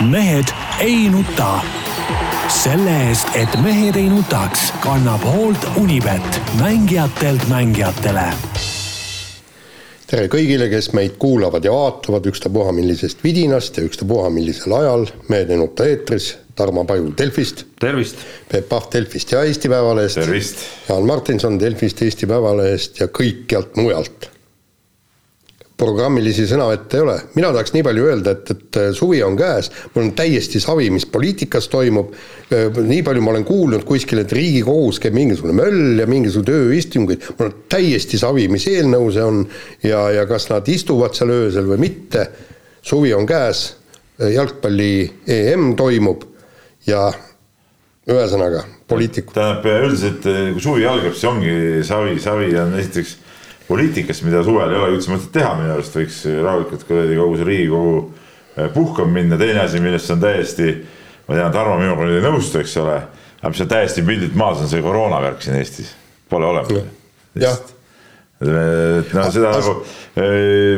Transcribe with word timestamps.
mehed 0.00 0.44
ei 0.80 1.08
nuta. 1.10 1.60
selle 2.48 2.90
eest, 3.08 3.28
et 3.34 3.48
mehed 3.62 3.96
ei 3.96 4.08
nutaks, 4.08 4.72
kannab 4.82 5.22
hoolt 5.24 5.66
Unibet, 5.76 6.40
mängijatelt 6.60 7.46
mängijatele. 7.48 8.26
tere 10.06 10.26
kõigile, 10.28 10.68
kes 10.68 10.90
meid 10.92 11.14
kuulavad 11.18 11.64
ja 11.64 11.72
vaatavad 11.72 12.26
ükstapuha 12.26 12.72
millisest 12.72 13.24
vidinast 13.24 13.76
ja 13.76 13.86
ükstapuha 13.86 14.30
millisel 14.30 14.72
ajal. 14.72 15.06
mehed 15.28 15.50
ei 15.50 15.62
nuta 15.62 15.86
eetris, 15.86 16.34
Tarmo 16.54 16.84
Paju 16.84 17.14
Delfist. 17.18 17.64
tervist. 17.80 18.16
Peep 18.50 18.68
Pahv 18.68 18.90
Delfist 18.92 19.32
ja 19.32 19.42
Eesti 19.42 19.68
Päevalehest. 19.68 20.14
tervist. 20.14 20.56
Jaan 20.88 21.06
Martinson 21.06 21.60
Delfist, 21.60 22.02
Eesti 22.02 22.26
Päevalehest 22.26 23.00
ja 23.00 23.06
kõikjalt 23.06 23.76
mujalt 23.76 24.33
programmilisi 25.80 26.46
sõnavõtte 26.46 26.98
ei 26.98 27.02
ole, 27.02 27.14
mina 27.34 27.50
tahaks 27.54 27.72
nii 27.74 27.82
palju 27.86 28.06
öelda, 28.06 28.34
et, 28.36 28.50
et 28.54 28.78
suvi 28.94 29.18
on 29.26 29.34
käes, 29.38 29.70
mul 29.94 30.04
on 30.04 30.12
täiesti 30.16 30.60
savi, 30.62 30.86
mis 30.94 31.06
poliitikas 31.10 31.66
toimub, 31.72 32.12
nii 32.52 33.02
palju 33.06 33.24
ma 33.24 33.32
olen 33.32 33.46
kuulnud 33.48 33.86
kuskil, 33.88 34.22
et 34.22 34.32
Riigikogus 34.34 35.00
käib 35.02 35.16
mingisugune 35.18 35.56
möll 35.58 35.98
ja 35.98 36.06
mingisugune 36.10 36.68
ööistungeid, 36.68 37.26
mul 37.38 37.50
on 37.50 37.56
täiesti 37.74 38.20
savi, 38.22 38.46
mis 38.52 38.68
eelnõu 38.70 39.10
see 39.14 39.26
on 39.26 39.42
ja, 39.82 40.06
ja 40.14 40.28
kas 40.30 40.46
nad 40.52 40.70
istuvad 40.70 41.18
seal 41.18 41.34
öösel 41.34 41.66
või 41.72 41.82
mitte, 41.88 42.28
suvi 42.84 43.10
on 43.16 43.26
käes, 43.26 43.66
jalgpalli 44.30 44.94
EM 45.26 45.72
toimub 45.78 46.22
ja 46.86 47.08
ühesõnaga, 48.06 48.62
poliitikud. 48.86 49.34
tähendab, 49.34 49.66
üldiselt 49.88 50.22
kui 50.54 50.62
suvi 50.62 50.86
algab, 50.86 51.16
siis 51.16 51.26
ongi 51.26 51.54
savi, 51.88 52.18
savi 52.22 52.54
on 52.62 52.78
esiteks 52.78 53.16
poliitikast, 53.68 54.24
mida 54.26 54.42
suvel 54.44 54.72
ei 54.72 54.78
ole 54.80 54.96
üldse 54.96 55.12
mõtet 55.12 55.32
teha, 55.34 55.54
minu 55.58 55.72
arust 55.74 55.96
võiks 55.96 56.20
rahulikult 56.28 56.84
kuradi 56.88 57.16
kogu 57.18 57.38
see 57.40 57.48
Riigikogu 57.48 57.94
eh, 58.02 58.68
puhkama 58.74 59.16
minna, 59.16 59.38
teine 59.40 59.62
asi, 59.64 59.80
millest 59.82 60.12
on 60.12 60.20
täiesti, 60.24 60.72
ma 61.28 61.38
tean, 61.38 61.54
Tarmo 61.54 61.78
minuga 61.80 62.08
nüüd 62.08 62.18
ei 62.20 62.26
nõustu, 62.26 62.60
eks 62.60 62.76
ole, 62.82 62.98
aga 63.40 63.52
mis 63.52 63.62
on 63.64 63.70
täiesti 63.72 64.04
pildilt 64.04 64.36
maas, 64.38 64.60
on 64.60 64.68
see 64.70 64.84
koroonavärk 64.84 65.40
siin 65.44 65.56
Eestis, 65.60 65.94
pole 66.32 66.50
olemas. 66.50 66.90
jah. 67.40 67.62
Noh, 68.44 69.28
seda 69.32 69.54
nagu, 69.54 69.72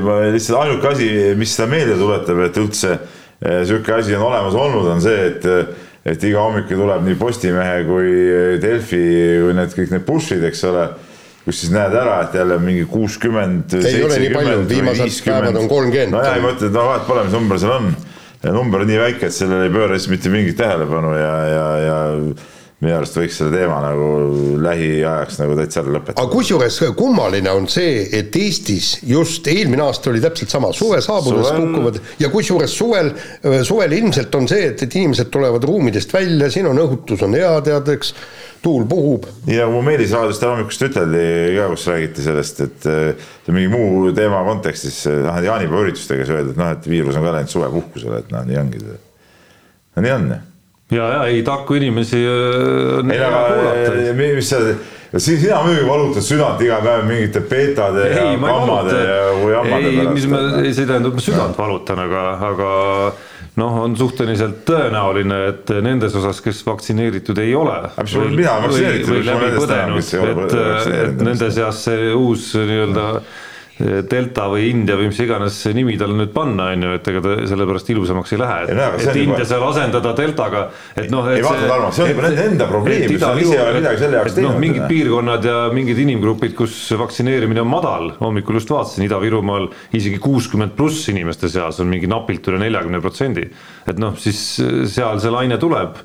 ma 0.06 0.21
lihtsalt 0.31 0.61
ainuke 0.61 0.91
asi, 0.93 1.09
mis 1.41 1.56
seda 1.56 1.67
meelde 1.73 1.97
tuletab, 1.98 2.45
et 2.47 2.61
üldse 2.62 2.93
eh, 2.95 3.65
sihuke 3.67 3.97
asi 3.97 4.15
on 4.15 4.28
olemas 4.28 4.55
olnud, 4.55 4.87
on 4.95 5.03
see, 5.03 5.33
et 5.33 5.50
et 6.06 6.23
iga 6.23 6.39
hommik 6.39 6.69
tuleb 6.71 7.03
nii 7.03 7.17
Postimehe 7.19 7.81
kui 7.83 8.11
Delfi 8.62 9.00
kui 9.43 9.55
need 9.59 9.73
kõik 9.75 9.91
need 9.91 10.05
push'id, 10.06 10.45
eks 10.47 10.61
ole 10.69 10.84
kus 11.47 11.61
siis 11.63 11.71
näed 11.71 11.95
ära, 11.95 12.19
et 12.27 12.35
jälle 12.35 12.59
mingi 12.59 12.85
kuuskümmend. 12.91 13.77
ei 13.79 14.03
ole 14.03 14.19
nii 14.19 14.33
palju, 14.35 14.65
viimased 14.69 15.23
päevad 15.23 15.61
on 15.61 15.69
kolmkümmend. 15.71 16.17
no 16.17 16.25
ja, 16.25 16.35
ma 16.43 16.51
ütlen, 16.57 16.73
et 16.73 16.75
no 16.75 16.89
vahet 16.91 17.07
pole, 17.07 17.23
mis 17.29 17.37
number 17.37 17.63
seal 17.63 17.77
on. 17.77 17.95
number 18.57 18.83
on 18.83 18.91
nii 18.91 18.99
väike, 19.05 19.31
et 19.31 19.37
sellele 19.37 19.69
ei 19.69 19.75
pööra 19.75 19.99
siis 19.99 20.11
mitte 20.11 20.33
mingit 20.33 20.59
tähelepanu 20.59 21.15
ja, 21.15 21.33
ja, 21.53 21.67
ja 21.85 21.99
minu 22.85 22.93
arust 22.93 23.17
võiks 23.17 23.39
selle 23.41 23.57
teema 23.57 23.79
nagu 23.81 24.07
lähiajaks 24.61 25.39
nagu 25.41 25.55
täitsa 25.57 25.81
ära 25.81 25.95
lõpetada. 25.95 26.21
aga 26.21 26.29
kusjuures 26.29 26.75
kummaline 26.99 27.53
on 27.57 27.69
see, 27.73 28.03
et 28.19 28.35
Eestis 28.37 28.91
just 29.09 29.47
eelmine 29.49 29.87
aasta 29.87 30.11
oli 30.11 30.21
täpselt 30.21 30.53
sama, 30.53 30.73
suve 30.77 30.99
saabudes 31.05 31.49
suvel... 31.49 31.63
kukuvad 31.63 32.01
ja 32.21 32.29
kusjuures 32.33 32.75
suvel, 32.77 33.15
suvel 33.65 33.95
ilmselt 33.97 34.35
on 34.37 34.49
see, 34.51 34.67
et, 34.75 34.85
et 34.85 34.97
inimesed 35.01 35.31
tulevad 35.33 35.65
ruumidest 35.65 36.13
välja, 36.13 36.51
siin 36.53 36.69
on 36.69 36.81
õhutus 36.83 37.25
on 37.25 37.37
hea, 37.39 37.55
tead, 37.65 37.89
eks 37.95 38.13
tuul 38.67 38.85
puhub. 38.91 39.25
ja 39.49 39.71
mu 39.73 39.81
Meelis 39.87 40.13
raadios 40.13 40.43
täna 40.43 40.59
hommikust 40.59 40.85
üteldi 40.85 41.23
ka, 41.57 41.71
kus 41.73 41.87
räägiti 41.89 42.27
sellest, 42.27 42.61
et 42.67 42.89
see 42.91 43.55
mingi 43.57 43.71
muu 43.73 44.13
teema 44.17 44.43
kontekstis, 44.45 44.99
noh 45.25 45.41
jaanipäeva 45.49 45.87
üritustega 45.87 46.29
siis 46.29 46.37
öeldi, 46.37 46.53
et 46.53 46.61
noh, 46.61 46.75
et 46.77 46.91
viirus 46.93 47.17
on 47.17 47.25
ka 47.25 47.33
läinud 47.39 47.55
suvepuhkusele, 47.55 48.21
et 48.21 48.37
noh, 48.37 48.45
nii 48.53 48.61
ongi. 48.67 48.85
no 49.97 50.05
nii 50.05 50.15
on 50.19 50.29
ja, 50.91 51.06
ja 51.12 51.25
ei 51.27 51.42
tarku 51.47 51.75
inimesi 51.75 52.20
äh, 52.23 53.12
ei, 53.12 53.23
aga 53.23 54.12
mis 54.37 54.51
sa, 54.51 54.61
sina 55.19 55.62
muidugi 55.65 55.87
valutad 55.89 56.27
südant 56.27 56.61
iga 56.62 56.81
päev 56.84 57.06
mingite 57.09 57.43
beetade 57.47 58.11
ei, 58.11 58.34
ja 58.34 58.37
gammade 58.43 58.99
ja 58.99 59.22
jammade 59.56 59.94
pärast. 59.97 60.61
ei, 60.62 60.75
see 60.77 60.87
tähendab, 60.87 61.16
ma 61.16 61.25
südant 61.25 61.59
valutan, 61.59 62.05
aga, 62.06 62.27
aga 62.50 62.71
noh, 63.56 63.81
on 63.87 63.97
suhteliselt 63.99 64.62
tõenäoline, 64.69 65.41
et 65.50 65.75
nendes 65.84 66.15
osas, 66.19 66.43
kes 66.44 66.62
vaktsineeritud 66.66 67.38
ei 67.43 67.55
ole. 67.56 67.78
või, 68.05 68.31
või, 68.37 68.47
või 69.09 70.00
et, 70.06 70.56
et 71.00 71.22
nende 71.25 71.50
seas 71.55 71.84
see 71.88 72.11
uus 72.15 72.53
nii-öelda 72.59 73.11
delta 73.78 74.47
või 74.48 74.70
India 74.70 74.97
või 74.97 75.10
mis 75.10 75.19
iganes 75.20 75.59
nimi 75.76 75.98
talle 76.00 76.16
nüüd 76.16 76.31
panna, 76.32 76.70
on 76.72 76.87
ju, 76.87 76.92
et 76.97 77.10
ega 77.12 77.20
ta 77.25 77.34
sellepärast 77.50 77.91
ilusamaks 77.92 78.32
ei 78.32 78.41
lähe, 78.41 78.62
et, 78.64 78.70
et 78.72 79.19
India 79.20 79.42
juba... 79.42 79.48
seal 79.50 79.64
asendada 79.66 80.12
deltaga, 80.16 80.62
et 80.97 81.12
noh. 81.12 81.28
ei 81.28 81.44
vaata, 81.44 81.69
Tarmo, 81.69 81.91
see 81.92 82.06
on 82.06 82.12
juba 82.14 82.25
nende 82.25 82.47
enda 82.53 82.70
probleem, 82.70 83.04
ise 83.12 83.53
ei 83.53 83.60
ole 83.60 83.76
midagi 83.76 84.00
selle 84.00 84.20
jaoks 84.20 84.37
teinud. 84.38 84.48
noh, 84.54 84.60
mingid 84.64 84.88
piirkonnad 84.88 85.48
ja 85.50 85.59
mingid 85.76 86.00
inimgrupid, 86.06 86.56
kus 86.56 86.78
vaktsineerimine 87.04 87.60
on 87.60 87.72
madal, 87.75 88.14
hommikul 88.22 88.56
just 88.62 88.72
vaatasin 88.72 89.04
Ida-Virumaal 89.10 89.69
isegi 89.98 90.22
kuuskümmend 90.25 90.72
pluss 90.78 91.10
inimeste 91.12 91.53
seas 91.53 91.82
on 91.84 91.93
mingi 91.93 92.08
napilt 92.08 92.48
üle 92.48 92.62
neljakümne 92.64 93.03
protsendi. 93.04 93.50
et 93.84 94.00
noh, 94.00 94.16
siis 94.16 94.41
seal 94.88 95.20
see 95.20 95.37
laine 95.37 95.60
tuleb 95.60 96.00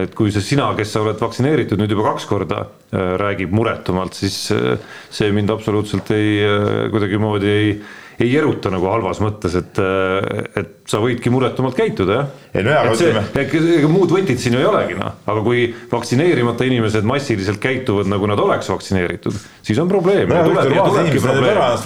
et 0.00 0.14
kui 0.16 0.32
see 0.34 0.44
sina, 0.44 0.70
kes 0.78 0.94
sa 0.94 1.02
oled 1.04 1.20
vaktsineeritud 1.20 1.80
nüüd 1.80 1.92
juba 1.94 2.10
kaks 2.12 2.28
korda, 2.30 2.64
äh, 2.92 3.14
räägib 3.20 3.52
muretumalt, 3.54 4.16
siis 4.18 4.38
äh, 4.54 4.78
see 5.12 5.32
mind 5.34 5.52
absoluutselt 5.54 6.10
ei, 6.14 6.40
äh, 6.46 6.88
kuidagimoodi 6.94 7.52
ei 7.58 7.76
ei 8.14 8.30
eruta 8.38 8.70
nagu 8.70 8.86
halvas 8.86 9.18
mõttes, 9.18 9.56
et, 9.58 9.78
et 10.54 10.68
sa 10.86 11.00
võidki 11.02 11.32
muretumalt 11.34 11.74
käituda, 11.74 12.20
jah. 12.20 12.28
ei 12.54 12.62
no 12.62 12.70
jaa, 12.70 12.84
aga 12.84 12.94
ütleme. 12.94 13.72
ega 13.80 13.90
muud 13.90 14.14
võtit 14.14 14.38
siin 14.38 14.54
ju 14.54 14.62
ei 14.62 14.68
olegi, 14.70 14.94
noh, 15.00 15.18
aga 15.26 15.42
kui 15.42 15.66
vaktsineerimata 15.90 16.68
inimesed 16.70 17.10
massiliselt 17.10 17.58
käituvad, 17.58 18.06
nagu 18.14 18.30
nad 18.30 18.38
oleks 18.38 18.70
vaktsineeritud, 18.70 19.42
siis 19.66 19.82
on 19.82 19.90
probleem. 19.90 20.30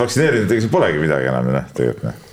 vaktsineerinud, 0.05 0.53
ega 0.53 0.67
seal 0.67 0.77
polegi 0.77 1.01
midagi 1.01 1.33
enam, 1.33 1.49
noh, 1.57 1.71
tegelikult 1.73 2.11
noh 2.11 2.25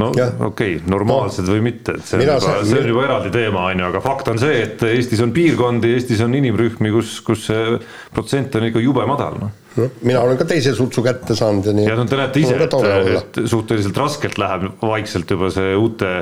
no 0.00 0.10
okei 0.10 0.76
okay,, 0.76 0.76
normaalsed 0.90 1.46
no. 1.46 1.54
või 1.54 1.64
mitte, 1.70 1.96
et 1.98 2.06
see 2.06 2.18
on, 2.18 2.26
juba, 2.26 2.54
see 2.66 2.80
on 2.80 2.90
juba 2.92 3.06
eraldi 3.06 3.32
teema, 3.34 3.66
on 3.70 3.82
ju, 3.82 3.88
aga 3.92 4.02
fakt 4.04 4.30
on 4.32 4.40
see, 4.42 4.60
et 4.66 4.84
Eestis 4.90 5.22
on 5.24 5.34
piirkondi, 5.36 5.94
Eestis 5.96 6.22
on 6.24 6.36
inimrühmi, 6.38 6.92
kus, 6.94 7.18
kus 7.26 7.46
see 7.50 7.80
protsent 8.14 8.56
on 8.58 8.68
ikka 8.70 8.84
jube 8.84 9.06
madal, 9.08 9.40
noh 9.42 9.56
no,. 9.76 9.88
mina 10.02 10.22
olen 10.24 10.38
ka 10.40 10.46
teise 10.50 10.74
sutsu 10.76 11.04
kätte 11.06 11.36
saanud 11.38 11.70
ja 11.70 11.74
nii. 11.76 11.88
ja 11.90 11.98
no 11.98 12.06
te 12.08 12.18
näete 12.18 12.42
ise, 12.42 12.56
et, 12.60 12.78
et 13.20 13.42
suhteliselt 13.50 14.00
raskelt 14.00 14.40
läheb 14.40 14.70
vaikselt 14.82 15.36
juba 15.36 15.52
see 15.54 15.74
uute 15.78 16.14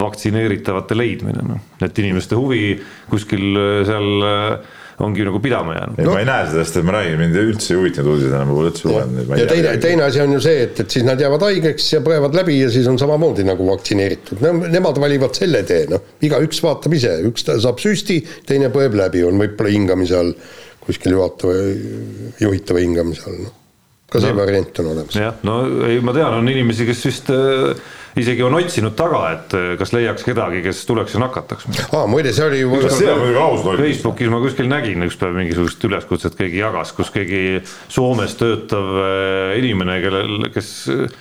vaktsineeritavate 0.00 0.96
leidmine, 0.96 1.42
noh, 1.44 1.64
et 1.82 1.98
inimeste 1.98 2.38
huvi 2.38 2.76
kuskil 3.10 3.58
seal 3.88 4.28
äh, 4.28 4.76
ongi 5.00 5.24
nagu 5.26 5.40
pidama 5.42 5.74
jäänud. 5.76 6.00
No, 6.04 6.14
ma 6.14 6.22
ei 6.22 6.28
näe 6.28 6.46
seda, 6.48 6.64
sest 6.64 6.80
et 6.80 6.86
ma 6.86 6.94
räägin, 6.96 7.18
mind 7.20 7.38
üldse 7.40 7.72
ei 7.72 7.78
huvitanud 7.80 8.12
uudised 8.14 8.32
enam, 8.32 8.50
ma 8.50 8.56
pole 8.58 8.72
üldse 8.72 8.88
lugenud. 8.88 9.34
ja 9.40 9.46
teine, 9.50 9.74
teine 9.82 10.06
asi 10.06 10.22
on 10.24 10.34
ju 10.36 10.40
see, 10.44 10.64
et, 10.66 10.82
et 10.84 10.96
siis 10.96 11.06
nad 11.06 11.20
jäävad 11.20 11.44
haigeks 11.46 11.86
ja 11.94 12.02
põevad 12.04 12.36
läbi 12.36 12.58
ja 12.60 12.72
siis 12.72 12.88
on 12.90 12.98
samamoodi 13.00 13.46
nagu 13.48 13.68
vaktsineeritud 13.70 14.42
no,. 14.44 14.56
Nemad 14.70 15.00
valivad 15.02 15.36
selle 15.38 15.62
tee, 15.68 15.86
noh, 15.90 16.04
igaüks 16.24 16.60
vaatab 16.64 16.96
ise, 16.96 17.14
üks 17.28 17.46
saab 17.48 17.80
süsti, 17.82 18.20
teine 18.48 18.68
põeb 18.74 18.96
läbi, 18.98 19.24
on 19.26 19.40
võib-olla 19.40 19.72
hingamise 19.72 20.18
all 20.20 20.34
kuskil 20.84 21.16
juhatava, 21.16 21.56
juhitava 22.40 22.82
hingamise 22.82 23.26
all, 23.30 23.40
noh. 23.46 23.56
ka 24.10 24.22
see 24.22 24.34
no, 24.34 24.42
variant 24.42 24.82
on 24.82 24.92
olemas. 24.94 25.16
jah, 25.16 25.40
no 25.46 25.62
ei, 25.88 26.00
ma 26.04 26.14
tean, 26.16 26.36
on 26.40 26.52
inimesi, 26.52 26.88
kes 26.88 27.04
vist 27.08 27.32
äh, 27.34 27.72
isegi 28.18 28.42
on 28.42 28.58
otsinud 28.58 28.96
taga, 28.98 29.22
et 29.36 29.56
eh, 29.58 29.70
kas 29.80 29.94
leiaks 29.94 30.26
kedagi, 30.26 30.64
kes 30.64 30.82
tuleks 30.88 31.14
ja 31.16 31.22
nakataks. 31.22 31.68
aa, 31.92 32.04
muide, 32.10 32.34
see 32.36 32.46
oli 32.46 32.60
ju. 32.62 32.74
Facebookis 33.80 34.32
ma 34.32 34.42
kuskil 34.42 34.70
nägin 34.70 35.06
ükspäev 35.06 35.36
mingisugust 35.38 35.88
üleskutset 35.88 36.38
keegi 36.38 36.62
jagas, 36.62 36.94
kus 36.96 37.12
keegi 37.14 37.60
Soomes 37.88 38.36
töötav 38.40 38.94
eh, 39.04 39.58
inimene, 39.62 40.00
kellel, 40.04 40.48
kes 40.54 40.70
eh, 40.94 41.18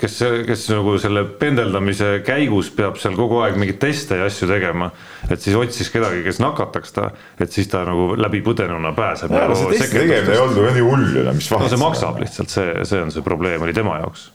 kes, 0.00 0.18
kes 0.48 0.62
nagu 0.72 0.94
selle 1.02 1.24
pendeldamise 1.40 2.22
käigus 2.24 2.70
peab 2.74 2.96
seal 3.00 3.16
kogu 3.18 3.42
aeg 3.44 3.58
mingeid 3.60 3.80
teste 3.82 4.16
ja 4.16 4.28
asju 4.30 4.48
tegema, 4.48 4.88
et 5.28 5.42
siis 5.42 5.56
otsis 5.58 5.90
kedagi, 5.92 6.22
kes 6.24 6.40
nakataks 6.40 6.96
ta, 6.96 7.10
et 7.36 7.52
siis 7.52 7.68
ta 7.72 7.84
nagu 7.84 8.14
läbipõdenuna 8.16 8.94
pääseb. 8.96 9.34
aga 9.36 9.58
see 9.58 9.76
testi 9.76 10.00
tegemine 10.00 10.32
ei 10.32 10.40
olnud 10.40 10.62
ju 10.62 10.72
nii 10.78 10.86
hull 10.88 11.20
ju, 11.20 11.26
mis 11.36 11.50
vahet. 11.52 11.68
no 11.68 11.74
see 11.74 11.84
maksab 11.84 12.24
lihtsalt, 12.24 12.56
see, 12.56 12.72
see 12.88 13.04
on 13.04 13.12
see 13.12 13.26
probleem 13.26 13.68
oli 13.68 13.76
tema 13.76 14.00
jaoks 14.00 14.30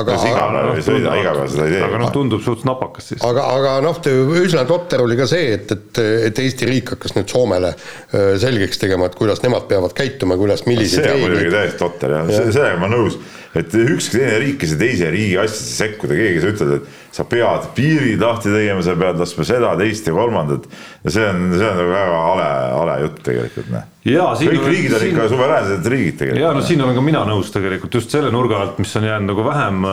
aga. 0.00 0.16
tee. 1.72 1.82
aga 1.86 2.00
noh, 2.02 2.12
tundub 2.14 2.42
suht 2.44 2.66
napakas 2.68 3.12
siis. 3.12 3.22
aga, 3.26 3.46
aga 3.56 3.76
noh, 3.84 4.00
üsna 4.42 4.66
totter 4.68 5.04
oli 5.04 5.18
ka 5.18 5.28
see, 5.30 5.54
et, 5.56 5.72
et, 5.72 6.02
et 6.30 6.42
Eesti 6.44 6.68
riik 6.68 6.94
hakkas 6.96 7.16
nüüd 7.16 7.32
Soomele 7.32 7.72
selgeks 8.12 8.82
tegema, 8.82 9.10
et 9.10 9.18
kuidas 9.18 9.42
nemad 9.44 9.68
peavad 9.70 9.96
käituma, 9.96 10.38
kuidas, 10.40 10.66
milliseid 10.68 11.04
reegleid. 11.04 11.16
see 11.16 11.24
on 11.24 11.34
muidugi 11.34 11.56
täiesti 11.56 11.82
totter 11.82 12.16
jah 12.18 12.30
ja., 12.32 12.46
sellega 12.50 12.80
ma 12.82 12.92
nõus 12.92 13.18
et 13.56 13.76
ükski 13.80 14.20
teine 14.20 14.38
riik 14.42 14.64
ei 14.64 14.70
saa 14.70 14.80
teise 14.80 15.10
riigi 15.12 15.38
asjadesse 15.40 15.76
sekkuda, 15.80 16.18
keegi 16.18 16.38
ei 16.38 16.42
saa 16.44 16.54
ütelda, 16.54 16.78
et 16.80 17.16
sa 17.16 17.26
pead 17.30 17.68
piirid 17.76 18.22
lahti 18.22 18.52
tegema, 18.52 18.84
sa 18.84 18.96
pead 19.00 19.22
laskma 19.22 19.46
seda, 19.48 19.72
teist 19.80 20.10
ja 20.10 20.14
kolmandat. 20.16 20.68
ja 21.04 21.14
see 21.16 21.28
on, 21.30 21.42
see 21.54 21.70
on 21.70 21.80
nagu 21.80 21.94
väga 21.94 22.20
hale, 22.26 22.50
hale 22.74 22.98
jutt 23.04 23.22
tegelikult, 23.30 23.72
noh. 23.72 23.88
kõik 24.04 24.60
on, 24.60 24.68
riigid 24.70 24.94
on 24.94 25.02
siin... 25.02 25.14
ikka 25.14 25.28
suveräänsed 25.32 25.90
riigid 25.94 26.20
tegelikult. 26.20 26.44
ja 26.44 26.54
no 26.56 26.64
siin 26.68 26.86
olen 26.86 26.98
ka 27.00 27.04
mina 27.08 27.24
nõus 27.28 27.52
tegelikult 27.54 28.00
just 28.00 28.14
selle 28.14 28.32
nurga 28.34 28.60
alt, 28.62 28.80
mis 28.82 28.96
on 29.00 29.08
jäänud 29.08 29.32
nagu 29.32 29.46
vähem 29.46 29.90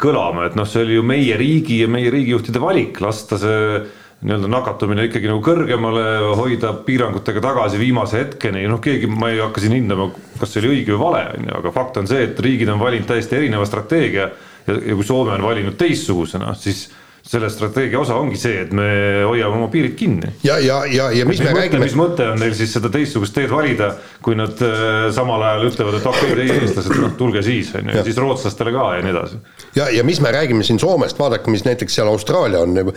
kõlama, 0.00 0.48
et 0.48 0.58
noh, 0.58 0.66
see 0.66 0.82
oli 0.82 0.98
ju 0.98 1.06
meie 1.06 1.36
riigi 1.38 1.82
ja 1.84 1.90
meie 1.90 2.10
riigijuhtide 2.10 2.62
valik 2.62 2.98
lasta 3.02 3.38
see 3.38 3.82
nii-öelda 4.20 4.48
nakatumine 4.52 5.06
ikkagi 5.08 5.30
nagu 5.30 5.40
kõrgemale, 5.44 6.04
hoida 6.36 6.74
piirangutega 6.84 7.40
tagasi 7.44 7.80
viimase 7.80 8.20
hetkeni, 8.20 8.66
noh, 8.68 8.80
keegi, 8.84 9.08
ma 9.08 9.30
ei 9.32 9.40
hakka 9.40 9.62
siin 9.64 9.78
hindama, 9.78 10.10
kas 10.40 10.52
see 10.52 10.60
oli 10.60 10.74
õige 10.74 10.92
või 10.92 11.00
vale, 11.06 11.22
on 11.38 11.48
ju, 11.48 11.54
aga 11.62 11.72
fakt 11.72 12.00
on 12.02 12.10
see, 12.10 12.26
et 12.28 12.40
riigid 12.44 12.68
on 12.68 12.82
valinud 12.82 13.08
täiesti 13.08 13.38
erineva 13.38 13.64
strateegia 13.68 14.26
ja, 14.28 14.74
ja 14.74 14.96
kui 14.98 15.06
Soome 15.08 15.32
on 15.38 15.46
valinud 15.46 15.78
teistsugusena, 15.80 16.52
siis 16.58 16.90
selle 17.26 17.50
strateegia 17.52 18.00
osa 18.00 18.16
ongi 18.18 18.38
see, 18.40 18.62
et 18.64 18.72
me 18.76 18.86
hoiame 19.28 19.58
oma 19.58 19.68
piirid 19.72 19.96
kinni. 19.98 20.32
ja, 20.46 20.58
ja, 20.58 20.80
ja, 20.88 21.10
ja 21.14 21.26
mis, 21.28 21.38
mis 21.38 21.44
me 21.44 21.52
mõte, 21.52 21.60
räägime. 21.60 21.84
mis 21.84 21.96
mõte 21.98 22.28
on 22.32 22.40
neil 22.42 22.54
siis 22.58 22.72
seda 22.76 22.90
teistsugust 22.92 23.34
teed 23.36 23.50
valida, 23.52 23.92
kui 24.24 24.38
nad 24.38 24.62
äh, 24.64 25.08
samal 25.14 25.44
ajal 25.48 25.68
ütlevad, 25.70 25.98
et 26.00 26.08
okei 26.12 26.32
okay,, 26.32 26.38
teie 26.40 26.60
eestlased, 26.64 26.96
noh 27.00 27.16
tulge 27.20 27.44
siis 27.46 27.74
on 27.78 27.92
ju, 27.92 28.06
siis 28.08 28.20
rootslastele 28.20 28.74
ka 28.76 28.86
ja 28.96 29.04
nii 29.04 29.14
edasi. 29.14 29.42
ja, 29.78 29.90
ja 29.98 30.06
mis 30.06 30.22
me 30.24 30.32
räägime 30.34 30.66
siin 30.66 30.80
Soomest, 30.82 31.18
vaadake, 31.20 31.52
mis 31.52 31.66
näiteks 31.68 32.00
seal 32.00 32.10
Austraalia 32.10 32.64
on, 32.64 32.92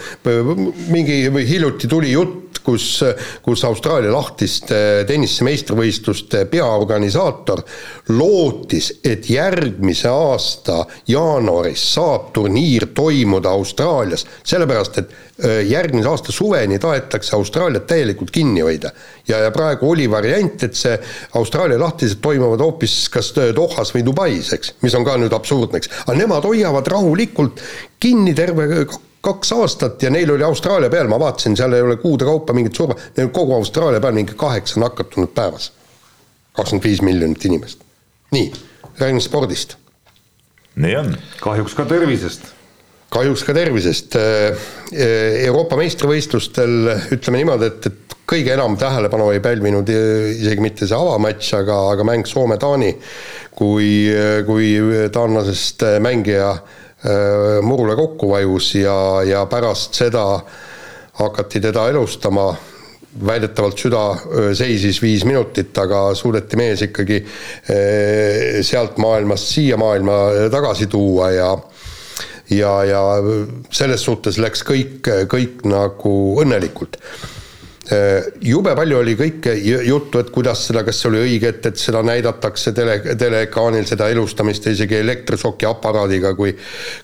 mingi 0.94 1.20
hiljuti 1.50 1.92
tuli 1.92 2.16
jutt 2.16 2.43
kus, 2.64 3.04
kus 3.42 3.64
Austraalia 3.68 4.12
lahtiste 4.14 5.04
tennise 5.08 5.46
meistrivõistluste 5.48 6.46
peaorganisaator 6.52 7.64
lootis, 8.14 8.92
et 9.04 9.30
järgmise 9.30 10.10
aasta 10.12 10.84
jaanuaris 11.08 11.86
saab 11.96 12.32
turniir 12.36 12.90
toimuda 12.96 13.54
Austraalias, 13.54 14.26
sellepärast 14.44 15.00
et 15.02 15.16
järgmise 15.68 16.10
aasta 16.10 16.32
suveni 16.32 16.80
tahetakse 16.80 17.36
Austraaliat 17.36 17.88
täielikult 17.88 18.32
kinni 18.32 18.62
hoida. 18.62 18.92
ja, 19.28 19.40
ja 19.40 19.52
praegu 19.52 19.90
oli 19.92 20.10
variant, 20.12 20.64
et 20.64 20.76
see 20.76 20.98
Austraalia 21.40 21.80
lahtised 21.80 22.22
toimuvad 22.22 22.62
hoopis 22.62 23.10
kas 23.10 23.34
Dohas 23.56 23.94
või 23.96 24.06
Dubais, 24.06 24.54
eks, 24.54 24.76
mis 24.82 24.96
on 24.96 25.06
ka 25.06 25.18
nüüd 25.18 25.34
absurdne, 25.34 25.82
eks, 25.82 25.90
aga 26.06 26.18
nemad 26.20 26.46
hoiavad 26.46 26.88
rahulikult 26.88 27.64
kinni 28.00 28.36
terve 28.38 28.68
kaks 29.24 29.54
aastat 29.56 30.04
ja 30.04 30.10
neil 30.12 30.32
oli 30.34 30.44
Austraalia 30.44 30.92
peal, 30.92 31.08
ma 31.08 31.20
vaatasin, 31.20 31.56
seal 31.58 31.74
ei 31.78 31.82
ole 31.82 31.96
kuude 32.02 32.28
kaupa 32.28 32.56
mingit 32.56 32.76
surma, 32.76 32.98
neil 33.18 33.32
kogu 33.36 33.56
Austraalia 33.56 34.02
peal 34.04 34.16
mingi 34.18 34.36
kaheksa 34.38 34.82
nakatunud 34.84 35.32
päevas. 35.36 35.72
kakskümmend 36.54 36.84
viis 36.84 37.02
miljonit 37.02 37.46
inimest. 37.46 37.80
nii, 38.32 38.52
räägin 39.00 39.22
spordist. 39.22 39.78
nii 40.76 40.96
on. 41.00 41.16
kahjuks 41.42 41.76
ka 41.80 41.86
tervisest. 41.86 42.52
kahjuks 43.10 43.44
ka 43.48 43.54
tervisest. 43.54 44.20
Euroopa 45.46 45.80
meistrivõistlustel 45.80 46.76
ütleme 47.16 47.40
niimoodi, 47.40 47.72
et, 47.72 47.88
et 47.88 48.20
kõige 48.28 48.54
enam 48.58 48.76
tähelepanu 48.78 49.32
ei 49.32 49.40
pälvinud 49.44 49.88
isegi 49.90 50.62
mitte 50.62 50.88
see 50.88 51.00
avamatš, 51.00 51.56
aga, 51.62 51.80
aga 51.96 52.12
mäng 52.12 52.28
Soome-Taani, 52.28 52.92
kui, 53.56 53.90
kui 54.48 54.72
taanlasest 55.16 55.88
mängija 56.04 56.56
Äh, 56.56 56.83
murule 57.62 57.96
kokku 58.00 58.30
vajus 58.32 58.70
ja, 58.78 58.96
ja 59.28 59.42
pärast 59.52 59.98
seda 60.00 60.24
hakati 61.20 61.60
teda 61.62 61.90
elustama, 61.92 62.46
väidetavalt 63.28 63.78
süda 63.78 64.04
seisis 64.56 65.02
viis 65.04 65.26
minutit, 65.28 65.76
aga 65.78 66.06
suudeti 66.16 66.58
mees 66.58 66.86
ikkagi 66.88 67.20
sealt 68.64 68.98
maailmast 69.04 69.52
siia 69.52 69.78
maailma 69.78 70.48
tagasi 70.54 70.88
tuua 70.88 71.30
ja 71.36 71.52
ja, 72.50 72.74
ja 72.88 73.04
selles 73.72 74.04
suhtes 74.04 74.40
läks 74.42 74.64
kõik, 74.68 75.12
kõik 75.32 75.64
nagu 75.70 76.16
õnnelikult. 76.44 76.98
Äh, 77.00 77.43
jube 77.84 78.72
palju 78.78 78.98
oli 79.02 79.14
kõike 79.20 79.54
juttu, 79.60 80.22
et 80.24 80.30
kuidas 80.32 80.62
seda, 80.70 80.86
kas 80.88 81.02
see 81.02 81.10
oli 81.10 81.20
õige, 81.26 81.50
et, 81.52 81.66
et 81.68 81.80
seda 81.80 82.00
näidatakse 82.06 82.72
tele, 82.76 82.96
teleekraanil, 83.20 83.84
seda 83.90 84.08
elustamist 84.14 84.70
isegi 84.72 85.02
elektrišoki 85.02 85.68
aparaadiga, 85.68 86.32
kui 86.38 86.54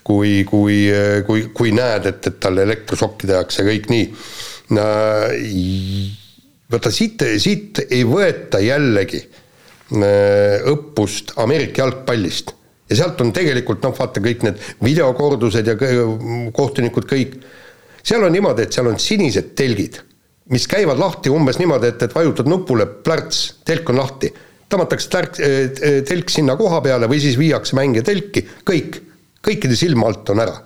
kui, 0.04 0.46
kui, 0.48 0.78
kui, 1.28 1.44
kui 1.56 1.74
näed, 1.76 2.08
et, 2.10 2.32
et 2.32 2.40
talle 2.40 2.64
elektrišokki 2.68 3.28
tehakse, 3.28 3.68
kõik 3.68 3.92
nii. 3.92 4.08
vaata 6.72 6.92
siit, 6.94 7.28
siit 7.42 7.84
ei 7.90 8.04
võeta 8.08 8.62
jällegi 8.64 9.24
äh, 9.26 10.66
õppust 10.70 11.36
Ameerika 11.42 11.84
jalgpallist. 11.84 12.56
Ja 12.90 13.04
sealt 13.04 13.22
on 13.22 13.34
tegelikult 13.36 13.84
noh, 13.86 13.94
vaata 13.98 14.22
kõik 14.24 14.46
need 14.48 14.62
videokordused 14.82 15.68
ja 15.68 15.76
kohtunikud 16.56 17.06
kõik, 17.10 17.36
seal 18.02 18.24
on 18.26 18.34
niimoodi, 18.34 18.66
et 18.66 18.74
seal 18.74 18.88
on 18.90 18.98
sinised 19.02 19.52
telgid 19.60 20.00
mis 20.50 20.68
käivad 20.70 21.00
lahti 21.00 21.30
umbes 21.30 21.60
niimoodi, 21.62 21.92
et, 21.94 22.06
et 22.06 22.16
vajutad 22.16 22.50
nupule, 22.50 22.88
plärts, 23.06 23.42
telk 23.66 23.90
on 23.94 24.02
lahti. 24.02 24.32
tõmmatakse 24.70 25.10
tärk, 25.10 25.38
eh, 25.42 26.02
telk 26.06 26.30
sinna 26.30 26.54
koha 26.58 26.82
peale 26.86 27.08
või 27.10 27.22
siis 27.22 27.38
viiakse 27.38 27.74
mängija 27.78 28.06
telki, 28.06 28.44
kõik, 28.66 29.00
kõikide 29.46 29.78
silma 29.78 30.10
alt 30.10 30.30
on 30.30 30.44
ära. 30.46 30.58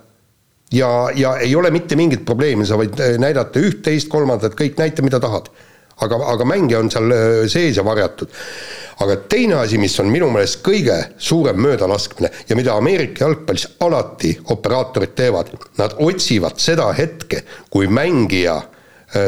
ja, 0.72 1.10
ja 1.16 1.38
ei 1.38 1.56
ole 1.56 1.72
mitte 1.72 1.96
mingit 1.96 2.26
probleemi, 2.26 2.66
sa 2.66 2.80
võid 2.80 3.00
eh, 3.00 3.18
näidata 3.18 3.60
üht, 3.60 3.84
teist, 3.84 4.10
kolmandat, 4.10 4.56
kõik 4.60 4.78
näita, 4.78 5.02
mida 5.02 5.20
tahad. 5.20 5.50
aga, 6.02 6.18
aga 6.32 6.46
mängija 6.46 6.80
on 6.80 6.90
seal 6.92 7.12
eh, 7.12 7.48
sees 7.48 7.78
ja 7.78 7.84
varjatud. 7.84 8.30
aga 9.04 9.16
teine 9.16 9.56
asi, 9.56 9.78
mis 9.78 10.00
on 10.00 10.08
minu 10.08 10.30
meelest 10.32 10.64
kõige 10.64 10.96
suurem 11.18 11.60
möödalaskmine 11.60 12.32
ja 12.50 12.56
mida 12.56 12.76
Ameerika 12.76 13.26
jalgpallis 13.26 13.68
alati 13.80 14.38
operaatorid 14.46 15.16
teevad, 15.16 15.52
nad 15.78 15.96
otsivad 16.00 16.60
seda 16.60 16.92
hetke, 16.94 17.44
kui 17.70 17.88
mängija 17.88 18.62
Äh, 18.64 18.80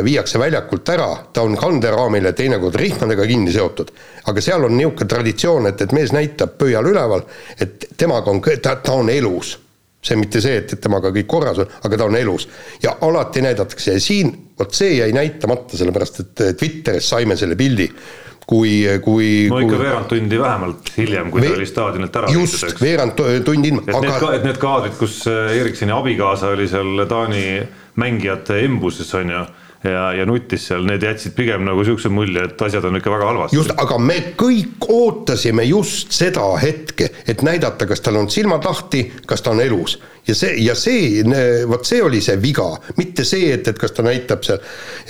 viiakse 0.03 0.39
väljakult 0.39 0.89
ära, 0.89 1.09
ta 1.33 1.43
on 1.45 1.57
kanderaamile 1.57 2.33
teinekord 2.33 2.75
rihmadega 2.79 3.27
kinni 3.29 3.53
seotud. 3.53 3.91
aga 4.25 4.41
seal 4.41 4.63
on 4.65 4.77
niisugune 4.77 5.09
traditsioon, 5.09 5.67
et, 5.69 5.81
et 5.81 5.93
mees 5.93 6.13
näitab 6.15 6.57
pöial 6.57 6.87
üleval, 6.89 7.21
et 7.61 7.85
temaga 7.97 8.31
on, 8.31 8.41
ta, 8.41 8.75
ta 8.75 8.93
on 8.93 9.09
elus. 9.09 9.59
see 10.05 10.17
mitte 10.21 10.41
see, 10.41 10.57
et, 10.61 10.73
et 10.73 10.81
temaga 10.81 11.09
kõik 11.09 11.25
korras 11.25 11.57
on, 11.61 11.69
aga 11.83 11.97
ta 11.97 12.05
on 12.05 12.15
elus. 12.17 12.47
ja 12.83 12.97
alati 13.01 13.41
näidatakse 13.41 13.97
ja 13.97 14.01
siin, 14.01 14.33
vot 14.59 14.73
see 14.73 14.97
jäi 14.99 15.11
näitamata, 15.13 15.77
sellepärast 15.77 16.19
et 16.19 16.45
Twitteris 16.57 17.09
saime 17.09 17.37
selle 17.37 17.55
pildi 17.55 17.89
kui, 18.45 18.85
kui 19.01 19.47
no 19.49 19.59
ikka 19.59 19.75
kui... 19.75 19.83
veerand 19.83 20.09
tundi 20.09 20.39
vähemalt 20.39 20.91
hiljem, 20.97 21.31
kui 21.33 21.41
Ve... 21.41 21.49
ta 21.49 21.59
oli 21.59 21.65
staadionilt 21.69 22.19
ära 22.21 22.31
just, 22.33 22.57
viidud, 22.61 22.73
eks. 22.73 22.81
veerand 22.81 23.23
tundi 23.45 23.71
ilma. 23.73 23.85
aga... 23.89 24.01
need, 24.07 24.25
et 24.39 24.47
need 24.49 24.61
kaadrid, 24.61 24.97
kus 24.99 25.19
Eriksoni 25.29 25.93
abikaasa 25.95 26.53
oli 26.53 26.67
seal 26.69 27.05
Taani 27.09 27.45
mängijate 28.01 28.59
embuses, 28.65 29.13
on 29.17 29.33
ju 29.33 29.45
ja, 29.91 30.13
ja 30.13 30.25
nuttis 30.25 30.67
seal, 30.69 30.85
need 30.87 31.03
jätsid 31.03 31.35
pigem 31.37 31.63
nagu 31.65 31.81
niisuguse 31.81 32.09
mulje, 32.13 32.43
et 32.47 32.61
asjad 32.67 32.85
on 32.87 32.97
ikka 32.99 33.11
väga 33.13 33.29
halvasti. 33.29 33.57
just, 33.57 33.73
aga 33.81 33.97
me 34.01 34.17
kõik 34.39 34.87
ootasime 34.89 35.65
just 35.67 36.13
seda 36.15 36.45
hetke, 36.61 37.09
et 37.27 37.43
näidata, 37.45 37.87
kas 37.89 38.03
tal 38.05 38.19
on 38.19 38.29
silmad 38.31 38.65
lahti, 38.65 39.05
kas 39.27 39.45
ta 39.45 39.53
on 39.53 39.61
elus. 39.63 39.97
ja 40.27 40.35
see, 40.35 40.55
ja 40.63 40.75
see, 40.75 41.23
vot 41.69 41.85
see 41.85 42.01
oli 42.03 42.21
see 42.25 42.37
viga, 42.41 42.67
mitte 42.97 43.25
see, 43.27 43.51
et, 43.53 43.67
et 43.67 43.81
kas 43.81 43.93
ta 43.95 44.05
näitab 44.05 44.45
seal 44.47 44.61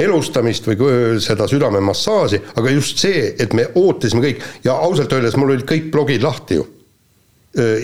elustamist 0.08 0.68
või 0.68 1.20
seda 1.24 1.48
südamemassaaži, 1.52 2.42
aga 2.56 2.74
just 2.76 3.04
see, 3.04 3.30
et 3.40 3.54
me 3.54 3.70
ootasime 3.76 4.24
kõik 4.26 4.48
ja 4.66 4.80
ausalt 4.88 5.14
öeldes 5.14 5.38
mul 5.40 5.56
olid 5.56 5.68
kõik 5.70 5.92
blogid 5.94 6.26
lahti 6.26 6.60
ju, 6.60 6.68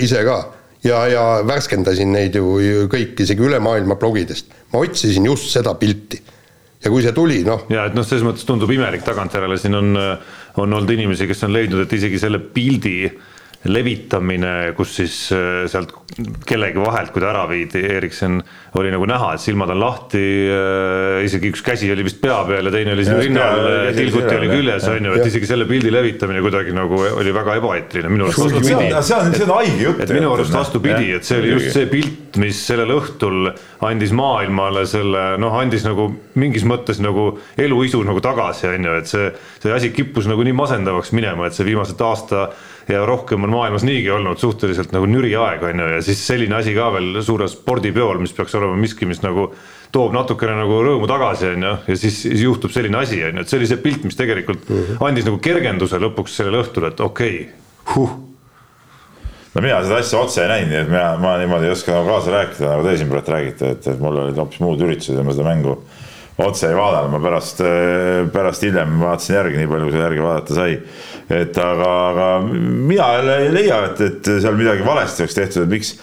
ise 0.04 0.26
ka 0.28 0.42
ja, 0.84 1.06
ja 1.08 1.24
värskendasin 1.48 2.12
neid 2.12 2.36
ju, 2.36 2.58
kõik, 2.92 3.16
isegi 3.24 3.48
üle 3.48 3.62
maailma 3.64 3.96
blogidest. 3.96 4.52
ma 4.74 4.84
otsisin 4.84 5.26
just 5.26 5.52
seda 5.54 5.74
pilti 5.80 6.20
ja 6.84 6.92
kui 6.92 7.04
see 7.06 7.14
tuli, 7.16 7.42
noh. 7.48 7.68
ja 7.70 7.86
et 7.90 7.98
noh, 7.98 8.06
selles 8.08 8.26
mõttes 8.26 8.48
tundub 8.48 8.72
imelik 8.74 9.04
tagantjärele, 9.06 9.58
siin 9.62 9.78
on, 9.78 9.92
on 10.62 10.80
olnud 10.80 10.96
inimesi, 10.96 11.28
kes 11.30 11.46
on 11.48 11.54
leidnud, 11.54 11.86
et 11.86 11.94
isegi 12.00 12.20
selle 12.22 12.42
pildi 12.42 12.96
levitamine, 13.70 14.74
kus 14.78 14.96
siis 14.98 15.16
äh, 15.36 15.68
sealt 15.70 15.94
kellegi 16.50 16.82
vahelt, 16.82 17.12
kui 17.14 17.22
ta 17.22 17.30
ära 17.30 17.44
viidi, 17.50 17.84
Erikson 17.94 18.40
oli 18.80 18.90
nagu 18.94 19.06
näha, 19.08 19.36
et 19.36 19.44
silmad 19.44 19.70
on 19.74 19.80
lahti, 19.84 20.24
äh, 20.50 21.20
isegi 21.28 21.52
üks 21.54 21.62
käsi 21.66 21.92
oli 21.94 22.06
vist 22.08 22.18
pea 22.24 22.40
peal 22.48 22.68
ja 22.68 22.74
teine 22.74 22.96
oli 22.96 23.06
siin 23.06 23.20
rinnal, 23.22 23.62
tilguti 23.98 24.34
oli 24.34 24.50
küljes, 24.50 24.88
on 24.90 25.10
ju, 25.10 25.14
et 25.14 25.30
isegi 25.30 25.50
selle 25.52 25.68
pildi 25.70 25.94
levitamine 25.94 26.42
kuidagi 26.42 26.74
nagu 26.74 27.04
oli 27.12 27.36
väga 27.36 27.60
ebaeetiline 27.62 28.12
minu 28.16 28.28
arust 28.28 28.42
vastupidi. 28.48 28.90
see 28.90 29.20
on, 29.20 29.32
see 29.36 29.46
on 29.46 29.54
haige 29.60 29.78
jutt. 29.86 30.04
et 30.08 30.16
minu 30.18 30.34
arust 30.34 30.58
vastupidi, 30.58 31.14
et 31.20 31.30
see 31.30 31.44
oli 31.44 31.54
just 31.54 31.78
see 31.78 31.88
pilt, 31.92 32.42
mis 32.42 32.66
sellel 32.66 32.96
õhtul 32.98 33.52
andis 33.86 34.16
maailmale 34.18 34.88
selle 34.90 35.36
noh, 35.42 35.54
andis 35.62 35.86
nagu 35.86 36.10
mingis 36.42 36.66
mõttes 36.66 36.98
nagu 37.04 37.36
eluisu 37.62 38.02
nagu 38.08 38.26
tagasi, 38.26 38.72
on 38.74 38.90
ju, 38.90 39.00
et 39.04 39.14
see, 39.14 39.32
see 39.62 39.78
asi 39.78 39.94
kippus 39.94 40.26
nagu 40.32 40.50
nii 40.50 40.58
masendavaks 40.58 41.14
minema, 41.14 41.46
et 41.46 41.58
see 41.58 41.68
viimased 41.70 42.02
aasta 42.02 42.50
ja 42.90 43.04
rohkem 43.06 43.44
on 43.46 43.54
maailmas 43.54 43.86
niigi 43.88 44.10
olnud 44.12 44.40
suhteliselt 44.42 44.94
nagu 44.96 45.10
nüri 45.10 45.36
aeg, 45.38 45.64
on 45.70 45.84
ju, 45.84 45.92
ja 45.96 46.02
siis 46.06 46.24
selline 46.28 46.58
asi 46.58 46.74
ka 46.78 46.90
veel 46.96 47.22
suurel 47.26 47.52
spordipeol, 47.52 48.22
mis 48.24 48.34
peaks 48.38 48.58
olema 48.58 48.80
miski, 48.80 49.10
mis 49.10 49.22
nagu 49.26 49.50
toob 49.92 50.16
natukene 50.16 50.56
nagu 50.58 50.82
rõõmu 50.86 51.08
tagasi, 51.12 51.54
on 51.56 51.68
ju, 51.68 51.76
ja 51.92 52.00
siis, 52.00 52.24
juhtub 52.42 52.74
selline 52.74 53.02
asi, 53.02 53.22
on 53.28 53.40
ju, 53.40 53.46
et 53.46 53.52
see 53.52 53.62
oli 53.62 53.70
see 53.70 53.84
pilt, 53.84 54.04
mis 54.08 54.20
tegelikult 54.20 54.68
mhm. 54.70 55.00
andis 55.08 55.30
nagu 55.30 55.40
kergenduse 55.44 56.02
lõpuks 56.02 56.42
sellel 56.42 56.62
õhtul, 56.64 56.90
et 56.92 57.08
okei 57.08 57.40
okay,, 57.46 57.96
huh 57.96 58.20
no 59.52 59.64
mina 59.64 59.82
seda 59.84 60.00
asja 60.00 60.22
otse 60.22 60.46
ei 60.46 60.52
näinud, 60.52 60.72
nii 60.72 60.80
et 60.84 60.92
mina, 60.92 61.08
ma 61.22 61.36
niimoodi 61.42 61.68
ei 61.68 61.74
oska 61.74 61.96
nagu 61.96 62.08
kaasa 62.08 62.36
rääkida, 62.38 62.70
nagu 62.70 62.88
te 62.88 62.96
siin 63.00 63.12
praegu 63.12 63.36
räägite, 63.36 63.74
et, 63.76 63.90
et 63.94 64.00
mul 64.04 64.22
olid 64.24 64.40
hoopis 64.40 64.62
muud 64.64 64.84
üritused 64.86 65.18
ja 65.18 65.26
ma 65.28 65.36
seda 65.36 65.48
mängu 65.50 65.76
otse 66.46 66.70
ei 66.70 66.78
vaadanud, 66.78 67.14
ma 67.14 67.22
pärast, 67.24 67.62
pärast 68.34 68.66
hiljem 68.66 69.00
vaatasin 69.02 69.36
järgi, 69.38 69.60
nii 69.62 69.72
palju 69.72 69.88
kui 69.88 69.96
seal 69.96 70.06
järgi 70.08 70.26
vaadata 70.26 70.58
sai. 70.58 70.78
et 71.32 71.58
aga, 71.64 71.90
aga 72.12 72.28
mina 72.52 73.08
ei 73.38 73.50
leia, 73.54 73.82
et, 73.92 74.02
et 74.08 74.32
seal 74.44 74.58
midagi 74.60 74.86
valesti 74.86 75.26
oleks 75.26 75.38
tehtud, 75.38 75.66
et 75.66 75.74
miks, 75.78 75.94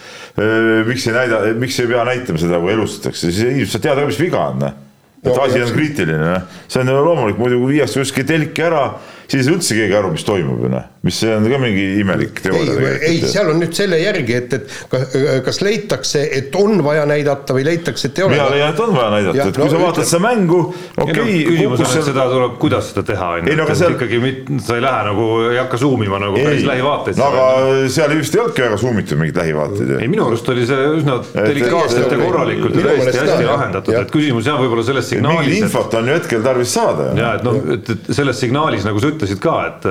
miks 0.89 1.07
ei 1.09 1.15
näida, 1.15 1.41
miks 1.59 1.79
ei 1.83 1.91
pea 1.91 2.05
näitama 2.09 2.41
seda, 2.41 2.61
kui 2.63 2.73
elustatakse, 2.73 3.29
siis 3.29 3.45
inimesed 3.45 3.75
saavad 3.75 3.87
teada, 3.89 4.09
mis 4.09 4.21
viga 4.21 4.47
on. 4.49 4.65
Noh. 4.65 4.85
et 5.19 5.33
no, 5.33 5.39
asi 5.43 5.61
on 5.61 5.71
kriitiline, 5.75 6.19
noh. 6.23 6.59
see 6.71 6.81
on 6.83 6.93
loomulik, 6.95 7.39
muidu 7.41 7.59
kui 7.61 7.75
viiakse 7.75 8.01
kuskil 8.01 8.27
telki 8.29 8.63
ära 8.69 8.85
siis 9.29 9.47
ei 9.47 9.55
üldse 9.55 9.77
keegi 9.77 9.95
aru, 9.97 10.13
mis 10.13 10.25
toimub 10.25 10.63
ju 10.65 10.71
noh, 10.71 10.85
mis 11.01 11.15
see 11.15 11.31
on 11.31 11.45
ka 11.47 11.57
mingi 11.61 11.83
imelik 12.01 12.41
teooria. 12.43 12.89
ei, 12.97 13.13
ei, 13.13 13.19
seal 13.31 13.47
on 13.53 13.61
nüüd 13.61 13.71
selle 13.75 14.01
järgi, 14.01 14.35
et, 14.35 14.55
et 14.57 15.43
kas, 15.45 15.61
leitakse, 15.63 16.25
et 16.35 16.55
on 16.59 16.81
vaja 16.83 17.05
näidata 17.07 17.55
või 17.55 17.63
leitakse, 17.69 18.09
et 18.09 18.19
ei 18.19 18.25
ole. 18.25 18.35
mina 18.35 18.47
leian, 18.51 18.73
et 18.73 18.81
on 18.83 18.91
vaja 18.97 19.13
näidata, 19.13 19.45
et 19.47 19.59
kui 19.59 19.63
no, 19.63 19.71
sa 19.71 19.79
vaatad 19.79 20.01
ütleb... 20.01 20.09
seda 20.11 20.21
mängu, 20.25 20.59
okei 20.97 21.05
okay, 21.05 21.15
no,. 21.15 21.53
küsimus 21.53 21.83
on, 21.85 21.93
et 22.01 22.07
seda 22.09 22.25
tuleb, 22.33 22.57
kuidas 22.65 22.91
seda 22.91 23.05
teha, 23.07 23.29
on 23.37 23.47
ju, 23.47 23.55
et 23.63 23.71
seal... 23.79 23.95
ikkagi 23.95 24.19
mit, 24.25 24.51
sa 24.67 24.75
ei 24.75 24.83
lähe 24.83 25.05
nagu, 25.07 25.29
ei 25.47 25.61
hakka 25.61 25.79
zoom 25.85 26.03
ima 26.03 26.19
nagu 26.25 26.35
ei, 26.35 26.49
päris 26.49 26.67
lähivaateid. 26.67 27.21
no 27.21 27.29
aga 27.31 27.47
seal 27.95 28.15
vist 28.19 28.35
ei 28.35 28.43
olnudki 28.43 28.65
väga 28.67 28.81
zoom 28.83 28.99
itud 28.99 29.23
mingeid 29.23 29.39
lähivaateid 29.39 29.95
ei, 30.01 30.11
minu 30.11 30.27
arust 30.27 30.51
oli 30.51 30.67
see 30.67 30.91
üsna 30.99 31.19
delikaatselt 31.37 32.11
ja 32.11 32.19
korralikult 32.25 32.75
ja 32.75 32.87
täiesti 32.89 33.23
hästi 33.23 33.47
lahendatud, 33.47 33.99
et 34.03 34.11
küsimus 34.11 34.51
jah, 34.51 34.59
võib-olla 34.59 34.83
selles 34.83 35.07
signaalis. 35.15 35.47
mingit 35.47 35.63
infot 35.69 35.95
on 36.01 36.11
ju 36.11 36.19
hetkel 36.19 36.43
tarvis 36.43 36.75
saada. 36.75 37.11
ja 37.15 37.33
et 37.39 37.47
noh, 37.47 37.61
et 37.77 37.93
selles 38.09 38.43
signaalis, 38.43 38.83
nagu 38.87 38.99
sa 38.99 39.13
ütlesid 39.13 39.39
ka, 39.43 39.55
et 39.71 39.87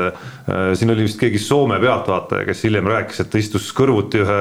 siin 0.49 0.91
oli 0.95 1.05
vist 1.05 1.19
keegi 1.21 1.41
Soome 1.43 1.77
pealtvaataja, 1.83 2.47
kes 2.49 2.63
hiljem 2.65 2.87
rääkis, 2.89 3.21
et 3.21 3.31
ta 3.33 3.41
istus 3.41 3.67
kõrvuti 3.77 4.23
ühe 4.23 4.39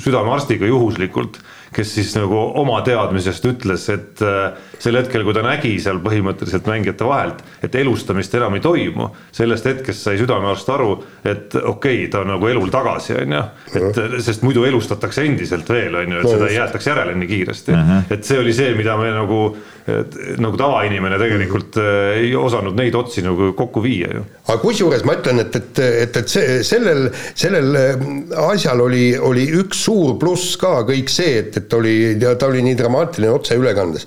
südamearstiga 0.00 0.68
juhuslikult 0.70 1.40
kes 1.72 1.94
siis 1.96 2.12
nagu 2.16 2.36
oma 2.60 2.80
teadmisest 2.86 3.46
ütles, 3.48 3.86
et 3.92 4.22
äh, 4.24 4.52
sel 4.82 4.98
hetkel, 4.98 5.24
kui 5.24 5.34
ta 5.36 5.44
nägi 5.44 5.72
seal 5.82 6.00
põhimõtteliselt 6.04 6.68
mängijate 6.68 7.06
vahelt, 7.06 7.42
et 7.64 7.74
elustamist 7.78 8.34
enam 8.36 8.56
ei 8.58 8.64
toimu, 8.64 9.08
sellest 9.34 9.68
hetkest 9.70 10.06
sai 10.08 10.18
südamearst 10.20 10.72
aru, 10.74 10.96
et 11.24 11.54
okei 11.56 12.02
okay,, 12.02 12.08
ta 12.12 12.22
on 12.24 12.32
nagu 12.34 12.50
elul 12.50 12.72
tagasi, 12.72 13.16
on 13.22 13.36
ju. 13.36 13.42
et 13.78 14.00
sest 14.24 14.44
muidu 14.46 14.66
elustatakse 14.68 15.24
endiselt 15.26 15.68
veel, 15.70 15.96
on 16.02 16.16
ju, 16.16 16.22
et 16.22 16.32
seda 16.34 16.50
ei 16.50 16.58
jäetaks 16.58 16.90
järele 16.92 17.14
nii 17.18 17.30
kiiresti. 17.30 17.72
-huh. 17.72 18.02
et 18.10 18.24
see 18.24 18.38
oli 18.38 18.52
see, 18.56 18.74
mida 18.76 18.96
me 19.00 19.10
nagu, 19.14 19.40
nagu 20.42 20.56
tavainimene 20.60 21.18
tegelikult 21.18 21.78
äh, 21.80 22.18
ei 22.22 22.34
osanud 22.36 22.76
neid 22.78 22.94
otsi 22.94 23.22
nagu 23.22 23.52
kokku 23.56 23.82
viia 23.82 24.12
ju. 24.14 24.24
aga 24.46 24.58
kusjuures 24.62 25.04
ma 25.04 25.16
ütlen, 25.18 25.40
et, 25.46 25.56
et, 25.56 25.78
et, 25.78 26.16
et 26.16 26.28
see, 26.28 26.60
sellel, 26.66 27.08
sellel 27.34 27.76
äh, 27.78 28.06
asjal 28.48 28.80
oli, 28.84 29.12
oli 29.18 29.46
üks 29.62 29.84
suur 29.86 30.18
pluss 30.18 30.56
ka 30.60 30.82
kõik 30.88 31.10
see, 31.12 31.38
et, 31.42 31.56
et 31.56 31.61
oli, 31.72 31.96
ta 32.38 32.46
oli 32.46 32.62
nii 32.62 32.78
dramaatiline 32.78 33.32
otseülekandes. 33.32 34.06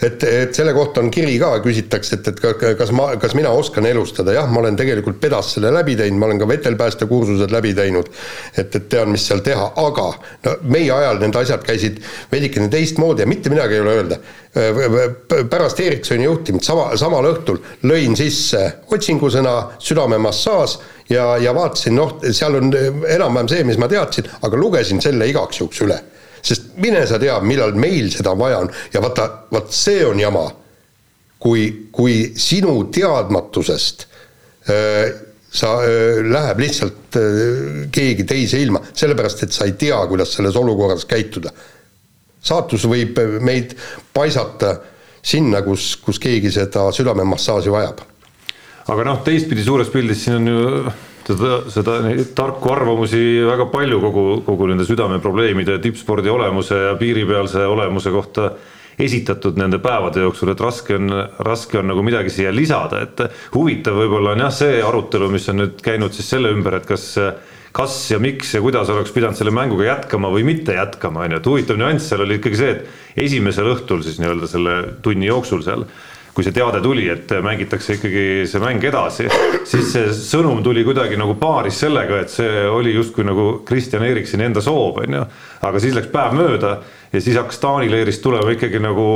et, 0.00 0.22
et 0.24 0.54
selle 0.56 0.72
kohta 0.72 1.02
on 1.02 1.10
kiri 1.12 1.34
ka, 1.38 1.50
küsitakse, 1.60 2.16
et, 2.16 2.28
et 2.30 2.76
kas 2.78 2.92
ma, 2.96 3.10
kas 3.20 3.34
mina 3.36 3.50
oskan 3.52 3.84
elustada, 3.86 4.32
jah, 4.32 4.46
ma 4.48 4.62
olen 4.62 4.76
tegelikult 4.78 5.18
pedas 5.20 5.50
selle 5.54 5.68
läbi 5.74 5.92
teinud, 5.98 6.16
ma 6.20 6.30
olen 6.30 6.40
ka 6.40 6.48
vetelpäästekursused 6.48 7.52
läbi 7.52 7.74
teinud, 7.76 8.08
et, 8.56 8.74
et 8.74 8.86
tean, 8.88 9.10
mis 9.12 9.26
seal 9.28 9.42
teha, 9.44 9.66
aga 9.76 10.06
no 10.46 10.54
meie 10.72 10.92
ajal 10.94 11.20
need 11.20 11.36
asjad 11.42 11.66
käisid 11.66 12.00
veidikene 12.32 12.70
teistmoodi 12.72 13.26
ja 13.26 13.28
mitte 13.28 13.52
midagi 13.52 13.76
ei 13.76 13.84
ole 13.84 13.96
öelda. 13.98 14.20
pärast 15.50 15.80
Ericssoni 15.80 16.24
juhtimist 16.24 16.66
sama, 16.66 16.88
samal 16.98 17.28
õhtul 17.28 17.60
lõin 17.86 18.16
sisse 18.18 18.64
otsingusõna 18.90 19.52
südamemassaaž 19.78 20.78
ja, 21.10 21.36
ja 21.38 21.54
vaatasin, 21.54 21.94
noh, 21.94 22.16
seal 22.32 22.56
on 22.58 22.72
enam-vähem 22.74 23.52
see, 23.52 23.68
mis 23.68 23.78
ma 23.78 23.88
teadsin, 23.90 24.30
aga 24.42 24.58
lugesin 24.58 25.02
selle 25.04 25.28
igaks 25.30 25.60
juhuks 25.60 25.84
üle 25.86 26.00
sest 26.42 26.74
mine 26.80 27.06
sa 27.06 27.18
tea, 27.20 27.38
millal 27.44 27.74
meil 27.78 28.10
seda 28.12 28.34
vaja 28.38 28.62
on 28.64 28.70
ja 28.92 29.02
vaata, 29.02 29.28
vaat 29.52 29.72
see 29.74 30.04
on 30.06 30.20
jama. 30.20 30.50
kui, 31.40 31.88
kui 31.92 32.34
sinu 32.36 32.90
teadmatusest 32.92 34.02
öö, 34.68 34.76
äh, 35.06 35.12
sa 35.50 35.70
äh, 35.82 36.20
läheb 36.22 36.60
lihtsalt 36.60 37.16
äh, 37.16 37.88
keegi 37.92 38.26
teise 38.28 38.60
ilma, 38.60 38.82
sellepärast 38.92 39.46
et 39.46 39.54
sa 39.56 39.64
ei 39.64 39.72
tea, 39.72 39.98
kuidas 40.06 40.34
selles 40.36 40.56
olukorras 40.56 41.06
käituda. 41.08 41.50
saatus 42.40 42.84
võib 42.88 43.18
meid 43.40 43.74
paisata 44.12 44.76
sinna, 45.22 45.62
kus, 45.62 45.96
kus 46.00 46.18
keegi 46.18 46.52
seda 46.52 46.86
südamemassaaži 46.92 47.72
vajab. 47.72 48.00
aga 48.88 49.04
noh, 49.04 49.22
teistpidi 49.24 49.64
suures 49.64 49.88
pildis 49.88 50.24
siin 50.24 50.36
on 50.36 50.46
ju 50.46 50.92
seda, 51.26 51.60
seda 51.72 52.00
neid 52.04 52.32
tarku 52.36 52.72
arvamusi 52.72 53.20
väga 53.46 53.68
palju 53.72 54.00
kogu, 54.02 54.26
kogu 54.46 54.68
nende 54.70 54.86
südameprobleemide, 54.88 55.78
tippspordi 55.82 56.32
olemuse 56.32 56.82
ja 56.88 56.94
piiripealse 57.00 57.64
olemuse 57.68 58.12
kohta 58.14 58.50
esitatud 59.00 59.56
nende 59.56 59.78
päevade 59.80 60.20
jooksul, 60.20 60.52
et 60.52 60.60
raske 60.60 60.98
on, 60.98 61.12
raske 61.46 61.78
on 61.80 61.88
nagu 61.88 62.02
midagi 62.04 62.32
siia 62.34 62.50
lisada, 62.52 63.00
et 63.06 63.22
huvitav 63.54 63.96
võib-olla 63.96 64.34
on 64.34 64.44
jah, 64.44 64.52
see 64.52 64.82
arutelu, 64.84 65.30
mis 65.32 65.48
on 65.48 65.62
nüüd 65.62 65.80
käinud 65.84 66.12
siis 66.16 66.28
selle 66.34 66.52
ümber, 66.52 66.80
et 66.80 66.88
kas 66.88 67.14
kas 67.72 67.94
ja 68.10 68.18
miks 68.18 68.54
ja 68.54 68.60
kuidas 68.62 68.88
oleks 68.90 69.12
pidanud 69.14 69.38
selle 69.38 69.52
mänguga 69.54 69.84
jätkama 69.86 70.30
või 70.32 70.42
mitte 70.46 70.74
jätkama, 70.74 71.24
on 71.26 71.36
ju, 71.36 71.38
et 71.40 71.48
huvitav 71.50 71.78
nüanss 71.78 72.10
seal 72.10 72.24
oli 72.24 72.40
ikkagi 72.40 72.58
see, 72.58 72.72
et 72.74 73.26
esimesel 73.28 73.70
õhtul 73.70 74.02
siis 74.06 74.18
nii-öelda 74.22 74.48
selle 74.50 74.74
tunni 75.04 75.28
jooksul 75.30 75.62
seal 75.66 75.86
kui 76.34 76.46
see 76.46 76.54
teade 76.54 76.80
tuli, 76.84 77.08
et 77.10 77.32
mängitakse 77.42 77.96
ikkagi 77.98 78.24
see 78.48 78.62
mäng 78.62 78.84
edasi, 78.86 79.26
siis 79.66 79.90
see 79.92 80.12
sõnum 80.14 80.62
tuli 80.64 80.84
kuidagi 80.86 81.18
nagu 81.20 81.34
paaris 81.40 81.80
sellega, 81.82 82.20
et 82.22 82.32
see 82.32 82.64
oli 82.70 82.94
justkui 82.94 83.26
nagu 83.26 83.48
Kristjan 83.66 84.06
Eriksoni 84.06 84.46
enda 84.46 84.62
soov, 84.64 85.02
on 85.02 85.18
ju. 85.18 85.24
aga 85.68 85.82
siis 85.82 85.96
läks 85.96 86.12
päev 86.14 86.36
mööda 86.38 86.76
ja 87.12 87.20
siis 87.20 87.36
hakkas 87.36 87.58
Taani 87.58 87.90
leerist 87.90 88.22
tulema 88.22 88.52
ikkagi 88.54 88.78
nagu 88.82 89.06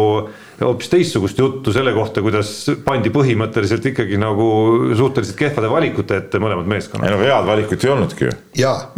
hoopis 0.61 0.91
teistsugust 0.91 1.39
juttu 1.39 1.73
selle 1.75 1.93
kohta, 1.95 2.23
kuidas 2.23 2.51
pandi 2.85 3.11
põhimõtteliselt 3.15 3.87
ikkagi 3.91 4.19
nagu 4.21 4.49
suhteliselt 4.97 5.39
kehvade 5.39 5.71
valikute 5.71 6.19
ette 6.23 6.43
mõlemad 6.43 6.69
meeskonnad. 6.71 7.09
ei 7.09 7.15
no 7.15 7.23
head 7.23 7.49
valikut 7.49 7.87
ei 7.87 7.95
olnudki 7.95 8.29
ju. 8.29 8.37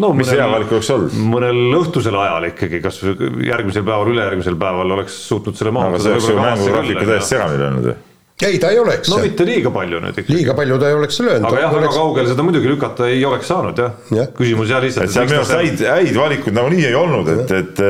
no 0.03 0.12
mis 0.17 0.31
mõnel, 0.31 0.41
hea 0.41 0.50
valik 0.55 0.75
oleks 0.76 0.91
olnud? 0.97 1.21
mõnel 1.37 1.62
õhtusel 1.83 2.19
ajal 2.25 2.50
ikkagi, 2.50 2.83
kas 2.85 3.00
järgmisel 3.05 3.87
päeval, 3.87 4.12
ülejärgmisel 4.17 4.59
päeval 4.61 4.99
oleks 4.99 5.23
suutnud 5.29 5.57
selle 5.57 5.76
maha. 5.76 5.95
aga 5.95 6.03
see 6.03 6.17
oleks 6.17 6.29
ju 6.33 6.43
mängugraafiku 6.43 7.09
täiesti 7.12 7.35
segamini 7.37 7.65
löönud 7.65 7.91
ju 7.93 7.97
ei, 8.43 8.59
ta 8.59 8.69
ei 8.69 8.79
oleks. 8.79 9.09
no 9.09 9.19
mitte 9.23 9.47
liiga 9.49 9.71
palju 9.73 10.00
nüüd 10.03 10.12
ikkagi. 10.12 10.37
liiga 10.37 10.55
palju 10.57 10.76
ta 10.81 10.91
ei 10.91 10.99
oleks 10.99 11.21
löönud. 11.25 11.49
aga 11.49 11.61
jah, 11.62 11.73
väga 11.73 11.81
oleks... 11.81 11.97
kaugele 11.97 12.33
seda 12.33 12.45
muidugi 12.45 12.69
lükata 12.69 13.09
ei 13.09 13.25
oleks 13.25 13.49
saanud 13.49 13.81
jah 13.81 14.12
ja.. 14.12 14.26
küsimus 14.37 14.73
jah 14.73 14.85
lihtsalt. 14.85 15.09
et 15.09 15.15
seal 15.15 15.29
minu 15.31 15.41
arust 15.41 15.57
häid, 15.57 15.85
häid 15.88 16.19
valikuid 16.21 16.59
nagunii 16.59 16.85
ei 16.91 16.99
olnud, 17.00 17.31
et, 17.33 17.55
et, 17.62 17.85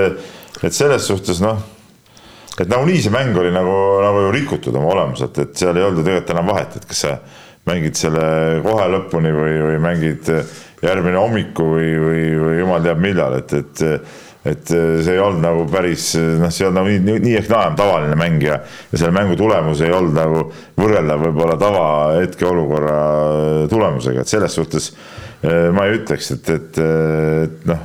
et 0.65 0.77
selles 0.77 1.09
suhtes 1.09 1.41
noh, 1.45 1.59
et 2.57 2.69
nagunii 2.69 3.03
see 3.05 3.13
mäng 3.13 3.37
oli 3.37 3.53
nagu, 3.55 3.75
nagu 4.05 4.27
ju 4.27 4.37
rikutud 4.37 4.77
oma 4.77 4.95
olemuselt, 4.95 5.39
et 5.43 5.59
seal 5.59 5.77
ei 5.77 5.85
olnud 5.87 6.01
ju 6.01 6.07
tegelikult 6.07 6.37
enam 6.37 6.53
vahet, 6.53 6.79
et 6.79 6.87
kas 6.89 7.03
sa 7.05 7.17
mängid 7.67 7.99
selle 7.99 8.23
kohe 8.65 8.87
lõpuni 8.93 9.33
või, 9.35 9.57
või 9.65 9.83
mängid 9.83 10.31
järgmine 10.85 11.19
hommiku 11.19 11.67
või, 11.75 11.91
või, 12.01 12.23
või 12.41 12.61
jumal 12.61 12.85
teab 12.85 13.03
millal, 13.03 13.41
et, 13.41 13.59
et 13.61 13.85
et 14.47 14.69
see 14.71 15.17
ei 15.17 15.19
olnud 15.19 15.43
nagu 15.43 15.65
päris 15.67 16.13
noh, 16.15 16.53
see 16.55 16.63
ei 16.63 16.69
olnud 16.69 16.79
nagu 16.79 16.93
nii, 16.93 17.17
nii 17.25 17.33
ehk 17.41 17.49
naa 17.51 17.73
tavaline 17.75 18.15
mäng 18.15 18.45
ja, 18.47 18.61
selle 18.93 19.11
mängu 19.11 19.35
tulemus 19.39 19.83
ei 19.83 19.91
olnud 19.91 20.15
nagu 20.15 20.45
võrreldav 20.79 21.25
võib-olla 21.25 21.57
tavahetke 21.59 22.47
olukorra 22.47 22.97
tulemusega, 23.73 24.23
et 24.23 24.31
selles 24.31 24.55
suhtes 24.55 24.93
äh, 24.93 25.67
ma 25.75 25.89
ei 25.89 25.99
ütleks, 25.99 26.31
et, 26.37 26.53
et, 26.55 26.79
et 26.79 27.69
noh 27.73 27.83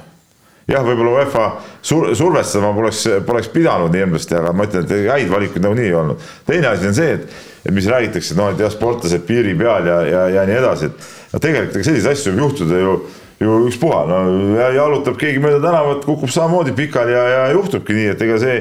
jah, 0.72 0.84
võib-olla 0.86 1.20
UEFA 1.20 1.46
sur 1.84 2.12
survestama 2.18 2.74
poleks, 2.76 3.06
poleks 3.28 3.50
pidanud 3.54 3.94
nii 3.94 4.06
hirmsasti, 4.06 4.38
aga 4.40 4.54
ma 4.56 4.68
ütlen, 4.68 4.86
et 4.88 5.10
häid 5.12 5.32
valikuid 5.32 5.66
nagunii 5.66 5.90
ei 5.90 5.98
olnud. 6.02 6.28
teine 6.48 6.72
asi 6.72 6.88
on 6.90 6.98
see, 6.98 7.16
et, 7.18 7.40
et 7.66 7.74
mis 7.76 7.90
räägitakse, 7.92 8.34
et 8.34 8.40
noh, 8.40 8.52
et 8.54 8.62
jah, 8.64 8.72
sportlased 8.74 9.26
piiri 9.28 9.56
peal 9.60 9.90
ja, 9.90 9.98
ja, 10.08 10.28
ja 10.38 10.46
nii 10.50 10.60
edasi, 10.62 10.92
et 10.92 11.34
no 11.34 11.44
tegelikult 11.44 11.80
ega 11.80 11.90
selliseid 11.90 12.16
asju 12.16 12.34
võib 12.34 12.48
juhtuda 12.48 12.86
ju 12.86 13.02
ju 13.42 13.56
ükspuha, 13.66 14.04
no 14.06 14.18
jalutab 14.76 15.16
keegi 15.18 15.42
mööda 15.42 15.58
tänavat, 15.64 16.04
kukub 16.06 16.30
samamoodi 16.30 16.76
pikali 16.78 17.16
ja, 17.16 17.24
ja 17.26 17.46
juhtubki 17.56 17.96
nii, 17.98 18.12
et 18.14 18.22
ega 18.22 18.38
see 18.42 18.58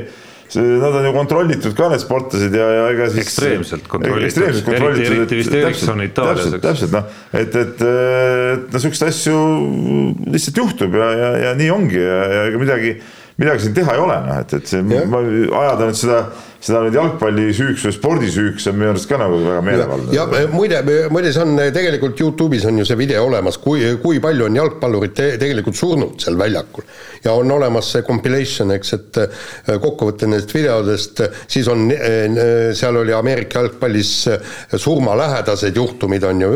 nad 0.59 0.95
on 0.95 1.05
ju 1.07 1.13
kontrollitud 1.15 1.75
ka 1.79 1.89
need 1.93 2.03
sportlased 2.03 2.55
ja, 2.57 2.67
ja 2.75 2.89
ega 2.91 3.09
siis. 3.13 3.29
ekstreemselt 3.29 3.87
kontrollitud. 3.91 4.27
ekstreemselt 4.27 4.67
kontrollitud. 4.67 5.17
eriti, 5.17 5.39
vist 5.39 5.55
Erikson 5.55 6.03
Itaalias. 6.03 6.45
täpselt, 6.45 6.65
täpselt 6.65 6.95
noh, 6.97 7.17
et, 7.33 7.57
et, 7.63 7.85
et 7.87 8.69
noh, 8.75 8.83
siukseid 8.83 9.13
asju 9.13 9.39
lihtsalt 10.27 10.63
juhtub 10.63 10.99
ja, 10.99 11.11
ja, 11.23 11.33
ja 11.47 11.57
nii 11.59 11.71
ongi 11.75 12.01
ja, 12.03 12.21
ja 12.35 12.45
ega 12.51 12.63
midagi, 12.63 12.95
midagi 13.41 13.67
siin 13.67 13.77
teha 13.79 13.97
ei 13.97 14.05
ole, 14.05 14.21
noh, 14.27 14.41
et, 14.43 14.57
et 14.59 14.73
see, 14.75 14.83
ma 14.83 15.23
ajada 15.63 15.91
nüüd 15.91 16.01
seda 16.03 16.23
seda 16.61 16.83
nüüd 16.85 16.97
jalgpallisüüks 16.97 17.87
või 17.87 17.95
spordisüüks 17.97 18.67
on 18.69 18.77
minu 18.77 18.91
arust 18.93 19.09
ka 19.09 19.17
nagu 19.21 19.39
väga 19.41 19.61
meelevaldne. 19.65 20.13
ja 20.13 20.27
muide, 20.53 20.81
muide, 21.13 21.33
see 21.33 21.45
on 21.45 21.55
tegelikult 21.73 22.21
Youtube'is 22.21 22.67
on 22.69 22.83
ju 22.83 22.85
see 22.89 22.99
video 23.01 23.23
olemas, 23.25 23.57
kui, 23.63 23.81
kui 24.03 24.21
palju 24.21 24.49
on 24.51 24.59
jalgpallurid 24.61 25.15
te, 25.17 25.29
tegelikult 25.41 25.79
surnud 25.79 26.21
seal 26.21 26.37
väljakul. 26.41 26.85
ja 27.25 27.33
on 27.37 27.51
olemas 27.53 27.89
see 27.95 28.05
compilation, 28.05 28.75
eks, 28.77 28.93
et 28.99 29.21
äh, 29.23 29.79
kokkuvõte 29.81 30.29
nendest 30.29 30.53
videodest, 30.55 31.23
siis 31.49 31.69
on, 31.73 31.87
äh, 31.95 32.29
seal 32.77 33.01
oli 33.01 33.17
Ameerika 33.17 33.65
jalgpallis 33.65 34.13
äh, 34.29 34.53
surmalähedased 34.77 35.81
juhtumid 35.81 36.29
on 36.29 36.45
ju, 36.45 36.53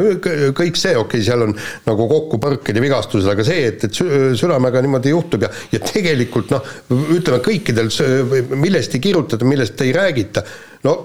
kõik 0.53 0.81
see, 0.81 0.93
okei 0.99 1.21
okay,, 1.21 1.25
seal 1.25 1.47
on 1.49 1.57
nagu 1.89 2.09
kokkupõrked 2.13 2.77
ja 2.77 2.85
vigastused, 2.85 3.31
aga 3.33 3.47
see, 3.47 3.65
et, 3.73 3.89
et 3.89 4.03
südamega 4.37 4.85
niimoodi 4.85 5.17
juhtub 5.17 5.49
ja, 5.49 5.53
ja 5.73 5.81
tegelikult 5.81 6.53
noh, 6.53 6.73
ütleme 7.17 7.41
kõikidel 7.45 7.89
millest 8.61 8.97
ei 8.97 9.05
kirjutada, 9.09 9.49
millest 9.49 9.81
ei 9.81 9.94
räägita, 9.95 10.45
no 10.85 10.97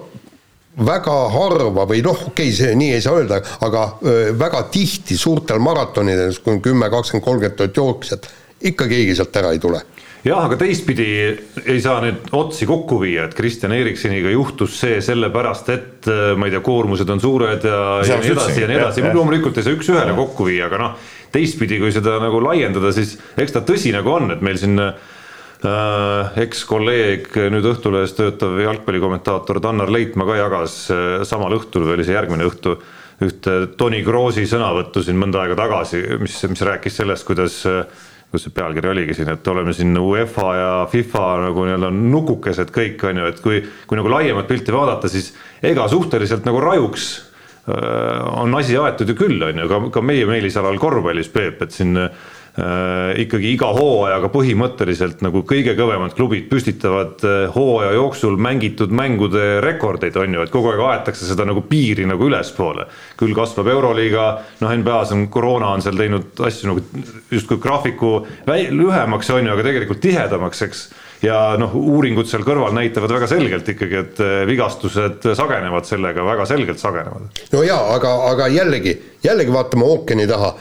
väga 0.86 1.16
harva 1.34 1.86
või 1.90 2.02
noh, 2.06 2.26
okei 2.30 2.50
okay,, 2.50 2.56
see 2.56 2.76
nii 2.78 2.96
ei 2.96 3.04
saa 3.04 3.20
öelda, 3.20 3.40
aga 3.66 3.86
öö, 4.04 4.34
väga 4.40 4.66
tihti 4.72 5.18
suurtel 5.20 5.62
maratonidel, 5.64 6.36
kui 6.44 6.56
on 6.56 6.62
kümme, 6.64 6.90
kakskümmend, 6.92 7.26
kolmkümmend 7.26 7.58
tuhat 7.60 7.80
jooksjat, 7.82 8.30
ikka 8.72 8.88
keegi 8.92 9.18
sealt 9.18 9.42
ära 9.42 9.52
ei 9.56 9.60
tule. 9.64 9.82
Jah, 10.20 10.42
aga 10.50 10.58
teistpidi 10.60 11.06
ei 11.64 11.78
saa 11.80 12.02
nüüd 12.04 12.34
otsi 12.36 12.68
kokku 12.68 12.98
viia, 13.00 13.30
et 13.30 13.36
Kristjan 13.38 13.72
Erikseniga 13.72 14.34
juhtus 14.34 14.76
see 14.82 14.98
sellepärast, 15.04 15.70
et 15.72 16.10
ma 16.36 16.48
ei 16.48 16.52
tea, 16.52 16.64
koormused 16.64 17.12
on 17.12 17.24
suured 17.24 17.64
ja, 17.64 17.84
ja 18.04 18.18
nii 18.20 18.34
edasi 18.34 18.66
ja 18.66 18.68
nii 18.68 18.82
edasi, 18.82 19.06
loomulikult 19.16 19.60
ei 19.60 19.68
saa 19.68 19.78
üks-ühele 19.78 20.18
kokku 20.18 20.50
viia, 20.50 20.68
aga 20.68 20.82
noh, 20.82 21.14
teistpidi, 21.32 21.80
kui 21.80 21.94
seda 21.96 22.18
nagu 22.20 22.44
laiendada, 22.44 22.92
siis 22.96 23.16
eks 23.40 23.56
ta 23.56 23.64
tõsi 23.64 23.96
nagu 23.96 24.12
on, 24.12 24.36
et 24.36 24.44
meil 24.44 24.60
siin 24.60 24.76
Äh, 24.80 25.18
ekskolleeg, 25.60 27.34
nüüd 27.52 27.66
Õhtulehes 27.68 28.14
töötav 28.16 28.56
jalgpallikommentaator 28.64 29.60
Dannar 29.60 29.92
Leitmaa 29.92 30.28
ka 30.30 30.38
jagas 30.40 30.76
äh, 30.94 31.24
samal 31.28 31.58
õhtul 31.58 31.84
või 31.84 31.98
oli 31.98 32.06
see 32.08 32.16
järgmine 32.16 32.48
õhtu 32.48 32.78
ühte 33.26 33.56
Toni 33.76 34.00
Kroosi 34.06 34.46
sõnavõttu 34.48 35.04
siin 35.04 35.20
mõnda 35.20 35.42
aega 35.44 35.58
tagasi, 35.60 36.00
mis, 36.22 36.38
mis 36.48 36.64
rääkis 36.64 37.02
sellest, 37.02 37.28
kuidas 37.28 37.60
kuidas 38.30 38.46
see 38.46 38.54
pealkiri 38.56 38.92
oligi 38.92 39.18
siin, 39.18 39.34
et 39.34 39.48
oleme 39.52 39.74
siin 39.76 39.98
UEFA 39.98 40.50
ja 40.56 40.72
FIFA 40.88 41.24
nagu 41.48 41.64
nii-öelda 41.66 41.90
nukukesed 41.98 42.72
kõik 42.72 43.04
on 43.10 43.20
ju, 43.20 43.30
et 43.34 43.40
kui, 43.44 43.64
kui 43.90 44.00
nagu 44.00 44.12
laiemat 44.14 44.48
pilti 44.48 44.72
vaadata, 44.72 45.10
siis 45.12 45.34
ega 45.66 45.90
suhteliselt 45.92 46.46
nagu 46.48 46.62
rajuks 46.64 47.10
äh, 47.18 48.28
on 48.40 48.56
asi 48.56 48.80
aetud 48.80 49.12
ju 49.12 49.20
küll, 49.26 49.42
on 49.44 49.60
ju, 49.66 49.68
ka, 49.74 49.82
ka 49.98 50.06
meie 50.06 50.30
meelisalal 50.30 50.80
korvpallis, 50.80 51.34
Peep, 51.34 51.66
et 51.66 51.76
siin 51.76 51.98
Äh, 52.00 52.30
ikkagi 53.20 53.54
iga 53.54 53.70
hooajaga 53.76 54.30
põhimõtteliselt 54.34 55.22
nagu 55.26 55.44
kõige 55.48 55.76
kõvemad 55.78 56.16
klubid 56.18 56.48
püstitavad 56.50 57.24
äh, 57.28 57.42
hooaja 57.54 57.94
jooksul 57.96 58.40
mängitud 58.42 58.94
mängude 58.96 59.60
rekordeid, 59.64 60.18
on 60.20 60.34
ju, 60.34 60.46
et 60.46 60.54
kogu 60.54 60.72
aeg 60.74 60.84
aetakse 60.88 61.28
seda 61.30 61.46
nagu 61.48 61.64
piiri 61.70 62.08
nagu 62.10 62.26
ülespoole. 62.28 62.88
küll 63.20 63.36
kasvab 63.38 63.68
Euroliiga, 63.68 64.26
noh, 64.64 64.74
NBA-s 64.82 65.14
on 65.16 65.28
koroona 65.32 65.74
on 65.76 65.86
seal 65.86 66.00
teinud 66.00 66.40
asju 66.46 66.72
nagu 66.72 67.06
justkui 67.32 67.60
graafiku 67.62 68.26
lühemaks, 68.48 69.30
on 69.36 69.46
ju, 69.46 69.54
aga 69.54 69.68
tegelikult 69.70 70.02
tihedamaks, 70.04 70.66
eks 70.68 70.84
ja 71.24 71.38
noh, 71.60 71.74
uuringud 71.76 72.28
seal 72.30 72.46
kõrval 72.48 72.74
näitavad 72.76 73.12
väga 73.12 73.28
selgelt 73.30 73.68
ikkagi, 73.74 74.02
et 74.04 74.22
eh, 74.24 74.42
vigastused 74.48 75.30
sagenevad 75.36 75.88
sellega, 75.88 76.24
väga 76.26 76.48
selgelt 76.48 76.80
sagenevad. 76.80 77.42
no 77.52 77.64
jaa, 77.66 77.82
aga, 77.96 78.14
aga 78.30 78.48
jällegi, 78.54 78.96
jällegi 79.24 79.54
vaatame 79.54 79.88
ookeani 79.88 80.28
taha. 80.30 80.54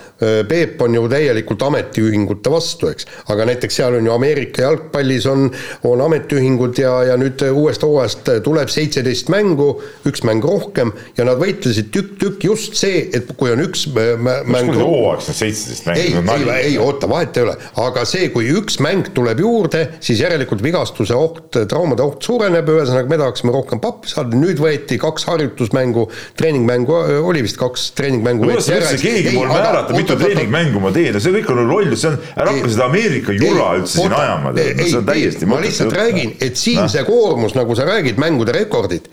Peep 0.49 0.81
on 0.83 0.97
ju 0.97 1.05
täielikult 1.07 1.63
ametiühingute 1.63 2.51
vastu, 2.51 2.89
eks, 2.91 3.07
aga 3.31 3.45
näiteks 3.47 3.77
seal 3.79 3.95
on 4.01 4.07
ju 4.09 4.11
Ameerika 4.11 4.65
jalgpallis 4.65 5.29
on, 5.31 5.45
on 5.87 6.01
ametiühingud 6.03 6.81
ja, 6.83 6.97
ja 7.13 7.19
nüüd 7.21 7.45
uuest 7.53 7.85
hooajast 7.87 8.33
tuleb 8.43 8.73
seitseteist 8.73 9.31
mängu, 9.31 9.69
üks 10.11 10.25
mäng 10.27 10.43
rohkem 10.43 10.91
ja 11.17 11.29
nad 11.29 11.39
võitlesid 11.39 11.93
tükk-tükk 11.95 12.49
just 12.49 12.75
see, 12.81 13.05
et 13.15 13.31
kui 13.39 13.53
on 13.55 13.63
üks 13.63 13.87
mäng. 13.95 14.75
hooajaks 14.75 15.31
need 15.31 15.41
seitseteist 15.45 15.87
mängu? 15.87 16.35
ei, 16.35 16.49
ei, 16.49 16.67
ei 16.73 16.83
oota, 16.83 17.07
vahet 17.11 17.39
ei 17.39 17.47
ole, 17.47 17.55
aga 17.85 18.03
see, 18.11 18.33
kui 18.35 18.51
üks 18.59 18.81
mäng 18.83 19.13
tuleb 19.15 19.45
juurde, 19.45 19.85
siis 20.03 20.19
järelikult 20.27 20.48
tegelikult 20.49 20.65
vigastuse 20.65 21.17
oht, 21.17 21.59
traumade 21.69 22.03
oht 22.03 22.25
suureneb, 22.25 22.69
ühesõnaga 22.73 23.11
me 23.11 23.19
tahaksime 23.21 23.53
rohkem 23.53 23.81
pappi 23.83 24.11
saada, 24.11 24.37
nüüd 24.39 24.61
võeti 24.63 24.99
kaks 25.01 25.27
harjutusmängu, 25.29 26.07
treeningmängu, 26.39 26.97
oli 27.29 27.45
vist 27.45 27.59
kaks 27.61 27.91
treeningmängu 27.99 28.47
no, 28.47 28.55
kuidas 28.55 28.71
üldse 28.73 28.99
keegi 29.03 29.35
mul 29.37 29.53
määrata, 29.53 29.97
mitu 29.97 30.17
treeningmängu 30.19 30.83
ma 30.83 30.93
teen, 30.95 31.21
see 31.21 31.35
kõik 31.37 31.53
on 31.53 31.63
loll, 31.69 31.95
see 31.95 32.13
on, 32.13 32.19
ära 32.35 32.55
hakka 32.55 32.73
seda 32.73 32.89
Ameerika 32.89 33.37
jura 33.37 33.71
ei, 33.75 33.83
üldse 33.83 34.01
siin 34.01 34.19
ajama, 34.19 34.55
see 34.57 34.99
on 35.01 35.09
täiesti 35.09 35.49
ma 35.51 35.63
lihtsalt 35.65 35.97
räägin, 36.01 36.37
et 36.41 36.61
siin 36.61 36.83
no. 36.85 36.91
see 36.93 37.05
koormus, 37.09 37.57
nagu 37.59 37.77
sa 37.79 37.89
räägid, 37.89 38.21
mängude 38.21 38.57
rekordid 38.57 39.11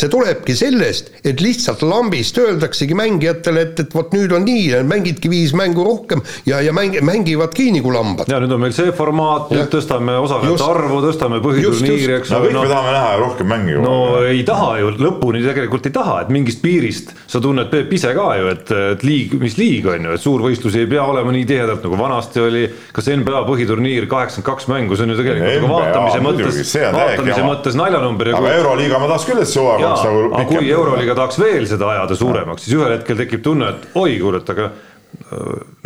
see 0.00 0.10
tulebki 0.12 0.54
sellest, 0.56 1.10
et 1.26 1.42
lihtsalt 1.44 1.82
lambist 1.84 2.38
öeldaksegi 2.40 2.96
mängijatele, 2.96 3.64
et, 3.66 3.82
et 3.84 3.94
vot 3.94 4.12
nüüd 4.16 4.32
on 4.36 4.44
nii, 4.46 4.80
mängidki 4.88 5.30
viis 5.32 5.52
mängu 5.56 5.84
rohkem 5.86 6.22
ja, 6.48 6.60
ja 6.64 6.72
mäng, 6.76 6.96
mängivadki 7.04 7.70
nagu 7.74 7.92
lambad. 7.94 8.30
ja 8.30 8.40
nüüd 8.42 8.54
on 8.56 8.62
meil 8.64 8.74
see 8.76 8.92
formaat, 8.96 9.50
nüüd 9.54 9.70
tõstame 9.72 10.16
osalejate 10.22 10.66
arvu, 10.66 11.00
tõstame 11.04 11.40
põhiturniiri, 11.44 12.16
eks 12.20 12.32
ole. 12.32 12.38
no 12.38 12.46
kõik 12.46 12.56
no, 12.56 12.64
me 12.64 12.72
tahame 12.72 12.94
näha 12.96 13.12
rohkem 13.20 13.50
mänge. 13.52 13.76
no 13.84 13.96
ei 14.24 14.42
taha 14.48 14.72
ju, 14.80 14.94
lõpuni 15.00 15.44
tegelikult 15.44 15.90
ei 15.90 15.96
taha, 15.96 16.16
et 16.24 16.32
mingist 16.32 16.62
piirist 16.64 17.14
sa 17.30 17.42
tunned 17.42 17.68
Peep 17.70 17.92
ise 17.94 18.14
ka 18.16 18.28
ju, 18.40 18.48
et, 18.50 18.72
et 18.94 19.04
liig, 19.06 19.36
mis 19.42 19.58
liig 19.60 19.86
on 19.90 20.08
ju, 20.08 20.16
et 20.16 20.24
suurvõistlusi 20.24 20.84
ei 20.84 20.90
pea 20.90 21.04
olema 21.06 21.34
nii 21.34 21.46
tihedalt 21.48 21.84
nagu 21.86 22.00
vanasti 22.00 22.42
oli. 22.42 22.64
kas 22.94 23.10
NBA 23.20 23.44
põhiturniir 23.46 24.08
kaheksakümmend 24.10 24.48
kaks 24.50 24.66
mängu, 24.70 24.96
see 24.96 25.06
on 25.06 25.14
ju 25.14 25.20
tegelikult 25.20 25.50
NBA, 25.50 25.60
nagu 25.60 25.72
vaatamise 25.74 26.24
mõttes, 26.24 26.74
vaatamise 26.96 27.44
mõttes 27.46 27.78
naljanumber. 27.78 28.32
aga 28.38 28.54
Euroliiga 28.58 28.98
ma 29.02 29.10
tahaks 29.10 29.28
küll, 29.28 29.42
et 29.44 29.50
see 29.50 29.62
hooaeg 29.62 29.89
oleks 29.90 30.06
nagu 30.06 30.22
pikem. 30.36 30.54
kui 30.54 30.70
Euroliiga 30.70 31.18
tahaks 31.18 31.42
veel 31.42 31.66
seda 31.70 31.90
ajada 31.96 32.16
suuremaks, 32.22 32.64
siis 32.64 32.78
ühel 32.78 32.96
hetkel 32.96 33.20
tekib 33.20 33.44
tunne, 33.44 33.74
et 33.74 34.00
oi, 34.00 34.16
et 34.40 34.54
aga 34.56 34.70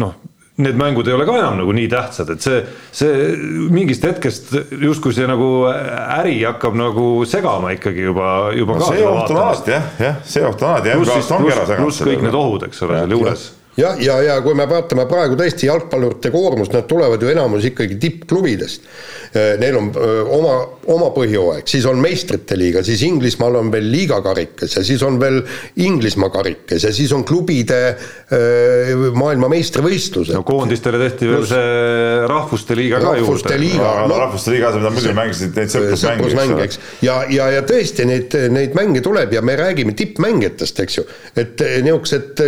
noh 0.02 0.14
need 0.62 0.76
mängud 0.78 1.08
ei 1.08 1.14
ole 1.16 1.24
ka 1.26 1.34
enam 1.34 1.56
nagu 1.58 1.72
nii 1.74 1.88
tähtsad, 1.90 2.28
et 2.30 2.44
see, 2.44 2.60
see 2.94 3.32
mingist 3.74 4.04
hetkest 4.06 4.52
justkui 4.84 5.14
see 5.16 5.26
nagu 5.26 5.48
äri 5.66 6.36
hakkab 6.44 6.76
nagu 6.78 7.08
segama 7.26 7.72
ikkagi 7.74 8.06
juba, 8.06 8.28
juba 8.54 8.78
no,. 8.78 8.86
see 8.86 9.02
oht 9.08 9.34
on 9.34 9.40
alati 9.42 9.74
jah, 9.74 9.90
jah, 9.98 10.22
see 10.22 10.46
oht 10.46 10.62
on 10.62 10.76
alati. 10.76 10.94
pluss 10.94 11.18
siis, 11.18 11.74
pluss 11.80 12.06
kõik 12.06 12.22
need 12.28 12.38
ohud, 12.38 12.68
eks 12.68 12.86
ole, 12.86 13.00
seal 13.02 13.16
juures 13.16 13.48
jah, 13.74 13.98
ja, 13.98 14.14
ja, 14.14 14.20
ja 14.28 14.38
kui 14.44 14.54
me 14.54 14.68
vaatame 14.70 15.08
praegu 15.10 15.34
tõesti 15.38 15.66
jalgpallurite 15.66 16.30
koormust, 16.30 16.74
nad 16.76 16.86
tulevad 16.86 17.22
ju 17.22 17.34
enamus 17.34 17.66
ikkagi 17.66 17.98
tippklubidest. 17.98 18.86
Äh, 19.34 19.56
neil 19.58 19.80
on 19.80 19.90
öö, 19.90 20.20
äh, 20.20 20.34
oma, 20.38 20.54
oma 20.92 21.08
põhjooaeg, 21.14 21.66
siis 21.68 21.86
on 21.88 22.00
meistrite 22.02 22.56
liiga, 22.58 22.82
siis 22.84 23.02
Inglismaal 23.06 23.58
on 23.60 23.70
veel 23.72 23.86
liigakarikas 23.92 24.76
ja 24.78 24.84
siis 24.86 25.02
on 25.06 25.16
veel 25.20 25.40
Inglismaa 25.80 26.30
karikas 26.34 26.84
ja 26.84 26.92
siis 26.94 27.12
on 27.16 27.24
klubide 27.26 27.78
äh, 27.94 28.92
maailmameistrivõistlused. 29.16 30.34
no 30.36 30.44
koondistele 30.46 31.00
tehti 31.00 31.30
veel 31.30 31.46
see 31.48 32.26
rahvuste 32.30 32.76
liiga 32.78 33.00
ka 33.00 33.14
rahvuste 33.14 33.54
juurde. 33.54 33.60
liiga, 33.62 33.92
no, 34.10 34.18
rahvuste 34.24 34.54
liiga, 34.54 34.72
mida 34.76 34.92
muidu 34.94 35.14
mängisid 35.16 35.60
neid 35.60 35.72
sõprusmänge, 35.72 36.60
eks. 36.66 36.80
ja, 37.06 37.20
ja, 37.32 37.48
ja 37.56 37.64
tõesti 37.66 38.08
neid, 38.08 38.36
neid 38.52 38.76
mänge 38.76 39.04
tuleb 39.04 39.32
ja 39.34 39.42
me 39.44 39.56
räägime 39.60 39.96
tippmängijatest, 39.96 40.84
eks 40.84 41.00
ju, 41.00 41.06
et 41.40 41.64
niisugused 41.84 42.44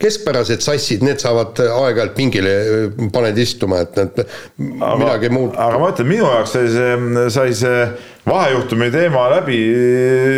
keskpärased 0.00 0.64
sassid, 0.64 1.04
need 1.04 1.20
saavad 1.22 1.60
aeg-ajalt 1.64 2.16
pingile, 2.16 2.54
paned 3.12 3.38
istuma, 3.40 3.82
et 3.84 3.96
nad 4.00 4.24
midagi 4.58 5.30
muud. 5.34 5.54
aga 5.58 5.80
ma 5.82 5.92
ütlen, 5.92 6.10
minu 6.10 6.28
jaoks 6.28 6.54
sai 6.54 6.68
see, 6.72 7.28
sai 7.34 7.54
see 7.58 7.73
vahejuhtumi 8.26 8.88
teema 8.94 9.26
läbi. 9.36 9.58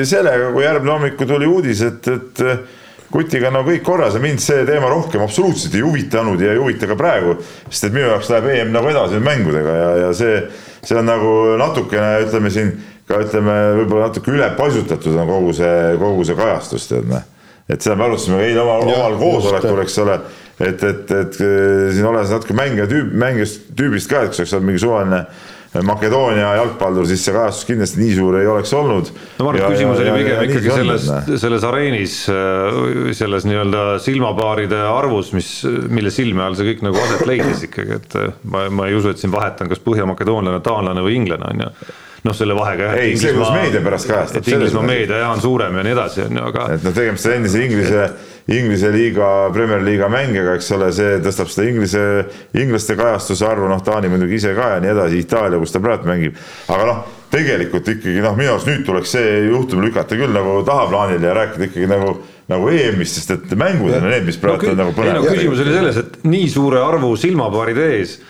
Sellega, 0.09 0.51
kui 0.55 0.65
järgmine 0.67 0.97
hommikul 0.97 1.31
tuli 1.31 1.49
uudis, 1.51 1.85
et, 1.87 2.11
et 2.13 2.45
kutiga 3.13 3.51
on 3.51 3.61
no 3.61 3.63
kõik 3.67 3.85
korras 3.87 4.17
ja 4.17 4.23
mind 4.23 4.43
see 4.43 4.65
teema 4.69 4.91
rohkem 4.91 5.23
absoluutselt 5.25 5.75
ei 5.77 5.85
huvitanud 5.85 6.41
ja 6.43 6.53
ei 6.55 6.61
huvita 6.61 6.89
ka 6.91 6.97
praegu, 6.99 7.37
sest 7.69 7.89
et 7.89 7.95
minu 7.95 8.09
jaoks 8.11 8.31
läheb 8.33 8.51
EM 8.55 8.75
nagu 8.75 8.91
edasi 8.91 9.21
mängudega 9.23 9.77
ja, 9.79 9.89
ja 10.05 10.11
see, 10.17 10.41
see 10.83 10.99
on 10.99 11.09
nagu 11.09 11.33
natukene, 11.61 12.27
ütleme 12.27 12.53
siin 12.53 12.75
ka 13.07 13.21
ütleme, 13.23 13.55
võib-olla 13.81 14.11
natuke 14.11 14.35
ülepaisutatud 14.35 15.15
on 15.15 15.31
kogu 15.31 15.55
see, 15.57 15.75
kogu 16.01 16.27
see 16.27 16.39
kajastus, 16.39 16.89
tead 16.91 17.07
noh. 17.11 17.23
Et 17.67 17.83
seda 17.83 17.97
me 17.99 18.07
arutasime 18.07 18.39
eile 18.47 18.63
omal, 18.63 18.85
omal 18.87 19.17
koosolekul, 19.19 19.81
eks 19.83 19.97
ole, 19.99 20.21
et, 20.63 20.83
et, 20.87 21.11
et 21.11 21.39
siin 21.39 22.07
olles 22.07 22.31
natuke 22.31 22.55
mängija 22.55 22.87
tüüp, 22.91 23.09
mängijast 23.19 23.73
tüübist 23.79 24.11
ka, 24.11 24.23
et 24.23 24.39
oleks 24.39 24.55
olnud 24.55 24.69
mingi 24.69 24.83
suvaline 24.83 25.25
Makedoonia 25.87 26.53
jalgpallur, 26.61 27.07
siis 27.09 27.25
see 27.27 27.35
kajastus 27.35 27.69
kindlasti 27.69 28.01
nii 28.01 28.15
suur 28.17 28.39
ei 28.41 28.49
oleks 28.51 28.73
olnud. 28.77 29.11
no 29.39 29.47
ma 29.47 29.53
arvan, 29.53 29.67
et 29.67 29.77
küsimus 29.77 30.03
oli 30.05 30.15
pigem 30.21 30.43
ikkagi 30.47 30.73
selles, 30.73 31.11
selles 31.43 31.69
areenis, 31.69 32.17
selles 33.21 33.49
nii-öelda 33.49 33.85
silmapaaride 34.05 34.81
arvus, 34.89 35.35
mis, 35.37 35.51
mille 35.93 36.15
silme 36.15 36.47
all 36.47 36.59
see 36.59 36.73
kõik 36.73 36.83
nagu 36.87 37.03
aset 37.05 37.27
leidis 37.29 37.67
ikkagi, 37.69 38.01
et 38.01 38.19
ma, 38.49 38.67
ma 38.73 38.91
ei 38.91 38.99
usu, 38.99 39.13
et 39.13 39.23
siin 39.23 39.35
vahet 39.35 39.63
on, 39.63 39.73
kas 39.73 39.83
põhjamakedoonlane, 39.85 40.65
taanlane 40.65 41.05
või 41.05 41.21
inglane 41.21 41.53
on 41.53 41.67
ju 41.67 41.73
noh, 42.27 42.35
selle 42.37 42.57
vahega. 42.59 42.93
ei, 43.01 43.17
see, 43.19 43.35
kuidas 43.35 43.53
meedia 43.55 43.83
pärast 43.85 44.09
kajastab. 44.11 44.43
et 44.43 44.53
Inglismaa 44.55 44.87
meedia 44.87 45.21
jah, 45.23 45.35
on 45.35 45.43
suurem 45.43 45.79
ja 45.79 45.85
nii 45.87 45.95
edasi, 45.95 46.25
on 46.27 46.41
ju, 46.41 46.47
aga. 46.51 46.67
et 46.75 46.87
noh, 46.87 46.95
tegemist 46.97 47.29
on 47.29 47.37
endise 47.37 47.63
Inglise, 47.63 48.09
Inglise 48.47 48.93
liiga, 48.95 49.51
Premier 49.55 49.83
liiga 49.83 50.07
mängijaga, 50.13 50.55
eks 50.55 50.69
ole, 50.77 50.93
see 50.95 51.17
tõstab 51.25 51.51
seda 51.51 51.67
Inglise, 51.67 52.03
inglaste 52.55 52.95
kajastuse 52.99 53.47
arvu, 53.49 53.67
noh, 53.71 53.83
Taani 53.83 54.11
muidugi 54.13 54.39
ise 54.39 54.53
ka 54.55 54.77
ja 54.77 54.83
nii 54.85 54.93
edasi, 54.93 55.19
Itaalia, 55.25 55.59
kus 55.59 55.75
ta 55.75 55.83
praegu 55.83 56.07
mängib. 56.07 56.39
aga 56.71 56.87
noh, 56.87 57.01
tegelikult 57.33 57.91
ikkagi 57.91 58.23
noh, 58.23 58.39
minu 58.39 58.53
arust 58.55 58.71
nüüd 58.71 58.87
tuleks 58.87 59.17
see 59.17 59.35
juhtum 59.49 59.83
lükata 59.83 60.19
küll 60.21 60.31
nagu 60.35 60.61
tahaplaanile 60.69 61.27
ja 61.27 61.35
rääkida 61.41 61.71
ikkagi 61.71 61.91
nagu 61.91 62.15
nagu 62.47 62.71
EM-ist, 62.71 63.19
sest 63.19 63.35
et 63.35 63.57
mängud 63.59 63.97
on 63.99 64.07
need, 64.07 64.23
mis 64.29 64.39
praegu 64.39 64.69
no, 64.69 64.77
on 64.77 64.83
nagu 64.85 64.95
põnevad. 64.95 65.25
No, 65.25 65.35
küsimus 65.35 65.65
oli 65.65 65.75
selles, 65.75 65.99
et 65.99 66.19
nii 66.31 66.47
suure 66.53 66.79
arvu 66.79 67.11
silmapaaride 67.19 67.91
ees 67.97 68.21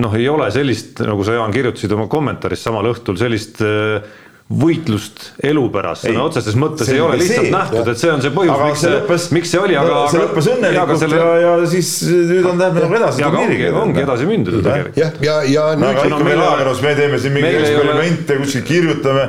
noh, 0.00 0.12
ei 0.16 0.28
ole 0.28 0.50
sellist, 0.54 1.00
nagu 1.04 1.24
sa, 1.26 1.38
Jaan, 1.38 1.54
kirjutasid 1.54 1.92
oma 1.96 2.06
kommentaaris 2.12 2.62
samal 2.64 2.90
õhtul, 2.92 3.18
sellist 3.20 3.60
äh, 3.64 4.04
võitlust 4.44 5.30
elu 5.40 5.62
pärast, 5.72 6.04
sõna 6.04 6.26
otseses 6.28 6.56
mõttes 6.60 6.90
ei 6.92 6.98
ole 7.00 7.16
lihtsalt 7.16 7.46
see, 7.46 7.52
nähtud, 7.54 7.86
et 7.88 8.00
see 8.00 8.10
on 8.12 8.20
see 8.20 8.32
põhjus, 8.34 8.58
miks 8.60 8.82
see, 8.82 8.90
lõppes, 8.92 9.24
miks 9.32 9.52
see 9.54 9.60
oli, 9.62 9.76
aga. 9.80 10.02
see 10.12 10.20
lõppes 10.20 10.48
õnnelikult 10.52 10.92
ja, 10.92 10.98
selle... 11.00 11.20
ja, 11.22 11.30
ja 11.40 11.70
siis 11.72 11.92
nüüd 12.04 12.48
on 12.50 12.60
tähendab 12.60 12.84
nagu 12.84 12.98
edasi. 12.98 13.24
ongi, 13.24 13.70
ongi 13.80 14.04
edasi 14.04 14.28
mindud 14.28 14.58
ju 14.58 14.60
tegelikult. 14.66 15.00
jah, 15.00 15.16
ja, 15.24 15.38
ja, 15.48 15.64
ja. 15.72 15.88
aga 15.88 16.04
ikka 16.10 16.20
meil 16.28 16.44
ajakirjandus, 16.44 16.84
me 16.84 16.94
teeme 17.00 17.22
siin 17.24 17.36
mingeid 17.38 17.58
eksperimente 17.62 18.38
kuskil 18.42 18.66
kirjutame, 18.68 19.26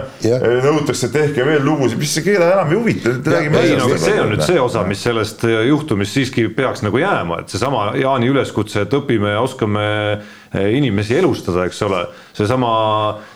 nõutakse, 0.67 1.07
et 1.07 1.15
tehke 1.15 1.47
veel 1.47 1.63
lugusid, 1.63 2.03
mis 2.03 2.15
see 2.19 2.27
keda 2.27 2.51
enam 2.51 2.75
ei 2.75 2.81
huvita, 2.81 3.15
räägime 3.37 3.63
asjast. 3.63 4.07
see 4.09 4.19
on 4.19 4.33
nüüd 4.35 4.47
see 4.51 4.61
osa, 4.67 4.83
mis 4.91 5.07
sellest 5.07 5.47
juhtumist 5.47 6.19
siiski 6.19 6.49
peaks 6.59 6.83
nagu 6.83 6.99
jääma, 6.99 7.45
et 7.45 7.55
seesama 7.55 7.93
Jaani 8.03 8.35
üleskutse, 8.35 8.83
et 8.83 8.99
õpime 8.99 9.31
ja 9.37 9.47
oskame 9.47 9.85
Eh, 9.85 10.44
inimesi 10.75 11.17
elustada, 11.19 11.65
eks 11.65 11.81
ole. 11.87 12.05
seesama 12.35 12.71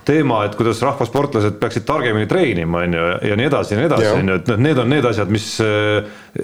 teema, 0.06 0.44
et 0.46 0.56
kuidas 0.60 0.82
rahvasportlased 0.84 1.60
peaksid 1.60 1.86
targemini 1.88 2.28
treenima, 2.28 2.84
on 2.86 2.98
ju, 2.98 3.06
ja 3.30 3.38
nii 3.40 3.50
edasi 3.50 3.76
ja 3.76 3.80
nii 3.80 3.90
edasi, 3.92 4.10
on 4.14 4.34
ju, 4.34 4.40
et 4.42 4.52
noh, 4.52 4.64
need 4.68 4.82
on 4.82 4.90
need 4.96 5.06
asjad, 5.12 5.32
mis. 5.32 5.52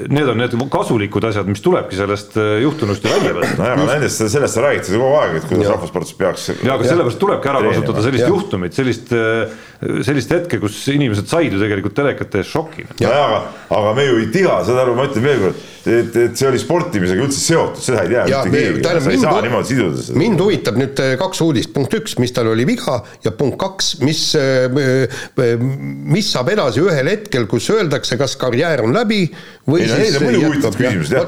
Need 0.09 0.29
on 0.31 0.39
need 0.41 0.55
kasulikud 0.71 1.27
asjad, 1.29 1.45
mis 1.49 1.61
tulebki 1.61 1.97
sellest 1.99 2.33
eh, 2.41 2.55
juhtunust 2.63 3.05
ju 3.05 3.11
välja 3.11 3.35
võtta. 3.35 3.57
nojah, 3.59 3.75
aga 3.75 3.85
nendest, 3.91 4.23
sellest 4.33 4.57
räägid 4.63 4.89
kogu 4.89 5.11
aeg, 5.19 5.37
et 5.37 5.45
kuidas 5.51 5.69
rahvasportlased 5.69 6.17
peaks. 6.17 6.47
ja, 6.55 6.73
aga 6.73 6.87
sellepärast 6.87 7.21
tulebki 7.21 7.51
ära 7.51 7.61
treenima. 7.61 7.83
kasutada 7.83 8.05
sellist 8.07 8.25
ja. 8.25 8.31
juhtumit, 8.33 8.79
sellist, 8.79 9.13
eh, 9.13 10.01
sellist 10.09 10.33
hetke, 10.33 10.59
kus 10.63 10.79
inimesed 10.95 11.29
said 11.29 11.53
ju 11.53 11.61
tegelikult 11.61 11.97
telekate 12.01 12.41
ees 12.41 12.49
šoki. 12.49 12.87
nojah, 13.03 13.23
aga, 13.27 13.39
aga 13.77 13.93
me 13.99 14.09
ju 14.09 14.19
ei 14.23 14.27
tea, 14.33 14.57
saad 14.65 14.81
aru, 14.87 14.97
ma 14.97 15.05
ütlen 15.11 15.27
veel 15.29 15.43
kord, 15.45 15.63
et, 15.85 16.15
et 16.17 16.39
see 16.39 16.47
oli 16.49 16.59
sportimisega 16.61 17.25
üldse 17.25 17.41
seotud, 17.41 17.81
seda 17.85 18.03
ei 18.05 18.11
tea 18.11 18.25
mitte 18.25 18.53
keegi, 18.53 18.83
sa 19.05 19.13
ei 19.13 19.21
saa 19.21 19.41
niimoodi 19.45 19.69
siduda 19.69 20.01
seda. 20.01 20.17
mind 20.21 20.41
huvitab 20.41 20.79
nüüd 20.81 21.01
äh, 21.03 21.13
kaks 21.21 21.41
uudist, 21.45 21.71
punkt 21.75 21.93
üks, 21.97 22.17
mis 22.21 22.33
tal 22.35 22.49
oli 22.51 22.65
viga 22.67 22.97
ja 23.25 23.33
punkt 23.35 23.59
kaks, 23.61 23.91
mis, 24.05 24.23
äh, 24.39 24.65
äh, 24.65 25.53
mis 25.61 26.31
saab 26.33 26.49
edasi 26.55 26.81
ühel 26.83 27.11
hetkel, 27.11 27.45
kus 27.51 27.69
öeldakse, 27.73 28.17
kas 28.21 28.37
karjäär 28.41 28.85
on 28.85 28.95
läbi 28.95 29.27
või 29.69 29.74
ei, 29.77 29.87
siis. 29.89 29.97
Need 29.99 30.17
on 30.19 30.25
muidugi 30.27 30.45
huvitavad 30.49 30.77
küsimused 30.79 31.15
jah, 31.15 31.25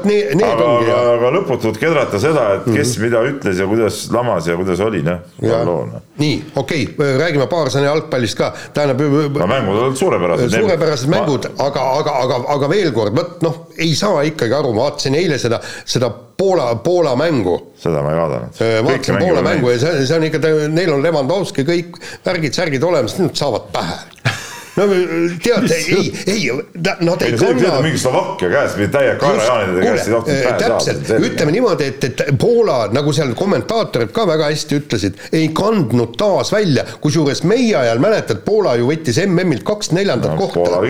aga, 0.47 0.67
aga, 0.67 0.97
aga 1.13 1.31
lõputult 1.37 1.79
kedrata 1.81 2.21
seda, 2.21 2.45
et 2.57 2.67
kes 2.69 2.93
mm. 2.97 3.05
mida 3.05 3.23
ütles 3.31 3.61
ja 3.61 3.67
kuidas 3.69 3.99
lamas 4.13 4.49
ja 4.49 4.57
kuidas 4.59 4.83
oli, 4.83 5.01
noh. 5.05 5.97
nii, 6.21 6.37
okei 6.55 6.85
okay,, 6.91 7.11
räägime 7.21 7.49
paar 7.51 7.71
sõna 7.73 7.89
jalgpallist 7.89 8.39
ka, 8.39 8.51
tähendab. 8.75 9.01
no 9.37 9.49
mängud 9.49 9.81
olid 9.85 9.99
suurepärased. 9.99 10.55
suurepärased 10.57 11.11
mängud, 11.13 11.49
aga, 11.55 11.89
aga, 12.01 12.15
aga, 12.23 12.39
aga 12.57 12.71
veel 12.71 12.93
kord, 12.95 13.17
vot 13.17 13.43
noh, 13.45 13.59
ei 13.77 13.93
saa 13.97 14.23
ikkagi 14.27 14.57
aru, 14.57 14.73
ma 14.77 14.87
vaatasin 14.87 15.19
eile 15.19 15.39
seda, 15.41 15.61
seda 15.85 16.11
Poola, 16.37 16.75
Poola 16.85 17.15
mängu. 17.17 17.55
seda 17.81 18.03
ma 18.05 18.11
ei 18.13 18.19
vaadanud. 18.19 18.59
vaatasin 18.89 19.17
Poola 19.23 19.41
mängu 19.45 19.71
ja 19.73 19.79
see, 19.81 20.05
see 20.05 20.19
on 20.19 20.27
ikka, 20.27 20.41
neil 20.69 20.93
on 20.93 21.05
Levandovski 21.05 21.65
kõik 21.67 21.97
värgid-särgid 22.25 22.83
olemas, 22.85 23.17
nüüd 23.21 23.33
saavad 23.37 23.71
pähe 23.73 24.03
no 24.77 24.87
tead, 25.43 25.71
ei, 25.71 26.13
ei, 26.27 26.51
nad 27.01 27.21
ei 27.25 27.37
kanna. 27.37 27.81
mingi 27.81 27.99
Slovakkia 28.01 28.49
käes, 28.51 28.75
täie 28.93 29.15
kaerajaanide 29.21 29.85
käest 29.85 30.07
ei 30.07 30.13
tohtinud 30.13 30.43
pähe 30.43 30.59
saada. 30.59 30.67
täpselt, 30.67 31.11
ütleme 31.29 31.55
niimoodi, 31.55 31.89
et, 31.93 32.07
et 32.09 32.23
Poola, 32.39 32.77
nagu 32.93 33.13
seal 33.15 33.33
kommentaatorid 33.37 34.13
ka 34.15 34.27
väga 34.29 34.51
hästi 34.51 34.79
ütlesid, 34.81 35.21
ei 35.35 35.49
kandnud 35.57 36.13
taas 36.19 36.51
välja, 36.53 36.85
kusjuures 37.01 37.43
meie 37.49 37.75
ajal 37.79 38.01
mäletad, 38.03 38.43
Poola 38.45 38.75
ju 38.79 38.89
võttis 38.91 39.19
MM-ilt 39.25 39.65
kaks 39.67 39.91
neljandat 39.97 40.35
no, 40.35 40.47
kohta. 40.47 40.81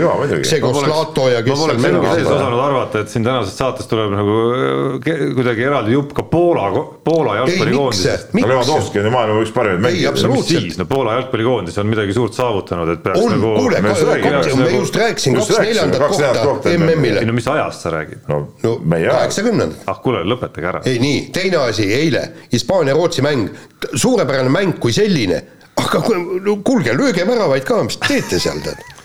see 0.48 0.62
koos 0.64 0.84
Lato 0.88 1.28
ja 1.32 1.42
kes 1.46 1.54
ma 1.54 1.64
poleks 1.64 1.88
elu 1.90 2.04
sees 2.12 2.28
osanud 2.28 2.64
arvata, 2.64 3.04
et 3.04 3.14
siin 3.14 3.26
tänasest 3.28 3.64
saatest 3.64 3.92
tuleb 3.92 4.14
nagu 4.16 4.38
kuidagi 5.02 5.68
eraldi 5.68 5.96
jupp 5.96 6.14
ka 6.18 6.28
Poola, 6.28 6.68
Poola 7.04 7.40
jalgpallikoondisest. 7.42 8.36
Levandovski 8.38 9.02
on 9.02 9.10
ju 9.10 9.12
maailma 9.14 9.42
üks 9.44 9.54
parimaid 9.56 9.84
mängijaid. 9.88 10.24
mis 10.34 10.48
siis, 10.48 10.78
no 10.80 10.86
Poola 10.90 11.18
jalgpallikoondis 11.18 11.78
on 11.82 11.90
midagi 11.92 12.16
suurt 12.16 12.36
saavutanud, 12.38 12.92
et 12.94 13.04
peaks 13.04 13.22
on, 13.22 13.34
nagu. 13.36 13.54
kuule, 13.62 13.77
me 13.82 14.70
just 14.72 14.96
rääkisime 14.96 15.40
kaks 15.40 15.60
neljandat 15.60 16.08
kohta 16.44 16.70
MM-ile. 16.78 17.20
ei 17.20 17.30
no 17.30 17.34
mis 17.34 17.48
ajast 17.48 17.86
sa 17.86 17.92
räägid? 17.94 18.26
no, 18.28 18.40
no 18.64 18.76
kaheksakümnendad. 18.88 19.86
ah 19.88 20.02
kuule, 20.02 20.24
lõpetage 20.28 20.72
ära. 20.74 20.82
ei 20.86 21.00
nii, 21.00 21.22
teine 21.34 21.62
asi, 21.68 21.88
eile 21.94 22.24
Hispaania-Rootsi 22.54 23.26
mäng, 23.26 23.48
suurepärane 23.94 24.50
mäng 24.54 24.78
kui 24.80 24.94
selline, 24.96 25.42
aga 25.78 26.04
kuulge, 26.64 26.94
lööge 26.98 27.28
väravaid 27.28 27.66
ka, 27.68 27.84
mis 27.88 28.00
teete 28.08 28.40
seal 28.42 28.62
tead 28.66 28.97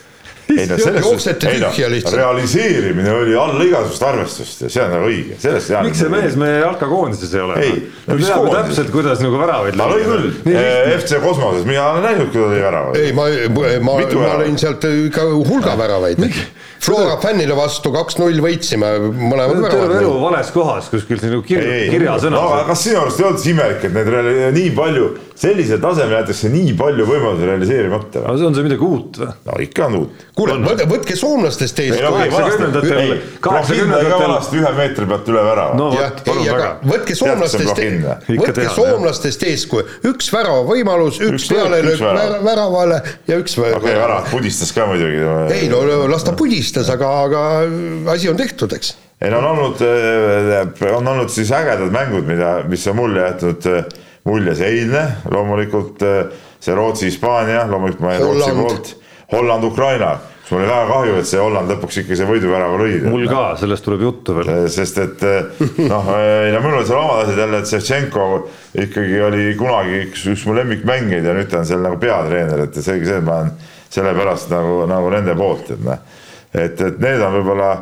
ei 0.58 0.68
no 0.70 0.78
selles 0.80 1.06
suhtes, 1.06 1.46
ei 1.48 1.60
no 1.62 1.70
realiseerimine 2.16 3.12
oli 3.12 3.36
alla 3.38 3.66
igasugust 3.66 4.06
arvestust 4.06 4.64
ja 4.66 4.70
see 4.72 4.84
on 4.84 4.94
nagu 4.96 5.10
õige, 5.10 5.38
sellest 5.42 5.72
ei 5.72 5.84
miks 5.88 6.02
see 6.02 6.12
mees 6.12 6.38
meie 6.40 6.58
jalkakoondises 6.62 7.34
ei 7.36 7.44
ole? 7.46 7.60
ei, 7.62 7.78
no 8.06 8.18
mis 8.18 8.30
koondises? 8.30 8.58
täpselt, 8.58 8.92
kuidas 8.94 9.22
nagu 9.24 9.40
väravaid 9.40 9.78
lõi. 9.78 9.92
lõi 9.92 10.08
küll, 10.08 10.28
FC 10.98 11.22
Kosmoses, 11.22 11.66
mina 11.68 11.88
olen 11.92 12.06
näinud, 12.08 12.32
kui 12.32 12.40
ta 12.42 12.50
lõi 12.52 12.64
väravaid. 12.66 13.00
ei, 13.02 13.14
ma, 13.16 13.28
ma, 13.56 13.72
ma 13.88 14.36
lõin 14.42 14.60
sealt 14.60 14.86
ikka 14.90 15.28
hulga 15.32 15.76
väravaid. 15.80 16.22
Flora 16.82 17.14
fännile 17.22 17.54
vastu 17.54 17.92
kaks-null 17.94 18.40
võitsime 18.42 18.88
mõlemad 19.14 19.52
väravad. 19.54 19.74
terve 19.76 20.00
elu 20.00 20.14
vales 20.18 20.48
kohas 20.50 20.88
kuskil 20.90 21.20
siin 21.20 21.30
nagu 21.36 21.44
kir 21.46 21.62
kirjasõnas. 21.92 22.34
no 22.34 22.48
aga 22.56 22.64
kas 22.72 22.82
sinu 22.88 22.98
arust 23.04 23.20
ei 23.22 23.26
olnud 23.28 23.42
siis 23.42 23.52
imelik, 23.54 23.84
et 23.86 23.94
need 23.94 24.56
nii 24.56 24.72
palju 24.74 25.12
sellisel 25.42 25.80
tasemel 25.82 26.16
jäetakse 26.18 26.50
nii 26.52 26.72
palju 26.78 27.06
võimalusi 27.08 27.46
realiseerimata. 27.48 28.22
aga 28.26 28.34
see 28.38 28.48
on 28.48 28.56
see 28.56 28.66
midagi 28.66 28.86
uut 28.86 29.18
või? 29.22 29.30
no 29.48 29.58
ikka 29.64 29.86
on 29.88 29.96
uut. 29.98 30.24
kuule, 30.38 30.56
võtke 30.90 31.16
soomlastest 31.18 31.82
eeskuju. 31.84 32.10
kaheksakümnendatel, 32.12 33.14
kaheksakümnendatel. 33.46 34.34
ühe 34.60 34.72
meetri 34.78 35.08
pealt 35.12 35.30
üle 35.32 35.44
värava. 35.48 35.78
no 35.78 35.88
vot, 35.94 36.22
aga 36.34 36.68
võtke 36.92 37.16
soomlastest, 37.18 37.82
võtke 38.42 38.68
soomlastest 38.76 39.46
eeskuju, 39.50 39.86
üks 40.12 40.30
väravavõimalus, 40.34 41.22
üks 41.26 41.48
pealelöök 41.50 42.04
väravale 42.46 43.00
ja 43.30 43.40
üks. 43.42 43.58
okei, 43.58 43.96
värav 43.98 44.30
pudistas 44.30 44.74
ka 44.76 44.86
muidugi. 44.90 45.24
ei 45.56 45.70
no 45.72 45.82
las 46.12 46.26
ta 46.28 46.36
pudistas, 46.72 46.94
aga, 46.94 47.10
aga 47.26 48.12
asi 48.12 48.30
on 48.30 48.36
tehtud, 48.36 48.72
eks 48.72 48.96
ei 49.22 49.30
no 49.30 49.38
on 49.38 49.44
olnud, 49.52 49.82
on 50.96 51.08
olnud 51.12 51.30
siis 51.30 51.52
ägedad 51.54 51.92
mängud, 51.94 52.26
mida, 52.26 52.64
mis 52.66 52.86
on 52.90 52.96
mulle 52.98 53.22
jätnud 53.22 53.68
mulje 54.26 54.56
see 54.58 54.70
eilne, 54.80 55.04
loomulikult 55.30 56.02
äh, 56.02 56.32
see 56.62 56.74
Rootsi-Hispaania, 56.74 57.68
loomulikult 57.70 58.02
ma 58.02 58.16
jäin 58.16 58.24
Rootsi 58.26 58.56
poolt, 58.56 58.94
Holland-Ukraina 59.32 60.16
mul 60.52 60.60
oli 60.60 60.68
väga 60.68 60.86
kahju, 60.88 61.12
et 61.16 61.28
see 61.30 61.40
Holland 61.40 61.70
lõpuks 61.72 61.98
ikka 62.02 62.16
see 62.18 62.26
võiduvärava 62.28 62.80
lõi. 62.80 62.96
mul 63.08 63.22
ka, 63.30 63.44
sellest 63.56 63.86
tuleb 63.86 64.02
juttu 64.04 64.34
veel. 64.36 64.50
Sest 64.74 64.98
et 65.00 65.22
noh, 65.78 66.10
ei 66.18 66.50
no 66.52 66.60
mul 66.60 66.80
on 66.80 66.84
seal 66.88 66.98
omad 66.98 67.22
asjad 67.22 67.40
jälle, 67.40 67.60
et 67.62 67.70
Ševtšenko 67.70 68.26
ikkagi 68.84 69.22
oli 69.28 69.46
kunagi 69.56 70.02
üks, 70.08 70.26
üks 70.34 70.44
mu 70.48 70.58
lemmikmängijaid 70.58 71.30
ja 71.30 71.36
nüüd 71.38 71.48
ta 71.48 71.62
on 71.62 71.70
seal 71.70 71.80
nagu 71.86 71.96
peatreener, 72.02 72.66
et 72.66 72.76
selge 72.82 73.08
see, 73.08 73.22
et 73.22 73.24
ma 73.24 73.38
olen 73.38 73.54
sellepärast 73.92 74.52
nagu, 74.52 74.82
nagu 74.90 75.14
nende 75.14 75.38
poolt, 75.38 75.72
et 75.72 75.86
noh. 75.86 76.20
Et, 76.54 76.80
et 76.80 77.02
need 77.02 77.20
on 77.24 77.36
võib-olla 77.40 77.72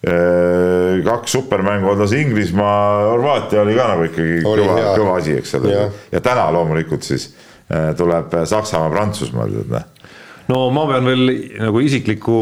Äh, 0.00 1.02
kaks 1.04 1.34
supermängu 1.34 1.90
odas 1.92 2.14
Inglismaa, 2.16 3.10
Horvaatia 3.10 3.60
oli 3.60 3.74
ka 3.76 3.84
nagu 3.90 4.06
ikkagi 4.06 4.38
oli 4.48 4.62
kõva, 4.64 4.84
kõva 4.96 5.16
asi, 5.20 5.34
eks 5.36 5.58
ole. 5.58 5.74
ja 6.08 6.22
täna 6.24 6.46
loomulikult 6.56 7.04
siis 7.04 7.26
äh, 7.68 7.90
tuleb 7.98 8.32
Saksamaa, 8.48 8.88
Prantsusmaa, 8.94 9.44
tead 9.52 9.74
noh. 9.74 9.84
No 10.48 10.62
ma 10.72 10.86
pean 10.88 11.04
veel 11.04 11.34
nagu 11.60 11.82
isikliku 11.84 12.38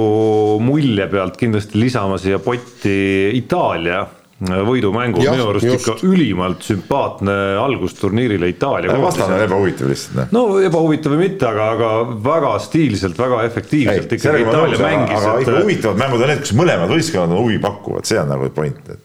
mulje 0.63 1.09
pealt 1.11 1.35
kindlasti 1.41 1.83
lisama 1.83 2.21
siia 2.23 2.39
potti 2.39 2.95
Itaalia 3.41 4.05
võidumängu, 4.39 5.19
minu 5.19 5.49
arust 5.51 5.67
just. 5.67 5.81
ikka 5.83 6.07
ülimalt 6.07 6.63
sümpaatne 6.63 7.33
algus 7.59 7.97
turniirile 7.99 8.53
Itaalia. 8.53 8.95
vastane 9.03 9.35
on 9.35 9.43
ebahuvitav 9.49 9.91
lihtsalt. 9.91 10.33
no 10.35 10.45
ebahuvitav 10.63 11.17
või 11.17 11.25
mitte, 11.25 11.49
aga, 11.49 11.67
aga 11.75 11.91
väga 12.23 12.53
stiilselt, 12.63 13.19
väga 13.19 13.43
efektiivselt 13.49 14.13
ei, 14.13 14.21
ikkagi 14.21 14.45
Itaalia 14.47 14.79
mängis. 14.85 15.19
aga 15.19 15.35
et... 15.35 15.43
ikka 15.43 15.59
huvitavad 15.59 16.01
mängud 16.05 16.23
on 16.23 16.33
need, 16.33 16.43
kus 16.47 16.55
mõlemad 16.61 16.95
võistkonnad 16.95 17.35
on 17.35 17.43
huvi 17.43 17.59
pakuvad, 17.63 18.07
see 18.07 18.21
on 18.21 18.31
nagu 18.31 18.51
point 18.55 18.93
et 18.95 19.05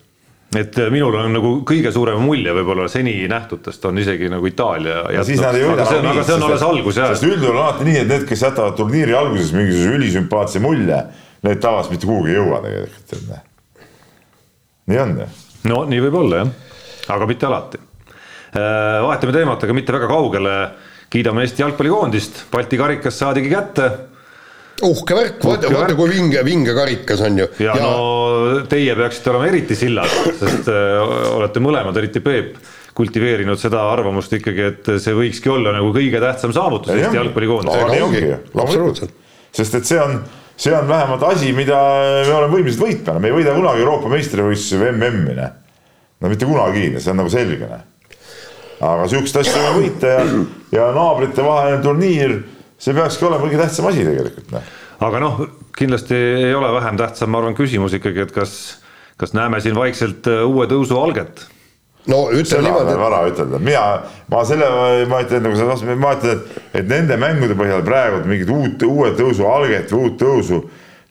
et 0.54 0.76
minul 0.94 1.16
on 1.18 1.32
nagu 1.34 1.52
kõige 1.66 1.90
suurem 1.90 2.20
mulje 2.22 2.54
võib-olla 2.54 2.84
seni 2.92 3.16
nähtutest 3.26 3.88
on 3.90 3.98
isegi 3.98 4.30
nagu 4.30 4.46
Itaalia. 4.46 5.00
aga 5.10 5.24
see 5.26 5.40
on, 5.42 6.12
aga 6.12 6.26
see 6.28 6.36
on 6.36 6.46
alles 6.46 6.66
algus 6.68 7.00
jah. 7.00 7.10
sest 7.10 7.26
üldjuhul 7.26 7.56
on 7.56 7.64
alati 7.64 7.88
nii, 7.90 8.04
et 8.04 8.12
need, 8.12 8.28
kes 8.30 8.46
jätavad 8.46 8.78
turniiri 8.78 9.18
alguses 9.18 9.50
mingisuguse 9.58 9.98
ülisümpaatse 9.98 10.62
mulje, 10.62 11.02
need 11.42 11.64
tavaliselt 11.66 11.98
mitte 11.98 12.12
kuhugi 12.12 12.36
ei 12.36 12.38
jõua 12.38 12.62
tegelikult, 12.68 13.18
et 13.18 13.26
noh 13.32 13.42
nii 14.92 15.02
on 15.04 15.18
ju. 15.24 15.28
no 15.72 15.84
nii 15.90 16.06
võib 16.08 16.18
olla 16.24 16.42
jah, 16.44 16.56
aga 17.16 17.28
mitte 17.30 17.50
alati. 17.50 17.84
Äh, 18.54 19.00
vahetame 19.04 19.36
teemat, 19.36 19.64
aga 19.66 19.76
mitte 19.78 19.96
väga 19.96 20.10
kaugele. 20.12 20.58
kiidame 21.14 21.44
Eesti 21.46 21.62
jalgpallikoondist, 21.62 22.46
Balti 22.52 22.78
karikas 22.78 23.20
saadigi 23.22 23.52
kätte 23.52 23.92
uhke 24.82 25.16
värk, 25.16 25.44
vaata, 25.46 25.70
vaata 25.72 25.96
kui 25.98 26.10
vinge, 26.10 26.42
vinge 26.46 26.74
karikas 26.76 27.22
on 27.26 27.38
ju. 27.38 27.48
ja, 27.62 27.76
no 27.80 28.64
teie 28.70 28.96
peaksite 28.98 29.32
olema 29.34 29.50
eriti 29.52 29.78
sillad, 29.78 30.16
sest 30.40 30.70
äh, 30.72 31.02
olete 31.38 31.62
mõlemad, 31.64 31.98
eriti 32.02 32.24
Peep, 32.24 32.56
kultiveerinud 32.98 33.60
seda 33.62 33.84
arvamust 33.92 34.34
ikkagi, 34.38 34.70
et 34.72 34.94
see 35.02 35.16
võikski 35.18 35.52
olla 35.54 35.74
nagu 35.76 35.94
kõige 35.96 36.22
tähtsam 36.22 36.54
saavutus 36.56 36.94
Eesti 36.96 37.20
jalgpallikoondisega. 37.20 38.40
absoluutselt. 38.66 39.14
sest 39.54 39.80
et 39.80 39.90
see 39.90 40.02
on 40.02 40.20
see 40.64 40.76
on 40.76 40.88
vähemalt 40.88 41.24
asi, 41.28 41.52
mida 41.56 41.80
me 42.24 42.36
oleme 42.38 42.54
võimelised 42.56 42.80
võitma, 42.80 43.18
me 43.20 43.30
ei 43.32 43.36
võida 43.36 43.56
kunagi 43.56 43.84
Euroopa 43.84 44.12
meistrivõistlusi 44.14 44.80
või 44.80 44.92
MM-i, 44.94 45.36
noh. 45.40 45.58
no 46.24 46.32
mitte 46.32 46.48
kunagi, 46.48 46.86
see 46.98 47.12
on 47.12 47.20
nagu 47.20 47.32
selge, 47.34 47.68
noh. 47.68 47.84
aga 48.80 49.10
sihukest 49.12 49.42
asja 49.42 49.60
võime 49.60 49.74
võita 49.82 50.14
ja, 50.14 50.22
ja 50.78 50.92
naabrite 50.96 51.44
vaheline 51.46 51.82
turniir 51.84 52.38
see 52.80 52.96
peakski 52.96 53.28
olema 53.28 53.44
kõige 53.46 53.60
tähtsam 53.60 53.90
asi 53.90 54.06
tegelikult, 54.08 54.54
noh. 54.56 54.72
aga 55.08 55.24
noh, 55.24 55.44
kindlasti 55.76 56.22
ei 56.48 56.56
ole 56.56 56.72
vähem 56.78 57.00
tähtsam, 57.02 57.34
ma 57.34 57.42
arvan, 57.44 57.58
küsimus 57.58 57.98
ikkagi, 58.00 58.24
et 58.28 58.36
kas, 58.36 58.56
kas 59.20 59.36
näeme 59.36 59.60
siin 59.64 59.76
vaikselt 59.78 60.30
äh, 60.32 60.46
uue 60.48 60.70
tõusu 60.72 61.00
alget 61.02 61.46
no 62.12 62.20
ütleme 62.36 62.68
niimoodi. 62.68 62.96
vara 63.00 63.24
ütelda, 63.30 63.60
mina, 63.64 63.84
ma 64.32 64.46
selle, 64.48 64.70
ma 65.10 65.22
ütlen 65.24 65.46
nagu 65.48 65.60
seda, 65.60 65.96
ma 65.96 66.16
ütlen, 66.18 66.40
et, 66.40 66.64
et 66.82 66.90
nende 66.90 67.18
mängude 67.22 67.58
põhjal 67.60 67.84
praegu 67.86 68.24
mingit 68.28 68.52
uut, 68.52 68.88
uue 68.88 69.14
tõusu 69.20 69.48
alget 69.48 69.94
või 69.94 70.10
uut 70.10 70.18
tõusu 70.22 70.64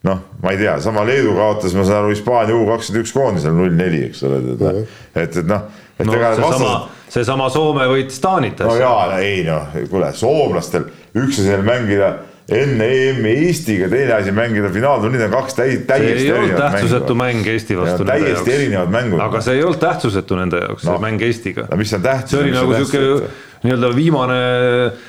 noh, 0.03 0.19
ma 0.43 0.51
ei 0.51 0.59
tea, 0.59 0.75
sama 0.83 1.05
Leedu 1.07 1.31
kaotas, 1.37 1.75
ma 1.77 1.85
saan 1.87 2.01
aru, 2.01 2.11
Hispaania 2.11 2.57
U 2.57 2.65
kakskümmend 2.67 3.05
üks 3.05 3.13
koondisel 3.15 3.55
null 3.55 3.71
neli, 3.77 4.03
eks 4.09 4.25
ole, 4.27 4.41
et, 4.51 4.91
et, 5.15 5.37
et 5.39 5.47
noh. 5.47 5.63
no 6.03 6.17
seesama, 6.19 6.73
seesama 7.13 7.47
Soome 7.53 7.87
võitis 7.87 8.19
Taanit. 8.23 8.59
no 8.67 8.75
jaa, 8.75 9.21
ei 9.23 9.45
noh, 9.47 9.71
kuule, 9.91 10.11
soomlastel 10.17 10.89
üks 11.15 11.39
asi 11.39 11.55
on 11.55 11.63
mängida 11.67 12.11
enne 12.51 12.87
EM-i 12.91 13.33
Eestiga, 13.47 13.87
teine 13.91 14.17
asi 14.17 14.33
mängida 14.35 14.67
finaalturniir 14.73 15.27
on 15.29 15.31
kaks 15.31 15.55
täi-, 15.55 15.77
täiesti 15.87 16.27
erinevat 16.27 16.49
mängu. 16.49 16.59
tähtsusetu 16.59 17.15
mäng 17.15 17.47
Eesti 17.47 17.77
vastu. 17.77 18.05
täiesti 18.05 18.53
erinevad 18.53 18.91
mängud. 18.91 19.23
aga 19.23 19.41
see 19.41 19.55
ei 19.59 19.63
olnud 19.63 19.79
tähtsusetu 19.79 20.39
nende 20.39 20.59
jaoks 20.65 20.83
no,, 20.83 20.97
see 20.97 21.05
mäng 21.05 21.23
Eestiga. 21.23 21.67
no 21.71 21.79
mis 21.79 21.93
on 21.95 22.03
tähtis? 22.03 22.35
see 22.35 22.41
oli 22.41 22.51
nagu 22.55 22.75
sihuke 22.75 23.31
nii-öelda 23.63 23.93
viimane 23.95 24.41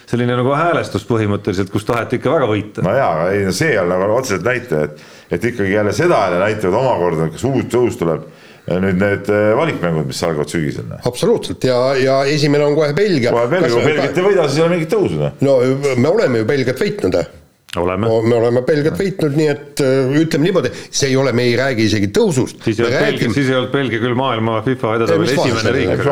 selline 0.07 0.39
nagu 0.39 0.55
häälestus 0.55 1.07
põhimõtteliselt, 1.09 1.73
kus 1.75 1.87
taheti 1.89 2.21
ikka 2.21 2.37
väga 2.37 2.51
võita. 2.51 2.87
no 2.87 2.95
jaa, 2.95 3.11
aga 3.17 3.29
ei 3.35 3.43
no 3.49 3.55
see 3.57 3.75
on 3.83 3.91
nagu 3.91 4.15
otseselt 4.15 4.47
näitaja, 4.47 4.87
et, 4.91 5.05
et 5.35 5.51
ikkagi 5.51 5.75
jälle 5.75 5.95
seda 5.97 6.23
jälle 6.29 6.43
näitavad 6.45 6.79
omakorda, 6.85 7.33
kas 7.35 7.47
uus 7.51 7.67
tõus 7.73 7.99
tuleb 7.99 8.31
nüüd 8.65 8.97
need 8.97 9.29
äh, 9.29 9.53
valikmängud, 9.59 10.07
mis 10.09 10.23
algavad 10.25 10.49
sügisel. 10.49 10.89
absoluutselt 11.05 11.65
ja, 11.69 11.79
ja 12.01 12.19
esimene 12.25 12.65
on 12.65 12.77
kohe 12.79 12.95
Belgia. 12.97 13.33
kohe 13.35 13.49
Belgia, 13.53 13.73
kui 13.77 13.89
Belgiat 13.91 14.21
ei 14.21 14.29
võida, 14.29 14.47
siis 14.49 14.61
ei 14.61 14.67
ole 14.67 14.77
mingit 14.79 14.93
tõusu. 14.95 15.21
Noh. 15.21 15.41
no 15.45 15.97
me 16.01 16.13
oleme 16.13 16.41
ju 16.41 16.49
Belgiat 16.49 16.81
võitnud 16.81 17.19
oleme. 17.81 18.09
me 18.29 18.37
oleme 18.37 18.63
Belgiat 18.67 18.99
võitnud, 18.99 19.37
nii 19.39 19.49
et 19.51 19.83
äh, 19.85 20.15
ütleme 20.21 20.49
niimoodi, 20.49 20.71
see 20.89 21.11
ei 21.11 21.17
ole, 21.21 21.33
me 21.37 21.47
ei 21.49 21.55
räägi 21.59 21.87
isegi 21.89 22.11
tõusust. 22.15 22.61
siis 22.65 22.81
ei 22.81 22.87
olnud. 22.87 23.05
Belgia, 23.07 23.33
siis 23.37 23.51
ei 23.51 23.57
olnud 23.59 23.73
Belgia 23.75 24.03
küll 24.03 24.19
maailma 24.19 24.59
FIFA 24.67 24.95
edetabeli 24.99 25.37
esimene 25.37 25.75
riik. 25.77 26.05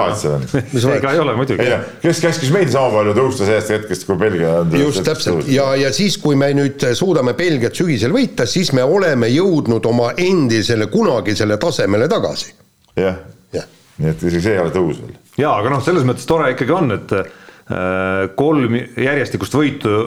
ega 0.97 1.13
ei 1.13 1.23
ole 1.23 1.37
muidugi. 1.39 1.69
kes 2.03 2.23
käskis 2.27 2.53
meil 2.55 2.71
sama 2.73 2.93
palju 2.99 3.17
tõusta 3.19 3.49
sellest 3.49 3.75
hetkest, 3.77 4.07
kui 4.09 4.21
Belgia 4.21 4.55
just 4.79 5.05
täpselt 5.07 5.51
ja, 5.53 5.73
ja 5.79 5.93
siis, 5.95 6.19
kui 6.23 6.39
me 6.39 6.53
nüüd 6.57 6.87
suudame 6.99 7.37
Belgiat 7.39 7.79
sügisel 7.79 8.15
võita, 8.15 8.47
siis 8.51 8.73
me 8.77 8.85
oleme 8.87 9.31
jõudnud 9.33 9.87
oma 9.91 10.13
endisele 10.17 10.89
kunagisele 10.93 11.59
tasemele 11.63 12.09
tagasi. 12.13 12.53
jah 12.99 13.21
ja., 13.53 13.67
nii 13.99 14.11
et 14.13 14.27
isegi 14.27 14.47
see 14.49 14.57
ei 14.57 14.65
ole 14.65 14.73
tõus 14.75 15.03
veel. 15.03 15.15
jaa, 15.41 15.55
aga 15.61 15.77
noh, 15.77 15.85
selles 15.85 16.07
mõttes 16.09 16.27
tore 16.29 16.51
ikkagi 16.55 16.75
on, 16.77 16.97
et 16.97 17.15
äh, 17.19 18.27
kolm 18.39 18.77
järjestikust 18.97 19.57
võitu 19.57 20.01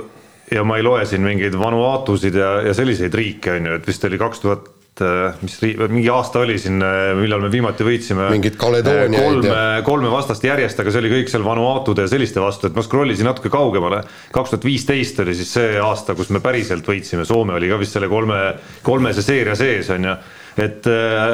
ja 0.51 0.63
ma 0.67 0.77
ei 0.77 0.85
loe 0.85 1.05
siin 1.09 1.25
mingeid 1.25 1.57
Vanuatusid 1.57 2.35
ja, 2.37 2.55
ja 2.67 2.73
selliseid 2.77 3.13
riike 3.17 3.57
on 3.57 3.69
ju, 3.69 3.77
et 3.79 3.87
vist 3.87 4.03
oli 4.05 4.19
kaks 4.21 4.43
tuhat 4.43 5.01
äh, 5.01 5.39
mis 5.41 5.57
riik, 5.63 5.81
mingi 5.89 6.11
aasta 6.13 6.43
oli 6.43 6.57
siin, 6.61 6.77
äh, 6.85 7.13
millal 7.17 7.41
me 7.43 7.49
viimati 7.53 7.87
võitsime. 7.87 8.29
mingit 8.35 8.59
Kaledooniaid 8.61 9.25
kolme, 9.25 9.57
kolme 9.87 10.13
vastast 10.13 10.45
järjest, 10.45 10.79
aga 10.81 10.93
see 10.93 11.01
oli 11.01 11.13
kõik 11.15 11.33
seal 11.33 11.45
Vanuatude 11.47 12.05
ja 12.05 12.11
selliste 12.11 12.43
vastu, 12.43 12.69
et 12.69 12.77
ma 12.77 12.85
scroll 12.85 13.15
isin 13.15 13.29
natuke 13.29 13.51
kaugemale. 13.53 14.03
kaks 14.35 14.53
tuhat 14.53 14.69
viisteist 14.69 15.19
oli 15.25 15.35
siis 15.37 15.53
see 15.57 15.75
aasta, 15.81 16.17
kus 16.17 16.29
me 16.35 16.43
päriselt 16.45 16.87
võitsime, 16.87 17.25
Soome 17.25 17.57
oli 17.57 17.71
ka 17.71 17.81
vist 17.81 17.97
selle 17.97 18.11
kolme, 18.11 18.41
kolmese 18.85 19.25
seeria 19.25 19.57
sees 19.59 19.89
on 19.95 20.11
ju. 20.11 20.17
Et, 20.57 20.87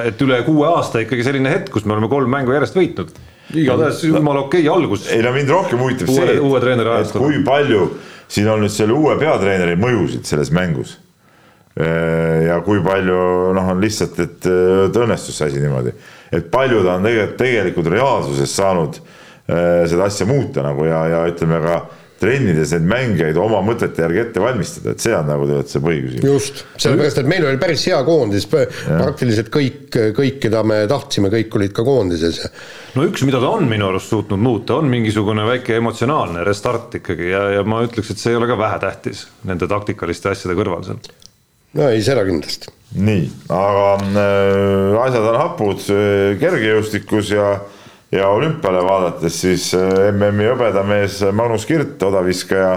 et 0.07 0.23
üle 0.25 0.39
kuue 0.47 0.65
aasta 0.69 1.03
ikkagi 1.03 1.25
selline 1.25 1.51
hetk, 1.53 1.69
kus 1.73 1.85
me 1.85 1.95
oleme 1.95 2.09
kolm 2.11 2.31
mängu 2.31 2.55
järjest 2.55 2.77
võitnud. 2.77 3.11
igatahes 3.53 4.03
jumala 4.07 4.45
okei 4.45 4.63
okay 4.65 4.73
algus. 4.73 5.07
ei 5.11 5.21
no 5.21 5.33
mind 5.35 5.51
rohkem 5.51 5.83
huvitab 5.83 6.09
see, 6.09 6.33
et, 6.37 6.85
et 7.01 7.13
kui 7.17 7.43
palju 7.45 7.85
siin 8.31 8.49
on 8.49 8.61
nüüd 8.63 8.73
selle 8.73 8.95
uue 8.95 9.17
peatreeneri 9.19 9.77
mõjusid 9.79 10.27
selles 10.27 10.51
mängus. 10.55 10.97
Äh, 11.79 12.47
ja 12.47 12.59
kui 12.65 12.81
palju 12.83 13.17
noh, 13.55 13.71
on 13.73 13.81
lihtsalt, 13.83 14.19
et 14.19 14.47
õnnestus 14.47 15.37
see 15.39 15.51
asi 15.51 15.63
niimoodi, 15.63 15.93
et 16.31 16.51
palju 16.51 16.83
ta 16.83 16.97
on 16.97 17.07
tegelikult, 17.07 17.37
tegelikult 17.39 17.91
reaalsuses 17.93 18.55
saanud 18.59 18.99
äh, 18.99 19.83
seda 19.91 20.07
asja 20.07 20.27
muuta 20.27 20.65
nagu 20.65 20.87
ja, 20.87 21.05
ja 21.11 21.25
ütleme 21.31 21.61
ka 21.63 21.77
trennides 22.21 22.73
neid 22.75 22.85
mängijaid 22.89 23.37
oma 23.41 23.61
mõtete 23.65 24.03
järgi 24.03 24.21
ette 24.21 24.41
valmistada, 24.43 24.93
et 24.93 25.03
see 25.03 25.13
on 25.17 25.25
nagu 25.29 25.47
tegelikult 25.47 25.73
see 25.73 25.83
põhiküsimus. 25.85 26.27
just, 26.27 26.61
sellepärast 26.83 27.21
et 27.21 27.29
meil 27.31 27.47
oli 27.49 27.59
päris 27.61 27.85
hea 27.89 28.01
koondis, 28.05 28.45
praktiliselt 28.51 29.49
kõik, 29.53 29.97
kõik, 30.17 30.37
keda 30.43 30.61
me 30.67 30.83
tahtsime, 30.91 31.31
kõik 31.33 31.57
olid 31.57 31.73
ka 31.77 31.85
koondises. 31.87 32.43
no 32.97 33.07
üks, 33.09 33.25
mida 33.27 33.41
ta 33.41 33.49
on 33.57 33.65
minu 33.71 33.89
arust 33.89 34.13
suutnud 34.13 34.41
muuta, 34.41 34.77
on 34.77 34.91
mingisugune 34.91 35.47
väike 35.49 35.79
emotsionaalne 35.81 36.45
restart 36.47 37.01
ikkagi 37.01 37.33
ja, 37.33 37.47
ja 37.57 37.65
ma 37.65 37.81
ütleks, 37.87 38.13
et 38.13 38.21
see 38.21 38.35
ei 38.35 38.39
ole 38.39 38.49
ka 38.51 38.59
vähetähtis 38.59 39.25
nende 39.49 39.69
taktikaliste 39.71 40.33
asjade 40.35 40.57
kõrval 40.59 40.85
seal. 40.85 41.01
no 41.79 41.89
ei, 41.89 42.05
seda 42.05 42.27
kindlasti. 42.27 42.69
nii, 43.01 43.27
aga 43.57 43.91
äh, 43.97 45.03
asjad 45.07 45.29
on 45.33 45.41
hapud 45.41 45.85
äh, 45.89 46.39
kergejõustikus 46.41 47.33
ja 47.33 47.53
ja 48.11 48.27
olümpiale 48.27 48.83
vaadates 48.83 49.41
siis 49.41 49.71
äh, 49.77 50.11
MM-i 50.11 50.49
hõbedamees 50.51 51.21
Magnus 51.35 51.65
Kirt, 51.65 52.01
odaviskaja, 52.03 52.75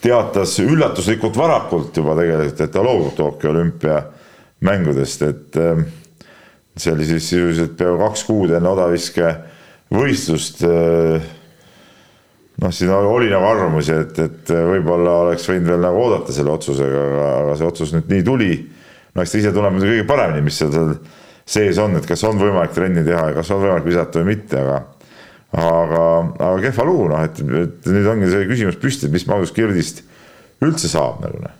teatas 0.00 0.56
üllatuslikult 0.62 1.36
varakult 1.36 1.96
juba 1.96 2.16
tegelikult, 2.18 2.60
et 2.60 2.72
ta 2.74 2.84
loobub 2.84 3.14
Tokyo 3.16 3.54
olümpiamängudest, 3.54 5.24
et 5.28 5.60
äh, 5.60 5.84
see 6.76 6.92
oli 6.92 7.08
siis 7.08 7.28
sisuliselt 7.28 7.76
peaaegu 7.78 8.02
kaks 8.04 8.24
kuud 8.28 8.52
enne 8.56 8.72
odaviske 8.72 9.32
võistlust. 9.96 10.60
Äh, 10.68 11.30
noh, 12.60 12.74
siin 12.76 12.92
oli 12.92 13.30
nagu 13.32 13.48
arvamusi, 13.48 13.96
et, 13.96 14.20
et 14.20 14.52
võib-olla 14.52 15.22
oleks 15.24 15.48
võinud 15.48 15.72
veel 15.72 15.80
nagu 15.86 16.04
oodata 16.04 16.36
selle 16.36 16.52
otsusega, 16.52 17.06
aga, 17.08 17.32
aga 17.38 17.56
see 17.56 17.70
otsus 17.70 17.96
nüüd 17.96 18.12
nii 18.12 18.26
tuli. 18.28 18.52
no 19.14 19.24
eks 19.24 19.32
ta 19.32 19.40
ise 19.40 19.54
tunneb 19.56 19.72
muidugi 19.74 19.96
kõige 19.96 20.08
paremini, 20.12 20.44
mis 20.44 20.60
seal, 20.60 20.70
seal 20.74 20.92
sees 21.50 21.80
on, 21.82 21.96
et 21.98 22.06
kas 22.06 22.22
on 22.28 22.38
võimalik 22.40 22.74
trenni 22.76 23.02
teha 23.06 23.30
ja 23.30 23.36
kas 23.36 23.50
on 23.54 23.62
võimalik 23.64 23.88
visata 23.88 24.20
või 24.20 24.34
mitte, 24.34 24.60
aga 24.60 24.80
aga, 25.50 26.04
aga 26.38 26.54
kehva 26.62 26.86
lugu, 26.86 27.08
noh, 27.10 27.24
et, 27.26 27.40
et 27.42 27.90
nüüd 27.90 28.08
ongi 28.12 28.30
see 28.30 28.46
küsimus 28.50 28.78
püsti, 28.80 29.08
et 29.08 29.14
mis 29.14 29.26
Magnus 29.26 29.54
Kirdist 29.54 30.04
üldse 30.62 30.90
saab 30.92 31.24
nagu 31.24 31.40
noh, 31.42 31.56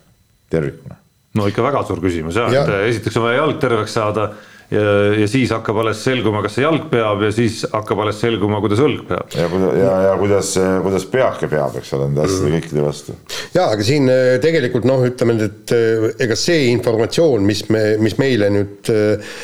tervikuna. 0.53 0.98
no 1.38 1.48
ikka 1.50 1.64
väga 1.66 1.83
suur 1.88 2.03
küsimus 2.03 2.38
jah 2.38 2.53
ja., 2.55 2.62
et 2.66 2.92
esiteks 2.92 3.18
on 3.18 3.26
vaja 3.26 3.42
jalg 3.42 3.59
terveks 3.62 3.96
saada 3.98 4.31
ja, 4.70 4.83
ja 5.20 5.28
siis 5.30 5.52
hakkab 5.54 5.80
alles 5.83 6.02
selguma, 6.04 6.42
kas 6.44 6.56
see 6.59 6.64
jalg 6.64 6.87
peab 6.92 7.24
ja 7.24 7.30
siis 7.35 7.62
hakkab 7.72 8.02
alles 8.04 8.20
selguma, 8.22 8.61
kuidas 8.62 8.83
õlg 8.85 9.04
peab. 9.09 9.37
ja, 9.37 9.48
ja, 9.78 9.94
ja 10.09 10.16
kuidas, 10.20 10.52
kuidas 10.85 11.06
peake 11.11 11.50
peab, 11.50 11.76
eks 11.80 11.94
ole, 11.96 12.09
nende 12.11 12.24
asjade 12.26 12.48
mm. 12.48 12.59
kõikide 12.59 12.85
vastu. 12.87 13.16
ja 13.56 13.66
aga 13.74 13.87
siin 13.87 14.11
äh, 14.12 14.35
tegelikult 14.42 14.88
noh, 14.88 15.04
ütleme, 15.06 15.37
et 15.46 15.74
äh, 15.76 16.06
ega 16.26 16.38
see 16.38 16.68
informatsioon, 16.74 17.46
mis 17.46 17.64
me, 17.72 17.85
mis 18.02 18.18
meile 18.20 18.52
nüüd 18.54 18.92
äh 18.94 19.37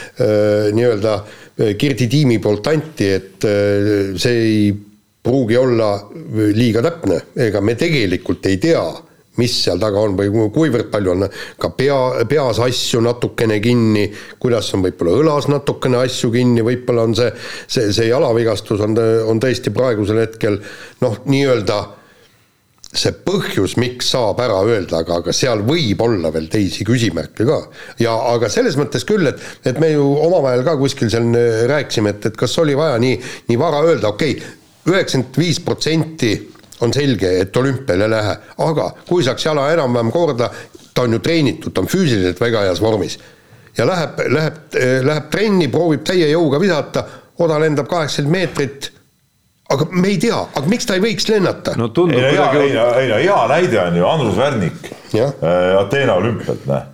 nii-öelda 0.77 1.19
Kirdi 1.81 2.05
tiimi 2.13 2.37
poolt 2.43 2.67
anti, 2.69 3.09
et 3.17 3.45
äh, 3.49 4.13
see 4.21 4.41
ei 4.43 4.67
pruugi 5.27 5.57
olla 5.59 5.91
liiga 6.55 6.83
täpne, 6.85 7.23
ega 7.47 7.63
me 7.65 7.75
tegelikult 7.79 8.47
ei 8.47 8.61
tea 8.63 8.85
mis 9.41 9.57
seal 9.65 9.81
taga 9.83 10.01
on 10.01 10.17
või 10.19 10.31
kuivõrd 10.55 10.89
palju 10.93 11.13
on 11.13 11.27
ka 11.61 11.71
pea, 11.77 11.99
peas 12.29 12.61
asju 12.63 13.03
natukene 13.05 13.59
kinni, 13.65 14.07
kuidas 14.43 14.73
on 14.77 14.87
võib-olla 14.87 15.19
õlas 15.21 15.51
natukene 15.53 16.01
asju 16.05 16.33
kinni, 16.35 16.65
võib-olla 16.67 17.07
on 17.09 17.15
see, 17.19 17.31
see, 17.67 17.93
see 17.97 18.09
jalavigastus 18.11 18.83
on, 18.87 18.97
on 19.31 19.43
tõesti 19.43 19.75
praegusel 19.75 20.25
hetkel 20.25 20.61
noh, 21.05 21.23
nii-öelda 21.29 21.81
see 22.97 23.13
põhjus, 23.27 23.75
miks 23.81 24.11
saab 24.15 24.41
ära 24.41 24.59
öelda, 24.65 25.03
aga, 25.03 25.21
aga 25.21 25.35
seal 25.37 25.63
võib 25.67 26.01
olla 26.07 26.31
veel 26.33 26.47
teisi 26.53 26.87
küsimärke 26.87 27.45
ka. 27.49 27.59
ja 28.01 28.15
aga 28.33 28.49
selles 28.53 28.79
mõttes 28.81 29.05
küll, 29.09 29.27
et, 29.29 29.43
et 29.67 29.81
me 29.83 29.91
ju 29.93 30.07
omavahel 30.23 30.65
ka 30.67 30.77
kuskil 30.81 31.11
seal 31.13 31.29
rääkisime, 31.69 32.15
et, 32.15 32.31
et 32.31 32.39
kas 32.39 32.57
oli 32.63 32.77
vaja 32.79 32.97
nii, 33.03 33.19
nii 33.51 33.61
vara 33.61 33.83
öelda, 33.85 34.15
okei 34.15 34.39
okay,, 34.39 34.55
üheksakümmend 34.87 35.41
viis 35.43 35.61
protsenti 35.61 36.33
on 36.81 36.93
selge, 36.93 37.31
et 37.41 37.57
olümpial 37.57 38.05
ei 38.05 38.11
lähe, 38.11 38.35
aga 38.67 38.91
kui 39.09 39.25
saaks 39.25 39.47
jala 39.47 39.69
enam-vähem 39.73 40.11
korda, 40.13 40.51
ta 40.95 41.07
on 41.07 41.17
ju 41.17 41.23
treenitud, 41.25 41.73
ta 41.73 41.85
on 41.85 41.91
füüsiliselt 41.91 42.41
väga 42.41 42.67
heas 42.67 42.83
vormis. 42.83 43.19
ja 43.77 43.87
läheb, 43.87 44.21
läheb, 44.33 44.61
läheb 45.05 45.31
trenni, 45.31 45.69
proovib 45.69 46.05
täie 46.05 46.29
jõuga 46.31 46.61
visata, 46.61 47.05
oda 47.39 47.59
lendab 47.61 47.89
kaheksakümmend 47.89 48.33
meetrit, 48.33 48.91
aga 49.69 49.89
me 49.91 50.09
ei 50.09 50.19
tea, 50.19 50.39
aga 50.55 50.67
miks 50.71 50.89
ta 50.89 50.97
ei 50.97 51.05
võiks 51.05 51.29
lennata? 51.29 51.77
no 51.77 51.89
tundub 51.89 52.21
ei, 52.21 52.37
kuidagi 52.37 52.63
ei, 52.65 52.77
ei 53.03 53.09
no 53.13 53.23
hea 53.23 53.41
näide 53.53 53.81
on 53.83 53.97
ju 53.97 54.07
Andrus 54.09 54.37
Värnik 54.37 54.93
äh, 55.17 55.81
Ateena 55.81 56.21
olümpialt, 56.21 56.69
näe 56.71 56.93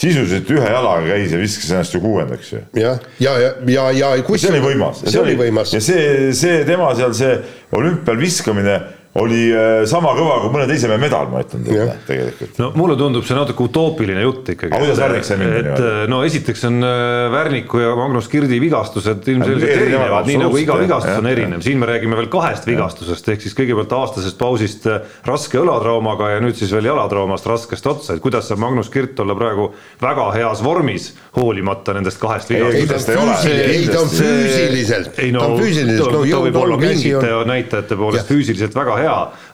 sisuliselt 0.00 0.48
ühe 0.54 0.68
jalaga 0.72 1.02
käis 1.10 1.32
ja 1.34 1.38
viskas 1.40 1.72
ennast 1.74 1.94
ju 1.94 2.00
kuuendaks 2.00 2.52
ju. 2.54 2.60
jah, 2.78 3.00
ja, 3.20 3.34
ja, 3.38 3.50
ja, 3.66 3.84
ja, 3.92 4.12
ja 4.16 4.24
kus 4.24 4.40
see 4.44 4.52
oli 4.54 4.62
võimas. 4.64 5.02
see 5.04 5.20
oli 5.20 5.36
võimas. 5.36 5.74
ja 5.76 5.82
see, 5.84 6.30
see 6.36 6.62
tema 6.68 6.88
seal 6.96 7.12
see 7.16 7.34
olümpial 7.76 8.16
viskamine 8.20 8.78
oli 9.18 9.48
äh, 9.50 9.82
sama 9.90 10.12
kõva 10.14 10.36
kui 10.44 10.52
mõne 10.54 10.68
teise 10.70 10.86
mehe 10.86 11.00
medal, 11.02 11.26
ma 11.32 11.40
ütlen 11.42 11.64
teile 11.66 11.96
tegelikult. 12.06 12.58
no 12.62 12.68
mulle 12.78 12.94
tundub 12.98 13.24
see 13.26 13.34
natuke 13.34 13.64
utoopiline 13.66 14.22
jutt 14.22 14.52
ikkagi. 14.54 14.70
aga 14.70 14.84
kuidas 14.84 15.00
Värnik 15.02 15.26
sai 15.26 15.38
minna 15.40 15.56
et 15.58 15.66
niimoodi? 15.66 16.10
no 16.12 16.20
esiteks 16.28 16.62
on 16.68 16.78
äh, 16.86 17.26
Värniku 17.34 17.80
ja 17.82 17.96
Magnus 17.98 18.28
Kirdi 18.30 18.60
vigastused 18.62 19.26
ilmselgelt 19.32 19.72
erinevad, 19.74 20.28
nii 20.30 20.38
nagu 20.44 20.60
iga 20.62 20.76
vigastus 20.78 21.18
on 21.18 21.26
erinev, 21.30 21.64
siin 21.66 21.82
me 21.82 21.88
räägime 21.90 22.20
veel 22.20 22.28
kahest 22.30 22.68
vigastusest, 22.70 23.32
ehk 23.34 23.42
siis 23.42 23.56
kõigepealt 23.58 23.96
aastasest 23.98 24.38
pausist 24.38 24.86
äh, 24.86 25.02
raske 25.26 25.58
õlatraumaga 25.58 26.30
ja 26.36 26.44
nüüd 26.44 26.54
siis 26.60 26.70
veel 26.76 26.86
jalatraumast 26.92 27.50
raskest 27.50 27.90
otsa, 27.90 28.14
et 28.14 28.22
kuidas 28.22 28.46
saab 28.46 28.62
Magnus 28.62 28.92
Kirt 28.94 29.18
olla 29.24 29.34
praegu 29.34 29.72
väga 29.98 30.28
heas 30.38 30.62
vormis, 30.62 31.10
hoolimata 31.34 31.96
nendest 31.98 32.22
kahest 32.22 32.54
vigastusest. 32.54 33.10
ei 33.58 33.90
ta 33.90 34.04
on 34.04 34.14
füüsiliselt, 34.14 35.18
ta 35.18 35.44
on 35.48 35.58
füüsiliselt, 35.58 36.06
no 36.06 36.22
ta 36.22 36.24
jõud 36.30 36.46
võib 36.46 36.62
olla 36.62 36.78
on, 36.78 36.86
käsitaja 36.86 37.44
näitajate 37.50 37.98
poolest 37.98 38.30
füüsiliselt 38.30 38.78
väga 38.78 38.99
hea, 38.99 38.99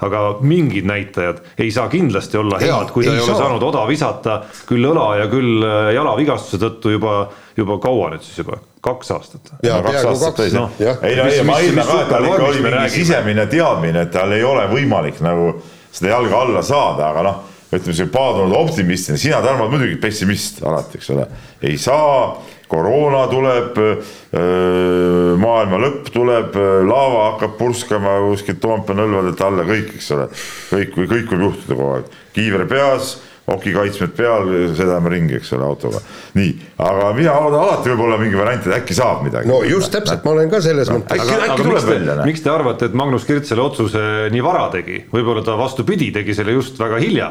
aga 0.07 0.23
mingid 0.41 0.87
näitajad 0.89 1.43
ei 1.59 1.71
saa 1.71 1.89
kindlasti 1.93 2.39
olla 2.41 2.59
Jaa, 2.61 2.81
head, 2.81 2.93
kui 2.95 3.05
ta 3.05 3.11
ei 3.11 3.17
ei, 3.17 3.23
ole 3.23 3.33
saa. 3.33 3.39
saanud 3.45 3.63
oda 3.63 3.87
visata 3.89 4.39
küll 4.69 4.85
õla 4.91 5.07
ja 5.21 5.27
küll 5.33 5.63
äh, 5.65 5.93
jalavigastuse 5.95 6.61
tõttu 6.63 6.95
juba, 6.97 7.17
juba 7.57 7.79
kaua 7.83 8.11
nüüd 8.15 8.25
siis 8.27 8.39
juba, 8.43 8.59
kaks 8.85 9.11
aastat. 9.17 9.53
ja 9.63 9.77
No 9.77 9.83
kaks 9.87 10.03
peaaegu 10.03 10.21
kaks, 10.25 10.53
jah. 10.81 11.03
ei 11.03 11.17
no 11.17 11.27
ei, 11.31 11.43
ma 11.47 11.59
eeldan 11.61 11.87
ka, 11.87 11.99
et 12.03 12.09
tal 12.15 12.29
ikka 12.31 12.45
oli 12.51 12.63
mingi 12.67 12.89
sisemine 12.99 13.47
teadmine, 13.47 14.07
et 14.07 14.15
tal 14.15 14.33
ei 14.33 14.45
ole 14.45 14.67
võimalik 14.73 15.21
nagu 15.25 15.53
seda 15.93 16.13
jalga 16.17 16.41
alla 16.45 16.63
saada, 16.63 17.11
aga 17.11 17.23
noh, 17.27 17.37
ütleme 17.73 17.97
see 17.99 18.11
paadunud 18.13 18.55
optimistina, 18.57 19.19
sina, 19.19 19.41
Tarmo, 19.45 19.67
muidugi 19.73 19.99
pessimist 20.01 20.63
alati, 20.67 21.01
eks 21.01 21.11
ole. 21.15 21.27
ei 21.67 21.79
saa, 21.81 22.37
koroona 22.71 23.27
tuleb, 23.31 23.79
maailma 25.43 25.81
lõpp 25.83 26.11
tuleb, 26.15 26.59
laava 26.87 27.31
hakkab 27.33 27.57
purskama 27.59 28.19
kuskilt 28.29 28.63
Toompea 28.63 28.99
nõlvadelt 28.99 29.47
alla, 29.47 29.67
kõik, 29.67 29.95
eks 29.99 30.11
ole. 30.17 30.29
kõik, 30.73 30.99
kõik 30.99 31.33
võib 31.35 31.49
juhtuda 31.49 31.79
kogu 31.79 31.95
aeg, 31.97 32.13
kiiver 32.37 32.69
peas 32.71 33.17
okikaitsmed 33.47 34.15
peal, 34.19 34.49
sõidame 34.75 35.11
ringi, 35.13 35.37
eks 35.39 35.53
ole, 35.55 35.67
autoga. 35.69 36.01
nii, 36.35 36.55
aga 36.83 37.13
mina 37.15 37.35
oodan, 37.39 37.61
alati 37.63 37.93
võib 37.93 38.03
olla 38.09 38.17
mingi 38.19 38.39
variant, 38.39 38.67
et 38.67 38.79
äkki 38.81 38.97
saab 38.99 39.23
midagi. 39.27 39.47
no 39.51 39.61
just 39.67 39.93
täpselt, 39.95 40.25
ma 40.27 40.33
olen 40.35 40.51
ka 40.51 40.61
selles 40.65 40.91
mõttes 40.91 41.15
äkki- 41.15 41.37
aga, 41.37 41.53
aga 41.53 41.59
tuleb 41.61 41.77
miks 41.77 41.85
te, 41.87 41.93
välja, 41.93 42.17
miks 42.27 42.43
te 42.43 42.51
arvate, 42.51 42.91
et 42.91 42.97
Magnus 42.99 43.27
Kirt 43.29 43.47
selle 43.47 43.63
otsuse 43.63 44.03
nii 44.35 44.43
vara 44.43 44.67
tegi, 44.75 45.05
võib-olla 45.13 45.45
ta 45.47 45.55
vastupidi, 45.59 46.11
tegi 46.15 46.35
selle 46.35 46.57
just 46.59 46.79
väga 46.83 46.99
hilja 47.03 47.31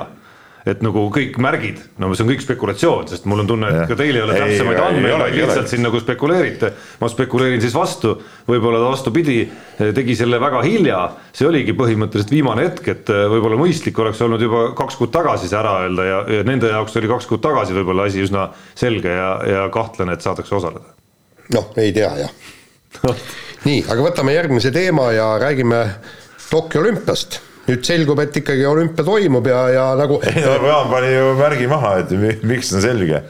et 0.66 0.82
nagu 0.82 1.04
kõik 1.14 1.36
märgid, 1.42 1.78
no 2.02 2.08
see 2.18 2.24
on 2.26 2.32
kõik 2.32 2.42
spekulatsioon, 2.42 3.10
sest 3.12 3.28
mul 3.30 3.44
on 3.44 3.50
tunne, 3.50 3.70
et 3.70 3.92
ka 3.92 3.98
teil 4.00 4.18
ei 4.18 4.24
ole 4.26 4.34
täpsemaid 4.34 4.80
ei 4.80 4.84
andmeid, 4.88 5.14
vaid 5.22 5.38
lihtsalt 5.38 5.70
siin 5.70 5.86
nagu 5.86 6.02
spekuleerite. 6.02 6.72
ma 7.02 7.10
spekuleerin 7.12 7.62
siis 7.62 7.76
vastu, 7.78 8.16
võib-olla 8.50 8.82
ta 8.82 8.90
vastupidi, 8.90 9.38
tegi 9.78 10.18
selle 10.18 10.40
väga 10.42 10.64
hilja, 10.66 11.04
see 11.36 11.46
oligi 11.46 11.76
põhimõtteliselt 11.78 12.34
viimane 12.34 12.66
hetk, 12.66 12.90
et 12.96 13.14
eh, 13.14 13.24
võib-olla 13.30 13.62
mõistlik 13.62 14.02
oleks 14.02 14.24
olnud 14.26 14.42
juba 14.42 14.66
kaks 14.78 14.98
kuud 14.98 15.14
tagasi 15.14 15.52
see 15.52 15.62
ära 15.62 15.78
öelda 15.86 16.10
ja, 16.10 16.20
ja 16.40 16.50
nende 16.50 16.74
jaoks 16.74 16.98
oli 16.98 17.14
kaks 17.14 17.30
kuud 17.30 17.46
tagasi 17.46 17.78
võib-olla 17.78 18.10
asi 18.10 18.26
üsna 18.26 18.50
selge 18.74 19.14
ja, 19.14 19.32
ja 19.46 19.66
kahtlane, 19.74 20.18
et 20.18 20.26
saadakse 20.26 20.58
osaleda. 20.58 20.96
noh, 21.54 21.74
ei 21.78 21.94
tea 21.94 22.10
jah. 22.26 22.54
nii, 23.70 23.84
aga 23.86 24.02
võtame 24.02 24.34
järgmise 24.34 24.74
teema 24.74 25.12
ja 25.14 25.36
räägime 25.42 25.86
Tokyo 26.50 26.82
olümpiast. 26.82 27.40
Nüüd 27.70 27.82
selgub, 27.88 28.20
et 28.22 28.36
ikkagi 28.44 28.66
olümpia 28.70 29.06
toimub 29.08 29.48
ja, 29.50 29.64
ja 29.74 29.88
nagu 29.98 30.20
ei 30.30 30.44
no 30.46 30.60
Jaan 30.68 30.92
pani 30.92 31.16
ju 31.16 31.34
märgi 31.40 31.68
maha, 31.72 31.98
et 32.04 32.14
mi- 32.20 32.38
miks 32.54 32.70
on 32.78 32.84
selge. 32.84 33.24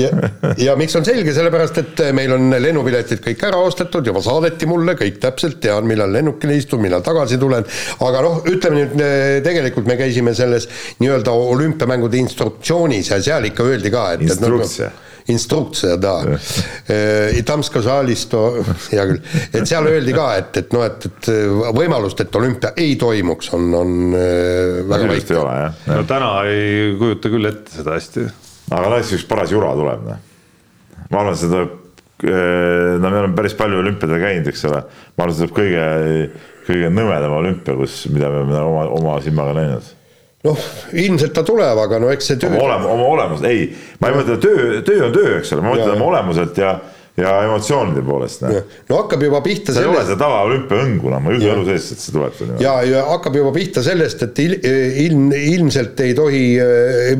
ja, 0.00 0.08
ja 0.56 0.72
miks 0.80 0.94
on 0.96 1.04
selge, 1.04 1.34
sellepärast 1.36 1.76
et 1.82 2.00
meil 2.16 2.32
on 2.32 2.46
lennupiletid 2.64 3.20
kõik 3.26 3.42
ära 3.50 3.58
ostetud, 3.60 4.06
juba 4.08 4.22
saadeti 4.24 4.64
mulle, 4.70 4.94
kõik 4.96 5.18
täpselt, 5.20 5.58
tean, 5.60 5.84
millal 5.88 6.08
lennukile 6.16 6.56
istun, 6.56 6.80
millal 6.80 7.04
tagasi 7.04 7.36
tulen, 7.42 7.66
aga 8.00 8.22
noh, 8.24 8.40
ütleme 8.48 8.86
nüüd 8.86 9.44
tegelikult 9.44 9.86
me 9.90 9.98
käisime 10.00 10.32
selles 10.38 10.68
nii-öelda 11.02 11.34
olümpiamängude 11.52 12.16
instruktsioonis 12.24 13.12
ja 13.12 13.20
seal 13.20 13.50
ikka 13.50 13.68
öeldi 13.68 13.92
ka, 13.92 14.06
et 14.16 14.24
noh, 14.24 14.32
Instruktsia 14.32 14.88
instrukция, 15.27 15.97
da. 15.97 16.23
И 17.33 17.41
там 17.41 17.63
сказали, 17.63 18.15
что, 18.15 18.63
hea 18.91 19.05
küll, 19.09 19.21
et 19.51 19.67
seal 19.67 19.87
öeldi 19.91 20.15
ka, 20.15 20.29
et, 20.39 20.57
et 20.61 20.73
noh, 20.73 20.85
et, 20.87 21.07
et 21.09 21.29
võimalust, 21.75 22.23
et 22.23 22.35
olümpia 22.39 22.71
ei 22.79 22.95
toimuks, 22.95 23.51
on, 23.57 23.69
on 23.75 23.95
äh, 24.15 24.83
väga 24.87 25.03
minu 25.03 25.17
arust 25.17 25.31
ei 25.31 25.37
väike. 25.37 25.43
ole 25.43 25.55
jah 25.61 25.95
no 25.97 26.03
täna 26.07 26.33
ei 26.47 26.91
kujuta 26.99 27.33
küll 27.33 27.51
ette 27.51 27.81
seda 27.81 27.97
hästi 27.99 28.29
aga 28.73 28.91
no 28.91 28.99
eks 28.99 29.13
üks 29.17 29.27
paras 29.27 29.51
jura 29.53 29.73
tuleb, 29.77 30.07
noh. 30.07 30.23
ma 31.11 31.21
arvan, 31.21 31.37
see 31.39 31.51
tuleb, 31.51 31.75
no 32.27 33.11
me 33.11 33.21
oleme 33.21 33.35
päris 33.37 33.55
palju 33.57 33.79
olümpiadel 33.83 34.23
käinud, 34.23 34.49
eks 34.51 34.65
ole. 34.69 34.81
ma 35.15 35.25
arvan, 35.25 35.35
see 35.35 35.45
tuleb 35.45 35.57
kõige, 35.59 35.85
kõige 36.67 36.91
nõmedam 36.93 37.37
olümpia, 37.37 37.77
kus, 37.79 38.01
mida 38.11 38.31
me 38.33 38.41
oleme 38.43 38.63
oma, 38.65 38.87
oma 38.97 39.19
silmaga 39.23 39.55
näinud. 39.57 39.93
noh, 40.46 40.64
ilmselt 40.92 41.34
ta 41.36 41.44
tuleb, 41.46 41.78
aga 41.84 42.00
no 42.02 42.10
eks 42.12 42.32
see 42.32 42.40
töö 42.42 42.50
oma 42.50 42.64
olem-, 42.66 42.88
oma 42.90 43.10
olemuselt, 43.14 43.48
ei, 43.50 43.68
ma 44.02 44.10
ei 44.10 44.18
mõtle, 44.18 44.38
töö, 44.42 44.80
töö 44.86 45.06
on 45.06 45.14
töö, 45.14 45.36
eks 45.38 45.54
ole, 45.54 45.64
ma 45.64 45.74
mõtlen 45.76 45.94
oma 45.94 46.08
olemuselt 46.10 46.58
ja, 46.58 46.74
ja 47.16 47.32
emotsioonide 47.44 48.00
poolest, 48.06 48.44
no 48.88 49.00
hakkab 49.02 49.20
juba 49.26 49.42
pihta 49.44 49.74
see 49.74 49.82
ei 49.84 49.88
ole 49.90 49.98
sellest, 49.98 50.14
seda 50.14 50.22
tavaolümpia 50.22 50.78
õngu, 50.86 51.10
noh, 51.12 51.20
ma 51.20 51.32
ei 51.32 51.40
usu 51.42 51.50
elu 51.52 51.66
sees, 51.66 51.88
et 51.92 52.00
see 52.00 52.14
tuleb. 52.14 52.38
ja, 52.62 52.72
ja 52.88 53.02
hakkab 53.10 53.36
juba 53.36 53.52
pihta 53.52 53.84
sellest, 53.84 54.24
et 54.24 54.40
il, 54.40 54.54
ilm, 55.04 55.26
ilmselt 55.36 56.00
ei 56.06 56.16
tohi, 56.16 56.42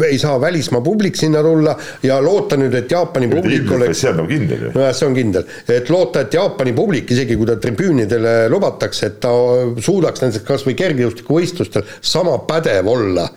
ei 0.09 0.22
saa 0.22 0.40
välismaa 0.40 0.81
publik 0.85 1.20
sinna 1.20 1.44
tulla 1.44 1.76
ja 2.09 2.16
loota 2.24 2.57
nüüd, 2.61 2.72
et 2.81 2.96
Jaapani 2.96 3.28
publik 3.35 3.68
oleks 3.76 4.00
see 4.00 4.14
on 4.14 4.22
nagu 4.22 4.33
kindel 4.33 4.66
ju. 4.68 4.72
nojah, 4.78 4.96
see 4.96 5.11
on 5.11 5.20
kindel, 5.20 5.46
et 5.76 5.92
loota, 5.92 6.24
et 6.24 6.40
Jaapani 6.40 6.72
publik, 6.76 7.12
isegi 7.12 7.37
kui 7.37 7.52
ta 7.52 7.61
tribüünidele 7.61 8.37
lubatakse, 8.52 9.12
et 9.12 9.20
ta 9.20 9.37
suudaks 9.76 10.24
näiteks 10.24 10.48
kas 10.48 10.64
või 10.68 10.78
kergejõustikuvõistlustel 10.81 11.85
sama 12.00 12.40
pädev 12.48 12.88
olla 12.88 13.28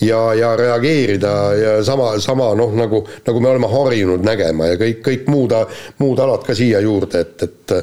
ja, 0.00 0.34
ja 0.34 0.56
reageerida 0.56 1.32
ja 1.54 1.72
sama, 1.84 2.12
sama 2.20 2.52
noh, 2.54 2.74
nagu, 2.76 3.02
nagu 3.26 3.40
me 3.40 3.48
oleme 3.48 3.70
harjunud 3.72 4.24
nägema 4.26 4.72
ja 4.72 4.78
kõik, 4.80 5.02
kõik 5.06 5.28
muud, 5.32 5.54
muud 5.98 6.20
alad 6.20 6.44
ka 6.46 6.54
siia 6.54 6.80
juurde, 6.84 7.20
et, 7.24 7.42
et 7.42 7.76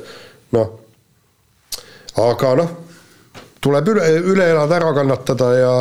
noh, 0.54 0.73
aga 2.23 2.56
noh, 2.62 2.73
tuleb 3.63 3.93
üle, 3.95 4.10
üle 4.34 4.49
elada, 4.54 4.78
ära 4.82 4.93
kannatada 4.95 5.54
ja 5.58 5.73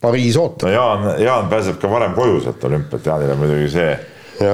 Pariis 0.00 0.36
ootab. 0.36 0.68
no 0.68 0.74
Jaan, 0.74 1.06
Jaan 1.22 1.48
pääseb 1.48 1.80
ka 1.80 1.90
varem 1.90 2.14
koju 2.14 2.40
sealt 2.44 2.64
on 2.68 2.76
muidugi 3.40 3.70
see. 3.72 3.94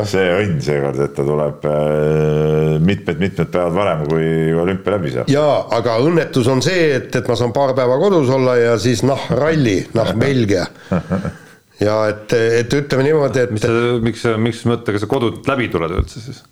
See 0.09 0.29
õnn 0.39 0.61
seekord, 0.63 1.01
et 1.05 1.15
ta 1.17 1.25
tuleb 1.27 1.67
äh, 1.69 2.79
mitmed-mitmed 2.83 3.51
päevad 3.53 3.77
varem, 3.77 4.05
kui 4.11 4.27
olümpia 4.63 4.97
läbi 4.97 5.15
saab. 5.15 5.31
jaa, 5.33 5.57
aga 5.79 5.99
õnnetus 6.05 6.51
on 6.53 6.63
see, 6.65 6.89
et, 6.99 7.11
et 7.19 7.31
ma 7.31 7.39
saan 7.39 7.55
paar 7.57 7.75
päeva 7.79 7.99
kodus 8.03 8.31
olla 8.33 8.57
ja 8.61 8.77
siis 8.83 9.05
noh, 9.07 9.29
ralli, 9.39 9.81
noh, 9.99 10.15
Belgia. 10.23 10.67
ja 11.83 11.99
et, 12.13 12.37
et 12.63 12.79
ütleme 12.79 13.09
niimoodi, 13.09 13.47
mis 13.53 13.65
et 13.65 13.69
sa, 13.69 14.01
miks 14.07 14.25
sa, 14.27 14.39
mis 14.41 14.65
mõttega 14.71 15.03
sa 15.03 15.11
kodult 15.11 15.49
läbi 15.51 15.71
tuled 15.73 15.99
üldse 15.99 16.23
siis? 16.25 16.43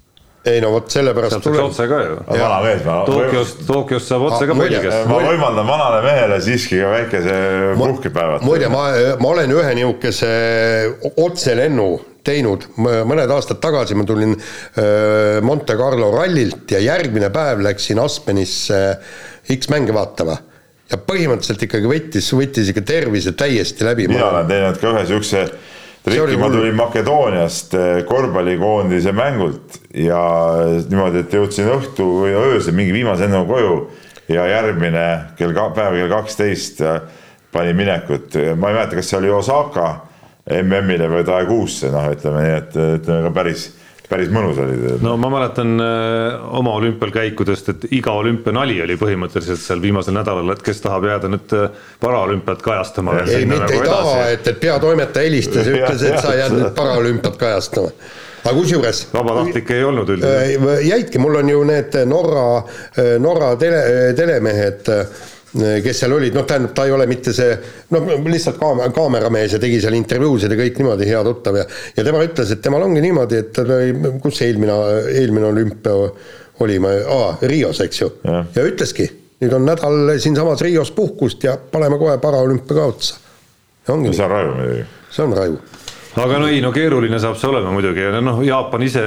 Ei 0.44 0.60
no 0.62 0.70
vot 0.72 0.88
sellepärast 0.92 1.36
sealt 1.36 1.46
saaks 1.46 1.62
otse 1.66 1.86
ka 1.90 1.98
ju. 2.00 2.18
vana 2.30 2.60
mees, 2.64 2.84
ma, 2.86 3.00
Tokyost, 3.08 3.64
Tokyost 3.68 4.08
saab 4.08 4.26
otse 4.30 4.46
ka 4.48 4.56
Belgiasse. 4.56 5.02
ma 5.10 5.18
võimaldan 5.24 5.68
vanale 5.68 6.00
mehele 6.04 6.38
siiski 6.44 6.78
ka 6.80 6.92
väikese 6.94 7.34
puhkepäeva. 7.76 8.38
muide, 8.46 8.70
ma, 8.72 8.86
ma 9.20 9.32
olen 9.34 9.52
ühe 9.58 9.74
niisuguse 9.76 10.30
otselennu 11.20 11.88
teinud 12.24 12.66
mõned 12.80 13.32
aastad 13.32 13.60
tagasi, 13.64 13.96
ma 13.96 14.04
tulin 14.08 14.34
öö, 14.36 15.40
Monte 15.44 15.76
Carlo 15.76 16.10
rallilt 16.12 16.72
ja 16.72 16.80
järgmine 16.84 17.30
päev 17.32 17.62
läksin 17.64 18.00
Aspenisse 18.00 18.80
X-mänge 19.56 19.96
vaatama. 19.96 20.36
ja 20.90 20.98
põhimõtteliselt 20.98 21.68
ikkagi 21.68 21.86
võttis, 21.86 22.32
võttis 22.34 22.72
ikka 22.72 22.82
tervise 22.82 23.32
täiesti 23.32 23.84
läbi. 23.84 24.08
mina 24.08 24.30
olen 24.32 24.48
teinud 24.48 24.80
ka 24.80 24.94
ühe 24.94 25.04
oli 25.04 25.44
triki, 26.04 26.36
ma 26.40 26.50
tulin 26.52 26.76
Makedooniast 26.78 27.74
eh, 27.78 28.02
korvpallikoondise 28.08 29.14
mängult 29.16 29.80
ja 29.94 30.20
niimoodi, 30.88 31.24
et 31.24 31.34
jõudsin 31.38 31.70
õhtu 31.76 32.06
või 32.24 32.36
öösel 32.36 32.76
mingi 32.76 32.94
viimase 32.96 33.26
lennu 33.26 33.44
koju 33.48 33.74
ja 34.30 34.46
järgmine 34.50 35.06
kell, 35.38 35.56
päev 35.74 35.98
kell 35.98 36.12
kaksteist 36.12 36.84
panin 37.50 37.76
minekut, 37.76 38.36
ma 38.54 38.70
ei 38.70 38.76
mäleta, 38.78 38.96
kas 38.98 39.10
see 39.10 39.18
oli 39.18 39.30
Osaka 39.34 39.88
MM-ile 40.50 41.08
või 41.10 41.24
Daeguusse, 41.26 41.90
noh, 41.92 42.06
ütleme 42.14 42.44
nii, 42.44 42.56
et 42.58 42.76
ütleme 42.78 43.24
ka 43.26 43.32
päris, 43.34 43.66
päris 44.10 44.30
mõnus 44.34 44.58
oli. 44.62 44.78
no 45.04 45.14
ma 45.20 45.30
mäletan 45.32 45.74
äh, 45.82 46.46
oma 46.58 46.74
olümpial 46.80 47.12
käikudest, 47.14 47.70
et 47.74 47.86
iga 47.96 48.14
olümpianali 48.18 48.80
oli 48.84 48.96
põhimõtteliselt 49.00 49.62
seal 49.62 49.82
viimasel 49.82 50.16
nädalal, 50.16 50.50
et 50.54 50.64
kes 50.66 50.82
tahab 50.84 51.06
jääda 51.08 51.30
nüüd 51.30 51.54
äh, 51.56 51.84
paraolümpiat 52.02 52.64
kajastama. 52.66 53.20
ei, 53.26 53.46
mitte 53.50 53.76
ei 53.76 53.84
taha, 53.86 54.16
et, 54.34 54.50
et 54.50 54.60
peatoimetaja 54.62 55.30
helistas 55.30 55.70
ja 55.70 55.78
ütles, 55.78 56.04
et 56.10 56.18
sa 56.24 56.34
jääd 56.38 56.56
nüüd 56.58 56.74
paraolümpiat 56.78 57.38
kajastama. 57.40 57.94
aga 58.44 58.54
kusjuures 58.56 59.02
vabatahtlikke 59.14 59.78
ei 59.78 59.88
olnud 59.88 60.14
üldiselt. 60.16 60.68
Äh, 60.68 60.86
jäidki, 60.88 61.22
mul 61.22 61.42
on 61.42 61.54
ju 61.54 61.66
need 61.68 62.00
Norra, 62.10 62.46
Norra 63.22 63.54
tele, 63.60 63.84
telemehed, 64.18 64.90
kes 65.50 66.02
seal 66.02 66.12
olid, 66.14 66.34
noh, 66.36 66.44
tähendab, 66.46 66.72
ta 66.76 66.84
ei 66.86 66.92
ole 66.94 67.06
mitte 67.10 67.32
see, 67.34 67.54
noh, 67.90 68.10
lihtsalt 68.30 68.58
kaam-, 68.60 68.82
kaameramees 68.94 69.56
ja 69.56 69.62
tegi 69.62 69.80
seal 69.82 69.96
intervjuusid 69.98 70.52
ja 70.52 70.58
kõik 70.60 70.78
niimoodi, 70.78 71.08
hea 71.10 71.22
tuttav 71.26 71.58
ja 71.58 71.64
ja 71.96 72.04
tema 72.06 72.22
ütles, 72.26 72.52
et 72.54 72.62
temal 72.62 72.86
ongi 72.86 73.02
niimoodi, 73.02 73.40
et 73.42 73.50
tal 73.56 73.72
oli, 73.74 74.12
kus 74.22 74.38
see 74.38 74.52
eelmine, 74.52 74.76
eelmine 75.10 75.50
olümpia 75.50 75.96
oli, 76.62 76.78
ma, 76.82 76.94
aa, 77.16 77.32
Rios, 77.50 77.82
eks 77.82 78.04
ju, 78.04 78.12
ja 78.28 78.66
ütleski, 78.66 79.08
nüüd 79.42 79.58
on 79.58 79.66
nädal 79.66 80.14
siinsamas 80.22 80.62
Rios 80.62 80.94
puhkust 80.94 81.44
ja 81.44 81.56
paneme 81.58 81.98
kohe 81.98 82.16
paraolümpia 82.22 82.76
ka 82.76 82.88
otsa. 82.94 83.20
ongi 83.90 84.12
see 84.14 84.24
on 84.24 84.30
raju 84.30 84.54
muidugi. 84.54 84.84
see 85.10 85.24
on 85.24 85.36
raju. 85.36 85.60
aga 86.24 86.38
no 86.38 86.50
ei, 86.50 86.60
no 86.62 86.72
keeruline 86.72 87.18
saab 87.18 87.38
see 87.40 87.50
olema 87.50 87.72
muidugi 87.74 88.06
ja 88.06 88.20
noh, 88.20 88.42
Jaapan 88.46 88.86
ise 88.86 89.06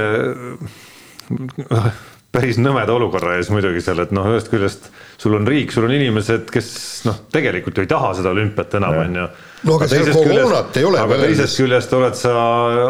päris 2.34 2.58
nõmeda 2.58 2.94
olukorra 2.94 3.36
ees 3.38 3.50
muidugi 3.52 3.82
seal, 3.84 4.00
et 4.02 4.12
noh, 4.14 4.26
ühest 4.32 4.50
küljest 4.50 4.88
sul 5.20 5.36
on 5.38 5.46
riik, 5.48 5.72
sul 5.74 5.86
on 5.86 5.94
inimesed, 5.94 6.48
kes 6.52 6.68
noh, 7.08 7.20
tegelikult 7.32 7.78
ju 7.78 7.84
ei 7.84 7.90
taha 7.90 8.10
seda 8.18 8.32
olümpiat 8.34 8.74
enam, 8.80 8.96
on 9.04 9.20
ju. 9.20 9.26
no 9.68 9.76
aga 9.78 9.88
seal 9.90 10.10
koroonat 10.14 10.80
ei 10.80 10.88
ole. 10.88 11.02
aga 11.04 11.20
teisest 11.22 11.60
küljest 11.62 11.94
oled 11.96 12.18
sa 12.18 12.32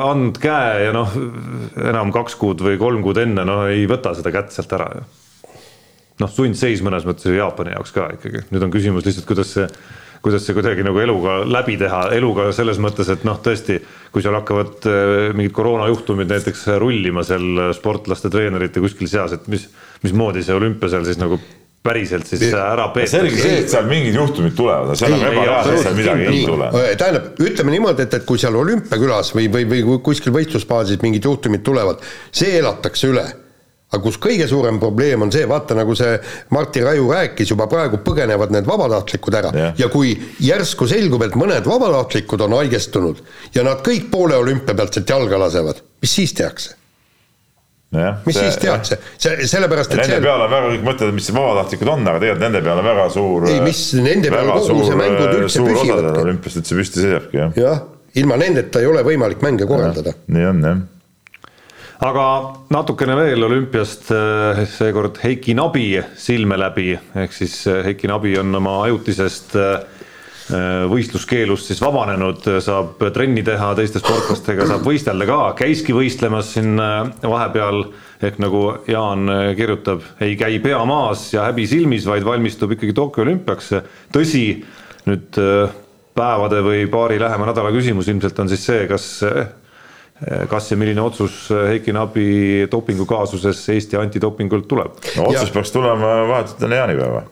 andnud 0.09 0.41
käe 0.43 0.87
ja 0.87 0.95
noh, 0.97 1.13
enam 1.91 2.15
kaks 2.15 2.39
kuud 2.41 2.65
või 2.65 2.81
kolm 2.81 3.05
kuud 3.05 3.21
enne, 3.21 3.45
no 3.49 3.61
ei 3.69 3.85
võta 3.91 4.15
seda 4.17 4.33
kätt 4.35 4.55
sealt 4.57 4.73
ära 4.79 4.89
ju. 4.97 5.05
noh, 6.25 6.33
sundseis 6.33 6.85
mõnes 6.87 7.05
mõttes 7.09 7.29
ju 7.29 7.37
Jaapani 7.37 7.77
jaoks 7.77 7.95
ka 7.95 8.09
ikkagi, 8.17 8.47
nüüd 8.55 8.65
on 8.65 8.73
küsimus 8.75 9.07
lihtsalt, 9.07 9.29
kuidas 9.29 9.53
see 9.59 9.69
kuidas 10.25 10.47
see 10.47 10.57
kuidagi 10.57 10.87
nagu 10.87 11.01
eluga 11.03 11.41
läbi 11.45 11.77
teha, 11.81 12.07
eluga 12.17 12.49
selles 12.57 12.81
mõttes, 12.83 13.11
et 13.13 13.27
noh, 13.29 13.37
tõesti, 13.45 13.77
kui 14.15 14.25
seal 14.25 14.39
hakkavad 14.39 14.89
äh, 14.89 15.11
mingid 15.37 15.53
koroonajuhtumid 15.57 16.33
näiteks 16.33 16.67
rullima 16.81 17.27
seal 17.27 17.69
sportlaste, 17.77 18.33
treenerite 18.33 18.83
kuskil 18.85 19.11
seas, 19.11 19.37
et 19.37 19.51
mis, 19.53 19.69
mismoodi 20.07 20.45
see 20.47 20.57
olümpia 20.57 20.93
seal 20.95 21.07
siis 21.09 21.21
nagu 21.21 21.41
päriselt 21.85 22.27
siis 22.27 22.47
ära 22.49 22.89
peetakse. 22.95 23.19
selge 23.19 23.41
see, 23.43 23.57
et 23.61 23.69
seal 23.69 23.85
mingid 23.89 24.17
juhtumid 24.17 24.55
tulevad, 24.57 24.95
seal 24.97 25.19
on 25.19 25.25
ebareaalselt, 25.29 25.83
seal 25.85 25.97
midagi 25.99 26.27
ei 26.31 26.43
tule. 26.49 26.69
tähendab, 27.01 27.27
ütleme 27.45 27.75
niimoodi, 27.77 28.07
et, 28.07 28.17
et 28.21 28.25
kui 28.29 28.41
seal 28.41 28.57
olümpiakülas 28.57 29.35
või, 29.37 29.51
või, 29.53 29.67
või 29.69 29.99
kuskil 30.07 30.33
võistlusbaasis 30.33 31.03
mingid 31.05 31.29
juhtumid 31.29 31.65
tulevad, 31.67 32.01
see 32.33 32.57
elatakse 32.63 33.13
üle 33.13 33.27
aga 33.95 34.03
kus 34.03 34.19
kõige 34.23 34.47
suurem 34.51 34.79
probleem 34.83 35.23
on 35.25 35.33
see, 35.35 35.47
vaata 35.49 35.77
nagu 35.79 35.95
see 35.99 36.15
Martti 36.55 36.83
Raju 36.85 37.09
rääkis, 37.15 37.51
juba 37.55 37.69
praegu 37.71 38.01
põgenevad 38.05 38.55
need 38.55 38.69
vabatahtlikud 38.69 39.41
ära 39.41 39.51
yeah. 39.55 39.75
ja 39.79 39.91
kui 39.93 40.15
järsku 40.43 40.89
selgub, 40.91 41.23
et 41.27 41.37
mõned 41.39 41.67
vabatahtlikud 41.69 42.47
on 42.47 42.59
haigestunud 42.59 43.21
ja 43.55 43.67
nad 43.67 43.85
kõik 43.87 44.11
poole 44.13 44.39
olümpia 44.41 44.77
pealt 44.77 44.97
sealt 44.97 45.15
jalga 45.15 45.45
lasevad, 45.47 45.85
mis 46.03 46.17
siis 46.21 46.35
tehakse? 46.37 46.75
Ja, 47.95 48.17
mis 48.25 48.35
see, 48.35 48.49
siis 48.49 48.57
tehakse, 48.59 48.97
see, 49.23 49.45
sellepärast 49.47 49.93
et 49.93 50.01
nende 50.01 50.17
seal... 50.17 50.25
peale 50.25 50.49
väga 50.51 50.71
kõik 50.73 50.87
mõtlevad, 50.89 51.15
mis 51.15 51.29
vabatahtlikud 51.31 51.91
on, 51.93 52.09
aga 52.11 52.23
tegelikult 52.25 52.43
nende 52.43 52.63
peale 52.67 52.87
väga 52.89 53.05
suur 53.15 53.47
ei, 53.47 53.61
mis 53.63 53.83
nende 54.03 54.33
peale 54.35 54.57
kogu 54.57 54.89
see 54.89 54.97
mängud 54.99 55.37
üldse 55.37 55.63
püsivadki. 55.63 56.25
olümpiast 56.25 56.59
üldse 56.63 56.81
püsti 56.81 57.05
seisabki, 57.05 57.39
jah. 57.39 57.55
jah, 57.61 57.85
ilma 58.19 58.41
nendeta 58.43 58.83
ei 58.83 58.91
ole 58.91 59.07
võimalik 59.07 59.47
mänge 59.47 59.71
korraldada. 59.71 60.17
nii 60.27 60.51
on, 60.51 60.67
jah 60.67 60.83
aga 62.03 62.27
natukene 62.75 63.15
veel 63.19 63.47
olümpiast, 63.47 64.11
eh, 64.11 64.65
seekord 64.67 65.19
Heiki 65.23 65.55
Nabi 65.55 66.03
silme 66.19 66.59
läbi, 66.59 66.95
ehk 67.15 67.33
siis 67.33 67.67
eh, 67.67 67.83
Heiki 67.85 68.11
Nabi 68.11 68.35
on 68.41 68.55
oma 68.55 68.81
ajutisest 68.89 69.55
eh, 69.61 69.77
võistluskeelust 70.91 71.71
siis 71.71 71.79
vabanenud, 71.81 72.43
saab 72.61 72.99
trenni 73.15 73.41
teha 73.47 73.71
teiste 73.79 74.03
sportlastega, 74.03 74.67
saab 74.69 74.83
võistelda 74.85 75.25
ka, 75.25 75.39
käiski 75.57 75.95
võistlemas 75.97 76.51
siin 76.53 76.77
vahepeal, 76.77 77.87
ehk 78.21 78.37
nagu 78.45 78.61
Jaan 78.85 79.25
kirjutab, 79.57 80.05
ei 80.21 80.37
käi 80.37 80.59
pea 80.61 80.83
maas 80.85 81.31
ja 81.33 81.47
häbi 81.47 81.65
silmis, 81.71 82.05
vaid 82.05 82.29
valmistub 82.29 82.77
ikkagi 82.77 82.93
Tokyo 82.93 83.25
olümpiaks. 83.25 83.73
tõsi, 84.13 84.45
nüüd 85.09 85.41
päevade 86.15 86.61
või 86.61 86.85
paari 86.93 87.17
lähema 87.25 87.49
nädala 87.49 87.73
küsimus 87.73 88.13
ilmselt 88.13 88.45
on 88.45 88.53
siis 88.53 88.69
see, 88.69 88.85
kas 88.91 89.09
kas 90.51 90.71
ja 90.71 90.79
milline 90.81 91.03
otsus 91.05 91.49
Heiki 91.53 91.93
Nabi 91.93 92.69
dopingukaasuses 92.71 93.69
Eesti 93.75 94.01
antidopingult 94.01 94.69
tuleb? 94.69 95.01
no 95.17 95.31
otsus 95.31 95.49
ja. 95.49 95.55
peaks 95.59 95.75
tulema 95.75 96.17
vahetult 96.31 96.63
enne 96.65 96.81
jaanipäeva. 96.81 97.25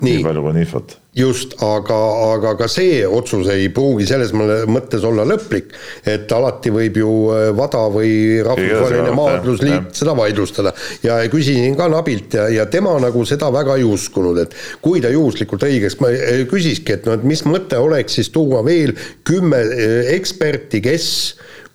nii, 0.00 0.16
nii 0.16 0.24
palju 0.24 0.42
kui 0.42 0.50
on 0.50 0.58
infot. 0.58 0.96
just, 1.16 1.54
aga, 1.66 1.98
aga 2.30 2.54
ka 2.58 2.68
see 2.70 3.02
otsus 3.06 3.48
ei 3.52 3.68
pruugi 3.74 4.06
selles 4.08 4.32
mõttes 4.34 5.04
olla 5.06 5.26
lõplik, 5.28 5.74
et 6.08 6.32
alati 6.32 6.72
võib 6.74 6.98
ju 7.00 7.10
äh, 7.34 7.42
WADA 7.58 7.82
või 7.94 8.12
Rahvusvaheline 8.46 9.14
Maadlusliit 9.18 9.90
seda 10.00 10.14
vaidlustada. 10.18 10.72
ja 11.06 11.20
küsisin 11.30 11.76
ka 11.78 11.90
Nabilt 11.92 12.38
ja, 12.38 12.48
ja 12.54 12.66
tema 12.70 12.96
nagu 13.02 13.24
seda 13.28 13.52
väga 13.54 13.76
ei 13.78 13.86
uskunud, 13.86 14.40
et 14.42 14.56
kui 14.82 15.02
ta 15.02 15.12
juhuslikult 15.12 15.68
õigeks, 15.68 16.00
ma 16.02 16.10
äh, 16.14 16.42
küsiski, 16.50 16.98
et 16.98 17.06
no 17.06 17.14
et 17.18 17.26
mis 17.26 17.44
mõte 17.46 17.78
oleks 17.78 18.18
siis 18.18 18.32
tuua 18.34 18.64
veel 18.66 18.96
kümme 19.26 19.62
äh, 19.66 20.14
eksperti, 20.16 20.82
kes 20.88 21.06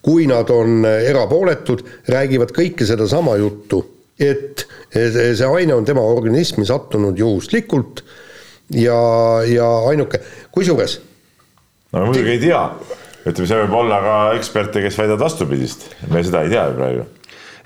kui 0.06 0.28
nad 0.30 0.50
on 0.54 0.84
erapooletud, 0.86 1.82
räägivad 2.14 2.52
kõike 2.54 2.86
sedasama 2.86 3.34
juttu, 3.40 3.82
et 4.22 4.62
see 4.94 5.48
aine 5.48 5.74
on 5.74 5.84
tema 5.84 6.04
organismi 6.06 6.64
sattunud 6.66 7.18
juhuslikult 7.18 8.04
ja, 8.78 9.00
ja 9.50 9.66
ainuke, 9.90 10.22
kusjuures 10.54 11.00
no 11.92 12.06
muidugi 12.06 12.36
ei 12.36 12.40
tea, 12.46 12.62
ütleme, 13.26 13.50
see 13.50 13.60
võib 13.64 13.76
olla 13.82 14.00
ka 14.04 14.16
eksperte, 14.38 14.82
kes 14.84 14.96
väidavad 15.00 15.26
vastupidist, 15.26 15.90
me 16.12 16.24
seda 16.24 16.46
ei 16.46 16.54
tea 16.54 16.64
ju 16.70 16.78
praegu 16.78 17.04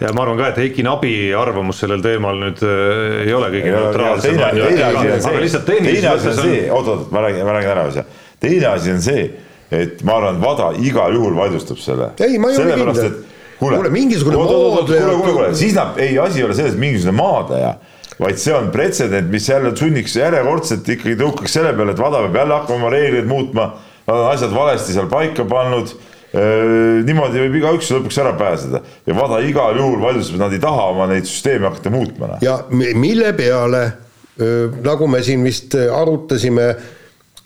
ja 0.01 0.15
ma 0.17 0.25
arvan 0.25 0.41
ka, 0.41 0.49
et 0.55 0.59
Heiki 0.63 0.85
Nabi 0.87 1.13
arvamus 1.37 1.83
sellel 1.85 2.03
teemal 2.05 2.41
nüüd 2.41 2.65
äh, 2.65 3.21
ei 3.27 3.37
ole 3.37 3.53
kõige 3.53 3.77
neutraalsem. 3.77 4.41
aga 4.41 5.37
lihtsalt 5.45 5.69
tehniliselt 5.69 6.25
mõttes 6.25 6.43
on. 6.43 6.57
oot, 6.79 6.91
oot, 6.95 7.07
ma 7.15 7.25
räägin, 7.27 7.45
ma 7.47 7.57
räägin 7.59 7.73
ära 7.75 7.87
asja. 7.91 8.07
teine 8.41 8.71
asi 8.73 8.95
on 8.95 9.05
see 9.05 9.29
et 9.71 10.03
ma 10.07 10.19
arvan, 10.19 10.37
et 10.39 10.45
Vada 10.45 10.71
igal 10.83 11.15
juhul 11.15 11.37
vaidlustab 11.39 11.79
selle. 11.83 12.11
ei, 12.21 12.39
ma 12.43 12.51
ei 12.51 12.59
ole 12.59 12.77
kindel. 12.81 13.17
kuule, 13.61 13.93
mingisugune 13.95 14.37
maadleja. 14.37 15.07
kuule, 15.07 15.17
kuule, 15.17 15.33
kuule, 15.33 15.55
siis 15.55 15.75
nad, 15.77 15.99
ei, 16.03 16.19
asi 16.19 16.43
ei 16.43 16.49
ole 16.49 16.59
selles, 16.59 16.75
et 16.75 16.83
mingisugune 16.83 17.17
maadleja, 17.21 17.75
vaid 18.21 18.41
see 18.43 18.55
on 18.57 18.71
pretsedent, 18.75 19.31
mis 19.33 19.49
jälle 19.49 19.73
sunniks 19.77 20.17
järjekordselt 20.19 20.89
ikkagi 20.97 21.17
tõukaks 21.23 21.59
selle 21.61 21.73
peale, 21.77 21.95
et 21.95 22.03
Vada 22.03 22.23
peab 22.27 22.41
jälle 22.43 22.59
hakkama 22.59 22.83
oma 22.83 22.93
reegleid 22.93 23.29
muutma. 23.31 23.73
Nad 24.07 24.17
on 24.17 24.31
asjad 24.33 24.55
valesti 24.55 24.97
seal 24.97 25.07
paika 25.11 25.45
pannud 25.49 25.93
niimoodi 26.31 27.41
võib 27.43 27.57
igaüks 27.59 27.89
lõpuks 27.91 28.19
ära 28.23 28.33
pääseda 28.39 28.81
ja 29.07 29.15
Vada 29.19 29.41
igal 29.43 29.79
juhul 29.79 29.99
vaidlustab, 30.03 30.37
et 30.37 30.45
nad 30.45 30.55
ei 30.55 30.63
taha 30.63 30.85
oma 30.93 31.09
neid 31.11 31.27
süsteeme 31.27 31.67
hakata 31.67 31.91
muutma. 31.91 32.37
Ja 32.45 32.61
mille 32.71 33.33
peale, 33.39 33.83
nagu 34.85 35.09
me 35.11 35.23
siin 35.27 35.43
vist 35.47 35.75
arutasime 35.75 36.69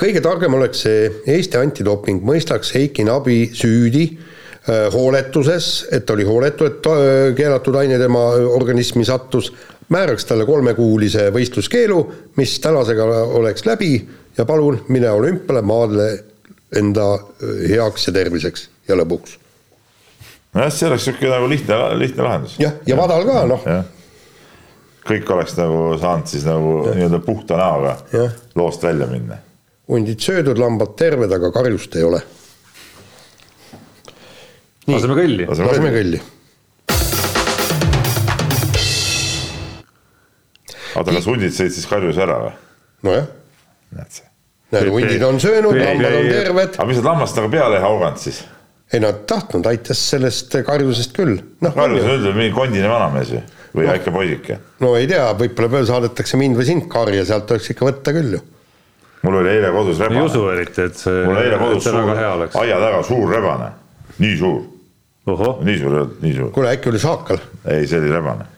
kõige 0.00 0.22
targem 0.24 0.54
oleks 0.58 0.84
see 0.86 1.04
Eesti 1.36 1.58
antidoping. 1.60 2.22
Mõistaks 2.26 2.74
Heiki 2.74 3.04
Nabi 3.06 3.50
süüdi 3.54 4.04
äh, 4.10 4.88
hooletuses, 4.94 5.86
et 5.94 6.10
oli 6.10 6.26
hooletu, 6.26 6.68
et 6.68 6.90
äh, 6.90 7.30
keelatud 7.36 7.78
aine 7.80 7.98
tema 8.00 8.26
organismi 8.56 9.06
sattus, 9.06 9.52
määraks 9.94 10.26
talle 10.28 10.46
kolmekuulise 10.48 11.28
võistluskeelu, 11.34 12.00
mis 12.40 12.58
tänasega 12.64 13.08
oleks 13.38 13.66
läbi 13.68 13.96
ja 14.38 14.46
palun, 14.48 14.80
mine 14.88 15.10
olümpiale, 15.12 15.62
maadle 15.62 16.10
enda 16.74 17.14
äh, 17.14 17.56
heaks 17.74 18.08
ja 18.08 18.18
terviseks 18.18 18.68
ja 18.88 18.98
lõbuks. 18.98 19.38
nojah, 20.54 20.72
see 20.72 20.88
oleks 20.90 21.08
niisugune 21.08 21.34
nagu 21.36 21.50
lihtne, 21.50 21.82
lihtne 22.00 22.26
lahendus. 22.26 22.58
jah, 22.62 22.80
ja 22.86 22.98
Vadal 22.98 23.26
ka, 23.30 23.46
noh. 23.50 23.66
kõik 25.04 25.34
oleks 25.36 25.58
nagu 25.60 25.88
saanud 26.00 26.30
siis 26.30 26.46
nagu 26.48 26.78
nii-öelda 26.90 27.20
puhta 27.24 27.60
näoga 27.60 27.98
loost 28.56 28.82
välja 28.82 29.06
minna 29.10 29.43
hundid 29.88 30.20
söödud, 30.20 30.58
lambad 30.58 30.96
terved, 30.96 31.32
aga 31.32 31.50
karjust 31.52 31.96
ei 31.96 32.04
ole. 32.06 32.20
laseme 34.88 35.16
kõlli. 35.18 35.48
laseme 35.48 35.92
kõlli. 35.92 36.20
oota, 40.94 41.10
kas 41.10 41.26
hundid 41.28 41.56
sõid 41.56 41.74
siis 41.74 41.88
karjus 41.90 42.20
ära 42.22 42.38
või? 42.46 42.54
nojah. 43.08 43.28
näed 43.98 44.16
sa. 44.20 44.30
näed, 44.72 44.88
hundid 44.94 45.26
on 45.28 45.40
söönud, 45.42 45.76
lambad 45.76 46.18
on 46.20 46.30
terved. 46.32 46.78
aga 46.78 46.88
mis 46.88 47.02
nad 47.02 47.10
lammast 47.12 47.40
nagu 47.40 47.52
peale 47.52 47.80
ei 47.80 47.84
hauganud 47.84 48.24
siis? 48.24 48.40
ei 48.94 49.04
nad 49.04 49.24
tahtnud, 49.28 49.68
aitas 49.68 50.00
sellest 50.14 50.56
karjusest 50.64 51.12
küll 51.16 51.36
no,. 51.60 51.74
karjus 51.76 52.08
on 52.08 52.16
üldse 52.16 52.34
mingi 52.38 52.56
kondine 52.56 52.88
vanamees 52.88 53.36
ju 53.36 53.44
või 53.74 53.84
no, 53.84 53.92
väike 53.92 54.16
poisike? 54.16 54.58
no 54.80 54.96
ei 54.96 55.12
tea, 55.12 55.28
võib-olla 55.36 55.84
saadetakse 55.92 56.40
mind 56.40 56.56
või 56.56 56.72
sind 56.72 56.88
karja, 56.88 57.28
sealt 57.28 57.52
oleks 57.52 57.72
ikka 57.74 57.90
võtta 57.90 58.16
küll 58.16 58.38
ju 58.38 58.44
mul 59.24 59.40
oli 59.40 59.52
eile 59.56 59.72
kodus 59.74 60.00
rebane. 60.04 60.20
ei 60.20 60.30
usu 60.30 60.46
eriti, 60.52 60.88
et 60.88 61.00
see. 61.00 61.26
mul 61.26 61.42
eile 61.42 61.60
kodus 61.60 61.88
suur, 61.88 62.14
aia 62.62 62.80
taga 62.86 63.02
suur 63.06 63.36
rebane, 63.36 63.70
nii 64.18 64.40
suur. 64.40 64.64
nii 65.26 65.78
suur, 65.80 66.00
nii 66.22 66.34
suur. 66.36 66.50
kuule, 66.56 66.74
äkki 66.76 66.92
oli 66.92 67.02
saakal? 67.02 67.40
ei, 67.64 67.86
see 67.88 68.02
oli 68.02 68.12
rebane 68.12 68.53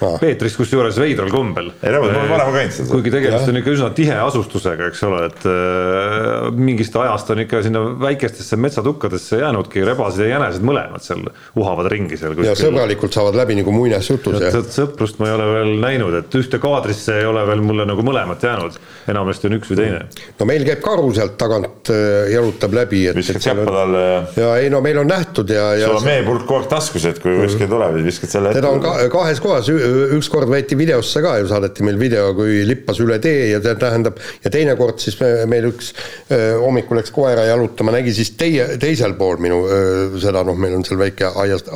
Peetris 0.00 0.56
kusjuures 0.56 0.96
veidral 1.00 1.30
kombel. 1.32 1.70
ei, 1.82 1.92
ma 1.92 2.00
olen 2.06 2.30
varem 2.30 2.54
käinud 2.54 2.74
seal. 2.74 2.88
kuigi 2.88 3.12
tegemist 3.12 3.50
on 3.52 3.60
ikka 3.60 3.72
üsna 3.74 3.88
tihe 3.96 4.16
asustusega, 4.24 4.88
eks 4.90 5.02
ole, 5.08 5.22
et 5.28 5.46
äh, 5.50 6.48
mingist 6.56 6.96
ajast 6.96 7.32
on 7.34 7.42
ikka 7.44 7.60
sinna 7.66 7.82
väikestesse 8.00 8.56
metsatukkadesse 8.60 9.40
jäänudki 9.42 9.84
rebased 9.86 10.24
ja 10.24 10.30
jänesed 10.34 10.64
mõlemad 10.66 11.04
seal 11.04 11.26
uhavad 11.58 11.90
ringi 11.92 12.18
seal 12.20 12.32
kuskil. 12.34 12.48
ja 12.48 12.56
sõbralikult 12.58 13.16
saavad 13.16 13.36
läbi 13.42 13.58
nagu 13.60 13.74
muinasjutus. 13.74 14.40
sõprust 14.72 15.20
ma 15.20 15.28
ei 15.28 15.36
ole 15.36 15.50
veel 15.54 15.72
näinud, 15.84 16.16
et 16.22 16.38
ühte 16.40 16.60
kaadrisse 16.62 17.20
ei 17.20 17.28
ole 17.28 17.44
veel 17.48 17.64
mulle 17.64 17.86
nagu 17.88 18.04
mõlemat 18.06 18.48
jäänud, 18.48 18.80
enamasti 19.12 19.50
on 19.50 19.58
üks 19.58 19.72
või 19.74 19.82
teine. 19.82 20.02
no 20.40 20.48
meil 20.48 20.64
käib 20.68 20.82
karu 20.84 21.12
sealt 21.16 21.36
tagant 21.40 21.92
äh, 21.92 22.30
jalutab 22.32 22.78
läbi, 22.80 23.04
et. 23.12 23.20
viskad 23.20 23.42
käppa 23.50 23.68
talle 23.68 24.06
ja. 24.06 24.20
ja 24.40 24.56
ei 24.64 24.72
no 24.72 24.80
meil 24.84 25.02
on 25.04 25.10
nähtud 25.10 25.52
ja, 25.52 25.70
ja. 25.76 25.90
sul 25.90 26.00
on 26.00 26.08
meepulk 26.08 26.46
kogu 26.46 26.62
aeg 26.62 26.72
taskus, 26.72 27.04
et 27.10 27.20
kui 27.22 27.36
kuskil 27.42 27.68
tuleb, 27.70 28.00
siis 28.00 28.10
viskad 28.14 28.34
selle 28.36 28.52
ette. 28.54 28.62
teda 28.62 28.72
on 28.72 28.82
ka, 28.84 28.96
kahes 29.12 29.40
kohas 29.44 29.68
ükskord 30.16 30.50
võeti 30.50 30.78
videosse 30.78 31.22
ka 31.24 31.36
ju, 31.40 31.48
saadeti 31.50 31.84
meil 31.86 31.98
video, 32.00 32.30
kui 32.36 32.62
lippas 32.68 33.00
üle 33.02 33.18
tee 33.22 33.50
ja 33.52 33.60
tähendab, 33.62 34.18
ja 34.44 34.52
teine 34.52 34.76
kord 34.78 35.00
siis 35.02 35.16
me, 35.20 35.30
meil 35.50 35.70
üks 35.70 35.92
hommikul 36.30 37.00
läks 37.00 37.12
koera 37.14 37.44
jalutama, 37.48 37.94
nägi 37.94 38.14
siis 38.16 38.32
teie, 38.38 38.66
teisel 38.80 39.16
pool 39.18 39.40
minu 39.42 39.62
öö, 39.66 40.20
seda, 40.22 40.44
noh, 40.46 40.58
meil 40.58 40.76
on 40.78 40.84
seal 40.86 41.00
väike 41.00 41.32
aiast, 41.42 41.70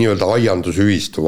nii-öelda 0.00 0.30
aiandusühistu. 0.36 1.26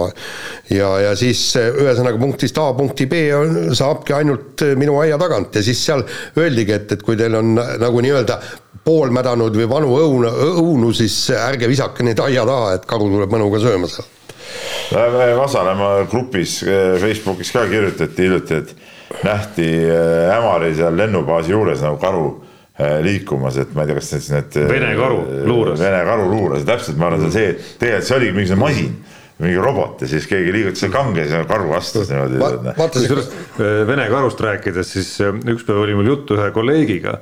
ja, 0.70 0.90
ja 1.06 1.14
siis 1.18 1.44
ühesõnaga 1.56 2.20
punktist 2.20 2.58
A 2.58 2.70
punkti 2.76 3.06
B 3.10 3.22
on, 3.36 3.74
saabki 3.76 4.16
ainult 4.16 4.64
minu 4.78 4.98
aia 5.02 5.18
tagant 5.20 5.54
ja 5.56 5.62
siis 5.64 5.84
seal 5.84 6.04
öeldigi, 6.38 6.76
et, 6.76 6.92
et 6.96 7.02
kui 7.02 7.16
teil 7.16 7.34
on 7.38 7.54
nagu 7.56 8.04
nii-öelda 8.04 8.40
poolmädanud 8.84 9.56
või 9.56 9.68
vanu 9.70 9.92
õunu, 9.98 10.32
õunu, 10.62 10.90
siis 10.96 11.14
ärge 11.36 11.70
visake 11.70 12.06
neid 12.06 12.20
aia 12.24 12.46
taha, 12.48 12.74
et 12.76 12.88
karu 12.88 13.10
tuleb 13.12 13.30
mõnuga 13.32 13.62
sööma 13.62 13.90
seal 13.90 14.08
Vasalemma 15.38 15.92
grupis 16.10 16.58
Facebookis 17.00 17.52
ka 17.54 17.66
kirjutati 17.70 18.26
hiljuti, 18.26 18.58
et 18.62 18.74
nähti 19.24 19.68
äh, 19.88 20.36
Ämari 20.36 20.74
seal 20.76 20.96
lennubaasi 20.96 21.52
juures 21.52 21.82
nagu 21.84 21.98
karu 22.02 22.26
äh, 22.80 23.00
liikumas, 23.04 23.58
et 23.62 23.72
ma 23.76 23.84
ei 23.84 23.92
tea, 23.92 23.98
kas 24.00 24.12
need, 24.12 24.28
need. 24.34 24.60
Vene 24.70 24.92
karu 24.98 25.24
luuras. 25.48 25.80
Vene 25.80 26.04
karu 26.08 26.28
luuras, 26.30 26.66
täpselt, 26.68 27.00
ma 27.00 27.10
arvan, 27.10 27.32
see, 27.34 27.56
tegelikult 27.80 28.08
see 28.08 28.18
oligi 28.18 28.36
mingisugune 28.38 28.64
masin 28.64 28.94
mingi 29.42 29.58
robot 29.58 30.04
ja 30.04 30.06
siis 30.06 30.28
keegi 30.30 30.52
liigutas 30.54 30.84
seal 30.84 30.92
kange 30.94 31.24
ja 31.26 31.42
karu 31.48 31.72
astus 31.74 32.10
niimoodi. 32.12 32.74
kusjuures 32.78 33.30
Vene 33.88 34.06
karust 34.12 34.40
rääkides, 34.44 34.92
siis 34.94 35.12
üks 35.24 35.66
päev 35.66 35.82
oli 35.82 35.96
mul 35.98 36.12
juttu 36.12 36.36
ühe 36.38 36.50
kolleegiga, 36.54 37.16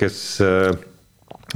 kes 0.00 0.18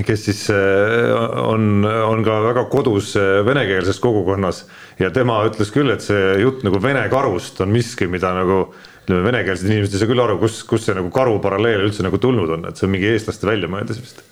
kes 0.06 0.24
siis 0.28 0.44
äh, 0.54 1.10
on, 1.42 1.82
on 1.82 2.22
ka 2.26 2.38
väga 2.44 2.64
kodus 2.70 3.14
äh, 3.18 3.40
venekeelses 3.46 3.98
kogukonnas 4.02 4.64
ja 5.00 5.10
tema 5.14 5.40
ütles 5.48 5.72
küll, 5.74 5.90
et 5.94 6.04
see 6.04 6.38
jutt 6.42 6.62
nagu 6.66 6.80
vene 6.82 7.02
karust 7.10 7.60
on 7.64 7.72
miski, 7.74 8.06
mida 8.10 8.30
nagu 8.36 8.60
ütleme, 9.04 9.24
venekeelsed 9.26 9.70
inimesed 9.70 9.96
ei 9.96 10.02
saa 10.02 10.10
küll 10.10 10.22
aru, 10.22 10.38
kus, 10.42 10.60
kus 10.68 10.86
see 10.86 10.96
nagu 10.98 11.10
karu 11.14 11.38
paralleel 11.42 11.88
üldse 11.88 12.06
nagu 12.06 12.20
tulnud 12.22 12.58
on, 12.58 12.68
et 12.70 12.78
see 12.78 12.86
on 12.86 12.94
mingi 12.94 13.10
eestlaste 13.10 13.48
väljamõeldis 13.50 14.02
vist 14.02 14.22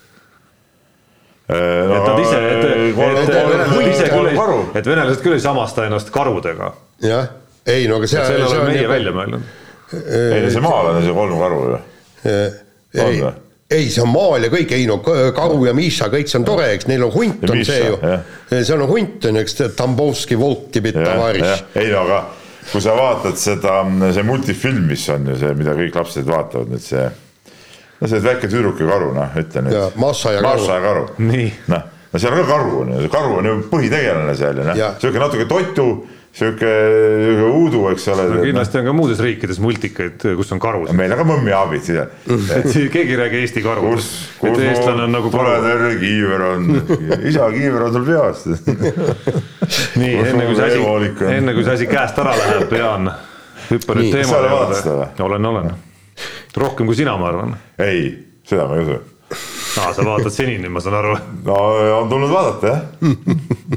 et 1.47 1.87
nad 1.87 2.19
ise, 2.19 2.37
et, 2.43 2.47
et, 2.51 2.63
et, 2.67 3.29
ei, 3.79 4.63
et 4.75 4.89
venelased 4.89 5.21
küll 5.23 5.37
ei 5.37 5.43
samasta 5.43 5.85
ennast 5.87 6.11
karudega. 6.11 6.73
jah, 7.03 7.29
ei 7.63 7.87
no 7.87 8.01
aga 8.01 8.09
see. 8.11 8.23
selle 8.27 8.49
oleme 8.49 8.73
meie 8.73 8.87
välja 8.91 9.15
mõelnud. 9.15 9.49
ei 9.95 10.43
no 10.43 10.51
see 10.51 10.63
maalane, 10.63 11.03
see 11.07 11.15
kolm 11.15 11.39
karu 11.39 11.61
ju. 11.71 11.81
ei 12.99 13.21
ei, 13.69 13.89
see 13.91 14.01
on 14.03 14.11
maal 14.13 14.45
ja 14.47 14.49
kõik, 14.51 14.71
ei 14.77 14.87
no 14.87 14.99
Karu 15.03 15.65
ja 15.67 15.73
Miša, 15.75 16.07
kõik 16.13 16.29
see 16.31 16.39
on 16.39 16.47
tore, 16.47 16.69
eks 16.77 16.87
neil 16.87 17.03
on 17.07 17.13
hunt 17.13 17.43
on 17.49 17.57
Misha, 17.59 17.73
see 17.73 17.89
ju, 17.91 18.63
see 18.63 18.75
on 18.77 18.85
hunt 18.87 19.27
on, 19.27 19.39
eks 19.43 19.57
Tambovski 19.77 20.39
volki 20.39 20.83
tavariš. 20.87 21.65
ei 21.75 21.91
no 21.91 22.03
aga 22.07 22.21
kui 22.71 22.83
sa 22.83 22.95
vaatad 22.97 23.37
seda, 23.39 23.79
see 24.15 24.25
multifilm, 24.27 24.87
mis 24.89 25.05
on 25.11 25.29
ju 25.31 25.37
see, 25.39 25.53
mida 25.59 25.75
kõik 25.77 25.95
lapsed 25.99 26.27
vaatavad 26.27 26.71
nüüd 26.71 26.83
see, 26.83 27.05
no 27.99 28.09
see 28.11 28.23
väike 28.23 28.49
tüdruk 28.51 28.81
ja 28.83 28.89
karu, 28.91 29.13
noh, 29.15 29.37
ütle 29.39 29.63
nüüd. 29.67 29.77
Massa 29.99 30.35
ja 30.35 30.43
Karu. 30.43 30.59
Massa 30.63 30.79
ja 30.79 30.83
Karu. 30.83 31.05
noh, 31.71 31.87
no 32.11 32.21
seal 32.23 32.35
on 32.35 32.43
ka 32.43 32.47
karu 32.51 32.81
on 32.81 32.93
ju, 32.95 33.09
karu 33.11 33.39
on 33.41 33.49
ju 33.51 33.57
põhitegelane 33.71 34.35
seal 34.39 34.59
ju 34.61 34.67
noh, 34.67 34.83
sihuke 35.01 35.23
natuke 35.23 35.47
totu 35.49 35.87
sihuke 36.37 36.71
uudu, 37.49 37.81
eks 37.91 38.07
ole 38.13 38.25
no,. 38.29 38.41
kindlasti 38.45 38.79
on 38.81 38.87
ka 38.89 38.93
muudes 38.93 39.21
riikides 39.23 39.59
multikaid, 39.63 40.25
kus 40.37 40.51
on 40.53 40.61
karud. 40.61 40.91
meil 40.97 41.13
on 41.15 41.21
ka 41.21 41.25
mõmmiaabid. 41.31 41.89
et 42.59 42.69
keegi 42.93 43.15
ei 43.15 43.19
räägi 43.21 43.41
Eesti 43.41 43.63
karudest. 43.65 44.13
et 44.45 44.59
eestlane 44.67 45.07
on 45.07 45.15
nagu 45.17 45.31
karu. 45.33 45.55
tore 45.65 45.95
kiiver 46.01 46.45
on, 46.51 46.69
isa 47.25 47.49
kiiver 47.55 47.87
on 47.87 47.97
sul 47.97 48.05
peas 48.05 48.45
nii, 50.01 50.13
enne 50.21 50.45
kui 50.45 50.59
see 50.59 50.69
asi, 50.69 51.33
enne 51.33 51.57
kui 51.57 51.65
see 51.65 51.75
asi 51.79 51.89
käest 51.89 52.21
ära 52.21 52.37
läheb, 52.37 52.77
Jaan, 52.83 53.11
hüppa 53.71 53.97
nüüd 53.97 54.13
teema 54.13 54.41
juurde. 54.45 55.11
olen, 55.25 55.51
olen. 55.53 55.75
rohkem 56.57 56.89
kui 56.89 57.01
sina, 57.01 57.17
ma 57.17 57.31
arvan. 57.31 57.57
ei, 57.81 58.11
seda 58.47 58.69
ma 58.69 58.77
ei 58.77 58.85
usu. 58.85 59.01
aa, 59.81 59.89
sa 59.89 60.05
vaatad 60.05 60.33
senini, 60.33 60.69
ma 60.69 60.85
saan 60.85 61.01
aru. 61.01 61.17
no 61.49 61.59
on 61.97 62.13
tulnud 62.13 62.33
vaadata, 62.33 62.77
jah 62.77 63.76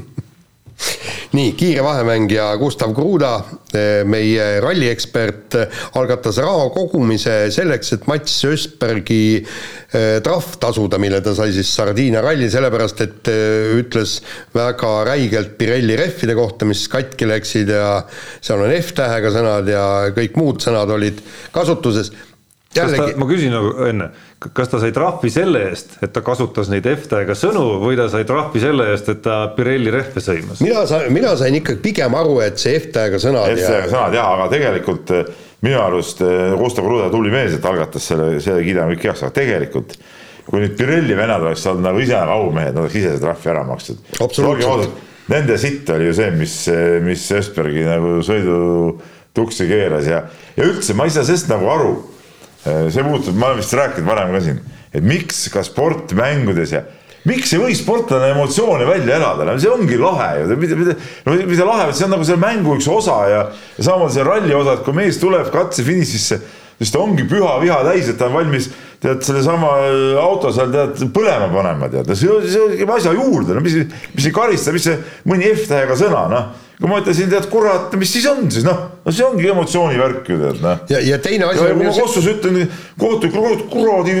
nii, 1.31 1.51
kiire 1.55 1.83
vahemängija 1.83 2.55
Gustav 2.59 2.93
Kruda, 2.95 3.31
eh, 3.73 4.03
meie 4.07 4.45
ralliekspert, 4.63 5.55
algatas 5.99 6.37
raha 6.43 6.67
kogumise 6.75 7.35
selleks, 7.53 7.93
et 7.95 8.07
Mats 8.09 8.35
Östbergi 8.49 9.21
eh, 9.39 10.17
trahv 10.23 10.57
tasuda, 10.61 10.99
mille 11.01 11.21
ta 11.23 11.35
sai 11.37 11.53
siis 11.55 11.71
Sardiinia 11.75 12.23
ralli, 12.23 12.49
sellepärast 12.51 13.05
et 13.05 13.31
eh, 13.31 13.71
ütles 13.79 14.17
väga 14.55 14.91
räigelt 15.07 15.55
Pirelli 15.59 15.95
rehvide 15.99 16.35
kohta, 16.35 16.67
mis 16.67 16.83
katki 16.91 17.29
läksid 17.29 17.71
ja 17.71 18.01
seal 18.41 18.65
on 18.65 18.75
F-tähega 18.81 19.31
sõnad 19.31 19.71
ja 19.71 19.85
kõik 20.17 20.35
muud 20.39 20.59
sõnad 20.63 20.91
olid 20.91 21.23
kasutuses. 21.55 22.11
jällegi. 22.75 23.15
ma 23.19 23.27
küsin 23.27 23.55
nagu 23.55 23.73
enne 23.87 24.11
kas 24.41 24.71
ta 24.71 24.79
sai 24.81 24.89
trahvi 24.93 25.29
selle 25.29 25.59
eest, 25.69 25.99
et 26.01 26.09
ta 26.13 26.23
kasutas 26.25 26.69
neid 26.71 26.87
F-tähega 26.89 27.35
sõnu 27.37 27.77
või 27.83 27.97
ta 27.99 28.07
sai 28.09 28.25
trahvi 28.25 28.61
selle 28.63 28.87
eest, 28.93 29.11
et 29.13 29.19
ta 29.25 29.35
Pirelli 29.53 29.93
rehve 29.93 30.23
sõimas? 30.23 30.63
mina 30.65 30.85
sain, 30.89 31.11
mina 31.13 31.35
sain 31.37 31.57
ikkagi 31.59 31.81
pigem 31.83 32.15
aru, 32.17 32.39
et 32.45 32.57
see 32.61 32.73
F-tähega 32.79 33.19
sõnad. 33.21 33.51
F-tähega 33.53 33.85
ja... 33.85 33.91
sõnad 33.91 34.17
jah, 34.17 34.31
aga 34.33 34.47
tegelikult 34.53 35.13
eh, 35.13 35.29
minu 35.61 35.77
arust 35.83 36.23
eh, 36.25 36.55
Gustav 36.57 36.89
Kruda 36.89 37.11
tubli 37.13 37.33
mees, 37.33 37.53
et 37.57 37.67
algatas 37.69 38.07
selle, 38.09 38.33
selle 38.41 38.65
kiidame 38.65 38.95
kõik 38.95 39.11
heaks, 39.11 39.21
aga 39.27 39.37
tegelikult 39.37 39.93
kui 40.47 40.63
nüüd 40.63 40.73
Pirelli 40.79 41.15
vennad 41.15 41.45
oleks 41.45 41.67
olnud 41.69 41.85
nagu 41.85 42.01
ise 42.01 42.17
nagu 42.17 42.47
aumehed, 42.47 42.73
nad 42.73 42.87
oleks 42.87 42.97
ise 42.97 43.11
selle 43.11 43.21
trahvi 43.27 43.51
ära 43.53 43.61
maksnud. 43.67 44.97
Nende 45.31 45.55
sitt 45.61 45.89
oli 45.93 46.09
ju 46.09 46.15
see, 46.17 46.31
mis, 46.33 46.55
mis 47.05 47.27
Ösbergi 47.37 47.85
nagu 47.85 48.17
sõidutuksi 48.25 49.69
keeras 49.69 50.09
ja, 50.09 50.23
ja 50.57 50.65
üldse 50.65 50.97
ma 50.97 51.05
ei 51.05 51.13
saa 51.13 51.23
sellest 51.29 51.51
nagu 51.53 51.69
aru 51.71 51.93
see 52.63 53.03
puudutab, 53.03 53.37
ma 53.37 53.51
olen 53.51 53.61
vist 53.61 53.73
rääkinud 53.77 54.09
varem 54.09 54.33
ka 54.35 54.41
siin, 54.45 54.59
et 54.93 55.05
miks 55.05 55.47
ka 55.53 55.63
sportmängudes 55.65 56.75
ja 56.75 56.83
miks 57.29 57.53
ei 57.53 57.61
või 57.61 57.75
sportlane 57.77 58.31
emotsioone 58.33 58.85
välja 58.87 59.17
elada, 59.19 59.45
no 59.45 59.57
see 59.61 59.69
ongi 59.71 59.97
lahe 60.01 60.31
ju, 60.41 60.57
mida, 60.61 60.77
mida, 60.79 60.95
no 61.25 61.35
mida 61.49 61.67
lahe, 61.67 61.89
see 61.93 62.07
on 62.07 62.15
nagu 62.15 62.25
selle 62.27 62.41
mängu 62.41 62.77
üks 62.77 62.89
osa 62.89 63.17
ja, 63.29 63.43
ja 63.77 63.85
samamoodi 63.85 64.17
see 64.17 64.25
ralli 64.25 64.57
osa, 64.57 64.77
et 64.77 64.85
kui 64.85 64.97
mees 64.97 65.19
tuleb 65.21 65.51
katsefinišisse, 65.53 66.39
siis 66.81 66.93
ta 66.93 67.01
ongi 67.01 67.27
püha 67.29 67.57
viha 67.61 67.81
täis, 67.85 68.09
et 68.09 68.17
ta 68.17 68.29
on 68.29 68.39
valmis 68.39 68.71
tead 69.01 69.23
sellesama 69.25 69.69
auto 70.21 70.51
seal 70.53 70.71
tead 70.73 70.99
põlema 71.13 71.47
panema, 71.51 71.89
tead, 71.89 72.11
see, 72.17 72.41
see 72.51 72.81
käib 72.81 72.91
asja 72.93 73.13
juurde, 73.17 73.55
no 73.57 73.63
mis, 73.65 73.79
mis 74.13 74.27
ei 74.29 74.35
karista, 74.35 74.73
mis 74.75 74.85
see 74.85 74.97
mõni 75.29 75.49
F-tähega 75.55 75.97
sõna, 75.99 76.27
noh. 76.31 76.51
Kui 76.81 76.89
ma 76.89 76.97
ütlesin, 76.97 77.29
tead 77.29 77.45
kurat, 77.49 77.93
mis 78.01 78.09
siis 78.09 78.25
on 78.29 78.47
siis 78.49 78.65
noh, 78.65 78.79
no 79.05 79.13
see 79.13 79.25
ongi 79.25 79.49
emotsioonivärk 79.53 80.31
ju 80.33 80.39
tead 80.39 80.63
noh. 80.63 80.79
ja, 80.89 81.01
ja 81.05 81.19
teine 81.21 81.49
asi. 81.49 81.61
kui 81.61 81.77
ma 81.77 81.93
Kossus 81.93 82.29
ütlen, 82.29 82.63
kohtu, 83.01 83.29
kuradi 83.69 84.15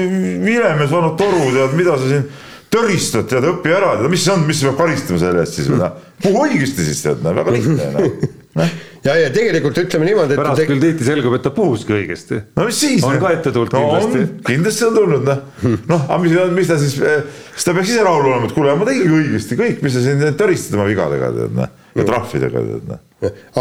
vilemes 0.45 0.93
vanud 0.93 1.17
toru, 1.17 1.47
tead, 1.55 1.73
mida 1.77 1.97
sa 1.97 2.11
siin 2.11 2.27
töristad, 2.73 3.25
tead, 3.29 3.49
õpi 3.53 3.73
ära, 3.73 3.95
tead, 3.97 4.11
mis 4.13 4.25
see 4.25 4.35
on, 4.35 4.45
mis 4.49 4.61
peab 4.65 4.77
karistama 4.81 5.21
selle 5.21 5.41
eest 5.45 5.57
siis 5.57 5.73
või 5.73 5.81
noh. 5.81 5.97
puhu 6.21 6.45
õigesti 6.45 6.85
siis 6.89 7.01
tead, 7.05 7.25
noh, 7.25 7.37
väga 7.41 7.57
lihtne 7.57 7.89
noh 7.97 8.39
ja, 8.55 9.15
ja 9.15 9.29
tegelikult 9.33 9.77
ütleme 9.81 10.07
niimoodi, 10.09 10.35
et. 10.35 10.41
pärast 10.41 10.61
te... 10.61 10.67
küll 10.69 10.83
tihti 10.83 11.07
selgub, 11.07 11.35
et 11.37 11.45
ta 11.45 11.53
puhuski 11.55 11.95
õigesti. 11.97 12.41
no 12.57 12.65
mis 12.67 12.81
siis? 12.83 13.05
on 13.07 13.19
ka 13.21 13.35
ette 13.37 13.53
tulnud 13.55 13.75
no, 13.75 13.83
kindlasti. 13.85 14.23
kindlasti 14.47 14.87
on 14.87 14.97
tulnud 14.97 15.29
noh, 15.29 15.45
noh, 15.93 16.07
aga 16.07 16.19
mis, 16.25 16.35
mis 16.57 16.71
ta 16.71 16.79
siis, 16.81 16.97
eh, 17.05 17.21
siis 17.55 17.69
ta 17.69 17.75
peaks 17.77 17.93
ise 17.93 18.07
rahul 18.07 18.27
olema, 18.31 18.49
et 18.49 18.57
kuule, 18.57 18.75
ma 18.79 18.89
tegingi 18.89 19.21
õigesti 19.21 19.59
kõik, 19.59 19.85
mis 19.85 19.95
sa 19.95 20.03
siin 20.03 20.25
töristad 20.39 20.79
oma 20.79 20.89
vigadega 20.89 21.31
tead 21.37 21.55
noh 21.59 21.77
ja 21.95 22.07
trahvidega 22.07 22.65
tead 22.67 22.91
noh 22.91 23.07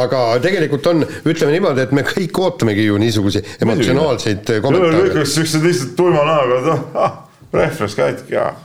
aga 0.01 0.23
tegelikult 0.41 0.87
on, 0.89 1.05
ütleme 1.29 1.53
niimoodi, 1.53 1.85
et 1.85 1.93
me 1.97 2.05
kõik 2.07 2.39
ootamegi 2.41 2.87
ju 2.87 2.97
niisuguseid 3.01 3.65
emotsionaalseid 3.67 4.55
kommentaare. 4.65 5.03
kõik 5.05 5.19
oleks 5.21 5.35
siuksed 5.37 5.67
lihtsalt 5.67 5.93
tuima 5.99 6.25
näoga, 6.25 6.61
et 6.61 6.71
ah, 6.73 7.05
ah, 7.05 7.19
rehvas 7.53 7.97
katki, 7.99 8.39
ah, 8.41 8.57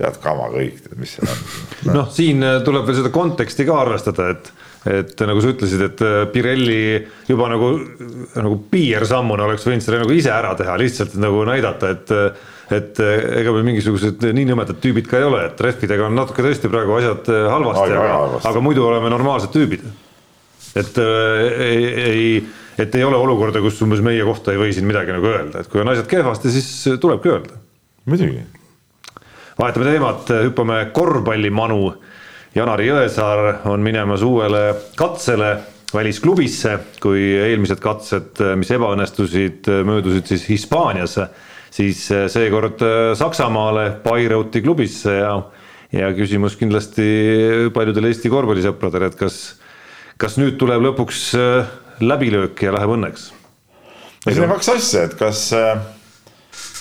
tead 0.00 0.18
kama 0.24 0.48
kõik, 0.54 0.80
tead 0.82 0.98
mis 0.98 1.14
seal 1.14 1.30
on. 1.30 1.94
noh, 2.00 2.10
siin 2.14 2.42
äh, 2.46 2.58
tuleb 2.66 2.88
veel 2.88 2.98
seda 2.98 3.12
konteksti 3.14 3.68
ka 3.68 3.78
arvestada, 3.84 4.32
et 4.34 4.50
et 4.88 5.20
nagu 5.28 5.42
sa 5.42 5.52
ütlesid, 5.52 5.84
et 5.86 6.00
äh, 6.06 6.22
Pirelli 6.32 6.80
juba 7.28 7.50
nagu, 7.52 7.74
nagu 8.34 8.56
piirsammuna 8.72 9.46
oleks 9.46 9.68
võinud 9.68 9.84
selle 9.84 10.02
nagu 10.02 10.16
ise 10.16 10.32
ära 10.34 10.56
teha, 10.58 10.74
lihtsalt 10.80 11.14
nagu 11.22 11.44
näidata, 11.48 11.92
et 11.94 12.16
et 12.76 13.00
eh, 13.02 13.24
ega 13.42 13.52
me 13.54 13.62
mingisugused 13.66 14.22
niinimetatud 14.36 14.80
tüübid 14.82 15.08
ka 15.10 15.20
ei 15.20 15.26
ole, 15.28 15.42
et 15.48 15.60
rehvidega 15.60 16.06
on 16.08 16.16
natuke 16.16 16.44
tõesti 16.44 16.70
praegu 16.72 16.96
asjad 16.98 17.28
halvasti, 17.52 17.98
aga, 17.98 18.40
aga 18.50 18.64
muidu 18.64 18.86
oleme 18.86 19.10
normaalsed 19.12 19.52
tüübid. 19.54 19.84
et 20.78 20.98
äh, 21.02 21.42
ei, 21.66 21.84
ei, 22.06 22.26
et 22.80 22.94
ei 22.96 23.04
ole 23.04 23.18
olukorda, 23.20 23.60
kus 23.64 23.80
umbes 23.84 24.00
meie 24.04 24.24
kohta 24.24 24.54
ei 24.54 24.60
või 24.60 24.72
siin 24.72 24.88
midagi 24.88 25.12
nagu 25.14 25.28
öelda, 25.28 25.62
et 25.62 25.72
kui 25.72 25.82
on 25.82 25.92
asjad 25.92 26.08
kehvasti, 26.10 26.52
siis 26.54 26.70
tulebki 27.00 27.32
öelda. 27.32 27.60
muidugi. 28.08 28.46
vahetame 29.58 29.90
teemat, 29.90 30.32
hüppame 30.48 30.80
korvpallimanu. 30.96 31.92
Janari 32.52 32.88
Jõesaar 32.90 33.62
on 33.70 33.80
minemas 33.80 34.22
uuele 34.26 34.74
katsele 34.96 35.54
välisklubisse, 35.92 36.76
kui 37.00 37.22
eelmised 37.40 37.80
katsed, 37.80 38.40
mis 38.60 38.70
ebaõnnestusid, 38.72 39.68
möödusid 39.88 40.28
siis 40.28 40.44
Hispaanias 40.50 41.18
siis 41.72 42.04
seekord 42.32 42.82
Saksamaale 43.16 43.86
Bayreuthi 44.04 44.60
klubisse 44.64 45.14
ja, 45.16 45.34
ja 45.92 46.10
küsimus 46.16 46.56
kindlasti 46.60 47.06
paljudele 47.72 48.12
Eesti 48.12 48.32
korvpallisõpradele, 48.32 49.08
et 49.08 49.16
kas, 49.20 49.38
kas 50.20 50.36
nüüd 50.40 50.58
tuleb 50.60 50.84
lõpuks 50.90 51.30
läbilöök 52.04 52.66
ja 52.66 52.76
läheb 52.76 52.96
õnneks? 52.98 53.30
siin 54.22 54.44
on 54.44 54.52
kaks 54.54 54.68
asja, 54.76 55.06
et 55.08 55.16
kas 55.18 55.48
äh, 55.56 55.80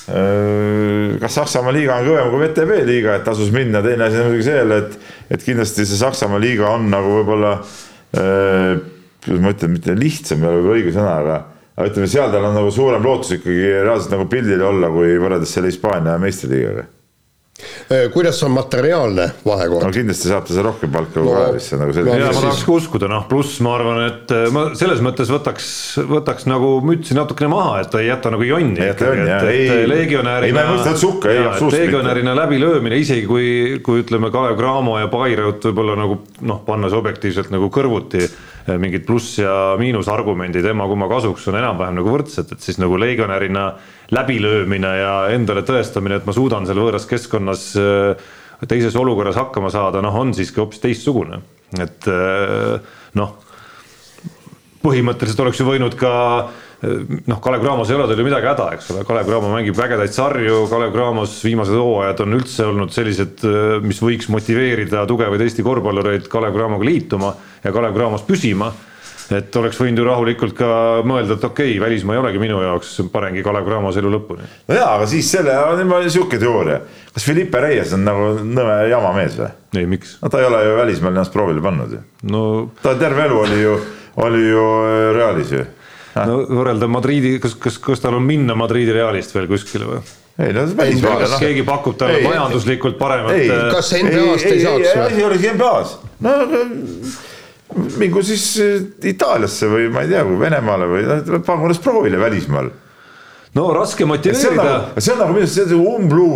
kas 0.08 1.38
Saksamaa 1.38 1.74
liiga 1.76 2.00
on 2.00 2.08
kõvem 2.10 2.32
kui 2.32 2.42
VTB 2.46 2.80
liiga, 2.88 3.16
et 3.20 3.26
tasus 3.28 3.52
minna, 3.54 3.84
teine 3.86 4.08
asi 4.08 4.20
on 4.20 4.30
muidugi 4.30 4.48
see 4.48 4.58
jälle, 4.58 4.80
et, 4.82 4.98
et 5.38 5.46
kindlasti 5.46 5.86
see 5.86 6.00
Saksamaa 6.02 6.42
liiga 6.42 6.72
on 6.74 6.90
nagu 6.92 7.16
võib-olla 7.20 7.56
äh,, 7.62 8.80
kuidas 9.22 9.44
ma 9.44 9.54
ütlen, 9.54 9.76
mitte 9.78 9.98
lihtsam 9.98 10.42
ei 10.42 10.50
ole 10.50 10.62
võib-olla 10.62 10.80
õige 10.80 10.96
sõna, 10.96 11.18
aga 11.22 11.42
aga 11.76 11.92
ütleme, 11.92 12.10
seal 12.12 12.34
tal 12.34 12.50
on 12.50 12.58
nagu 12.58 12.72
suurem 12.74 13.06
lootus 13.06 13.38
ikkagi 13.38 13.70
reaalselt 13.82 14.16
nagu 14.16 14.28
pildil 14.32 14.64
olla, 14.66 14.90
kui 14.94 15.16
võrreldes 15.22 15.54
selle 15.56 15.72
Hispaania 15.72 16.18
meistriliigaga. 16.22 16.84
Äh, 16.86 17.01
kuidas 18.14 18.40
on 18.44 18.54
materiaalne 18.56 19.28
vahekord? 19.46 19.86
no 19.86 19.92
kindlasti 19.96 20.32
saab 20.32 20.48
ta 20.48 20.56
seal 20.56 20.68
rohkem 20.68 20.92
palka 20.94 21.16
kui 21.18 21.32
Kalevis, 21.32 21.70
see 21.70 21.78
on 21.78 21.84
nagu 21.86 21.96
selge. 21.96 22.18
ja 22.22 22.30
ma 22.32 22.44
tahaks 22.46 22.64
ka 22.68 22.76
uskuda, 22.76 23.10
noh, 23.12 23.26
pluss 23.30 23.60
ma 23.66 23.76
arvan, 23.78 24.04
et 24.08 24.36
äh, 24.36 24.46
ma 24.54 24.66
selles 24.78 25.04
mõttes 25.06 25.32
võtaks, 25.32 25.72
võtaks 26.12 26.48
nagu 26.50 26.74
mütsi 26.86 27.18
natukene 27.18 27.52
maha, 27.54 27.82
et 27.84 27.92
ta 27.94 28.02
ei 28.04 28.10
jäta 28.10 28.34
nagu 28.34 28.48
jonni. 28.48 28.80
ei 28.80 28.92
jäta 28.92 29.12
jonni, 29.12 29.28
jah, 29.30 29.50
ei, 29.52 29.90
legionärina. 29.90 30.48
ei, 30.48 30.56
ma 30.56 30.66
ei 30.66 30.72
mõtle 30.76 30.96
sukka, 31.00 31.32
ei 31.32 31.44
absoluutselt 31.44 31.78
mitte. 31.78 31.90
legionärina 31.90 32.38
läbilöömine, 32.44 33.02
isegi 33.02 33.28
kui, 33.30 33.50
kui 33.86 34.06
ütleme, 34.06 34.32
Kalev 34.34 34.58
Cramo 34.60 34.98
ja 35.02 35.12
Pairaut 35.12 35.70
võib-olla 35.70 35.98
nagu 36.00 36.22
noh, 36.48 36.64
pannes 36.68 36.96
objektiivselt 36.98 37.52
nagu 37.54 37.70
kõrvuti 37.74 38.26
äh, 38.26 38.40
mingid 38.82 39.06
pluss 39.08 39.40
ja 39.40 39.76
miinusargumendid 39.80 40.66
emma-kumma 40.72 41.08
kasuks 41.12 41.48
on 41.50 41.58
enam-vähem 41.62 41.98
nagu 41.98 42.14
võrdsed, 42.14 42.54
et 42.54 42.66
siis 42.66 42.78
nagu 42.82 43.00
legionärina 43.02 43.66
läbilöömine 44.14 44.92
ja 45.00 45.14
endale 45.34 45.66
tõestamine, 45.68 46.20
et 46.20 46.28
ma 46.30 46.36
suudan 46.36 46.68
seal 46.70 46.82
võõras 46.82 47.08
keskkonnas 47.10 47.68
äh, 47.82 48.32
teises 48.70 48.98
olukorras 49.00 49.40
hakkama 49.42 49.72
saada, 49.74 50.04
noh, 50.06 50.18
on 50.22 50.36
siiski 50.38 50.62
hoopis 50.62 50.84
teistsugune, 50.84 51.42
et 51.82 52.10
äh, 52.12 52.98
noh, 53.18 53.38
põhimõtteliselt 54.82 55.42
oleks 55.46 55.62
ju 55.62 55.70
võinud 55.70 55.98
ka 55.98 56.14
äh, 56.42 56.60
noh, 56.82 57.40
Kalev 57.44 57.62
Cramos 57.62 57.90
ei 57.90 57.98
ole 57.98 58.08
tal 58.10 58.22
ju 58.22 58.26
midagi 58.26 58.50
häda, 58.50 58.68
eks 58.76 58.92
ole, 58.94 59.06
Kalev 59.08 59.28
Cramo 59.30 59.52
mängib 59.54 59.82
ägedaid 59.86 60.16
sarju, 60.16 60.64
Kalev 60.72 60.94
Cramos 60.96 61.36
viimased 61.46 61.78
hooajad 61.78 62.24
on 62.26 62.38
üldse 62.40 62.70
olnud 62.70 62.94
sellised, 62.96 63.44
mis 63.86 64.02
võiks 64.02 64.32
motiveerida 64.34 65.06
tugevaid 65.10 65.44
Eesti 65.46 65.66
korvpallureid 65.66 66.30
Kalev 66.32 66.56
Cramoga 66.58 66.90
liituma 66.90 67.36
ja 67.64 67.76
Kalev 67.76 67.98
Cramos 67.98 68.26
püsima 68.26 68.72
et 69.38 69.56
oleks 69.56 69.80
võinud 69.80 70.02
ju 70.02 70.06
rahulikult 70.06 70.56
ka 70.58 70.70
mõelda, 71.08 71.38
et 71.38 71.46
okei 71.46 71.76
okay,, 71.76 71.80
välismaa 71.84 72.18
ei 72.18 72.22
olegi 72.22 72.42
minu 72.42 72.60
jaoks, 72.64 72.94
panengi 73.14 73.44
Kalev 73.46 73.68
Cramos 73.68 73.98
elu 74.00 74.12
lõpuni. 74.12 74.48
no 74.68 74.78
jaa, 74.78 74.90
aga 74.98 75.08
siis 75.10 75.30
selle, 75.32 75.56
on 75.56 76.10
sihuke 76.10 76.40
teooria, 76.42 76.82
kas 77.14 77.28
Felipe 77.28 77.62
Reyes 77.64 77.94
on 77.96 78.06
nagu 78.08 78.32
nõme 78.42 78.78
jama 78.92 79.14
mees 79.16 79.38
või? 79.40 79.52
ei, 79.80 79.88
miks? 79.90 80.18
no 80.22 80.32
ta 80.32 80.42
ei 80.42 80.50
ole 80.50 80.64
ju 80.66 80.78
välismaal 80.82 81.16
ennast 81.16 81.36
proovile 81.36 81.64
pannud 81.64 81.96
ju 81.96 82.02
no.... 82.32 82.44
ta 82.84 82.96
terve 83.00 83.28
elu 83.30 83.40
oli 83.46 83.62
ju, 83.62 83.78
oli 84.28 84.44
ju 84.50 84.66
äh, 84.82 85.06
Realis 85.16 85.56
ju. 85.56 85.66
No 86.16 86.42
võrrelda 86.50 86.90
Madriidi, 86.92 87.38
kas, 87.44 87.56
kas, 87.60 87.80
kas 87.82 88.04
tal 88.04 88.18
on 88.20 88.26
minna 88.28 88.58
Madriidi 88.60 88.96
Realist 88.96 89.36
veel 89.36 89.50
kuskile 89.52 89.90
või? 89.90 90.04
ei 90.42 90.54
no 90.56 90.66
välismaale. 90.78 91.26
kas 91.26 91.40
keegi 91.44 91.66
pakub 91.68 91.98
talle 92.00 92.22
ei, 92.22 92.28
majanduslikult 92.28 92.98
paremat? 93.00 93.36
Äh, 93.38 93.66
kas 93.76 93.92
NBA-st 94.00 94.48
ei, 94.48 94.60
ei 94.60 94.64
saaks 94.66 94.94
või? 94.94 95.08
asi 95.08 95.26
oligi 95.28 95.52
NBA-s, 95.56 95.98
no 96.26 96.38
mingu 98.02 98.24
siis 98.28 98.46
eh, 98.60 98.88
Itaaliasse 99.14 99.70
või 99.72 99.90
ma 99.94 100.04
ei 100.04 100.12
tea, 100.12 100.24
Venemaale 100.28 100.88
või 100.92 101.42
pangu 101.48 101.70
ennast 101.70 101.84
proovile 101.84 102.20
välismaal 102.20 102.72
no 103.54 103.74
raske 103.76 104.06
motiveerida. 104.08 104.64
Nagu- 104.64 105.02
see 105.02 105.14
on 105.14 105.20
nagu 105.20 105.34
minu 105.36 105.44
arust 105.44 105.58
see 105.60 105.76
umblu, 105.76 106.28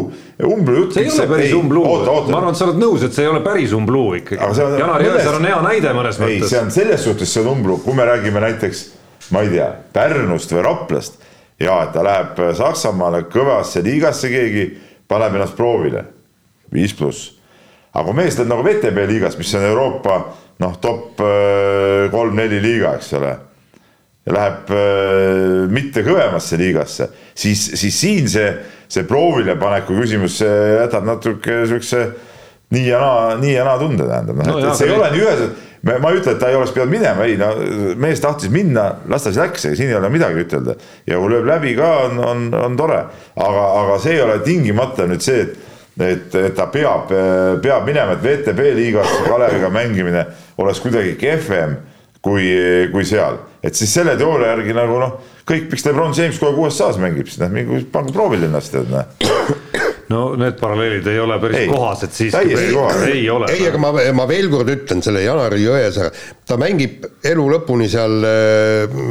umblu 0.44 0.76
jutt. 0.82 0.98
see 0.98 1.06
ei 1.06 1.12
ole 1.14 1.28
päris 1.32 1.54
umblu, 1.56 1.84
ma 1.86 2.40
arvan, 2.42 2.52
et 2.52 2.60
sa 2.60 2.68
oled 2.68 2.82
nõus, 2.82 3.06
et 3.08 3.16
see 3.16 3.24
ei 3.24 3.32
ole 3.32 3.42
päris 3.46 3.76
umblu 3.76 4.04
ikkagi. 4.20 4.42
Janar 4.82 5.06
Jõesaar 5.06 5.40
on 5.40 5.48
hea 5.48 5.62
näide 5.70 5.96
mõnes 5.96 6.20
mõttes. 6.20 6.44
ei, 6.44 6.52
see 6.52 6.60
on 6.60 6.72
selles 6.76 7.06
suhtes, 7.08 7.32
see 7.32 7.44
on 7.44 7.54
umblu, 7.56 7.80
kui 7.86 7.96
me 7.96 8.08
räägime 8.10 8.44
näiteks, 8.44 8.84
ma 9.34 9.42
ei 9.46 9.54
tea, 9.54 9.70
Pärnust 9.94 10.52
või 10.54 10.66
Raplast 10.66 11.22
ja 11.62 11.80
et 11.86 11.94
ta 11.96 12.04
läheb 12.04 12.42
Saksamaale 12.58 13.26
kõvasse 13.32 13.84
liigasse 13.86 14.30
keegi, 14.32 14.66
paneb 15.08 15.38
ennast 15.38 15.56
proovile, 15.58 16.04
viis 16.74 16.94
pluss. 16.98 17.32
aga 17.94 18.06
kui 18.10 18.18
mees 18.18 18.38
läheb 18.38 18.52
nagu 18.52 18.66
VTB 18.66 19.08
liigas, 19.08 19.38
mis 19.40 19.54
on 19.56 19.64
Euroopa 19.70 20.20
noh, 20.60 20.78
top 20.82 21.22
äh, 21.24 22.08
kolm-neli 22.12 22.62
liiga, 22.64 22.96
eks 23.00 23.14
ole. 23.20 23.34
ja 24.26 24.34
läheb 24.36 24.72
äh, 24.76 25.66
mitte 25.72 26.04
kõvemasse 26.04 26.60
liigasse, 26.60 27.10
siis, 27.34 27.70
siis 27.80 28.00
siin 28.00 28.30
see, 28.30 28.50
see 28.88 29.06
proovilepaneku 29.08 29.96
küsimus 30.02 30.42
jätab 30.42 31.06
natuke 31.08 31.64
siukse 31.70 32.08
nii 32.76 32.88
ja 32.90 33.00
naa, 33.00 33.36
nii 33.40 33.54
ja 33.54 33.64
naa 33.68 33.80
tunde 33.80 34.08
tähendab, 34.10 34.42
noh 34.42 34.52
no, 34.52 34.60
et, 34.60 34.72
et 34.72 34.80
see 34.80 34.90
ei 34.90 34.98
ole 34.98 35.12
nii 35.14 35.24
üheselt 35.24 35.64
ma 35.86 36.12
ei 36.12 36.20
ütle, 36.20 36.34
et 36.34 36.42
ta 36.42 36.50
ei 36.50 36.58
oleks 36.58 36.74
pidanud 36.74 36.96
minema, 36.96 37.28
ei 37.30 37.38
no 37.38 37.52
mees 38.02 38.22
tahtis 38.24 38.50
minna, 38.54 38.88
las 39.12 39.26
ta 39.26 39.32
siis 39.32 39.42
läks, 39.44 39.68
siin 39.78 39.92
ei 39.92 40.00
ole 40.00 40.10
midagi 40.14 40.42
ütelda. 40.46 40.76
ja 41.06 41.22
kui 41.22 41.32
lööb 41.34 41.48
läbi 41.50 41.76
ka, 41.78 41.92
on, 42.08 42.20
on, 42.26 42.44
on 42.58 42.78
tore, 42.80 43.04
aga, 43.36 43.66
aga 43.84 43.98
see 44.02 44.18
ei 44.18 44.24
ole 44.26 44.40
tingimata 44.46 45.08
nüüd 45.10 45.26
see, 45.26 45.46
et 45.46 45.72
et, 45.96 46.34
et 46.36 46.56
ta 46.56 46.66
peab, 46.68 47.12
peab 47.64 47.86
minema, 47.88 48.18
et 48.18 48.24
VTB 48.24 48.74
liigas 48.76 49.12
Kaleviga 49.24 49.70
mängimine 49.72 50.26
oleks 50.60 50.82
kuidagi 50.84 51.14
kehvem 51.16 51.78
kui, 52.26 52.50
kui 52.92 53.06
seal. 53.08 53.38
et 53.64 53.78
siis 53.78 53.94
selle 53.94 54.18
teooria 54.20 54.52
järgi 54.56 54.76
nagu 54.76 55.00
noh, 55.00 55.14
kõik, 55.48 55.70
miks 55.72 55.86
Lebron 55.88 56.12
James 56.18 56.42
kogu 56.42 56.66
aeg 56.66 56.74
USA-s 56.74 57.00
mängib, 57.02 57.30
siis 57.30 57.40
noh, 57.42 57.54
mingu 57.54 57.80
pange 57.94 58.12
proovile 58.16 58.50
ennast, 58.50 58.76
tead 58.76 58.92
noh 58.92 59.55
no 60.14 60.22
need 60.40 60.60
paralleelid 60.60 61.08
ei 61.10 61.22
ole 61.22 61.40
päris 61.42 61.64
ei, 61.64 61.70
kohased 61.72 62.14
siiski. 62.14 62.58
ei 63.12 63.30
ole. 63.30 63.50
ei, 63.54 63.64
aga 63.70 63.82
ma, 63.82 63.94
ma 64.18 64.28
veel 64.30 64.52
kord 64.54 64.70
ütlen 64.74 65.02
selle 65.06 65.24
Janari 65.26 65.64
Jõesaare, 65.64 66.12
ta 66.46 66.60
mängib 66.62 67.08
elu 67.26 67.48
lõpuni 67.56 67.90
seal 67.92 68.30
äh, 68.30 69.02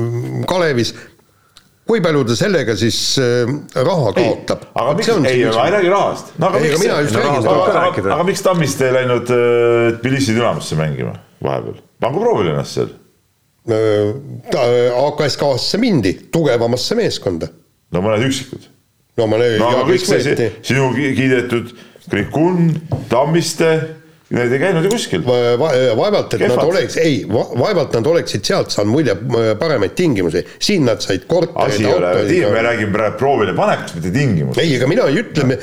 Kalevis 0.49 0.95
kui 1.85 2.01
palju 2.05 2.25
ta 2.29 2.37
sellega 2.39 2.77
siis 2.79 2.99
äh, 3.21 3.51
raha 3.77 4.13
kaotab? 4.17 4.69
aga 4.73 4.97
miks, 4.99 5.11
ei, 5.29 5.45
ma 5.53 5.67
ei 5.67 5.75
räägi 5.77 5.91
rahast. 5.93 6.35
no 6.39 6.51
aga 6.51 6.61
ei, 6.61 6.69
miks, 6.71 6.85
mina 6.85 7.01
just 7.05 7.19
räägin 7.19 7.41
aga, 7.41 7.57
aga, 7.85 8.05
aga 8.17 8.29
miks 8.31 8.45
Tammiste 8.45 8.89
ei 8.89 8.99
läinud 9.01 9.33
äh, 9.35 9.89
Tbilisi 10.01 10.37
Dünamosse 10.37 10.79
mängima 10.81 11.17
vahepeal? 11.45 11.81
pangu 12.01 12.23
proovile 12.25 12.55
ennast 12.55 12.79
seal. 12.79 12.95
ta 14.53 14.65
AKSK-sse 15.01 15.81
mindi, 15.81 16.15
tugevamasse 16.33 16.97
meeskonda. 16.99 17.51
no 17.93 18.05
mõned 18.05 18.25
üksikud. 18.29 18.71
No 19.17 19.27
ma 19.27 19.39
no 19.39 19.85
kõik 19.87 20.07
see 20.07 20.51
sinu 20.63 20.91
kiidetud 20.95 21.75
Krikun, 22.11 22.75
Tammiste 23.09 23.71
Need 24.33 24.55
ei 24.57 24.61
käinud 24.63 24.87
ju 24.87 24.91
kuskil 24.95 25.21
va. 25.25 25.35
Va 25.61 25.71
vaevalt, 25.99 26.33
et 26.33 26.41
Kehvad. 26.41 26.57
nad 26.57 26.71
oleks, 26.71 26.97
ei 27.03 27.19
va, 27.29 27.43
vaevalt 27.61 27.93
nad 27.99 28.07
oleksid 28.09 28.47
sealt 28.49 28.73
saanud 28.73 28.95
muide 28.95 29.15
paremaid 29.61 29.93
tingimusi, 29.99 30.41
siin 30.57 30.87
nad 30.89 31.03
said 31.05 31.27
korterid. 31.29 31.75
asi 31.75 31.85
ei 31.85 31.93
ole, 31.93 32.55
me 32.55 32.63
räägime 32.65 32.95
praegu 32.95 33.19
proovile 33.21 33.55
panekust, 33.57 33.99
mitte 33.99 34.13
tingimustest. 34.15 34.63
ei, 34.65 34.79
ega 34.79 34.89
mina 34.89 35.05
ei 35.11 35.21
ütle, 35.21 35.59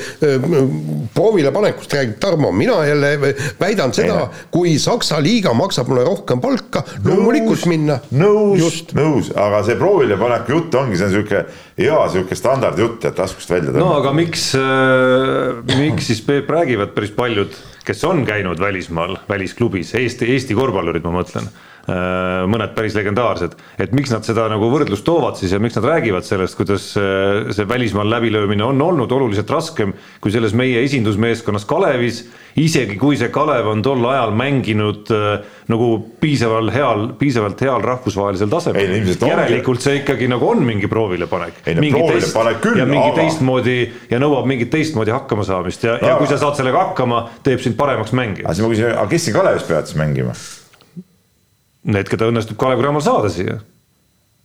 proovile 1.16 1.50
panekust 1.54 1.96
räägib 1.98 2.20
Tarmo, 2.22 2.52
mina 2.54 2.78
jälle 2.86 3.34
väidan 3.60 3.94
seda, 3.96 4.28
kui 4.54 4.76
Saksa 4.82 5.18
liiga 5.22 5.50
maksab 5.58 5.90
mulle 5.90 6.06
rohkem 6.06 6.40
palka, 6.44 6.84
loomulikult 7.02 7.66
minna. 7.70 7.98
nõus, 8.14 8.84
nõus, 8.94 9.34
aga 9.34 9.64
see 9.66 9.78
proovile 9.80 10.20
paneku 10.22 10.54
jutt 10.54 10.78
ongi, 10.78 11.00
see 11.00 11.10
on 11.10 11.14
sihuke 11.18 11.44
hea 11.82 12.00
sihuke 12.14 12.38
standardjutt, 12.38 13.10
et 13.10 13.18
taskust 13.18 13.50
välja 13.50 13.72
tõmmata. 13.72 13.82
no 13.82 13.98
aga 13.98 14.14
miks 14.22 14.52
äh,, 14.54 15.76
miks 15.82 16.12
siis 16.12 16.22
Peep 16.22 16.50
räägivad 16.52 16.94
päris 16.94 17.10
paljud 17.16 17.58
kes 17.84 18.04
on 18.04 18.24
käinud 18.26 18.60
välismaal, 18.60 19.16
välisklubis, 19.28 19.94
Eesti, 19.98 20.28
Eesti 20.32 20.54
korvpallurid, 20.54 21.04
ma 21.06 21.16
mõtlen, 21.20 21.48
mõned 21.82 22.74
päris 22.76 22.94
legendaarsed, 22.94 23.56
et 23.82 23.94
miks 23.96 24.12
nad 24.12 24.22
seda 24.26 24.44
nagu 24.50 24.68
võrdlust 24.70 25.02
toovad 25.06 25.38
siis 25.40 25.50
ja 25.50 25.58
miks 25.62 25.74
nad 25.78 25.88
räägivad 25.88 26.26
sellest, 26.26 26.54
kuidas 26.58 26.92
äh, 27.00 27.50
see 27.54 27.66
välismaal 27.68 28.06
läbilöömine 28.12 28.62
on 28.64 28.78
olnud 28.82 29.10
oluliselt 29.12 29.50
raskem 29.50 29.94
kui 30.22 30.30
selles 30.30 30.54
meie 30.54 30.84
esindusmeeskonnas 30.86 31.66
Kalevis, 31.66 32.22
isegi 32.62 32.94
kui 33.00 33.18
see 33.18 33.32
Kalev 33.34 33.72
on 33.72 33.82
tol 33.82 34.06
ajal 34.12 34.30
mänginud 34.38 35.10
äh, 35.10 35.42
nagu 35.72 35.90
piisaval 36.22 36.70
heal, 36.70 37.04
piisavalt 37.18 37.66
heal 37.66 37.82
rahvusvahelisel 37.82 38.50
tasemel. 38.52 38.96
järelikult 39.26 39.82
see 39.82 39.98
ikkagi 40.04 40.30
nagu 40.30 40.52
on 40.54 40.62
mingi 40.66 40.86
proovilepanek. 40.86 41.62
mingi 41.80 42.06
test 42.12 42.38
ja 42.78 42.86
mingi 42.86 43.08
aga... 43.08 43.18
teistmoodi 43.18 43.78
ja 44.10 44.22
nõuab 44.22 44.46
mingit 44.46 44.70
teistmoodi 44.70 45.14
hakkamasaamist 45.18 45.90
ja, 45.90 45.98
ja 45.98 46.16
kui 46.20 46.30
sa 46.30 46.38
saad 46.38 46.62
sellega 46.62 46.86
hakkama, 46.88 47.26
teeb 47.42 47.62
sind 47.64 47.74
paremaks 47.80 48.14
mängijaks. 48.14 48.46
aga 48.46 48.54
siis 48.54 48.66
ma 48.66 48.74
küsin, 48.74 48.92
aga 48.94 49.08
kes 49.16 49.26
siin 49.26 49.40
Kalevis 49.40 49.66
peavad 49.66 49.90
siis 49.90 49.98
mängima? 49.98 50.42
Need, 51.82 52.06
keda 52.10 52.28
õnnestub 52.30 52.58
Kalev 52.60 52.82
Cramol 52.82 53.02
saada 53.02 53.30
siia 53.32 53.58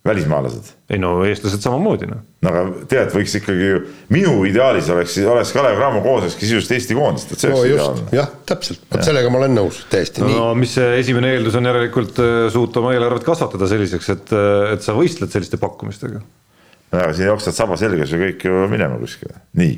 välismaalased. 0.08 0.72
ei 0.90 0.98
no 0.98 1.10
eestlased 1.26 1.62
samamoodi 1.62 2.06
noh. 2.08 2.20
no 2.44 2.50
aga 2.50 2.62
tead, 2.90 3.10
võiks 3.14 3.34
ikkagi 3.40 3.68
ju, 3.72 3.80
minu 4.14 4.34
ideaalis 4.48 4.88
oleks, 4.94 5.16
oleks 5.26 5.52
Kalev 5.56 5.76
Cramo 5.78 6.00
kooslekski 6.04 6.48
sisust 6.48 6.72
Eesti 6.74 6.96
koondist, 6.96 7.34
et 7.34 7.42
see 7.42 7.50
oleks 7.50 7.64
no, 7.64 7.74
ideaalne. 7.74 8.06
jah, 8.16 8.30
täpselt, 8.48 8.84
vot 8.92 9.04
sellega 9.04 9.32
ma 9.34 9.42
olen 9.42 9.56
nõus, 9.58 9.82
täiesti 9.92 10.22
no, 10.22 10.30
nii. 10.30 10.38
no 10.38 10.48
mis 10.58 10.74
see 10.78 10.94
esimene 11.02 11.34
eeldus 11.34 11.58
on 11.58 11.70
järelikult 11.70 12.22
äh, 12.24 12.38
suuta 12.54 12.82
oma 12.82 12.94
eelarvet 12.96 13.26
kasvatada 13.26 13.70
selliseks, 13.70 14.10
et, 14.14 14.34
äh, 14.38 14.72
et 14.76 14.86
sa 14.86 14.96
võistled 14.96 15.34
selliste 15.34 15.60
pakkumistega. 15.60 16.22
no 16.22 17.02
aga 17.02 17.12
siin 17.16 17.32
jooksvad 17.32 17.58
saba 17.58 17.80
selgas 17.80 18.14
ju 18.14 18.22
kõik 18.22 18.48
ju 18.48 18.64
minema 18.72 19.00
kuskile, 19.02 19.42
nii 19.58 19.76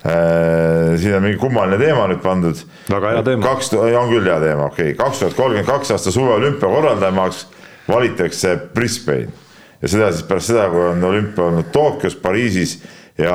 siin 0.00 1.14
on 1.18 1.24
mingi 1.26 1.36
kummaline 1.40 1.76
teema 1.80 2.06
nüüd 2.08 2.22
pandud. 2.24 2.62
Väga 2.88 3.14
hea 3.14 3.24
teema. 3.26 3.44
kaks, 3.44 3.72
on 3.76 4.08
küll 4.12 4.30
hea 4.30 4.38
teema, 4.40 4.70
okei 4.70 4.94
okay., 4.94 4.98
kaks 5.00 5.20
tuhat 5.24 5.36
kolmkümmend 5.36 5.68
kaks 5.68 5.92
aasta 5.96 6.14
suveolümpia 6.14 6.70
korraldajamaaks 6.72 7.42
valitakse 7.88 8.56
Brisbane 8.74 9.28
ja 9.82 9.90
seda 9.92 10.08
siis 10.14 10.24
pärast 10.28 10.52
seda, 10.52 10.70
kui 10.72 10.86
on 10.92 11.04
olümpia 11.04 11.44
olnud 11.50 11.68
Tokyos, 11.72 12.16
Pariisis 12.16 12.78
ja 13.18 13.34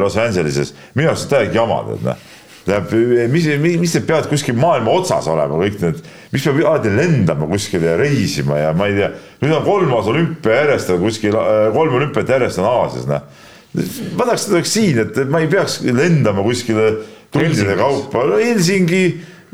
Los 0.00 0.18
Angeleses. 0.20 0.74
minu 0.94 1.08
arust 1.08 1.30
on 1.30 1.36
täielik 1.36 1.56
jama, 1.56 1.80
tead 1.88 2.06
noh 2.10 2.28
tähendab, 2.64 2.92
mis, 3.32 3.46
mis, 3.58 3.78
mis 3.80 3.94
need 3.96 4.06
peavad 4.06 4.28
kuskil 4.30 4.56
maailma 4.58 4.92
otsas 4.94 5.26
olema, 5.30 5.58
kõik 5.58 5.80
need, 5.82 6.02
mis 6.32 6.44
peab 6.46 6.60
alati 6.62 6.92
lendama 6.94 7.48
kuskile 7.50 7.90
ja 7.90 7.96
reisima 7.98 8.58
ja 8.60 8.72
ma 8.76 8.88
ei 8.90 8.98
tea, 8.98 9.08
nüüd 9.42 9.56
on 9.56 9.64
kolmas 9.66 10.10
olümpia 10.12 10.60
järjest 10.60 10.92
on 10.94 11.00
kuskil, 11.02 11.38
kolm 11.74 11.96
olümpiat 11.98 12.30
järjest 12.36 12.62
on 12.62 12.68
Aasias, 12.70 13.08
noh. 13.10 13.24
Ma 13.72 14.26
tahaks, 14.26 14.46
et 14.46 14.54
oleks 14.56 14.72
siin, 14.76 15.02
et 15.02 15.20
ma 15.32 15.42
ei 15.42 15.50
peaks 15.50 15.80
lendama 15.86 16.44
kuskile 16.44 16.88
tundide 17.32 17.76
kaupa, 17.78 18.24
Helsingi, 18.36 19.04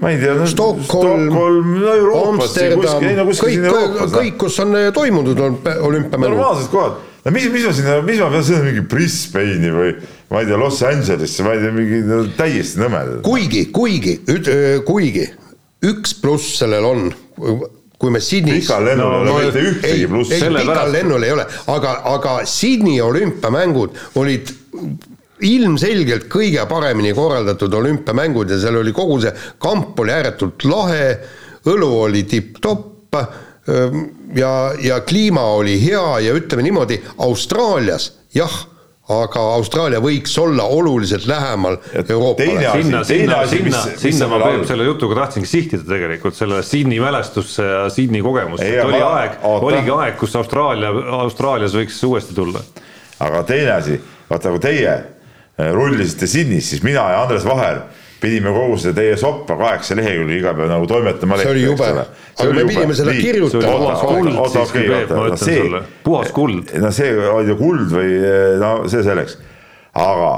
ma 0.02 0.10
ei 0.10 0.18
tea 0.22 0.34
no,, 0.34 0.46
Stockholm, 0.50 1.28
Stockholm, 1.28 1.74
no 1.78 1.94
Euroopas, 1.94 2.48
Amsterdam 2.48 2.82
kuskil, 2.82 3.08
ei 3.08 3.18
no, 3.18 3.26
kuskil 3.28 3.52
siin 3.54 3.66
kõik 3.66 3.84
Euroopas,. 3.84 4.16
kõik, 4.16 4.36
kus 4.42 4.58
on 4.64 4.78
eh, 4.78 4.88
toimunud 4.94 5.42
olümpia- 5.46 5.78
olümpiamängud. 5.86 6.34
normaalsed 6.34 6.70
kohad, 6.74 7.00
no 7.24 7.34
mis, 7.34 7.48
mis 7.54 7.66
ma 7.68 7.74
sinna, 7.78 7.98
mis 8.06 8.22
ma 8.22 8.30
pean 8.34 8.46
sõitma 8.50 8.68
mingi 8.72 8.86
Brisbane'i 8.90 9.74
või 9.78 9.96
ma 10.28 10.42
ei 10.42 10.50
tea, 10.50 10.60
Los 10.60 10.82
Angelesse, 10.86 11.46
ma 11.46 11.54
ei 11.54 11.62
tea, 11.62 11.74
mingi 11.78 12.02
no, 12.06 12.22
täiesti 12.38 12.82
nõmedad. 12.82 13.22
kuigi, 13.26 13.68
kuigi, 13.74 14.18
kuigi 14.86 15.26
üks 15.86 16.18
pluss 16.18 16.58
sellel 16.58 16.86
on, 16.88 17.10
kui 17.98 18.10
me 18.14 18.20
Sydneys 18.22 18.64
pikal 18.66 18.84
lennul 18.86 19.14
ei 19.18 19.24
No, 19.26 19.34
ole 19.34 19.44
mitte 19.46 19.58
ei, 19.58 19.70
ühtegi 19.72 20.00
ei 20.02 20.06
plussi. 20.06 20.38
Sellepärast- 20.38 20.68
pikal 20.70 20.92
lennul 20.92 21.22
ei 21.26 21.32
ole, 21.34 21.46
aga, 21.74 21.94
aga 22.14 22.34
Sydney 22.46 23.00
olümpiamängud 23.02 23.96
olid 24.22 24.52
ilmselgelt 25.48 26.26
kõige 26.30 26.64
paremini 26.70 27.12
korraldatud 27.14 27.74
olümpiamängud 27.78 28.50
ja 28.50 28.58
seal 28.58 28.78
oli 28.80 28.92
kogu 28.96 29.20
see 29.22 29.32
kamp 29.62 29.98
oli 30.02 30.14
ääretult 30.14 30.64
lahe, 30.66 31.18
õlu 31.70 31.90
oli 32.06 32.22
tipp-topp 32.26 33.18
ja, 34.38 34.52
ja 34.82 35.00
kliima 35.06 35.42
oli 35.58 35.76
hea 35.82 36.18
ja 36.26 36.34
ütleme 36.38 36.62
niimoodi, 36.66 36.98
Austraalias 37.26 38.12
jah, 38.34 38.54
aga 39.08 39.40
Austraalia 39.56 40.00
võiks 40.04 40.34
olla 40.40 40.66
oluliselt 40.68 41.24
lähemal 41.26 41.78
Euroopale. 41.94 42.70
sinna, 42.72 43.02
sinna, 43.04 43.38
sinna 43.48 43.82
sinna 43.96 44.28
ma 44.28 44.40
Peep 44.42 44.66
selle 44.68 44.84
jutuga 44.84 45.22
tahtsingi 45.22 45.48
sihtida 45.48 45.86
tegelikult 45.88 46.36
selle 46.36 46.60
Sydney 46.62 47.00
mälestusse 47.00 47.64
ja 47.64 47.86
Sydney 47.92 48.22
kogemusse, 48.22 48.68
et 48.68 48.84
oli 48.84 49.00
aga- 49.00 49.14
aeg, 49.16 49.38
oligi 49.48 49.94
aeg, 49.96 50.18
kus 50.20 50.36
Austraalia, 50.36 50.92
Austraalias 51.22 51.76
võiks 51.76 52.02
uuesti 52.04 52.36
tulla. 52.36 52.60
aga 53.20 53.42
teine 53.48 53.72
asi, 53.78 53.96
vaata 54.28 54.52
kui 54.52 54.60
teie 54.62 54.92
eh, 54.92 55.72
rullisite 55.72 56.28
Sydneys, 56.28 56.68
siis 56.70 56.84
mina 56.84 57.08
ja 57.14 57.22
Andres 57.22 57.48
Vaher 57.48 57.80
pidime 58.20 58.52
kogu 58.54 58.78
seda 58.80 58.98
teie 58.98 59.16
soppa 59.20 59.56
kaheksa 59.58 59.96
lehekülge 59.98 60.38
iga 60.40 60.54
päev 60.58 60.70
nagu 60.72 60.86
toimetama. 60.90 61.38
See 61.38 61.50
oli 61.52 61.64
jube. 61.64 61.88
Aga 62.38 62.52
me 62.54 62.64
pidime 62.68 62.96
seda 62.98 63.14
kirjutama. 63.14 63.72
Puhas 63.78 64.04
kuld 64.04 64.32
no 64.34 65.24
ütlen 65.28 65.40
see- 65.42 65.62
sulle, 65.62 65.82
puhas 66.04 66.32
kuld. 66.34 66.74
no 66.82 66.92
see 66.94 67.14
oli 67.30 67.52
ju 67.52 67.58
kuld 67.60 67.94
või 67.94 68.14
no 68.62 68.72
see 68.90 69.02
selleks, 69.06 69.38
aga 69.94 70.32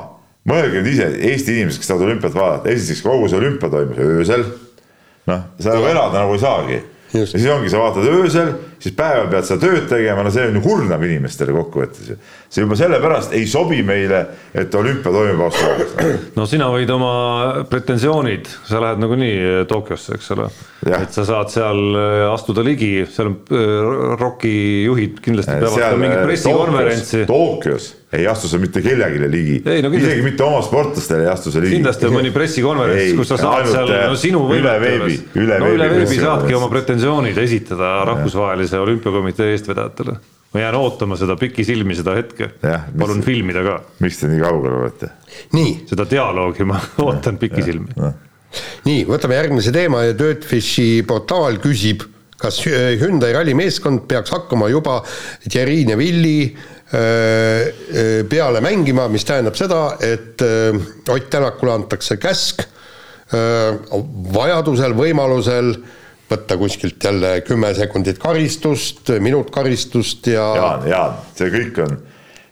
mõelge 0.48 0.80
nüüd 0.80 0.92
ise, 0.94 1.10
Eesti 1.30 1.58
inimesed, 1.58 1.80
kes 1.82 1.90
tahavad 1.90 2.08
olümpiat 2.08 2.36
vaadata, 2.36 2.72
esiteks 2.72 3.02
kogu 3.04 3.28
see 3.28 3.40
olümpia 3.40 3.70
toimus 3.72 4.00
öösel. 4.04 4.44
noh, 5.30 5.46
sa 5.60 5.76
nagu 5.76 5.86
elada 5.86 6.24
nagu 6.24 6.36
ei 6.36 6.42
saagi. 6.42 6.82
ja 7.12 7.26
siis 7.26 7.46
ongi, 7.52 7.72
sa 7.72 7.82
vaatad 7.82 8.08
öösel, 8.08 8.54
siis 8.80 8.94
päeval 8.96 9.28
pead 9.32 9.46
sa 9.48 9.58
tööd 9.60 9.86
tegema, 9.90 10.24
no 10.24 10.32
see 10.32 10.46
on 10.48 10.56
ju 10.56 10.62
kurnab 10.64 11.04
inimestele 11.04 11.54
kokkuvõttes 11.56 12.10
ju. 12.12 12.16
see 12.48 12.64
juba 12.64 12.78
sellepärast 12.80 13.34
ei 13.36 13.46
sobi 13.50 13.82
meile, 13.86 14.22
et 14.54 14.74
olümpia 14.74 15.12
toimub 15.12 15.44
Austraalias. 15.48 15.94
no 16.38 16.46
sina 16.48 16.70
võid 16.72 16.90
oma 16.94 17.12
pretensioonid, 17.70 18.48
sa 18.68 18.82
lähed 18.82 19.04
nagunii 19.04 19.38
Tokyosse, 19.70 20.16
eks 20.18 20.32
ole. 20.36 20.48
Et 20.88 21.12
sa 21.12 21.26
saad 21.28 21.52
seal 21.52 21.80
äh, 21.92 22.26
astuda 22.32 22.64
ligi, 22.64 23.04
seal 23.12 23.34
on 23.34 23.38
äh, 23.52 24.18
ROK-i 24.20 24.56
juhid 24.88 25.20
kindlasti 25.24 25.58
peavad 25.58 25.76
ka 25.76 25.80
seal 25.82 26.00
mingit 26.00 26.18
eh, 26.18 26.28
pressikonverentsi. 26.30 27.24
Tokyos 27.28 27.94
ei 28.12 28.26
astu 28.26 28.48
sa 28.50 28.58
mitte 28.58 28.80
kellelegi 28.82 29.28
ligi 29.30 29.56
Ei, 29.70 29.82
no 29.82 29.90
isegi 29.94 30.22
mitte 30.24 30.42
oma 30.42 30.62
sportlastele 30.66 31.28
ei 31.28 31.30
astu 31.30 31.52
sa 31.54 31.60
ligi. 31.62 31.76
kindlasti 31.76 32.08
on 32.08 32.16
mõni 32.16 32.32
pressikonverents 32.34 33.12
kus 33.20 33.30
sa 33.30 33.38
saad 33.38 33.68
seal, 33.70 33.92
no 34.10 34.16
sinu 34.18 34.40
võimete 34.48 34.80
veebi, 34.82 35.18
üle 35.38 35.58
no 35.62 35.68
üle 35.76 35.86
veebi 35.92 36.08
veebi 36.08 36.18
saadki 36.18 36.56
oma 36.58 36.66
pretensioonid 36.72 37.38
esitada 37.38 37.92
rahvusvahelise 38.70 38.78
olümpiakomitee 38.78 39.50
eestvedajatele. 39.50 40.16
ma 40.54 40.60
jään 40.60 40.74
ootama 40.74 41.16
seda 41.16 41.36
pikisilmi 41.36 41.94
seda 41.94 42.14
hetke 42.16 42.50
palun 42.98 43.20
filmida 43.22 43.62
ka, 43.62 43.76
miks 44.00 44.18
te 44.18 44.28
nii 44.28 44.40
kaugel 44.42 44.72
olete? 44.80 45.10
nii, 45.52 45.84
seda 45.86 46.06
dialoogi 46.10 46.64
ma 46.64 46.80
ootan 46.98 47.38
pikisilmi. 47.38 47.94
nii, 48.84 49.04
võtame 49.06 49.38
järgmise 49.38 49.72
teema 49.72 50.02
ja 50.08 50.16
Dirtfishi 50.18 51.04
portaal 51.06 51.60
küsib, 51.62 52.02
kas 52.40 52.58
Hyundai 52.66 53.32
rallimeeskond 53.36 54.08
peaks 54.08 54.30
hakkama 54.34 54.68
juba 54.72 55.02
Thierry 55.46 55.84
Neville'i 55.86 56.50
öö, 56.50 57.70
öö, 57.94 58.24
peale 58.24 58.60
mängima, 58.60 59.06
mis 59.08 59.24
tähendab 59.24 59.54
seda, 59.54 59.96
et 60.00 60.42
Ott 61.10 61.30
Tänakule 61.30 61.72
antakse 61.78 62.16
käsk 62.18 62.66
vajadusel, 63.30 64.94
võimalusel 64.98 65.74
võtta 66.30 66.56
kuskilt 66.58 67.04
jälle 67.04 67.40
kümme 67.46 67.72
sekundit 67.74 68.18
karistust, 68.22 69.10
minut 69.22 69.50
karistust 69.50 70.26
ja 70.30 70.44
Jaan, 70.56 70.88
Jaan, 70.88 71.16
see 71.36 71.50
kõik 71.52 71.80
on, 71.84 71.96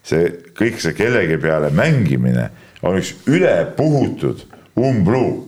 see 0.06 0.30
kõik 0.58 0.80
see 0.82 0.96
kellegi 0.98 1.38
peale 1.42 1.70
mängimine 1.74 2.48
on 2.82 2.98
üks 2.98 3.14
ülepuhutud 3.30 4.42
umbluu. 4.78 5.44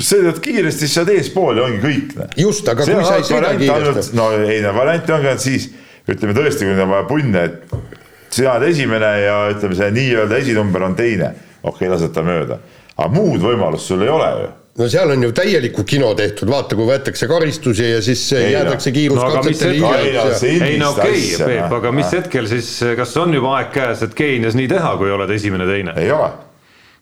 sõidad 0.00 0.38
kiiresti, 0.42 0.88
saad 0.88 1.10
eespool 1.12 1.58
ja 1.60 1.66
ongi 1.66 1.82
kõik. 1.82 2.14
Just, 2.40 2.68
aga 2.68 2.86
kui 2.86 3.04
sa 3.04 3.18
ei 3.18 3.26
sõida 3.28 3.52
kiiresti. 3.58 4.16
no 4.16 4.30
ei 4.38 4.62
no 4.64 4.72
variant 4.74 5.10
ongi 5.18 5.30
ainult 5.32 5.44
siis, 5.44 5.68
ütleme 6.08 6.34
tõesti, 6.36 6.66
kui 6.66 6.78
on 6.78 6.94
vaja 6.94 7.08
punne, 7.10 7.42
et 7.44 7.74
sina 8.32 8.54
oled 8.54 8.70
esimene 8.70 9.10
ja 9.22 9.40
ütleme, 9.52 9.78
see 9.78 9.90
nii-öelda 9.98 10.38
esinumber 10.42 10.86
on 10.88 10.96
teine, 10.98 11.34
okei 11.62 11.86
okay,, 11.86 11.92
lased 11.92 12.14
ta 12.14 12.24
mööda, 12.26 12.58
aga 12.96 13.10
muud 13.12 13.42
võimalust 13.42 13.92
sul 13.92 14.06
ei 14.06 14.14
ole 14.14 14.30
ju 14.40 14.54
no 14.76 14.88
seal 14.92 15.10
on 15.14 15.22
ju 15.24 15.32
täielikku 15.36 15.84
kino 15.88 16.10
tehtud, 16.18 16.50
vaata, 16.52 16.76
kui 16.76 16.88
võetakse 16.88 17.28
karistusi 17.30 17.90
ja 17.90 18.00
siis 18.04 18.24
Ei, 18.36 18.52
jäädakse 18.52 18.92
kiiruskatsetele 18.92 19.78
no 19.80 19.92
hiljaks 19.96 20.42
ei 20.46 20.80
no 20.80 20.90
okei 20.92 21.22
okay,, 21.34 21.46
Peep, 21.46 21.76
aga 21.78 21.92
mis 21.96 22.12
hetkel 22.12 22.48
siis, 22.50 22.72
kas 22.98 23.14
on 23.22 23.34
juba 23.36 23.54
aeg 23.58 23.70
käes, 23.74 24.04
et 24.06 24.16
Keenias 24.16 24.58
nii 24.58 24.68
teha, 24.70 24.96
kui 25.00 25.12
oled 25.12 25.32
esimene-teine, 25.32 25.96
ei 26.02 26.12
ole. 26.12 26.28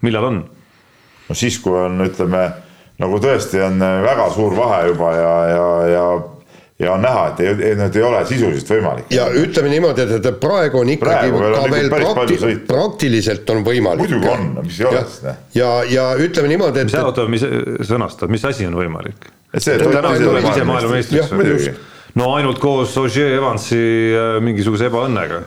Millal 0.06 0.30
on? 0.30 0.44
no 1.28 1.38
siis, 1.38 1.58
kui 1.64 1.76
on, 1.80 1.98
ütleme 2.04 2.44
nagu 3.02 3.18
tõesti 3.22 3.62
on 3.64 3.82
väga 4.04 4.28
suur 4.34 4.54
vahe 4.56 4.84
juba 4.92 5.10
ja, 5.16 5.34
ja, 5.50 5.66
ja, 5.90 6.06
ja 6.78 6.92
on 6.92 7.02
näha, 7.02 7.28
et 7.28 7.40
ei, 7.40 7.74
need 7.78 7.96
ei 7.96 8.02
ole 8.02 8.20
sisuliselt 8.26 8.70
võimalik. 8.74 9.06
ja 9.14 9.28
ütleme 9.38 9.70
niimoodi, 9.70 10.06
et, 10.08 10.14
et 10.18 10.38
praegu 10.42 10.80
on 10.80 10.90
ikkagi 10.90 11.30
Praegu 11.30 11.38
on 11.38 11.44
ka 11.44 11.60
ikka 11.60 11.74
veel 11.76 11.90
prakti, 11.92 12.56
praktiliselt 12.66 13.50
on 13.54 13.62
võimalik. 13.66 14.02
muidugi 14.02 14.30
on, 14.32 14.48
mis 14.64 14.80
ei 14.80 14.88
ole 14.90 15.02
siis 15.06 15.22
noh. 15.28 15.40
ja, 15.54 15.70
ja 15.86 16.06
ütleme 16.18 16.50
niimoodi, 16.50 16.82
et 16.82 16.90
mis, 16.90 16.96
oota, 16.98 17.26
mis 17.30 17.44
sõnastad, 17.86 18.32
mis 18.34 18.46
asi 18.50 18.66
on 18.66 18.74
võimalik? 18.80 19.28
et 19.54 19.62
see, 19.62 19.78
täna 19.78 20.02
Toit- 20.08 20.24
tuleb 20.26 20.48
ise 20.50 20.64
maailmameistriks 20.66 21.70
no 22.18 22.32
ainult 22.34 22.58
koos 22.62 22.96
Ogier 22.98 23.36
Evansi 23.38 23.78
äh, 24.10 24.32
mingisuguse 24.42 24.90
ebaõnnega, 24.90 25.44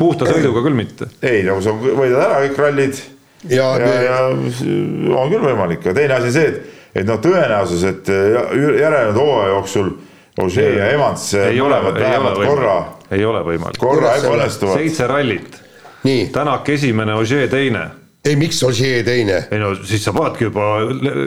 puhta 0.00 0.30
sõiduga 0.30 0.64
küll 0.64 0.80
mitte. 0.80 1.10
ei, 1.20 1.44
nagu 1.44 1.60
sa 1.64 1.76
võidad 1.76 2.24
ära 2.24 2.40
kõik 2.46 2.62
rallid 2.64 3.04
ja, 3.52 3.68
ja, 3.84 3.92
ja 4.08 4.16
on 4.32 5.28
küll 5.28 5.44
võimalik, 5.44 5.84
aga 5.84 5.96
teine 6.00 6.18
asi 6.22 6.32
see, 6.32 6.48
et, 6.48 6.74
et 7.02 7.12
noh, 7.12 7.20
tõenäosus, 7.20 7.84
et 7.92 8.08
järelenud 8.08 9.20
hooaja 9.20 9.54
jooksul 9.58 9.94
Ogier 10.42 10.78
ja 10.78 10.86
Evans 10.90 11.28
ei 11.38 11.60
ole, 11.60 11.76
mõlemad 11.78 12.00
vähemalt 12.00 12.40
korra, 12.46 12.78
ei 13.10 13.24
ole 13.24 13.42
võimalik. 13.46 13.78
korra 13.78 14.16
ebaõnnestuvad. 14.18 14.80
seitse 14.80 15.06
rallit, 15.06 15.60
nii, 16.04 16.26
Tänak 16.34 16.68
esimene, 16.68 17.14
Ogier 17.14 17.48
teine 17.48 17.84
ei 18.24 18.36
miks 18.40 18.62
Ossier 18.64 19.02
teine? 19.04 19.36
ei 19.52 19.58
no 19.60 19.74
siis 19.84 20.04
sa 20.06 20.12
peadki 20.16 20.46
juba, 20.46 20.66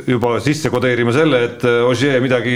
juba 0.09 0.31
sisse 0.41 0.71
kodeerima 0.73 1.13
selle, 1.13 1.41
et 1.45 1.65
Ogier 1.85 2.21
midagi, 2.23 2.55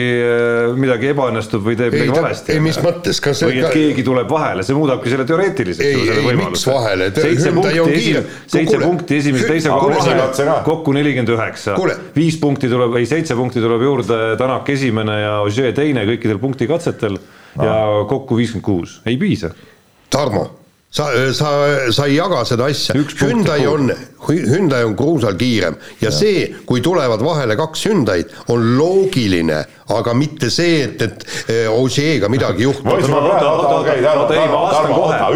midagi 0.82 1.12
ebaõnnestub 1.12 1.66
või 1.66 1.78
teeb 1.78 1.94
ei 1.94 2.08
midagi 2.08 2.24
valesti. 2.24 2.56
ei 2.56 2.64
mis 2.66 2.80
mõttes, 2.82 3.20
kas 3.22 3.44
või 3.46 3.60
et 3.62 3.76
keegi 3.76 4.06
tuleb 4.08 4.32
vahele, 4.32 4.66
see 4.66 4.78
muudabki 4.78 5.14
selle 5.14 5.28
teoreetiliseks. 5.30 5.86
Ei, 5.86 6.24
ei, 6.24 6.38
miks 6.40 6.66
vahele? 6.70 7.12
seitse 7.16 7.52
punkti 7.54 7.84
esim- 7.98 8.32
seitse 8.56 8.80
punkti 8.82 9.20
esimese, 9.22 9.50
teise 9.52 9.76
vasekatse 9.76 10.48
ka. 10.50 10.56
kokku 10.66 10.96
nelikümmend 10.98 11.36
üheksa 11.36 11.76
viis 12.16 12.40
punkti 12.42 12.72
tuleb, 12.72 12.98
ei 12.98 13.10
seitse 13.10 13.38
punkti 13.38 13.62
tuleb 13.62 13.86
juurde 13.86 14.20
Tänak 14.42 14.70
esimene 14.74 15.20
ja 15.22 15.36
Ogier 15.46 15.76
teine 15.78 16.08
kõikidel 16.10 16.42
punktikatsetel 16.42 17.20
ja 17.62 17.78
kokku 18.10 18.40
viiskümmend 18.40 18.66
kuus, 18.66 18.98
ei 19.06 19.20
piisa. 19.22 19.52
Tarmo, 20.12 20.44
sa, 20.92 21.08
sa, 21.34 21.50
sa 21.92 22.06
ei 22.06 22.18
jaga 22.18 22.42
seda 22.48 22.66
asja, 22.68 22.96
Hyundai 23.22 23.64
on, 23.68 23.92
Hyundai 24.28 24.84
on 24.84 24.96
kruusal 25.00 25.38
kiirem 25.40 25.78
ja, 26.02 26.10
ja 26.10 26.12
see, 26.12 26.50
kui 26.68 26.82
tulevad 26.84 27.24
vahele 27.24 27.56
kaks 27.56 27.86
Hyundai'd, 27.88 28.34
on 28.52 28.66
loogiline, 28.76 29.62
aga 29.96 30.14
mitte 30.18 30.50
see, 30.52 30.82
et, 30.84 31.02
et 31.06 31.24
eh, 31.48 31.70
Ožeega 31.72 32.28
midagi 32.32 32.66
juhtub. 32.68 32.92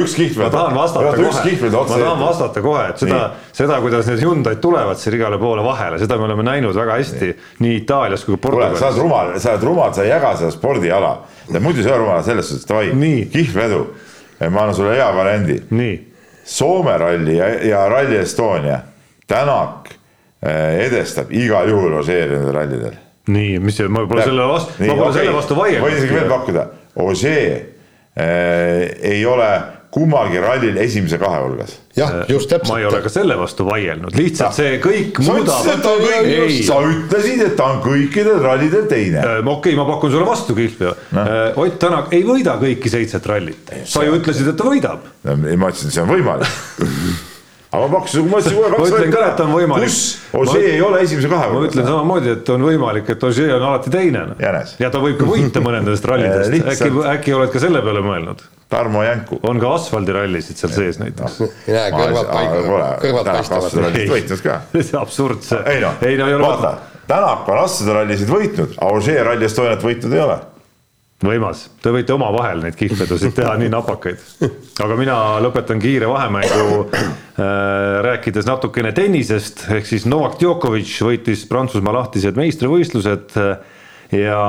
Üks 0.04 0.16
kiht 0.18 0.36
veel. 0.36 0.50
ma 0.50 0.52
tahan 0.52 0.76
vastata 0.76 1.14
kohe, 1.16 1.30
ma 1.64 2.00
tahan 2.04 2.20
vastata 2.26 2.64
kohe, 2.66 2.88
et 2.92 3.04
seda, 3.06 3.22
seda, 3.56 3.80
kuidas 3.86 4.10
need 4.12 4.24
Hyundai'd 4.26 4.60
tulevad 4.64 5.00
siin 5.00 5.16
igale 5.16 5.40
poole 5.40 5.64
vahele, 5.64 6.02
seda 6.04 6.20
me 6.20 6.28
oleme 6.28 6.44
näinud 6.50 6.76
väga 6.76 7.00
hästi 7.00 7.32
nii 7.64 7.78
Itaalias 7.86 8.28
kui 8.28 8.36
ka 8.36 8.50
kuule, 8.50 8.74
sa 8.76 8.92
oled 8.92 9.00
Portugalis. 9.00 9.00
rumal, 9.06 9.32
sa 9.40 9.56
oled 9.56 9.64
rumal, 9.72 9.96
sa 9.96 10.04
ei 10.04 10.12
jaga 10.12 10.36
seda 10.42 10.52
spordiala. 10.52 11.14
muidu 11.62 11.80
sa 11.80 11.94
ei 11.94 11.96
ole 11.96 12.04
rumal 12.04 12.28
selles 12.28 12.52
suhtes, 12.52 12.68
davai 12.68 12.92
Nii., 12.92 13.30
kihlvedu. 13.32 13.86
Ma 14.40 14.62
annan 14.62 14.76
sulle 14.76 14.96
hea 14.96 15.12
variandi. 15.16 15.62
Soome 16.46 16.98
ralli 16.98 17.38
ja, 17.38 17.48
ja 17.64 17.88
Rally 17.90 18.18
Estonia, 18.22 18.80
Tänak 19.28 19.90
eh, 20.46 20.86
edestab 20.86 21.32
igal 21.34 21.70
juhul 21.70 21.96
Ožeeri 22.00 22.36
nendel 22.36 22.54
rallidel. 22.54 22.98
nii, 23.26 23.56
mis 23.60 23.80
see, 23.80 23.88
ma 23.90 24.04
pole 24.06 24.22
selle 24.22 24.46
vastu, 24.46 24.76
ma 24.86 24.98
pole 25.00 25.14
selle 25.16 25.32
vastu 25.34 25.56
võin 25.58 25.80
isegi 25.98 26.14
veel 26.14 26.28
vaielnud. 26.28 26.34
pakkuda, 26.36 26.66
Ožee 27.02 27.48
eh, 28.14 28.92
ei 29.02 29.26
ole 29.26 29.50
kummalgi 29.96 30.42
rallil 30.44 30.78
esimese 30.84 31.18
kahe 31.22 31.42
hulgas 31.46 31.78
jah, 31.96 32.16
just 32.28 32.52
ma 32.68 32.80
ei 32.80 32.86
ole 32.86 33.00
ka 33.00 33.06
täpselt. 33.08 33.20
selle 33.22 33.38
vastu 33.40 33.66
vaielnud, 33.68 34.16
lihtsalt 34.20 34.58
see 34.58 34.80
kõik 34.84 35.22
sa 35.22 35.36
muudab. 35.36 35.62
ütlesid, 35.62 35.76
et 35.76 35.84
ta 35.86 35.92
on 35.94 36.02
kõik, 36.04 36.32
ei, 36.32 36.58
sa 36.68 36.80
ütlesid, 36.90 37.44
et 37.46 37.54
ta 37.60 37.68
on 37.72 37.84
kõikidel 37.86 38.42
rallidel 38.44 38.90
teine. 38.92 39.22
Äh, 39.24 39.52
okei 39.56 39.78
ma 39.78 39.86
pakun 39.88 40.12
sulle 40.12 40.28
vastu, 40.28 40.56
Kihlveo 40.58 40.92
Noh. 41.16 41.22
no.. 41.22 41.46
Ott 41.64 41.78
Tänak 41.80 42.12
ei 42.16 42.26
võida 42.28 42.58
kõiki 42.60 42.92
seitset 42.92 43.26
rallit, 43.30 43.72
sa 43.88 44.04
ju 44.04 44.18
ütlesid, 44.18 44.50
et 44.52 44.60
ta 44.60 44.68
võidab. 44.68 45.06
ei, 45.24 45.56
ma 45.56 45.72
ütlesin, 45.72 45.92
et 45.92 45.96
see 45.96 46.04
on 46.04 46.12
võimalik. 46.12 46.60
aga 47.76 47.86
ma 47.86 47.92
pakkusin, 47.98 48.28
ma 48.32 48.42
ütlesin 48.42 48.58
kohe 48.60 48.72
Ma 48.72 48.82
kaks 48.82 48.92
ütlen 48.92 49.16
ka, 49.16 49.24
et 49.30 49.46
on 49.46 49.54
võimalik. 49.56 49.96
kus 49.96 50.42
Ožee 50.42 50.74
ei 50.74 50.82
ole 50.84 51.00
esimese 51.06 51.32
kahe 51.32 51.48
ma 51.54 51.64
ütlen 51.70 51.88
samamoodi, 51.88 52.34
et 52.36 52.52
on 52.56 52.68
võimalik, 52.68 53.14
et 53.16 53.24
Ožee 53.30 53.48
on 53.56 53.70
alati 53.70 53.94
teine. 53.94 54.28
Ja 54.82 54.92
ta 54.92 55.04
võib 55.04 55.20
ka 55.22 55.30
võita 55.30 55.64
mõne 55.64 55.82
nendest 55.84 56.08
rallidest, 56.12 56.60
äkki, 56.76 56.92
äkki 57.16 57.40
oled 57.40 57.56
ka 57.56 57.64
selle 57.64 57.84
peale 57.86 58.04
mõelnud? 58.06 58.44
Tarmo 58.70 59.04
Jänku. 59.04 59.40
on 59.44 59.60
ka 59.62 59.76
asfaldirallisid 59.76 60.58
seal 60.58 60.74
sees 60.74 60.98
näiteks. 60.98 61.38
näe, 61.68 61.92
kõrvad 61.94 62.32
paika, 62.32 62.64
kõrvad 63.04 63.30
paistavad. 63.30 64.02
võitnud 64.10 64.42
ka. 64.42 64.60
see 64.88 65.00
absurd 65.00 65.46
see. 65.46 65.62
ei 65.76 65.84
noh, 65.84 66.02
ei 66.02 66.18
no 66.18 66.30
ei 66.32 66.38
ole 66.38 66.48
vaata, 66.48 66.74
Tänak 67.06 67.46
on 67.54 67.62
asjadorallisid 67.62 68.30
võitnud, 68.30 68.78
Ožee 68.82 69.22
Rally 69.24 69.46
Estoniat 69.46 69.84
võitnud 69.86 70.14
ei 70.16 70.22
ole. 70.24 70.40
võimas, 71.26 71.68
te 71.82 71.94
võite 71.94 72.14
omavahel 72.14 72.64
neid 72.66 72.76
kihlvedusid 72.78 73.36
teha 73.38 73.54
nii 73.62 73.70
napakaid. 73.70 74.26
aga 74.84 74.98
mina 74.98 75.20
lõpetan 75.46 75.80
kiire 75.82 76.10
vahemängu 76.10 76.82
äh, 76.90 77.46
rääkides 78.10 78.50
natukene 78.50 78.92
tennisest, 78.98 79.68
ehk 79.78 79.86
siis 79.86 80.10
Novak 80.10 80.40
Djokovic 80.42 80.98
võitis 81.06 81.46
Prantsusmaa 81.50 81.94
lahtised 82.02 82.42
meistrivõistlused 82.42 83.38
äh, 83.38 83.56
ja 84.26 84.42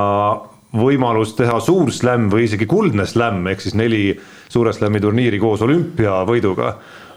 võimalus 0.74 1.36
teha 1.38 1.60
suur 1.62 1.92
slämm 1.94 2.30
või 2.32 2.46
isegi 2.48 2.66
kuldne 2.66 3.06
slämm 3.06 3.46
ehk 3.52 3.62
siis 3.62 3.76
neli 3.78 4.08
suure 4.48 4.72
slam'i 4.74 5.00
turniiri 5.00 5.38
koos 5.40 5.62
olümpiavõiduga 5.66 6.72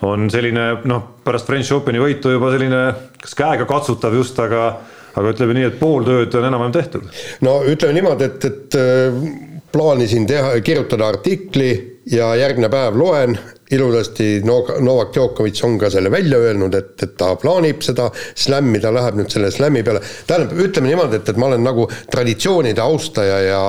on 0.08 0.30
selline 0.32 0.70
noh, 0.88 1.04
pärast 1.26 1.50
French 1.50 1.74
Openi 1.76 2.00
võitu 2.02 2.32
juba 2.32 2.54
selline 2.54 2.82
kas 3.20 3.36
käega 3.36 3.68
katsutav 3.70 4.16
just, 4.16 4.40
aga 4.40 4.72
aga 5.18 5.34
ütleme 5.34 5.56
nii, 5.58 5.68
et 5.72 5.80
pool 5.80 6.06
tööd 6.06 6.36
on 6.38 6.48
enam-vähem 6.48 6.76
tehtud. 6.76 7.08
no 7.46 7.60
ütleme 7.68 7.98
niimoodi, 7.98 8.30
et, 8.30 8.46
et 8.46 8.78
äh, 8.80 9.22
plaanisin 9.74 10.28
teha, 10.30 10.54
kirjutada 10.66 11.10
artikli 11.10 11.72
ja 12.10 12.34
järgmine 12.40 12.70
päev 12.72 12.98
loen 12.98 13.38
ilusasti 13.72 14.42
no,, 14.46 14.60
Novak 14.80 15.14
Djokovic 15.14 15.64
on 15.64 15.78
ka 15.80 15.90
selle 15.94 16.12
välja 16.12 16.38
öelnud, 16.42 16.74
et, 16.76 16.96
et 17.04 17.16
ta 17.18 17.34
plaanib 17.40 17.84
seda 17.86 18.10
slämmi, 18.16 18.82
ta 18.82 18.92
läheb 18.94 19.20
nüüd 19.20 19.30
selle 19.34 19.52
slämmi 19.54 19.84
peale, 19.86 20.02
tähendab, 20.28 20.56
ütleme 20.58 20.90
niimoodi, 20.90 21.20
et, 21.20 21.30
et 21.30 21.42
ma 21.42 21.50
olen 21.52 21.64
nagu 21.66 21.86
traditsioonide 22.12 22.82
austaja 22.82 23.40
ja 23.46 23.62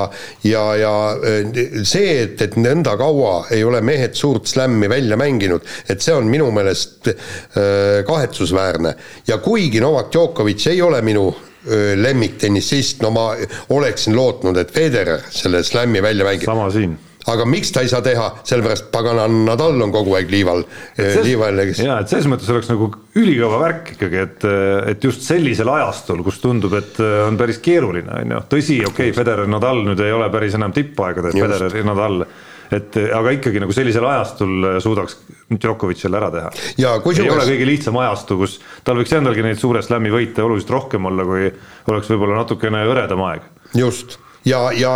ja, 0.45 0.65
ja 0.81 0.95
äh, 1.17 1.61
see, 1.89 2.17
et, 2.25 2.41
et 2.45 2.57
nõnda 2.61 2.97
kaua 3.01 3.51
ei 3.55 3.65
ole 3.67 3.83
mehed 3.85 4.17
suurt 4.19 4.49
slämmi 4.51 4.89
välja 4.91 5.19
mänginud, 5.21 5.67
et 5.89 6.01
see 6.03 6.17
on 6.17 6.31
minu 6.31 6.49
meelest 6.55 7.13
äh, 7.13 8.01
kahetsusväärne. 8.09 8.95
ja 9.29 9.39
kuigi 9.39 9.81
Novak 9.81 10.13
Djokovic 10.13 10.67
ei 10.71 10.83
ole 10.83 11.03
minu 11.03 11.29
öö, 11.69 11.93
lemmiktennisist, 11.97 13.03
no 13.03 13.11
ma 13.11 13.27
oleksin 13.69 14.17
lootnud, 14.17 14.57
et 14.57 14.73
Federer 14.73 15.21
selle 15.31 15.63
slam'i 15.65 16.03
välja 16.03 16.25
mängib. 16.25 16.49
sama 16.49 16.71
siin 16.73 16.99
aga 17.29 17.45
miks 17.49 17.73
ta 17.75 17.83
ei 17.85 17.91
saa 17.91 18.01
teha, 18.05 18.27
sellepärast 18.47 18.91
pagana 18.95 19.27
Nadal 19.29 19.81
on 19.85 19.93
kogu 19.93 20.15
aeg 20.17 20.31
liival, 20.33 20.63
liival, 20.97 21.63
kes 21.71 21.83
ja 21.85 21.99
et 22.01 22.13
selles 22.13 22.29
mõttes 22.31 22.49
oleks 22.53 22.71
nagu 22.73 22.89
ülikõva 23.21 23.61
värk 23.65 23.93
ikkagi, 23.97 24.23
et, 24.25 24.47
et 24.95 25.05
just 25.05 25.27
sellisel 25.27 25.69
ajastul, 25.73 26.23
kus 26.27 26.41
tundub, 26.43 26.77
et 26.79 27.01
on 27.01 27.37
päris 27.41 27.61
keeruline, 27.65 28.23
on 28.23 28.37
ju, 28.37 28.45
tõsi, 28.57 28.79
okei 28.87 29.11
okay,, 29.11 29.17
Federer, 29.17 29.51
Nadal 29.51 29.83
nüüd 29.87 30.01
ei 30.05 30.15
ole 30.15 30.31
päris 30.33 30.57
enam 30.57 30.73
tippaegades. 30.77 31.37
Federer 31.37 31.77
ja 31.77 31.85
Nadal, 31.87 32.25
et 32.71 32.97
aga 33.19 33.35
ikkagi 33.35 33.61
nagu 33.63 33.75
sellisel 33.75 34.07
ajastul 34.07 34.73
suudaks 34.83 35.19
Djokovic 35.51 35.99
selle 35.99 36.21
ära 36.21 36.31
teha. 36.31 36.51
ei 36.79 36.87
ole 36.87 37.03
kusjuures 37.03 37.49
kõige 37.51 37.67
lihtsam 37.67 37.99
ajastu, 38.01 38.39
kus 38.39 38.57
tal 38.87 39.01
võiks 39.01 39.13
endalgi 39.17 39.45
neid 39.45 39.59
suure 39.59 39.83
slam'i 39.83 40.13
võite 40.15 40.45
oluliselt 40.47 40.71
rohkem 40.77 41.11
olla, 41.11 41.27
kui 41.27 41.51
oleks 41.91 42.13
võib-olla 42.13 42.45
natukene 42.45 42.85
hõredam 42.87 43.25
aeg. 43.27 43.49
just 43.75 44.21
ja, 44.45 44.73
ja 44.73 44.93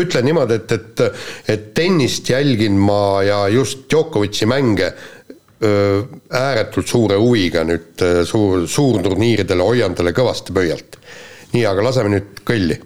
ütlen 0.00 0.24
niimoodi, 0.24 0.60
et, 0.60 0.72
et, 0.72 1.04
et 1.48 1.68
tennist 1.74 2.28
jälgin 2.30 2.78
ma 2.78 3.22
ja 3.26 3.46
just 3.48 3.86
Djokovic'i 3.90 4.46
mänge 4.46 4.92
öö, 5.62 6.02
ääretult 6.30 6.88
suure 6.88 7.16
huviga 7.20 7.64
nüüd 7.64 8.04
suur, 8.24 8.66
suurturniiridele 8.68 9.62
hoian 9.62 9.94
talle 9.94 10.14
kõvasti 10.16 10.54
pöialt. 10.54 11.00
nii, 11.52 11.64
aga 11.66 11.88
laseme 11.88 12.14
nüüd 12.16 12.44
kõlli 12.46 12.78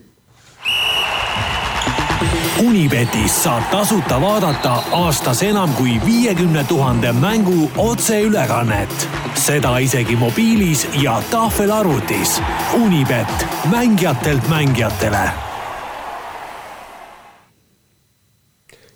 Unibetis 2.60 3.38
saab 3.42 3.70
tasuta 3.72 4.18
vaadata 4.20 4.74
aastas 4.92 5.40
enam 5.42 5.72
kui 5.78 5.96
viiekümne 6.04 6.64
tuhande 6.68 7.12
mängu 7.12 7.70
otseülekannet. 7.76 9.08
seda 9.34 9.78
isegi 9.78 10.16
mobiilis 10.16 10.86
ja 11.02 11.22
tahvelarvutis. 11.30 12.42
Unibet, 12.74 13.46
mängijatelt 13.70 14.48
mängijatele 14.48 15.49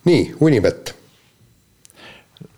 nii, 0.08 0.34
Unibet. 0.44 0.94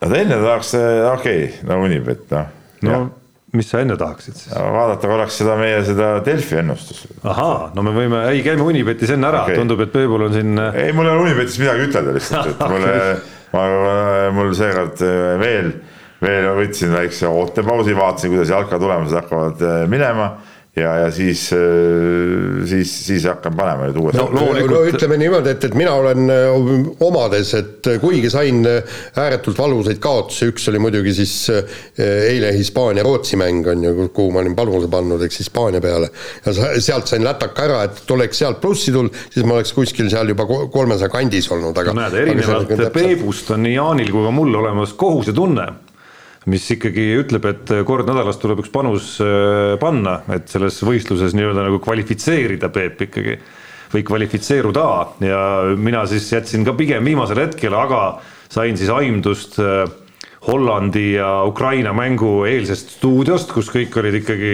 no 0.00 0.12
enne 0.14 0.40
tahaks, 0.42 0.74
okei 1.12 1.44
okay,, 1.46 1.66
no 1.68 1.80
Unibet 1.84 2.30
noh 2.34 2.52
no 2.82 2.98
no.. 3.00 3.10
mis 3.56 3.68
sa 3.70 3.80
enne 3.84 3.96
tahaksid 3.98 4.36
siis? 4.36 4.54
vaadata 4.54 5.10
korraks 5.10 5.38
seda 5.40 5.56
meie 5.60 5.78
seda 5.86 6.10
Delfi 6.26 6.60
ennustust. 6.60 7.08
ahaa, 7.24 7.70
no 7.76 7.84
me 7.86 7.94
võime, 7.96 8.22
ei 8.32 8.42
käime 8.46 8.66
Unibetis 8.66 9.14
enne 9.14 9.30
ära 9.30 9.44
okay., 9.46 9.58
tundub, 9.58 9.82
et 9.84 9.92
Peebul 9.94 10.26
on 10.28 10.34
siin 10.36 10.56
ei, 10.66 10.92
mul 10.96 11.08
ei 11.08 11.14
ole 11.14 11.28
Unibetis 11.28 11.58
midagi 11.62 11.86
ütelda 11.88 12.16
lihtsalt, 12.16 12.52
et 12.54 12.66
mulle, 12.72 12.96
ma, 13.54 13.68
mul 14.36 14.52
seekord 14.58 15.06
veel, 15.42 15.72
veel 16.24 16.50
võtsin 16.60 16.94
väikse 16.96 17.30
ootepausi, 17.30 17.96
vaatasin, 17.96 18.34
kuidas 18.34 18.52
jalka 18.52 18.80
tulemused 18.82 19.20
hakkavad 19.22 19.64
äh, 19.64 19.80
minema 19.90 20.34
ja, 20.76 20.90
ja 21.00 21.10
siis, 21.14 21.46
siis, 22.68 22.90
siis 23.06 23.24
hakkan 23.24 23.54
panema 23.56 23.86
nüüd 23.88 23.96
uuesti 24.00 24.20
No, 24.20 24.26
no,. 24.28 24.40
loomulikult- 24.40 24.74
no 24.74 24.80
ütleme 24.90 25.16
niimoodi, 25.20 25.52
et, 25.54 25.64
et 25.64 25.74
mina 25.78 25.94
olen 25.96 26.28
öö, 26.30 26.50
omades, 27.06 27.52
et 27.56 27.88
kuigi 28.02 28.28
sain 28.32 28.60
ääretult 28.66 29.58
valusaid 29.58 30.00
kaotusi, 30.04 30.50
üks 30.52 30.68
oli 30.72 30.80
muidugi 30.82 31.14
siis 31.16 31.32
eile 31.96 32.52
Hispaania-Rootsi 32.58 33.38
mäng 33.40 33.66
on 33.72 33.84
ju, 33.88 34.08
kuhu 34.16 34.34
ma 34.34 34.42
olin 34.44 34.56
panuse 34.58 34.90
pannud, 34.92 35.22
eks 35.26 35.40
Hispaania 35.44 35.80
peale. 35.80 36.10
ja 36.46 36.52
sealt 36.84 37.08
sain 37.08 37.24
lätaka 37.24 37.64
ära, 37.70 37.80
et 37.88 38.10
oleks 38.16 38.38
sealt 38.44 38.60
plussi 38.60 38.92
tulnud, 38.92 39.16
siis 39.32 39.46
ma 39.48 39.56
oleks 39.58 39.72
kuskil 39.76 40.10
seal 40.12 40.28
juba 40.34 40.44
ko- 40.48 40.66
kolmesaja 40.72 41.08
kandis 41.12 41.48
olnud, 41.56 41.76
aga 41.78 41.94
no 41.96 42.04
näed, 42.04 42.20
erinevalt 42.26 42.92
Peebust 42.96 43.50
on 43.56 43.64
nii 43.64 43.74
Jaanil 43.78 44.12
kui 44.12 44.24
ka 44.28 44.30
mul 44.34 44.54
olemas 44.60 44.92
kohusetunne, 44.98 45.66
mis 46.50 46.66
ikkagi 46.76 47.08
ütleb, 47.18 47.46
et 47.50 47.74
kord 47.86 48.06
nädalas 48.06 48.38
tuleb 48.42 48.62
üks 48.62 48.70
panus 48.74 49.16
äh, 49.22 49.74
panna, 49.82 50.20
et 50.34 50.48
selles 50.52 50.78
võistluses 50.86 51.34
nii-öelda 51.34 51.66
nagu 51.66 51.80
kvalifitseerida 51.82 52.70
Peep 52.74 53.02
ikkagi 53.08 53.38
või 53.92 54.02
kvalifitseeruda. 54.06 54.86
Ja 55.26 55.40
mina 55.78 56.04
siis 56.10 56.28
jätsin 56.32 56.66
ka 56.66 56.74
pigem 56.78 57.06
viimasel 57.06 57.42
hetkel, 57.44 57.74
aga 57.74 58.18
sain 58.52 58.78
siis 58.78 58.90
aimdust 58.94 59.58
äh, 59.62 59.84
Hollandi 60.46 61.16
ja 61.16 61.42
Ukraina 61.48 61.94
mängu 61.96 62.44
eelsest 62.46 62.96
stuudiost, 63.00 63.50
kus 63.54 63.70
kõik 63.72 63.96
olid 63.98 64.20
ikkagi 64.20 64.52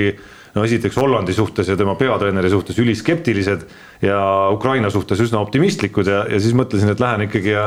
no 0.55 0.65
esiteks 0.65 0.97
Hollandi 1.01 1.35
suhtes 1.37 1.69
ja 1.69 1.77
tema 1.77 1.95
peatreeneri 2.01 2.51
suhtes 2.53 2.79
üliskeptilised 2.81 3.67
ja 4.05 4.21
Ukraina 4.53 4.91
suhtes 4.93 5.21
üsna 5.25 5.41
optimistlikud 5.45 6.09
ja, 6.09 6.23
ja 6.29 6.41
siis 6.41 6.57
mõtlesin, 6.57 6.93
et 6.93 7.01
lähen 7.01 7.27
ikkagi 7.29 7.53
ja 7.53 7.67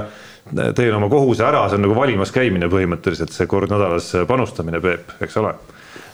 teen 0.54 0.94
oma 0.94 1.10
kohuse 1.10 1.46
ära, 1.46 1.66
see 1.70 1.80
on 1.80 1.88
nagu 1.88 1.98
valimas 1.98 2.34
käimine 2.36 2.70
põhimõtteliselt, 2.72 3.34
see 3.34 3.50
kord 3.50 3.72
nädalas 3.74 4.12
panustamine, 4.30 4.82
Peep, 4.84 5.16
eks 5.26 5.38
ole. 5.42 5.54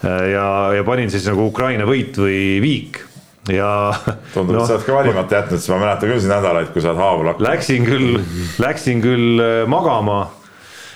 ja, 0.04 0.46
ja 0.78 0.84
panin 0.88 1.12
siis 1.12 1.28
nagu 1.30 1.50
Ukraina 1.52 1.86
võit 1.90 2.18
või 2.18 2.60
viik 2.64 3.02
ja 3.50 3.92
tundub 4.34 4.56
no,, 4.56 4.62
et 4.62 4.70
sa 4.70 4.78
oled 4.78 4.86
ka 4.86 4.96
valimata 4.96 5.40
jätnud, 5.40 5.60
sest 5.60 5.74
ma 5.74 5.82
mäletan 5.82 6.12
küll 6.12 6.22
siin 6.22 6.34
nädalaid, 6.36 6.70
kui 6.74 6.84
sa 6.84 6.92
oled 6.92 7.02
haaval 7.02 7.32
hakanud. 7.32 7.48
Läksin 7.48 7.88
küll, 7.88 8.22
läksin 8.62 9.04
küll 9.04 9.44
äh, 9.44 9.58
magama 9.70 10.22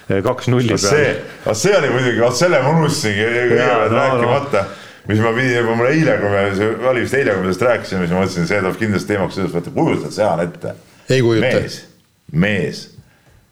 kaks 0.06 0.50
nulli 0.54 0.78
see 0.78 0.98
peal., 1.02 1.22
vot 1.48 1.58
see 1.58 1.74
oli 1.74 1.92
muidugi, 1.94 2.20
vot 2.22 2.38
selle 2.38 2.60
ma 2.62 2.74
unustasingi 2.78 3.24
kõigepealt 3.26 3.94
no, 3.94 4.02
rääkimata, 4.02 4.66
mis 5.10 5.22
ma 5.24 5.32
pidin 5.34 5.56
juba 5.58 5.78
mulle 5.80 5.94
eile, 5.96 6.18
kui 6.22 6.34
me, 6.34 6.44
see 6.60 6.74
oli 6.92 7.06
vist 7.06 7.18
eile, 7.18 7.34
kui 7.34 7.42
me 7.42 7.48
sellest 7.50 7.66
rääkisime, 7.66 8.04
siis 8.04 8.14
ma 8.14 8.22
mõtlesin, 8.22 8.50
see 8.50 8.60
tuleb 8.62 8.78
kindlasti 8.84 9.14
teemaks, 9.14 9.40
selles 9.40 9.56
mõttes, 9.56 9.76
kujutad 9.80 10.14
sa 10.14 10.28
Jaan 10.28 10.44
ette. 10.46 10.76
Ei 11.10 11.26
kujuta. 11.26 11.50
mees, 11.50 11.80
mees, 12.46 12.84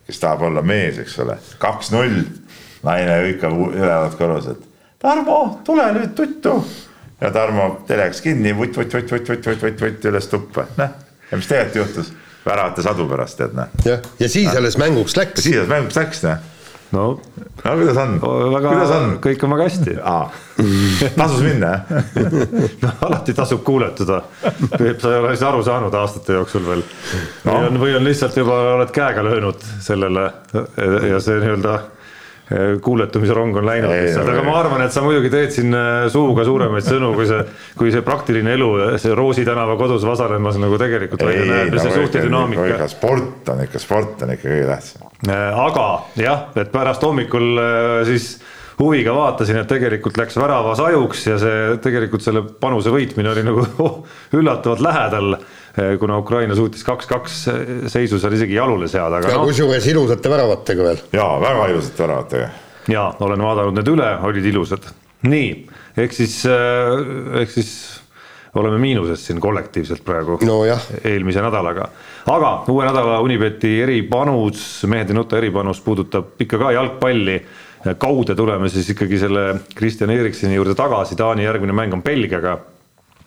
kes 0.07 0.19
tahab 0.19 0.47
olla 0.49 0.61
mees, 0.65 0.97
eks 1.03 1.19
ole, 1.23 1.37
kaks-null, 1.61 2.23
naine 2.83 3.19
hõikab 3.23 3.55
ülevalt 3.71 4.17
kõrvas, 4.19 4.49
et 4.53 4.69
Tarmo, 5.03 5.37
tule 5.67 5.83
nüüd 5.97 6.13
tuttu. 6.15 6.57
ja 7.21 7.31
Tarmo 7.35 7.69
teleks 7.87 8.21
kinni, 8.23 8.53
vutt, 8.55 8.77
vutt, 8.77 8.93
vutt, 8.93 9.11
vutt, 9.11 9.29
vutt, 9.29 9.47
vutt, 9.47 9.63
vutt, 9.67 9.81
vutt 9.87 10.11
üles 10.11 10.29
tuppa, 10.31 10.67
noh. 10.79 10.93
ja 11.31 11.39
mis 11.39 11.49
tegelikult 11.49 11.81
juhtus? 11.83 12.13
väravate 12.45 12.83
sadu 12.83 13.07
pärast, 13.07 13.39
tead 13.39 13.55
noh. 13.55 13.71
jah, 13.85 14.03
ja 14.19 14.29
siis 14.29 14.51
alles 14.55 14.77
mänguks 14.79 15.15
läks. 15.19 15.43
siis 15.43 15.67
mänguks 15.69 15.99
läks, 15.99 16.23
noh. 16.27 16.52
No 16.93 17.05
no 17.63 17.75
kuidas 17.79 17.97
on? 17.97 18.19
kuidas 18.21 18.93
on?, 18.95 19.15
kõik 19.23 19.45
on 19.45 19.55
väga 19.55 19.67
hästi. 19.69 19.95
tasus 21.17 21.41
minna, 21.45 21.71
jah? 21.73 22.03
no 22.83 22.93
alati 23.07 23.35
tasub 23.37 23.63
kuuletuda. 23.65 24.21
Peep, 24.77 25.01
sa 25.01 25.13
ei 25.13 25.21
ole 25.21 25.33
asja 25.33 25.49
aru 25.49 25.63
saanud 25.65 25.97
aastate 25.97 26.37
jooksul 26.37 26.65
veel 26.67 26.83
no.. 26.83 27.51
või 27.51 27.67
on, 27.67 27.81
või 27.81 27.97
on 27.97 28.07
lihtsalt 28.07 28.37
juba 28.37 28.59
oled 28.77 28.93
käega 28.93 29.25
löönud 29.25 29.65
sellele 29.83 30.29
ja 31.09 31.19
see 31.23 31.41
nii-öelda 31.41 31.79
eh, 32.53 32.75
kuuletumise 32.83 33.35
rong 33.35 33.57
on 33.59 33.67
läinud 33.67 33.91
lihtsalt, 33.91 34.29
aga 34.33 34.45
ma 34.45 34.55
arvan, 34.61 34.85
et 34.85 34.95
sa 34.95 35.03
muidugi 35.05 35.31
teed 35.33 35.53
siin 35.55 35.73
eh, 35.75 36.05
suuga 36.13 36.45
suuremaid 36.47 36.87
sõnu, 36.87 37.11
kui 37.17 37.27
see, 37.29 37.43
kui 37.79 37.93
see 37.95 38.05
praktiline 38.05 38.55
elu, 38.57 38.71
see 39.01 39.17
Roosi 39.17 39.45
tänava 39.47 39.75
kodus 39.79 40.05
vasanemas 40.07 40.61
nagu 40.61 40.79
tegelikult 40.81 41.25
välja 41.25 41.45
näeb 41.49 41.77
ja 41.77 41.85
see 41.87 41.97
suhtedünaamika. 41.99 42.87
sport 42.93 43.53
on 43.53 43.63
ikka, 43.67 43.81
sport 43.81 44.25
on 44.25 44.35
ikka 44.37 44.49
kõige 44.49 44.67
tähtsam. 44.69 45.07
Äh, 45.27 45.63
aga 45.67 45.87
jah, 46.19 46.49
et 46.59 46.71
pärast 46.73 47.03
hommikul 47.05 47.55
äh, 47.57 48.01
siis 48.07 48.35
huviga 48.79 49.13
vaatasin, 49.15 49.61
et 49.61 49.69
tegelikult 49.69 50.17
läks 50.19 50.37
väravas 50.39 50.81
ajuks 50.83 51.27
ja 51.27 51.37
see 51.41 51.75
tegelikult 51.83 52.25
selle 52.25 52.43
panuse 52.43 52.93
võitmine 52.93 53.31
oli 53.33 53.45
nagu 53.45 53.65
oh, 53.83 53.99
üllatavalt 54.39 54.83
lähedal. 54.83 55.37
Kuna 55.99 56.17
Ukraina 56.21 56.55
suutis 56.55 56.83
kaks-kaks 56.85 57.39
seisu 57.89 58.19
seal 58.21 58.35
isegi 58.37 58.57
jalule 58.59 58.87
seada, 58.91 59.17
aga 59.17 59.31
ja 59.31 59.39
noh, 59.39 59.47
kusjuures 59.49 59.87
ilusate 59.89 60.29
väravatega 60.29 60.85
veel. 60.89 61.01
ja 61.15 61.25
väga 61.41 61.65
ilusad 61.73 62.03
väravatega. 62.03 62.49
ja 62.93 63.07
olen 63.25 63.41
vaadanud 63.41 63.79
need 63.79 63.89
üle, 63.95 64.11
olid 64.29 64.45
ilusad. 64.51 64.85
nii, 65.25 65.49
ehk 65.97 66.13
siis, 66.13 66.43
ehk 66.45 67.55
siis 67.55 67.73
oleme 68.53 68.77
miinuses 68.77 69.25
siin 69.25 69.41
kollektiivselt 69.41 70.03
praegu 70.05 70.37
nojah, 70.45 70.85
eelmise 71.09 71.41
nädalaga. 71.41 71.89
aga 72.29 72.53
uue 72.69 72.85
nädala 72.85 73.19
Unibeti 73.25 73.79
eripanus, 73.81 74.83
mehed 74.87 75.09
ei 75.09 75.17
nuta 75.17 75.41
eripanus 75.41 75.81
puudutab 75.81 76.37
ikka 76.39 76.61
ka 76.61 76.71
jalgpalli. 76.77 77.41
kaude 77.97 78.35
tuleme 78.35 78.69
siis 78.69 78.93
ikkagi 78.93 79.17
selle 79.19 79.47
Kristjan 79.75 80.13
Eriksoni 80.13 80.55
juurde 80.55 80.75
tagasi, 80.75 81.15
Taani 81.15 81.43
järgmine 81.43 81.73
mäng 81.73 81.93
on 81.93 82.03
Belgiaga. 82.03 82.59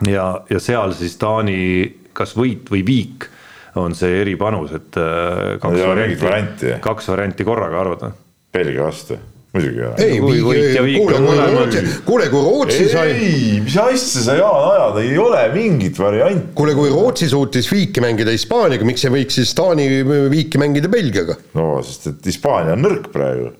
ja, 0.07 0.41
ja 0.51 0.61
seal 0.61 0.93
siis 0.93 1.17
Taani 1.17 2.06
kas 2.17 2.35
võit 2.39 2.69
või 2.73 2.83
viik 2.87 3.29
on 3.77 3.93
see 3.97 4.23
eripanus, 4.23 4.73
et 4.73 4.97
äh, 4.97 5.57
kaks 5.61 5.73
mingit 5.75 5.89
varianti. 5.93 6.21
varianti, 6.25 6.77
kaks 6.85 7.09
varianti 7.13 7.45
korraga 7.45 7.81
arvata. 7.83 8.09
Belgia 8.57 8.87
vastu, 8.87 9.19
muidugi 9.53 9.83
ei 9.83 9.85
ole. 9.85 10.07
ei, 10.07 10.21
Kui 10.23 10.39
võit 10.47 10.71
ja 10.73 10.85
viik 10.87 11.03
kuule, 11.03 11.83
kuule, 12.07 12.29
kui 12.33 12.41
Rootsi 12.47 12.87
sai, 12.89 13.11
ei, 13.13 13.59
mis 13.67 13.77
asja 13.83 14.23
sa 14.25 14.37
Jaan 14.39 14.65
ajad, 14.71 14.97
ei 15.03 15.19
ole 15.21 15.43
mingit 15.53 16.01
varianti. 16.01 16.55
kuule, 16.57 16.73
kui 16.79 16.89
Rootsi 16.95 17.29
suutis 17.29 17.69
viiki 17.73 18.01
mängida 18.05 18.33
Hispaaniaga, 18.33 18.89
miks 18.89 19.05
ei 19.05 19.13
võiks 19.19 19.37
siis 19.43 19.53
Taani 19.59 19.91
viiki 20.33 20.63
mängida 20.63 20.89
Belgiaga? 20.93 21.37
no 21.59 21.69
sest, 21.85 22.09
et 22.15 22.33
Hispaania 22.33 22.79
on 22.79 22.85
nõrk 22.89 23.13
praegu. 23.13 23.53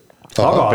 Aga- 0.43 0.67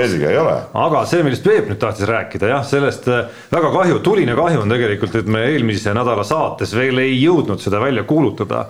ole. 0.42 0.56
aga 0.86 1.04
see, 1.10 1.24
millest 1.26 1.44
Peep 1.46 1.68
nüüd 1.70 1.82
tahtis 1.82 2.08
rääkida, 2.10 2.50
jah, 2.54 2.64
sellest 2.68 3.10
äh, 3.12 3.28
väga 3.52 3.74
kahju, 3.76 4.00
tuline 4.06 4.38
kahju 4.38 4.64
on 4.64 4.74
tegelikult, 4.74 5.20
et 5.22 5.28
me 5.28 5.44
eelmise 5.50 5.94
nädala 5.98 6.26
saates 6.28 6.74
veel 6.78 7.04
ei 7.04 7.20
jõudnud 7.20 7.62
seda 7.62 7.84
välja 7.84 8.04
kuulutada. 8.04 8.70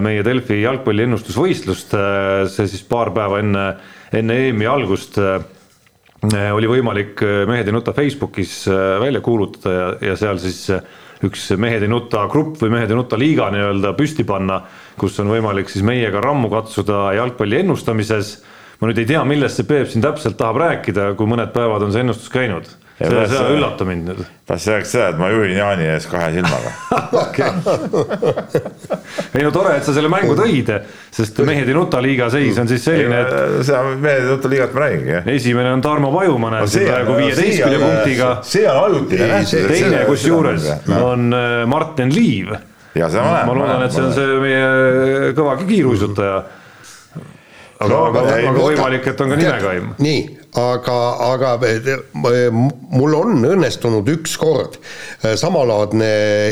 meie 0.00 0.22
Delfi 0.24 0.62
jalgpalli 0.62 1.04
ennustusvõistlust, 1.04 1.90
see 2.48 2.68
siis 2.72 2.86
paar 2.88 3.10
päeva 3.12 3.42
enne, 3.42 3.64
enne 4.16 4.36
EM-i 4.46 4.64
algust 4.64 5.18
äh, 5.20 5.42
oli 6.26 6.66
võimalik 6.66 7.20
äh, 7.22 7.44
Mehed 7.46 7.68
ei 7.68 7.74
nuta 7.74 7.92
Facebookis 7.94 8.66
äh, 8.68 8.98
välja 9.00 9.20
kuulutada 9.20 9.74
ja, 9.74 9.90
ja 10.10 10.16
seal 10.18 10.38
siis 10.42 10.64
äh, 10.74 10.82
üks 11.22 11.50
Mehed 11.56 11.84
ei 11.86 11.90
nuta 11.90 12.26
grupp 12.30 12.58
või 12.62 12.72
Mehed 12.74 12.90
ei 12.90 12.98
nuta 12.98 13.18
liiga 13.18 13.50
nii-öelda 13.54 13.94
püsti 13.98 14.26
panna, 14.26 14.62
kus 14.98 15.18
on 15.22 15.30
võimalik 15.30 15.70
siis 15.70 15.86
meiega 15.86 16.20
rammu 16.22 16.50
katsuda 16.50 17.12
jalgpalli 17.18 17.62
ennustamises 17.62 18.38
ma 18.80 18.86
nüüd 18.90 18.98
ei 19.02 19.06
tea, 19.10 19.22
millest 19.26 19.56
see 19.58 19.66
Peep 19.68 19.88
siin 19.90 20.02
täpselt 20.04 20.36
tahab 20.38 20.56
rääkida, 20.62 21.12
kui 21.18 21.26
mõned 21.30 21.50
päevad 21.54 21.82
on 21.86 21.92
see 21.94 22.00
ennustus 22.04 22.30
käinud. 22.30 22.68
See, 22.98 23.06
las- 23.14 23.30
see 23.30 23.54
üllata 23.54 23.84
mind 23.86 24.08
nüüd. 24.10 24.20
tahtsin 24.46 24.72
rääkida 24.74 24.90
seda, 24.90 25.08
et 25.12 25.18
ma 25.20 25.28
juhin 25.30 25.52
Jaani 25.54 25.84
ees 25.92 26.06
kahe 26.10 26.32
silmaga. 26.34 26.70
ei 29.38 29.42
no 29.44 29.50
tore, 29.54 29.76
et 29.78 29.84
sa 29.86 29.92
selle 29.94 30.10
mängu 30.12 30.34
tõid, 30.38 30.70
sest 31.14 31.38
Mehed 31.46 31.68
ei 31.70 31.76
nuta 31.76 32.00
liiga 32.02 32.26
seis 32.32 32.58
on 32.58 32.68
siis 32.70 32.82
selline, 32.84 33.20
et 33.22 33.62
seda 33.68 33.82
mehed 33.94 34.24
ei 34.26 34.30
võta 34.32 34.50
liigat 34.52 34.74
ma 34.74 34.82
räägingi, 34.84 35.12
jah. 35.14 35.28
esimene 35.34 35.72
on 35.76 35.84
Tarmo 35.84 36.10
Paju, 36.14 36.34
ma 36.42 36.50
näen 36.56 36.70
siin 36.70 36.88
praegu 36.88 37.16
viieteistkümne 37.20 37.78
punktiga. 37.84 38.30
see 38.46 38.66
on 38.68 38.80
ajutine 38.88 39.42
see- 39.46 39.66
teine 39.70 40.02
kusjuures 40.08 40.68
on 40.98 41.28
äh, 41.38 41.66
Martin 41.70 42.10
Liiv. 42.14 42.54
ma 42.98 43.54
loodan, 43.54 43.82
et 43.86 43.92
see 43.94 44.02
on 44.04 44.12
see 44.16 44.38
meie 44.42 45.32
kõva 45.38 45.54
kiiruisutaja. 45.62 46.42
Aga 47.78 47.88
No,, 47.92 47.98
aga, 48.10 48.20
aga 48.26 48.50
võta- 48.52 48.64
võimalik, 48.64 49.04
et 49.06 49.20
on 49.22 49.30
ka 49.30 49.36
nimekaim. 49.38 49.84
nii, 50.02 50.22
aga, 50.58 50.94
aga 51.28 51.50
eh, 51.68 52.48
mul 52.90 53.14
on 53.14 53.44
õnnestunud 53.46 54.08
ükskord 54.16 54.78
eh, 54.80 55.36
samalaadne 55.38 56.08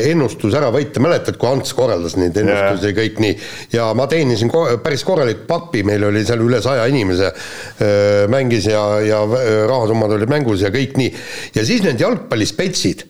ennustus 0.07 0.55
ära 0.55 0.69
võita, 0.71 1.01
mäletad, 1.03 1.35
kui 1.41 1.49
Ants 1.51 1.73
korraldas 1.75 2.15
neid 2.15 2.37
ennustusi 2.39 2.93
ja 2.93 2.97
kõik 3.01 3.19
nii? 3.25 3.35
Ja 3.75 3.89
ma 3.97 4.07
teenisin 4.07 4.47
ko 4.53 4.63
päris 4.83 5.03
korralik 5.03 5.43
pappi, 5.49 5.83
meil 5.83 6.07
oli 6.07 6.23
seal 6.27 6.45
üle 6.47 6.61
saja 6.63 6.87
inimese 6.87 7.33
eh, 7.33 8.23
mängis 8.31 8.69
ja, 8.71 8.85
ja 9.03 9.19
rahasummad 9.67 10.15
olid 10.15 10.31
mängus 10.31 10.63
ja 10.63 10.71
kõik 10.71 10.95
nii. 11.01 11.11
Ja 11.59 11.65
siis 11.67 11.83
need 11.83 11.99
jalgpallispetsid 11.99 13.03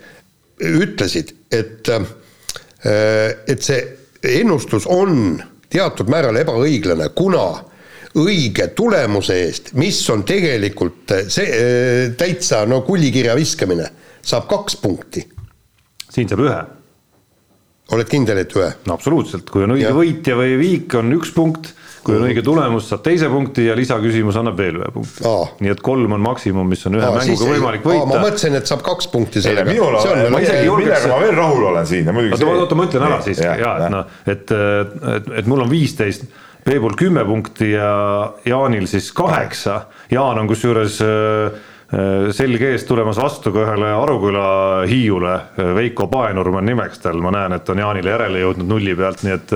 ütlesid, 0.65 1.36
et 1.53 1.86
et 3.47 3.61
see 3.65 3.78
ennustus 4.39 4.86
on 4.89 5.38
teatud 5.74 6.09
määral 6.09 6.38
ebaõiglane, 6.39 7.09
kuna 7.18 7.43
õige 8.18 8.70
tulemuse 8.78 9.38
eest, 9.45 9.74
mis 9.80 9.99
on 10.13 10.24
tegelikult 10.28 11.15
see 11.34 11.47
eh, 11.47 12.01
täitsa 12.18 12.63
no 12.70 12.82
kullikirja 12.88 13.36
viskamine, 13.38 13.91
saab 14.22 14.49
kaks 14.49 14.80
punkti. 14.82 15.28
siin 16.09 16.30
saab 16.30 16.43
ühe 16.45 16.57
oled 17.95 18.09
kindel, 18.11 18.41
et 18.43 18.55
ühe? 18.57 18.70
no 18.88 18.95
absoluutselt, 18.97 19.49
kui 19.51 19.65
on 19.65 19.76
õige 19.78 19.88
Jah. 19.88 19.95
võitja 19.95 20.38
või 20.39 20.55
viik, 20.59 20.95
on 20.99 21.13
üks 21.15 21.32
punkt, 21.36 21.70
kui 22.03 22.15
on 22.18 22.26
õige 22.28 22.43
tulemus, 22.43 22.88
saab 22.91 23.03
teise 23.05 23.30
punkti 23.32 23.68
ja 23.68 23.76
lisaküsimus 23.80 24.38
annab 24.39 24.57
veel 24.59 24.80
ühe 24.82 24.89
punkti 24.95 25.24
Aa.. 25.28 25.45
nii 25.63 25.72
et 25.72 25.84
kolm 25.86 26.18
on 26.18 26.24
maksimum, 26.24 26.68
mis 26.68 26.84
on 26.89 26.97
ühe 26.99 27.11
mänguga 27.15 27.49
võimalik 27.53 27.88
ma 27.88 27.93
võita. 27.93 28.24
mõtlesin, 28.26 28.57
et 28.59 28.72
saab 28.72 28.84
kaks 28.88 29.07
punkti 29.13 29.39
ei, 29.39 29.47
sellega. 29.47 29.72
minul 29.72 29.95
on, 29.99 30.26
ma 30.34 30.41
isegi 30.43 30.68
julgeks- 30.68 30.89
millega 30.89 31.13
ma 31.13 31.22
veel 31.24 31.39
rahul 31.39 31.70
olen 31.72 31.88
siin 31.93 32.11
ja 32.11 32.18
muidugi 32.18 32.36
oota, 32.39 32.65
oota, 32.65 32.80
ma 32.80 32.89
ütlen 32.89 33.07
ära 33.07 33.22
siiski 33.28 33.47
ja 33.47 33.72
et 33.78 33.95
noh, 33.95 34.20
et, 34.36 34.55
et, 35.15 35.32
et 35.41 35.49
mul 35.51 35.63
on 35.63 35.72
viisteist, 35.72 36.28
Peebul 36.68 36.97
kümme 36.99 37.24
punkti 37.26 37.70
ja 37.72 38.34
Jaanil 38.45 38.88
siis 38.91 39.11
kaheksa. 39.15 39.82
Jaan 40.11 40.39
on 40.41 40.49
kusjuures 40.49 40.97
äh, 41.01 41.53
äh, 41.95 42.26
selge 42.36 42.74
ees 42.74 42.84
tulemas 42.84 43.15
vastu 43.22 43.53
ka 43.55 43.61
ühele 43.63 43.93
Aruküla 43.95 44.47
Hiiule, 44.89 45.36
Veiko 45.78 46.09
Paenurm 46.11 46.59
on 46.59 46.68
nimeks 46.68 46.99
tal, 47.05 47.22
ma 47.24 47.32
näen, 47.32 47.55
et 47.55 47.72
on 47.72 47.80
Jaanile 47.80 48.11
järele 48.11 48.41
jõudnud 48.43 48.68
nulli 48.74 48.97
pealt, 48.99 49.24
nii 49.24 49.36
et, 49.38 49.55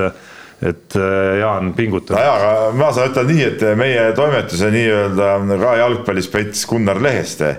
et 0.72 0.96
äh, 0.96 1.18
Jaan 1.42 1.74
pingutab 1.76 2.16
jaa, 2.16 2.38
aga 2.38 2.54
ma 2.80 2.94
saan 2.96 3.12
ütelda 3.12 3.34
nii, 3.34 3.44
et 3.50 3.68
meie 3.84 4.08
toimetuse 4.16 4.72
nii-öelda 4.72 5.60
ka 5.66 5.76
jalgpallispets 5.82 6.64
Gunnar 6.72 7.04
Leheste, 7.04 7.52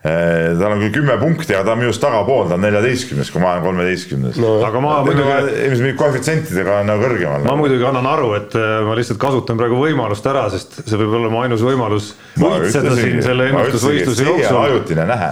tal 0.00 0.72
on 0.72 0.80
küll 0.80 0.94
kümme 0.94 1.14
punkti, 1.20 1.52
aga 1.52 1.66
ta 1.66 1.72
on 1.74 1.82
minust 1.82 2.00
tagapool, 2.00 2.46
ta 2.48 2.56
on 2.56 2.62
neljateistkümnes, 2.64 3.28
kui 3.34 3.42
ma 3.42 3.50
olen 3.52 3.66
kolmeteistkümnes 3.66 4.38
no,. 4.40 4.54
aga 4.64 4.80
ma 4.80 4.94
muidugi, 5.04 5.34
ilmselt 5.66 5.84
mingi 5.84 5.98
koefitsientidega 6.00 6.78
on 6.80 6.88
nagu 6.88 7.04
kõrgemal. 7.04 7.44
ma 7.44 7.56
muidugi 7.60 7.84
annan 7.84 8.08
aru, 8.08 8.30
et 8.38 8.56
äh, 8.56 8.78
ma 8.86 8.96
lihtsalt 8.96 9.20
kasutan 9.20 9.60
praegu 9.60 9.76
võimalust 9.82 10.30
ära, 10.32 10.46
sest 10.54 10.80
see 10.86 11.02
võib 11.02 11.18
olla 11.20 11.32
mu 11.32 11.42
ainus 11.44 11.66
võimalus 11.66 12.14
Ma 12.40 12.54
võitseda 12.56 12.96
siin 12.96 13.20
selle 13.28 13.50
ennustusvõistluse 13.50 14.28
jooksul. 14.30 14.60
ajutine 14.62 15.04
nähe. 15.10 15.30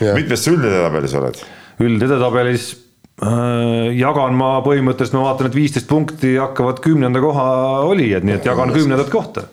Mitmes 0.00 0.42
sa 0.42 0.54
üldedetabelis 0.56 1.18
oled? 1.22 1.42
üldedetabelis 1.86 2.68
äh, 2.74 3.90
jagan 3.94 4.34
ma 4.42 4.56
põhimõtteliselt, 4.66 5.20
ma 5.20 5.28
vaatan, 5.30 5.52
et 5.52 5.62
viisteist 5.62 5.86
punkti 5.90 6.34
hakkavad 6.34 6.82
kümnenda 6.82 7.22
koha 7.22 7.50
olijad, 7.86 8.26
nii 8.26 8.40
et 8.40 8.50
jagan 8.50 8.74
kümnendat 8.74 9.14
kohta. 9.14 9.46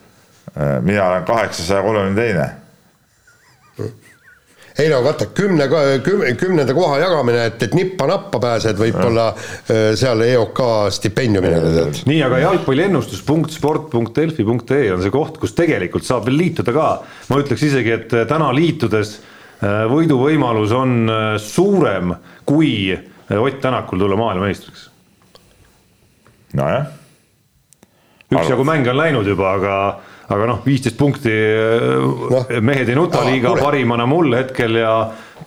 mina 0.82 1.12
olen 1.12 1.28
kaheksasaja 1.30 1.86
kolmekümne 1.86 2.24
teine. 2.24 2.56
Ei 4.80 4.90
no 4.92 5.04
vaata, 5.04 5.26
kümne, 5.34 5.68
kümne, 6.04 6.36
kümnenda 6.38 6.74
koha 6.78 7.00
jagamine, 7.02 7.46
et, 7.50 7.64
et 7.66 7.74
nippa-nappa 7.78 8.40
pääsed 8.42 8.78
võib-olla 8.80 9.28
äh, 9.34 9.40
seal 9.98 10.22
EOK 10.26 10.60
stipendiumile 10.94 11.58
nii, 12.10 12.22
aga 12.28 12.38
jalgpalliennustus.sport.delfi.ee 12.44 14.94
on 14.94 15.02
see 15.06 15.14
koht, 15.14 15.36
kus 15.42 15.54
tegelikult 15.58 16.06
saab 16.08 16.24
veel 16.30 16.38
liituda 16.44 16.72
ka. 16.76 16.88
ma 17.32 17.36
ütleks 17.42 17.64
isegi, 17.70 17.92
et 17.96 18.10
äh, 18.14 18.20
täna 18.30 18.48
liitudes 18.56 19.10
äh, 19.18 19.22
võiduvõimalus 19.90 20.72
on 20.78 20.92
suurem 21.42 22.06
kui 22.48 22.74
Ott 23.28 23.60
Tänakul 23.60 24.00
tulla 24.00 24.16
maailmameistriks. 24.16 24.88
nojah. 26.56 26.86
üksjagu 28.32 28.64
mänge 28.64 28.90
on 28.94 28.98
läinud 29.02 29.28
juba, 29.28 29.52
aga 29.58 30.00
aga 30.28 30.48
noh, 30.50 30.60
viisteist 30.66 30.98
punkti 31.00 31.32
no. 31.32 32.44
mehed 32.62 32.90
ei 32.92 32.98
nuta 32.98 33.24
liiga 33.28 33.54
parimana 33.60 34.08
mul 34.10 34.36
hetkel 34.36 34.76
ja 34.82 34.94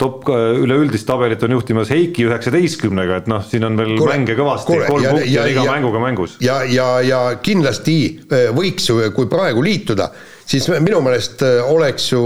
top 0.01 0.31
üleüldist 0.33 1.05
tabelit 1.09 1.43
on 1.45 1.57
juhtimas 1.59 1.91
Heiki 1.93 2.24
üheksateistkümnega, 2.28 3.20
et 3.20 3.28
noh, 3.28 3.43
siin 3.45 3.66
on 3.68 3.76
veel 3.81 3.97
kule, 3.99 4.14
mänge 4.14 4.37
kõvasti, 4.39 4.78
kolm 4.89 5.05
ja, 5.05 5.12
punkti 5.12 5.35
ja, 5.35 5.45
on 5.45 5.53
iga 5.53 5.66
ja, 5.66 5.74
mänguga 5.76 6.03
mängus. 6.07 6.39
ja, 6.45 6.61
ja, 6.64 6.89
ja 7.05 7.20
kindlasti 7.45 7.99
äh, 8.31 8.49
võiks 8.57 8.89
ju, 8.89 9.01
kui 9.16 9.28
praegu 9.31 9.64
liituda, 9.66 10.09
siis 10.49 10.70
minu 10.78 11.03
meelest 11.05 11.45
äh, 11.45 11.61
oleks 11.68 12.09
ju 12.14 12.24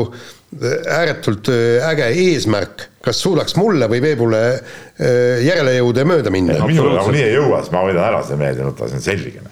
ääretult 0.63 1.49
äh, 1.49 1.83
äge 1.89 2.07
eesmärk, 2.25 2.87
kas 3.05 3.19
suudaks 3.23 3.57
mulle 3.59 3.89
või 3.91 4.01
Veebule 4.05 4.41
äh, 4.55 5.43
järele 5.45 5.75
jõuda 5.79 6.05
ja 6.05 6.09
mööda 6.09 6.33
minna. 6.35 6.57
minule 6.69 6.95
nagunii 6.99 7.25
ei 7.27 7.35
jõua, 7.35 7.61
siis 7.65 7.75
ma 7.75 7.83
võidan 7.87 8.07
ära 8.07 8.23
selle 8.27 8.41
mehe, 8.43 8.55
see 8.55 8.87
on 8.87 9.05
selge. 9.05 9.45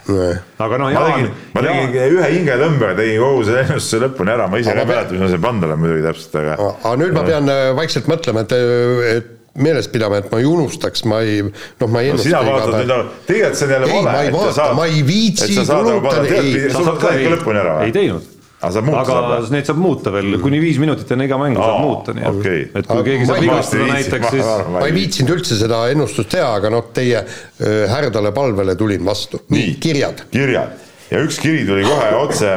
aga 0.62 0.80
noh, 0.80 0.94
ma 0.94 1.04
tegin, 1.10 1.28
ma 1.54 1.66
tegin 1.66 1.98
Jaan... 1.98 2.16
ühe 2.16 2.32
hingetõmbega, 2.36 2.96
tegin 3.02 3.22
kogu 3.24 3.44
selle 3.48 3.66
ennustuse 3.66 4.02
lõpuni 4.06 4.34
ära, 4.36 4.48
ma 4.48 4.62
ise 4.62 4.74
ka 4.74 4.84
ei 4.84 4.90
mäleta, 4.92 5.14
mis 5.14 5.24
ma 5.24 5.30
seal 5.34 5.46
pannud 5.46 5.68
olen 5.68 5.84
muidugi 5.84 6.08
täpselt, 6.08 6.40
aga. 6.42 6.58
aga 6.72 6.96
nüüd 7.02 7.16
ma 7.18 7.28
pean 7.28 7.54
äh, 7.54 7.62
vaikselt 7.78 8.10
mõtlema, 8.12 8.44
et, 8.46 8.58
et 9.12 9.32
meeles 9.62 9.88
pidama, 9.92 10.22
et 10.22 10.30
ma 10.32 10.40
ei 10.40 10.46
unustaks, 10.48 11.04
ma 11.10 11.20
ei, 11.26 11.42
noh, 11.44 11.90
ma 11.92 12.04
ei 12.04 12.14
no,. 12.14 12.22
sina 12.22 12.44
vaatad 12.46 12.78
nüüd, 12.78 13.16
tegelikult 13.28 13.58
see 13.58 13.68
on 13.68 13.74
jälle 13.76 13.90
vale. 13.90 14.04
ma 14.06 14.20
ei 14.22 14.36
vaata, 14.36 14.68
ma 14.78 14.86
ei 14.88 15.02
viitsi 15.06 15.58
kulutada. 15.58 16.44
sa 16.72 16.86
saad 16.86 17.02
ka 17.02 17.16
ikka 17.18 17.34
lõpuni 17.36 17.60
ära 17.66 17.80
ei 17.88 17.92
teinud 17.94 18.31
aga, 18.62 19.16
aga 19.22 19.40
neid 19.52 19.66
saab 19.68 19.80
muuta 19.82 20.12
veel, 20.14 20.36
kuni 20.42 20.60
viis 20.62 20.78
minutit 20.82 21.10
enne 21.14 21.26
iga 21.26 21.38
mängu 21.40 21.62
saab 21.62 21.82
muuta, 21.82 22.14
nii 22.16 22.28
okay. 22.30 22.62
et 22.70 22.86
kui 22.86 22.96
aga 22.96 23.06
keegi 23.08 23.28
saab 23.30 23.42
vigastada 23.42 23.88
näiteks, 23.90 24.28
siis 24.36 24.70
ma 24.76 24.86
ei 24.86 24.96
viitsinud 24.96 25.34
üldse 25.36 25.58
seda 25.58 25.82
ennustust 25.92 26.30
teha, 26.36 26.54
aga 26.60 26.70
noh, 26.72 26.88
teie 26.94 27.24
härdale 27.90 28.32
palvele 28.36 28.78
tulin 28.78 29.04
vastu. 29.06 29.42
nii, 29.52 29.76
kirjad. 29.82 30.26
kirjad 30.32 30.80
ja 31.12 31.20
üks 31.26 31.38
kiri 31.42 31.66
tuli 31.68 31.84
kohe 31.84 32.10
otse 32.16 32.54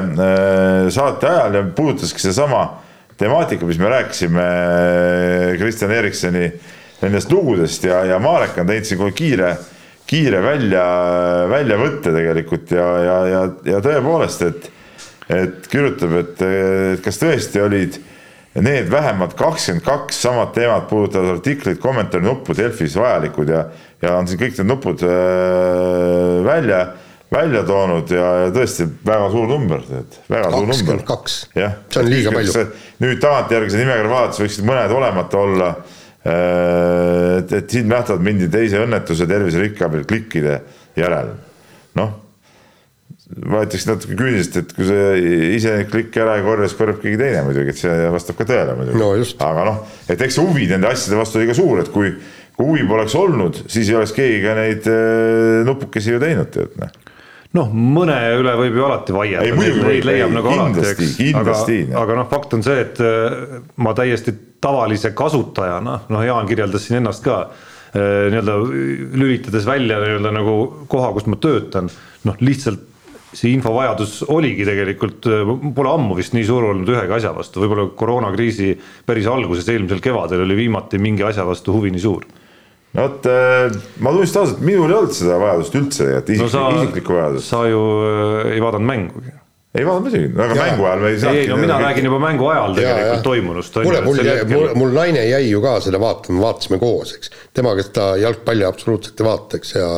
saate 0.95 1.29
ajal 1.29 1.59
ja 1.59 1.63
puudutaski 1.75 2.23
sedasama 2.23 2.63
temaatika, 3.19 3.67
mis 3.67 3.79
me 3.79 3.89
rääkisime 3.91 4.45
Kristjan 5.59 5.91
Eriksoni 5.91 6.49
nendest 7.01 7.31
lugudest 7.31 7.83
ja, 7.83 8.03
ja 8.07 8.19
Marek 8.19 8.57
on 8.61 8.69
teinud 8.69 8.87
siin 8.87 8.99
kohe 8.99 9.15
kiire, 9.15 9.51
kiire 10.07 10.41
välja, 10.43 10.85
väljavõtte 11.51 12.13
tegelikult 12.15 12.71
ja, 12.75 12.87
ja, 13.03 13.17
ja, 13.31 13.43
ja 13.73 13.81
tõepoolest, 13.83 14.45
et 14.47 14.71
et 15.29 15.69
kirjutab, 15.71 16.19
et 16.21 16.43
kas 17.05 17.17
tõesti 17.21 17.63
olid 17.63 17.97
need 18.61 18.91
vähemalt 18.91 19.33
kakskümmend 19.35 19.83
kaks 19.83 20.21
samad 20.21 20.53
teemat 20.55 20.87
puudutavad 20.87 21.35
artiklit, 21.35 21.79
kommentaari 21.79 22.23
nuppu 22.25 22.55
Delfis 22.55 22.95
vajalikud 22.95 23.51
ja, 23.51 23.65
ja 24.01 24.15
on 24.15 24.29
siin 24.29 24.39
kõik 24.39 24.55
need 24.55 24.69
nupud 24.69 25.03
äh, 25.03 26.37
välja, 26.45 26.79
välja 27.31 27.65
toonud 27.67 28.15
ja, 28.15 28.31
ja 28.45 28.53
tõesti 28.55 28.87
väga 29.05 29.27
suur 29.33 29.51
number, 29.51 29.83
tead, 29.89 30.17
väga 30.31 30.53
suur 30.53 30.69
number. 30.69 30.71
kakskümmend 30.71 31.05
kaks, 31.09 31.37
see 31.51 31.99
on 31.99 32.11
liiga 32.11 32.35
palju. 32.35 32.65
nüüd 33.03 33.23
tagantjärgi 33.27 33.75
see 33.75 33.83
nimekirja 33.83 34.13
vaadates 34.15 34.43
võiksid 34.45 34.69
mõned 34.71 34.97
olemata 35.01 35.43
olla. 35.43 35.71
Äh, 36.25 37.39
et, 37.41 37.51
et 37.59 37.69
siin 37.75 37.91
nähtavad 37.91 38.23
mindi 38.23 38.47
teise 38.49 38.79
õnnetuse 38.81 39.27
terviserikka 39.29 39.91
abil 39.91 40.07
klikkide 40.07 40.61
järel, 40.95 41.35
noh 41.99 42.21
ma 43.43 43.63
ütleks 43.65 43.87
natuke 43.89 44.15
küüniliselt, 44.15 44.61
et 44.61 44.73
kui 44.77 44.87
see 44.87 45.31
ise 45.57 45.73
klikki 45.91 46.21
ära 46.23 46.37
ei 46.39 46.45
korja, 46.45 46.69
siis 46.69 46.79
korjab 46.79 47.01
keegi 47.03 47.19
teine 47.19 47.41
muidugi, 47.47 47.73
et 47.73 47.81
see 47.81 47.95
vastab 48.13 48.37
ka 48.39 48.47
tõele 48.47 48.77
muidugi. 48.79 49.01
No,. 49.01 49.09
aga 49.49 49.65
noh, 49.67 49.81
et 50.07 50.21
eks 50.23 50.37
see 50.37 50.45
huvi 50.45 50.69
nende 50.71 50.87
asjade 50.91 51.19
vastu 51.19 51.41
oli 51.41 51.49
ka 51.49 51.57
suur, 51.57 51.81
et 51.83 51.91
kui, 51.91 52.13
kui 52.55 52.69
huvi 52.69 52.85
poleks 52.87 53.17
olnud, 53.19 53.65
siis 53.65 53.91
ei 53.91 53.99
oleks 53.99 54.15
keegi 54.15 54.39
ka 54.45 54.55
neid 54.59 54.87
äh, 54.91 55.65
nupukesi 55.67 56.15
ju 56.15 56.21
teinud, 56.23 56.53
tead 56.53 56.79
noh. 56.79 56.95
Noh, 57.55 57.69
mõne 57.71 58.15
üle 58.35 58.51
võib 58.59 58.75
ju 58.75 58.83
alati 58.83 59.13
vaielda, 59.15 59.59
neid 59.87 60.07
leiab 60.07 60.31
ei, 60.31 60.35
nagu 60.35 60.49
kindlasti, 60.51 61.05
alati, 61.31 61.77
eks, 61.85 61.93
aga, 61.93 62.01
aga 62.01 62.17
noh, 62.19 62.25
fakt 62.31 62.55
on 62.57 62.65
see, 62.65 62.81
et 62.83 62.99
äh, 63.03 63.61
ma 63.83 63.95
täiesti 63.95 64.33
tavalise 64.63 65.11
kasutajana, 65.15 66.01
noh, 66.11 66.25
Jaan 66.25 66.49
kirjeldas 66.49 66.87
siin 66.87 66.99
ennast 66.99 67.23
ka 67.23 67.37
äh, 67.45 68.27
nii-öelda 68.31 68.57
lülitades 69.15 69.67
välja 69.67 70.01
nii-öelda 70.03 70.35
nagu 70.35 70.57
koha, 70.91 71.13
kus 71.15 71.29
ma 71.31 71.39
töötan, 71.39 71.87
noh, 72.27 72.43
lihtsalt 72.43 72.94
see 73.35 73.53
infovajadus 73.55 74.21
oligi 74.31 74.65
tegelikult, 74.67 75.27
pole 75.75 75.91
ammu 75.91 76.17
vist 76.17 76.35
nii 76.35 76.47
suur 76.47 76.69
olnud 76.71 76.89
ühegi 76.93 77.17
asja 77.17 77.33
vastu, 77.35 77.61
võib-olla 77.63 77.89
koroonakriisi 77.99 78.73
päris 79.07 79.29
alguses, 79.31 79.67
eelmisel 79.71 80.01
kevadel 80.03 80.45
oli 80.45 80.57
viimati 80.63 81.01
mingi 81.01 81.25
asja 81.27 81.47
vastu 81.47 81.75
huvi 81.75 81.93
nii 81.95 82.03
suur. 82.05 82.27
No 82.95 83.09
vot, 83.09 83.25
äh, 83.27 83.73
ma 83.99 84.13
tunnistan 84.15 84.45
ausalt, 84.45 84.61
minul 84.63 84.87
ei 84.87 84.99
olnud 85.01 85.15
seda 85.15 85.39
vajadust 85.41 85.73
üldse, 85.75 86.11
et 86.21 86.29
isik, 86.31 86.47
no 86.47 86.69
isiklikku 86.77 87.17
vajadust. 87.17 87.51
sa 87.51 87.65
ju 87.67 87.81
äh, 88.05 88.53
ei 88.55 88.63
vaadanud 88.63 88.87
mängugi 88.87 89.35
ei 89.75 89.85
vaadanud 89.87 90.05
muidugi, 90.05 90.29
aga 90.45 90.55
ja. 90.55 90.63
mängu 90.63 90.85
ajal 90.87 91.03
me 91.03 91.09
ei 91.11 91.19
saanud. 91.21 91.39
ei, 91.39 91.47
no 91.51 91.57
mina 91.59 91.75
kõik... 91.75 91.85
räägin 91.85 92.07
juba 92.09 92.19
mängu 92.23 92.47
ajal 92.51 92.75
tegelikult 92.77 93.23
toimunust. 93.27 93.79
kuule, 93.79 94.01
mul 94.05 94.21
jäi, 94.23 94.35
mul, 94.51 94.67
mul 94.81 94.93
naine 94.95 95.23
jäi 95.27 95.49
ju 95.49 95.61
ka 95.63 95.73
seda 95.85 96.01
vaatama, 96.01 96.43
vaatasime 96.45 96.79
koos, 96.81 97.15
eks. 97.17 97.33
temaga 97.57 97.85
seda 97.85 98.07
jalgpalli 98.21 98.67
absoluutselt 98.67 99.23
ei 99.23 99.27
vaata, 99.29 99.59
eks 99.61 99.75
ja. 99.75 99.89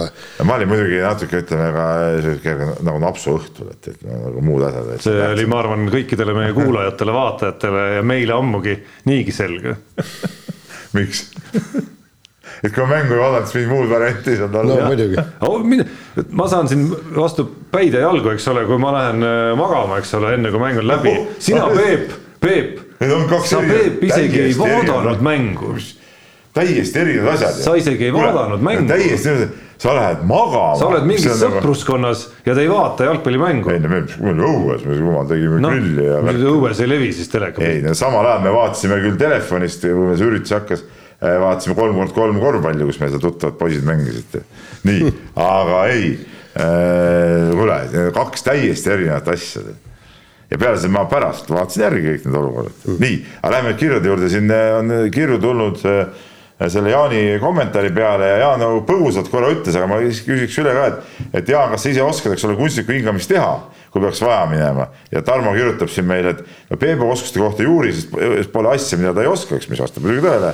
ma 0.48 0.58
olin 0.58 0.72
muidugi 0.72 1.02
natuke, 1.04 1.44
ütleme 1.44 1.68
ka 1.76 1.90
sihuke 2.26 2.56
nagu 2.90 3.04
napsu 3.04 3.36
õhtul, 3.38 3.74
et, 3.76 3.92
et 3.94 4.08
nagu 4.08 4.46
muud 4.46 4.66
asjad. 4.70 4.94
see 5.10 5.28
oli, 5.34 5.50
ma 5.50 5.62
arvan, 5.64 5.86
kõikidele 5.94 6.38
meie 6.38 6.56
kuulajatele, 6.62 7.20
vaatajatele 7.20 7.86
ja 8.00 8.08
meile 8.16 8.38
ammugi 8.38 8.80
niigi 9.10 9.36
selge 9.36 9.78
miks 10.98 11.28
et 12.64 12.74
kui 12.74 12.84
ma 12.84 12.90
mängu 12.96 13.16
ei 13.16 13.22
vaadanud, 13.22 13.50
siis 13.50 13.60
mingit 13.60 13.74
muud 13.74 13.92
varianti 13.92 14.34
ei 14.34 14.40
saanud 14.40 14.60
olla. 14.62 14.80
no 14.80 14.88
muidugi 14.88 15.20
oh,. 15.42 16.26
ma 16.40 16.48
saan 16.52 16.72
siin 16.72 16.88
vastu 17.16 17.48
päid 17.72 17.94
ja 17.98 18.08
jalgu, 18.08 18.34
eks 18.34 18.48
ole, 18.54 18.66
kui 18.70 18.80
ma 18.82 18.96
lähen 18.96 19.28
äh, 19.28 19.52
magama, 19.60 20.00
eks 20.02 20.16
ole, 20.20 20.34
enne 20.38 20.54
kui 20.54 20.64
mäng 20.64 20.82
on 20.82 20.90
läbi. 20.90 21.14
sina, 21.40 21.68
Peep, 21.76 22.18
Peep. 22.42 22.82
sa, 23.46 23.62
Peep, 23.62 24.04
isegi 24.10 24.44
ei 24.48 24.58
vaadanud 24.58 25.24
mängu. 25.26 25.78
täiesti 26.58 27.00
erinevad 27.00 27.38
asjad. 27.38 27.64
sa 27.70 27.78
isegi 27.78 28.10
ei 28.10 28.14
vaadanud 28.14 28.64
mängu. 28.66 28.90
täiesti 28.90 29.34
erinevad 29.36 29.64
sa 29.78 29.94
lähed 29.96 30.24
magama. 30.26 30.76
sa 30.76 30.88
oled 30.90 31.06
mingis 31.06 31.28
nagu- 31.30 31.60
sõpruskonnas 31.60 32.28
ja 32.46 32.56
te 32.56 32.64
ei 32.66 32.70
vaata 32.70 33.06
jalgpallimängu. 33.12 33.70
ei 33.70 33.80
no 33.80 33.90
me 33.90 34.04
olime 34.22 34.48
õues, 34.50 34.86
me 34.86 34.98
jumal 34.98 35.28
tegime 35.30 35.60
no, 35.62 35.70
grilli 35.74 36.08
ja. 36.08 36.22
õues 36.52 36.82
ei 36.82 36.90
levi 36.90 37.12
siis 37.14 37.30
teleka. 37.30 37.62
ei 37.62 37.84
no 37.86 37.94
samal 37.98 38.26
ajal 38.26 38.42
me 38.48 38.54
vaatasime 38.56 38.98
küll 39.04 39.20
telefonist, 39.22 39.86
kui 39.86 40.18
see 40.18 40.32
üritus 40.32 40.56
hakkas 40.58 40.84
vaatasime 41.22 41.76
kolm 41.76 41.98
kord 41.98 42.14
kolm 42.14 42.40
korvpalli, 42.42 42.86
kus 42.86 43.00
meil 43.02 43.12
seal 43.14 43.24
tuttavad 43.24 43.58
poisid 43.58 43.86
mängisid. 43.88 44.40
nii, 44.88 45.12
aga 45.42 45.82
ei 45.90 46.12
äh,, 46.14 47.52
kuule, 47.54 47.82
kaks 48.16 48.46
täiesti 48.46 48.94
erinevat 48.94 49.28
asja. 49.34 49.64
ja 50.52 50.58
peale 50.58 50.78
seda 50.78 50.94
ma 50.94 51.06
pärast 51.10 51.50
vaatasin 51.50 51.88
järgi 51.88 52.08
kõik 52.12 52.28
need 52.28 52.40
olukorrad 52.42 52.86
mm., 52.86 53.00
nii, 53.04 53.20
aga 53.42 53.54
lähme 53.58 53.74
kirjade 53.80 54.12
juurde, 54.12 54.30
siin 54.32 54.52
äh, 54.54 54.72
on 54.78 54.94
kirju 55.14 55.40
tulnud 55.42 55.82
äh, 55.90 56.06
selle 56.70 56.94
Jaani 56.94 57.24
kommentaari 57.42 57.90
peale 57.94 58.30
ja 58.30 58.38
Jaan 58.46 58.62
nagu 58.62 58.86
põgusalt 58.86 59.30
korra 59.34 59.50
ütles, 59.54 59.76
aga 59.78 59.90
ma 59.90 60.00
küsiks 60.06 60.62
üle 60.62 60.74
ka, 60.78 60.86
et, 60.92 61.18
et 61.42 61.50
Jaan, 61.50 61.74
kas 61.74 61.86
sa 61.86 61.92
ise 61.94 62.06
oskad, 62.06 62.38
eks 62.38 62.46
ole, 62.46 62.58
kunstlikku 62.62 62.94
hingamist 62.98 63.30
teha 63.34 63.52
kui 63.98 64.06
peaks 64.06 64.22
vaja 64.22 64.46
minema. 64.52 64.88
ja 65.12 65.22
Tarmo 65.26 65.54
kirjutab 65.56 65.90
siin 65.92 66.06
meile, 66.08 66.36
et 66.36 66.72
no 66.72 66.78
Peebu 66.80 67.10
oskuste 67.12 67.42
kohta 67.42 67.66
juurises 67.66 68.08
pole 68.54 68.72
asja, 68.74 69.00
mida 69.00 69.14
ta 69.18 69.24
ei 69.26 69.32
oskaks, 69.32 69.68
mis 69.72 69.82
vastab 69.82 70.06
muidugi 70.06 70.26
tõele. 70.28 70.54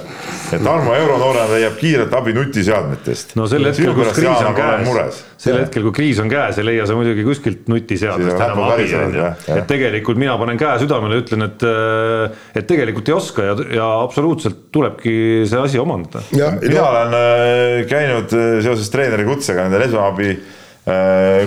ja 0.54 0.60
Tarmo 0.64 0.96
euronoorena 0.96 1.50
leiab 1.58 1.76
kiirelt 1.80 2.16
abi 2.18 2.36
nutiseadmetest. 2.38 3.36
no 3.40 3.48
sel 3.52 3.68
hetkel, 3.70 3.94
kus 3.98 4.14
kriis 4.16 4.48
on 4.48 4.58
käes, 4.58 5.22
sel 5.44 5.60
hetkel, 5.60 5.88
kui 5.90 5.98
kriis 6.00 6.24
on 6.24 6.32
käes, 6.32 6.62
ei 6.62 6.68
leia 6.70 6.88
sa 6.90 6.98
muidugi 6.98 7.28
kuskilt 7.28 7.70
nutiseadmest 7.72 8.40
enam 8.40 8.64
abi, 8.70 8.88
on 9.02 9.20
ju. 9.20 9.30
et 9.58 9.70
tegelikult 9.70 10.22
mina 10.22 10.38
panen 10.40 10.60
käe 10.62 10.80
südamele 10.84 11.20
ütlen, 11.24 11.48
et, 11.50 11.68
äh, 11.68 12.50
et 12.56 12.70
tegelikult 12.70 13.12
ei 13.12 13.18
oska 13.18 13.48
ja, 13.52 13.60
ja 13.82 13.92
absoluutselt 14.02 14.68
tulebki 14.74 15.16
see 15.50 15.62
asi 15.62 15.82
omandada. 15.82 16.24
mina 16.34 16.90
olen 16.90 17.20
äh, 17.20 17.78
käinud 17.92 18.36
äh, 18.38 18.60
seoses 18.66 18.92
treeneri 18.94 19.28
kutsega 19.28 19.68
nendel 19.68 19.90
esmaabi 19.90 20.38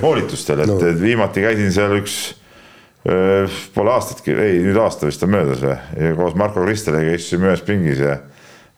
koolitustel, 0.01 0.63
et 0.65 0.71
no. 0.71 0.79
viimati 1.01 1.43
käisin 1.45 1.73
seal 1.75 1.97
üks 1.99 2.17
äh, 3.09 3.59
poole 3.75 3.93
aastatki, 3.97 4.33
ei 4.33 4.63
nüüd 4.65 4.79
aasta 4.81 5.09
vist 5.11 5.23
on 5.27 5.35
möödas 5.35 5.61
või, 5.65 5.77
koos 6.17 6.39
Marko 6.39 6.65
Kristeliga 6.65 7.17
istusime 7.19 7.53
ühes 7.53 7.65
pingis 7.67 8.01
ja 8.05 8.17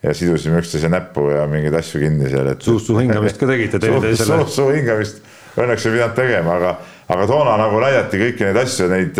ja 0.02 0.12
sidusime 0.14 0.60
üksteise 0.62 0.86
näppu 0.90 1.24
ja 1.32 1.46
mingeid 1.50 1.74
asju 1.74 1.98
kinni 2.04 2.28
seal, 2.30 2.52
et. 2.52 2.62
suust-suu 2.62 3.00
hingamist 3.00 3.40
ka 3.40 3.48
tegite 3.50 3.80
teineteisele? 3.82 4.36
suust-suu 4.44 4.68
hingamist 4.70 5.22
õnneks 5.58 5.86
ei 5.88 5.94
pidanud 5.96 6.14
tegema, 6.14 6.54
aga, 6.54 6.74
aga 7.10 7.24
toona 7.26 7.56
nagu 7.58 7.80
näidati 7.82 8.20
kõiki 8.20 8.46
neid 8.46 8.60
asju, 8.62 8.86
neid, 8.92 9.18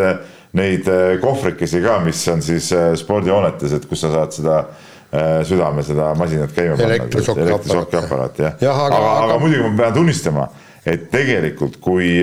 neid 0.58 0.86
äh, 0.92 1.16
kohvrikesi 1.22 1.82
ka, 1.82 1.96
mis 2.04 2.20
on 2.30 2.44
siis 2.46 2.70
spordihoonetes, 3.02 3.74
et 3.74 3.88
kus 3.90 4.04
sa 4.06 4.12
saad 4.14 4.36
seda 4.36 4.60
äh, 4.62 5.40
südamel 5.48 5.86
seda 5.86 6.12
masinat 6.18 6.54
käima 6.54 6.78
panna. 6.78 6.94
elektrišokiaparaat 6.94 8.38
jah 8.44 8.62
Jah, 8.62 8.78
aga, 8.86 8.86
aga- 8.86 9.02
aga, 9.02 9.12
aga 9.16 9.32
aga- 9.32 9.42
muidugi 9.42 9.66
ma 9.66 9.74
pean 9.82 9.98
tunnistama, 9.98 10.48
et 10.88 11.08
tegelikult 11.12 11.78
kui, 11.84 12.18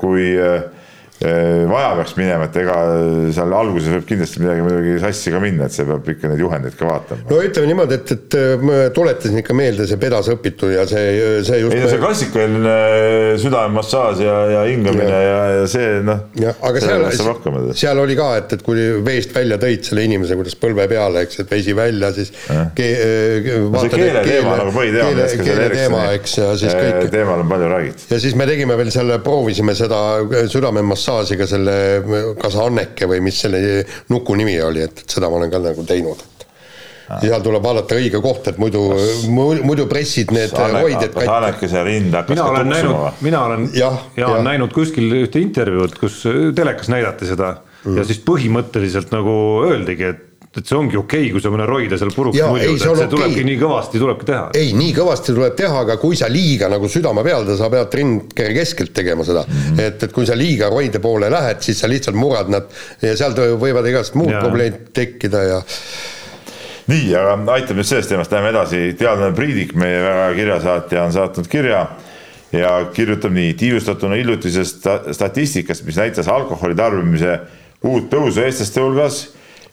kui 0.00 0.30
äh, 0.36 0.62
vaja 1.70 1.92
peaks 1.98 2.16
minema, 2.18 2.48
et 2.48 2.58
ega 2.62 2.76
seal 3.34 3.54
alguses 3.56 3.92
võib 3.96 4.08
kindlasti 4.08 4.42
midagi 4.42 4.64
muidugi 4.66 4.96
sassi 5.02 5.32
ka 5.34 5.40
minna, 5.42 5.68
et 5.68 5.76
see 5.76 5.86
peab 5.88 6.10
ikka 6.14 6.30
neid 6.32 6.42
juhendeid 6.44 6.78
ka 6.78 6.88
vaatama. 6.88 7.26
no 7.30 7.40
ütleme 7.48 7.70
niimoodi, 7.70 7.98
et, 8.00 8.14
et 8.16 8.38
ma 8.62 8.80
tuletasin 8.94 9.40
ikka 9.42 9.56
meelde 9.56 9.88
see 9.88 10.00
pedas 10.00 10.30
õpitu 10.32 10.70
ja 10.72 10.86
see, 10.88 11.42
see 11.46 11.60
just 11.62 11.76
ei 11.76 11.84
no 11.84 11.90
see 11.92 12.02
klassikaline 12.02 12.76
südamemassaaž 13.42 14.22
ja, 14.24 14.36
ja 14.52 14.62
hingamine 14.68 15.08
ja, 15.10 15.22
ja, 15.24 15.40
ja 15.60 15.66
see 15.70 16.00
noh. 16.06 16.24
jah, 16.40 16.58
aga 16.68 16.82
seal, 16.84 17.06
seal 17.76 18.02
oli 18.02 18.16
ka, 18.18 18.28
et, 18.40 18.56
et 18.58 18.64
kui 18.66 18.86
veest 19.06 19.34
välja 19.36 19.58
tõid 19.62 19.86
selle 19.88 20.04
inimese, 20.06 20.36
kuidas 20.38 20.56
põlve 20.60 20.86
peale, 20.90 21.24
eks, 21.26 21.40
et 21.44 21.54
vesi 21.54 21.74
välja, 21.76 22.10
siis 22.16 22.32
ke, 22.76 22.90
no 23.70 23.82
see 23.82 23.92
keele 23.94 24.24
teema 24.26 24.56
nagu 24.60 24.74
põhiteema. 24.74 25.10
keele, 25.10 25.48
keele 25.48 25.68
teema, 25.72 26.02
eks, 26.18 26.38
ja 26.40 26.50
siis 26.60 26.74
kõik. 26.74 27.10
teemal 27.14 27.44
on 27.44 27.52
palju 27.52 27.70
räägitud. 27.72 28.06
ja 28.14 28.20
siis 28.22 28.36
me 28.38 28.48
tegime 28.50 28.78
veel 28.80 28.92
selle, 28.94 29.18
proovisime 29.24 29.76
seda 29.78 30.00
südamemassaaži 30.52 31.13
ka 31.40 31.48
selle, 31.48 31.74
kas 32.40 32.58
Anneke 32.60 33.08
või 33.10 33.22
mis 33.24 33.40
selle 33.44 33.62
nuku 34.12 34.36
nimi 34.38 34.56
oli, 34.62 34.84
et, 34.84 35.04
et 35.04 35.18
seda 35.18 35.30
ma 35.30 35.40
olen 35.40 35.52
ka 35.52 35.62
nagu 35.64 35.86
teinud 35.88 36.30
seal 37.04 37.42
tuleb 37.44 37.64
vaadata 37.64 37.96
õige 37.98 38.20
koht, 38.24 38.48
et 38.48 38.58
muidu, 38.60 38.80
muidu 39.28 39.84
pressid 39.90 40.32
need 40.34 40.54
hoidjad 40.56 41.12
katki. 41.12 41.28
Annekese 41.28 41.82
rind 41.84 42.16
hakkas 42.16 42.32
mina 42.32 42.46
olen 42.48 42.70
näinud, 42.72 43.20
mina 43.26 43.42
olen 43.44 43.66
ja, 43.76 43.90
ja, 44.16 44.30
ja. 44.36 44.42
näinud 44.46 44.72
kuskil 44.74 45.12
ühte 45.20 45.42
intervjuud, 45.42 45.98
kus 46.00 46.22
telekas 46.56 46.88
näidati 46.92 47.28
seda 47.28 47.56
mm. 47.84 47.98
ja 47.98 48.06
siis 48.08 48.22
põhimõtteliselt 48.24 49.12
nagu 49.14 49.34
öeldigi, 49.68 50.14
et 50.14 50.24
et 50.54 50.68
see 50.68 50.76
ongi 50.78 50.98
okei 50.98 51.24
okay,, 51.26 51.32
kui 51.34 51.42
sa 51.42 51.50
mõne 51.50 51.66
roide 51.66 51.98
seal 51.98 52.12
puruks 52.14 52.38
muidu, 52.38 52.74
et 52.76 52.82
see 52.82 52.92
okay. 52.92 53.10
tulebki 53.10 53.44
nii 53.48 53.58
kõvasti 53.58 54.02
tulebki 54.02 54.28
teha. 54.28 54.44
ei, 54.58 54.70
nii 54.78 54.92
kõvasti 54.94 55.34
tuleb 55.34 55.56
teha, 55.58 55.80
aga 55.82 55.96
kui 55.98 56.18
sa 56.18 56.28
liiga 56.30 56.70
nagu 56.70 56.90
südame 56.90 57.24
peal, 57.26 57.48
sa 57.58 57.70
pead 57.72 57.98
rindkere 57.98 58.54
keskelt 58.54 58.94
tegema 58.94 59.26
seda 59.26 59.42
mm. 59.42 59.60
-hmm. 59.64 59.82
et, 59.88 60.06
et 60.06 60.14
kui 60.14 60.26
sa 60.28 60.38
liiga 60.38 60.70
roide 60.70 61.02
poole 61.02 61.30
lähed, 61.32 61.62
siis 61.66 61.82
sa 61.82 61.90
lihtsalt 61.90 62.18
murrad 62.18 62.52
nad 62.54 62.70
ja 63.02 63.16
sealt 63.18 63.38
võivad 63.38 63.90
igasugused 63.90 64.20
muud 64.22 64.34
probleemid 64.38 64.92
tekkida 64.94 65.42
ja 65.50 65.60
nii, 66.86 67.14
aga 67.16 67.36
aitab 67.56 67.78
nüüd 67.80 67.88
sellest 67.88 68.12
teemast, 68.12 68.32
läheme 68.32 68.52
edasi, 68.52 68.82
teadlane 68.98 69.34
Priidik, 69.34 69.74
meie 69.74 70.02
väga 70.04 70.32
kirjasaatja 70.38 71.04
on 71.08 71.14
saatnud 71.16 71.48
kirja 71.50 71.86
ja 72.54 72.74
kirjutab 72.94 73.32
nii, 73.34 73.54
tiirustatuna 73.58 74.18
hiljutisest 74.20 74.86
statistikast, 75.16 75.82
mis 75.88 75.98
näitas 75.98 76.28
alkoholi 76.30 76.76
tarbimise 76.78 77.38
uut 77.84 78.06
tõusu 78.12 78.44
eestlaste 78.44 78.84
hulgas 78.84 79.24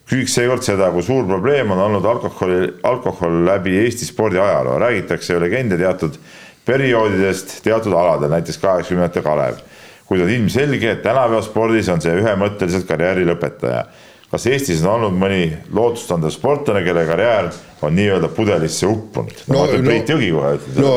küsiks 0.10 0.36
seekord 0.36 0.64
seda, 0.66 0.90
kui 0.92 1.04
suur 1.06 1.26
probleem 1.28 1.72
on 1.72 1.80
olnud 1.80 2.06
alkoholi, 2.06 2.62
alkohol 2.84 3.44
läbi 3.48 3.78
Eesti 3.84 4.06
spordi 4.06 4.40
ajaloo, 4.42 4.80
räägitakse 4.82 5.34
ju 5.34 5.42
legende 5.44 5.78
teatud 5.80 6.18
perioodidest 6.66 7.60
teatud 7.64 7.94
aladel, 7.94 8.30
näiteks 8.32 8.58
kaheksakümnendate 8.62 9.22
Kalev. 9.26 9.62
kuid 10.06 10.22
on 10.22 10.30
ilmselge, 10.30 10.92
et 10.92 11.04
tänapäeva 11.04 11.40
spordis 11.42 11.88
on 11.90 12.02
see 12.04 12.12
ühemõtteliselt 12.20 12.88
karjääri 12.88 13.24
lõpetaja. 13.30 13.86
kas 14.32 14.46
Eestis 14.48 14.84
on 14.84 14.94
olnud 14.94 15.16
mõni 15.20 15.52
lootustandev 15.74 16.32
sportlane, 16.32 16.84
kelle 16.84 17.06
karjäär 17.06 17.50
on 17.82 17.96
nii-öelda 17.96 18.28
pudelisse 18.28 18.88
uppunud? 18.88 19.44
no, 19.48 19.66
no 19.66 19.66
no, 19.66 19.84
Priit 19.88 20.10
Jõgi 20.10 20.32
kohe 20.36 20.56
ütleb 20.60 20.84
no, 20.84 20.94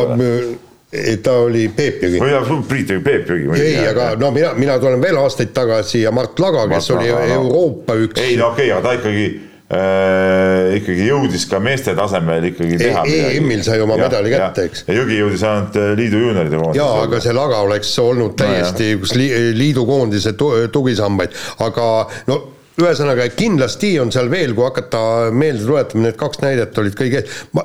ta 1.23 1.39
oli 1.45 1.69
Peep 1.75 2.03
Jõgi. 2.05 2.21
Priit 2.69 2.93
Jõgi, 2.93 3.03
Peep 3.05 3.31
Jõgi. 3.31 3.61
ei, 3.61 3.81
aga 3.89 4.13
no 4.21 4.31
mina, 4.35 4.53
mina 4.59 4.79
tulen 4.83 5.03
veel 5.03 5.19
aastaid 5.21 5.55
tagasi 5.57 6.05
ja 6.05 6.13
Mart 6.15 6.39
Laga, 6.43 6.69
kes 6.71 6.91
Mart 6.91 7.01
oli 7.01 7.11
Laga, 7.11 7.27
no. 7.33 7.43
Euroopa 7.43 7.99
üks. 8.05 8.23
ei 8.23 8.39
no 8.41 8.53
okei 8.53 8.71
okay,, 8.71 8.77
aga 8.77 8.89
ta 8.89 8.95
ikkagi 9.01 9.27
äh, 9.75 10.73
ikkagi 10.79 11.09
jõudis 11.11 11.47
ka 11.51 11.61
meeste 11.65 11.97
tasemel 11.99 12.49
ikkagi 12.53 12.81
teha 12.81 13.05
e. 13.11 13.21
EM-il 13.35 13.65
sai 13.67 13.83
oma 13.85 13.99
ja, 13.99 14.09
medali 14.09 14.35
kätte, 14.35 14.67
eks. 14.71 14.87
ja 14.89 14.99
Jõgi 15.01 15.21
jõudis 15.21 15.47
ainult 15.51 15.79
äh, 15.81 15.93
liidu 15.99 16.25
juunioride 16.25 16.59
koondise. 16.59 16.83
jaa, 16.83 17.05
aga 17.09 17.23
see 17.27 17.37
Laga 17.37 17.63
oleks 17.69 17.95
olnud 18.03 18.37
täiesti 18.41 18.91
no, 18.91 18.99
üks 19.01 19.15
liidu 19.61 19.87
koondise 19.89 20.35
tugisambaid, 20.39 21.39
aga 21.67 21.89
no 22.31 22.43
ühesõnaga, 22.81 23.29
kindlasti 23.39 23.95
on 24.03 24.11
seal 24.15 24.29
veel, 24.33 24.55
kui 24.57 24.67
hakata 24.67 25.31
meelde 25.35 25.63
tuletama, 25.67 26.09
need 26.09 26.19
kaks 26.19 26.41
näidet 26.43 26.79
olid 26.83 26.97
kõige, 26.99 27.23
ma 27.55 27.63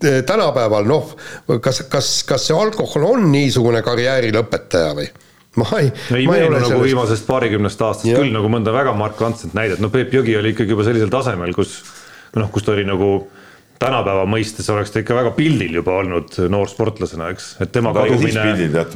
tänapäeval 0.00 0.86
noh, 0.88 1.14
kas, 1.62 1.82
kas, 1.92 2.12
kas 2.28 2.46
see 2.48 2.56
alkohol 2.56 3.06
on 3.14 3.26
niisugune 3.32 3.82
karjääri 3.86 4.32
lõpetaja 4.36 4.94
või? 4.98 5.08
ma 5.58 5.66
ei, 5.80 5.90
ei 6.14 6.26
meenu 6.28 6.54
nagu 6.54 6.68
sellest... 6.68 6.86
viimasest 6.86 7.26
paarikümnest 7.26 7.80
aastast 7.82 8.10
ja. 8.12 8.20
küll 8.20 8.32
nagu 8.34 8.50
mõnda 8.52 8.72
väga 8.74 8.94
markantset 8.96 9.56
näidet, 9.58 9.82
no 9.82 9.90
Peep 9.90 10.14
Jõgi 10.14 10.36
oli 10.38 10.54
ikkagi 10.54 10.76
juba 10.76 10.86
sellisel 10.86 11.10
tasemel, 11.12 11.52
kus 11.56 11.80
noh, 12.38 12.50
kus 12.54 12.66
ta 12.66 12.76
oli 12.76 12.86
nagu 12.86 13.10
tänapäeva 13.80 14.26
mõistes 14.28 14.68
oleks 14.72 14.92
ta 14.92 15.02
ikka 15.02 15.16
väga 15.16 15.32
pildil 15.36 15.80
juba 15.80 15.96
olnud 16.02 16.36
noorsportlasena, 16.52 17.30
eks, 17.34 17.54
et 17.64 17.72
tema 17.72 17.94
kadumine 17.96 18.44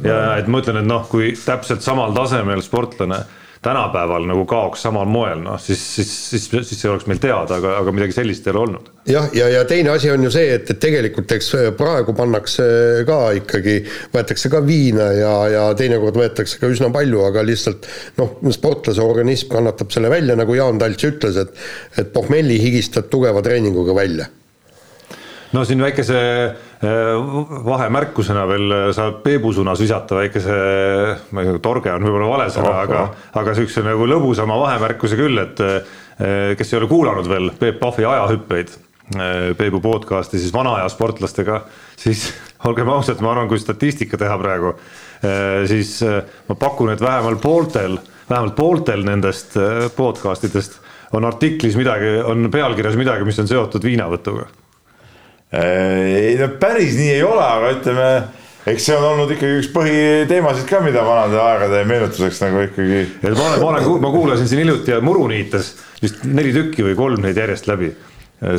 ja 0.05 0.21
et 0.37 0.47
ma 0.47 0.61
ütlen, 0.61 0.79
et 0.83 0.87
noh, 0.87 1.07
kui 1.11 1.33
täpselt 1.39 1.83
samal 1.85 2.15
tasemel 2.15 2.63
sportlane 2.65 3.23
tänapäeval 3.61 4.27
nagu 4.29 4.45
kaoks 4.49 4.83
samal 4.85 5.07
moel, 5.09 5.39
noh 5.45 5.59
siis, 5.61 5.81
siis, 5.95 6.11
siis, 6.29 6.47
siis 6.51 6.81
see 6.81 6.91
oleks 6.91 7.07
meil 7.09 7.21
teada, 7.23 7.59
aga, 7.59 7.77
aga 7.81 7.93
midagi 7.95 8.17
sellist 8.17 8.47
ei 8.47 8.53
ole 8.53 8.61
olnud. 8.65 8.91
jah, 9.09 9.27
ja, 9.33 9.47
ja, 9.47 9.59
ja 9.59 9.65
teine 9.69 9.93
asi 9.95 10.11
on 10.11 10.23
ju 10.27 10.31
see, 10.33 10.53
et, 10.57 10.69
et 10.69 10.81
tegelikult 10.81 11.31
eks 11.37 11.51
praegu 11.79 12.15
pannakse 12.17 12.67
ka 13.07 13.19
ikkagi, 13.39 13.77
võetakse 14.13 14.51
ka 14.53 14.61
viina 14.65 15.09
ja, 15.17 15.33
ja 15.53 15.65
teinekord 15.77 16.19
võetakse 16.19 16.61
ka 16.61 16.71
üsna 16.71 16.91
palju, 16.93 17.23
aga 17.29 17.45
lihtsalt 17.45 17.89
noh, 18.21 18.37
sportlase 18.55 19.03
organism 19.03 19.53
kannatab 19.55 19.93
selle 19.95 20.11
välja, 20.13 20.37
nagu 20.39 20.57
Jaan 20.57 20.81
Talts 20.81 21.07
ütles, 21.07 21.39
et 21.41 22.01
et 22.01 22.11
pohmelli 22.13 22.57
higistad 22.61 23.07
tugeva 23.11 23.41
treeninguga 23.45 23.95
välja 23.95 24.27
no 25.55 25.63
siin 25.65 25.81
väikese 25.81 26.19
äh, 26.19 26.55
vahemärkusena 27.65 28.45
veel 28.49 28.71
äh, 28.71 28.87
saab 28.95 29.21
Peebu 29.23 29.53
suunas 29.53 29.79
visata 29.81 30.17
väikese, 30.19 30.55
ma 31.31 31.43
ei 31.43 31.49
tea, 31.49 31.61
torge 31.63 31.93
on 31.93 32.03
võib-olla 32.05 32.31
vale 32.31 32.47
sõna 32.53 32.71
oh,, 32.71 32.79
aga 32.83 33.03
oh., 33.03 33.21
aga 33.41 33.53
siukse 33.57 33.83
nagu 33.85 34.07
lõbusama 34.09 34.57
vahemärkuse 34.59 35.19
küll, 35.19 35.39
et 35.41 35.61
äh, 35.63 35.93
kes 36.59 36.73
ei 36.73 36.79
ole 36.79 36.89
kuulanud 36.91 37.29
veel 37.31 37.51
Peep 37.59 37.79
Pahvi 37.81 38.07
ajahüppeid, 38.09 38.81
Peebu 39.59 39.77
podcast'i 39.83 40.39
siis 40.41 40.53
vana 40.53 40.79
aja 40.79 40.89
sportlastega, 40.89 41.59
siis 42.01 42.25
olgem 42.67 42.89
ausad, 42.89 43.21
ma 43.21 43.35
arvan, 43.35 43.51
kui 43.51 43.61
statistika 43.61 44.17
teha 44.17 44.39
praegu, 44.41 44.73
siis 45.69 45.99
ma 46.49 46.57
pakun, 46.57 46.89
et 46.95 47.05
vähemalt 47.05 47.43
pooltel, 47.43 47.99
vähemalt 48.25 48.57
pooltel 48.57 49.05
nendest 49.05 49.53
podcast 49.93 50.49
idest 50.49 50.81
on 51.13 51.29
artiklis 51.29 51.77
midagi, 51.77 52.17
on 52.25 52.49
pealkirjas 52.49 52.97
midagi, 52.97 53.29
mis 53.29 53.43
on 53.45 53.51
seotud 53.51 53.85
viinavõtuga 53.85 54.49
Äh, 54.49 54.64
ei 55.55 56.35
no 56.39 56.49
päris 56.59 56.97
nii 56.99 57.11
ei 57.17 57.23
ole, 57.25 57.43
aga 57.43 57.71
ütleme, 57.75 58.07
eks 58.71 58.87
see 58.89 58.97
on 58.97 59.05
olnud 59.11 59.35
ikkagi 59.35 59.61
üks 59.61 59.69
põhiteemasid 59.75 60.67
ka, 60.69 60.81
mida 60.85 61.05
vanade 61.05 61.39
aegade 61.41 61.83
meenutuseks 61.89 62.41
nagu 62.45 62.65
ikkagi. 62.65 63.05
et 63.21 63.31
ma 63.37 63.51
olen, 63.51 63.61
ma 63.61 63.69
olen, 63.71 63.87
ma 64.03 64.11
kuulasin 64.15 64.49
siin 64.51 64.65
hiljuti 64.65 64.97
Muru 65.05 65.29
niitas 65.31 65.75
vist 66.01 66.25
neli 66.27 66.53
tükki 66.55 66.85
või 66.89 66.99
kolm 66.99 67.25
neid 67.25 67.39
järjest 67.39 67.69
läbi 67.71 67.93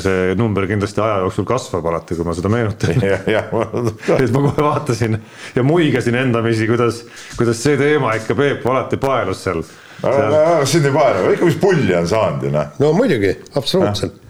see 0.01 0.35
number 0.41 0.65
kindlasti 0.67 1.03
aja 1.05 1.19
jooksul 1.21 1.45
kasvab 1.47 1.85
alati, 1.91 2.17
kui 2.17 2.25
ma 2.25 2.33
seda 2.35 2.49
meenutan. 2.51 2.97
et 4.25 4.33
ma 4.33 4.41
kohe 4.49 4.65
vaatasin 4.65 5.19
ja 5.55 5.65
muigasin 5.67 6.17
endamisi, 6.17 6.67
kuidas, 6.71 7.03
kuidas 7.37 7.61
see 7.63 7.77
teema 7.81 8.17
ikka 8.17 8.35
Peep 8.39 8.65
alati 8.67 8.99
paelus 9.01 9.45
seal. 9.45 9.61
aga 10.03 10.65
sind 10.69 10.89
ei 10.89 10.97
paelu, 10.97 11.33
ikka 11.37 11.49
mis 11.49 11.59
pulli 11.61 11.95
on 11.97 12.09
saanud 12.09 12.49
ju 12.49 12.55
noh. 12.57 12.73
no 12.81 12.93
muidugi, 12.97 13.37
absoluutselt 13.57 14.26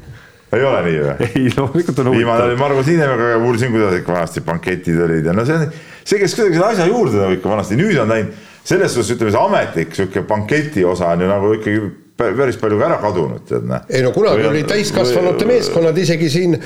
ei 0.56 0.66
ole 0.70 0.80
nii 0.86 1.02
või? 1.04 1.28
ei, 1.28 1.44
loomulikult 1.56 2.02
on 2.02 2.10
huvitav. 2.10 2.18
viimane 2.22 2.48
oli 2.48 2.58
Margus 2.60 2.90
Niinemäega, 2.90 3.36
uurisin, 3.42 3.74
kuidas 3.74 4.00
ikka 4.00 4.16
vanasti 4.16 4.42
banketid 4.46 5.04
olid 5.06 5.30
ja 5.30 5.36
no 5.36 5.44
see 5.48 5.60
on, 5.60 5.78
see 6.02 6.22
käis 6.22 6.34
kuidagi 6.38 6.58
selle 6.58 6.72
asja 6.72 6.88
juurde 6.90 7.22
nagu 7.22 7.38
ikka 7.38 7.52
vanasti, 7.52 7.78
nüüd 7.80 8.00
on 8.02 8.14
läinud 8.14 8.42
selles 8.66 8.96
suhtes 8.96 9.14
ütleme, 9.14 9.30
see 9.34 9.44
ametlik 9.44 9.94
sihuke 9.94 10.26
banketi 10.26 10.84
osa 10.84 11.12
on 11.14 11.22
ju 11.22 11.30
nagu 11.30 11.52
ikkagi 11.58 11.86
päris 12.16 12.56
palju 12.56 12.78
ka 12.80 12.86
ära 12.86 12.96
kadunud, 13.00 13.42
tead 13.48 13.66
näe. 13.68 13.82
ei 13.92 14.02
no 14.04 14.10
kunagi 14.14 14.46
oli 14.48 14.62
täiskasvanute 14.68 15.44
või... 15.44 15.50
meeskonnad, 15.52 15.98
isegi 16.00 16.30
siin 16.32 16.56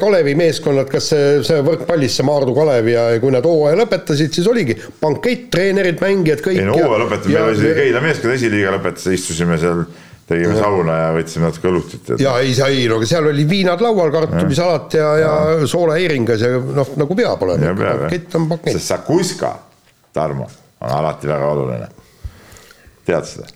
Kalevi 0.00 0.34
meeskonnad, 0.38 0.90
kas 0.90 1.12
see, 1.12 1.28
see 1.46 1.60
võrkpallis 1.66 2.18
see 2.18 2.26
Maardu 2.26 2.54
Kalev 2.56 2.90
ja 2.90 3.04
kui 3.22 3.30
nad 3.34 3.46
hooaja 3.46 3.78
lõpetasid, 3.84 4.34
siis 4.34 4.48
oligi 4.50 4.74
bankett, 5.00 5.46
treenerid, 5.54 6.02
mängijad, 6.02 6.42
kõik. 6.42 6.58
ei 6.58 6.66
no 6.66 6.74
hooaja 6.74 7.04
lõpetamine, 7.04 7.38
meil 7.38 7.52
oli 7.52 7.62
isegi 7.62 7.78
Keila 7.80 8.02
meeskond 8.08 8.34
esiliiga 8.34 8.74
lõpetas, 8.74 9.06
istusime 9.14 9.60
seal 9.62 9.84
tegime 10.26 10.56
sauna 10.58 10.96
ja 10.98 11.10
võtsime 11.14 11.46
natuke 11.48 11.70
õlutit. 11.70 12.14
ja 12.20 12.36
ei, 12.42 12.54
sai, 12.56 12.80
no 12.90 12.98
aga 12.98 13.08
seal 13.08 13.28
oli 13.30 13.44
viinad 13.48 13.82
laual, 13.84 14.10
kartulisalat 14.14 14.96
ja, 14.98 15.10
ja, 15.20 15.34
ja 15.60 15.68
soolaheiringas 15.70 16.42
ja 16.42 16.56
noh, 16.60 16.94
nagu 16.98 17.18
peab 17.18 17.44
olema. 17.46 17.74
pakett 18.06 18.34
on 18.38 18.48
pakett. 18.50 18.74
sest 18.78 18.94
sakuska, 18.94 19.52
Tarmo, 20.16 20.48
on 20.80 20.96
alati 20.98 21.30
väga 21.30 21.52
oluline. 21.52 21.88
tead 23.06 23.30
seda? 23.30 23.52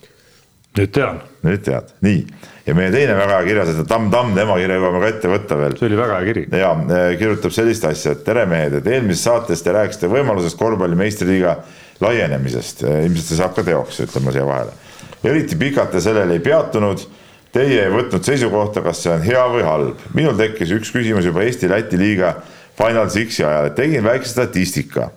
nüüd 0.79 0.93
tean. 0.95 1.19
nüüd 1.43 1.65
tead, 1.65 1.91
nii. 2.07 2.21
ja 2.69 2.75
meie 2.77 2.93
teine 2.93 3.17
väga 3.19 3.39
hea 3.41 3.47
kirjas, 3.49 3.73
et 3.73 3.89
Tamm-Tamm, 3.89 4.31
tema 4.37 4.55
kirja 4.61 4.77
jõuame 4.79 5.01
ka 5.03 5.09
ette 5.11 5.31
võtta 5.33 5.57
veel. 5.59 5.75
see 5.79 5.89
oli 5.89 5.99
väga 5.99 6.19
hea 6.21 6.29
kiri. 6.29 6.45
ja 6.61 6.69
eh, 6.85 7.07
kirjutab 7.19 7.55
sellist 7.57 7.89
asja, 7.89 8.15
et 8.15 8.23
tere 8.27 8.45
mehed, 8.47 8.79
et 8.79 8.87
eelmises 8.93 9.25
saates 9.27 9.65
te 9.65 9.75
rääkisite 9.75 10.07
võimalusest 10.13 10.59
korvpalli 10.59 10.95
meistriliiga 11.03 11.57
laienemisest, 12.01 12.85
ilmselt 12.87 13.27
see 13.27 13.41
saab 13.41 13.59
ka 13.59 13.67
teoks, 13.67 13.99
ütlen 14.07 14.23
ma 14.23 14.31
siia 14.33 14.47
vahele 14.47 14.79
eriti 15.23 15.57
pikalt 15.59 15.91
te 15.93 16.01
sellel 16.03 16.31
ei 16.33 16.41
peatunud. 16.43 17.03
Teie 17.51 17.81
ei 17.83 17.91
võtnud 17.91 18.23
seisukohta, 18.23 18.79
kas 18.85 19.01
see 19.03 19.11
on 19.11 19.23
hea 19.25 19.41
või 19.51 19.63
halb. 19.67 20.03
minul 20.15 20.37
tekkis 20.39 20.71
üks 20.71 20.91
küsimus 20.95 21.25
juba 21.27 21.43
Eesti-Läti 21.43 21.99
liiga 21.99 22.37
Final 22.79 23.09
Sixi 23.11 23.43
ajal, 23.43 23.73
tegin 23.75 24.03
väikse 24.07 24.31
statistika. 24.31 25.09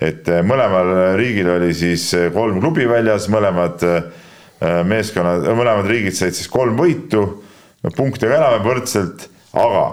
et 0.00 0.28
äh, 0.28 0.42
mõlemal 0.44 1.16
riigil 1.16 1.50
oli 1.52 1.74
siis 1.74 2.08
äh, 2.14 2.30
kolm 2.32 2.60
klubi 2.60 2.88
väljas, 2.88 3.28
mõlemad 3.32 3.84
meeskonnad, 4.88 5.44
mõlemad 5.52 5.84
riigid 5.84 6.16
said 6.16 6.32
siis 6.32 6.48
kolm 6.48 6.78
võitu, 6.80 7.42
punkte 7.92 8.24
ka 8.24 8.38
enam-vähem 8.38 8.64
võrdselt, 8.64 9.28
aga 9.52 9.84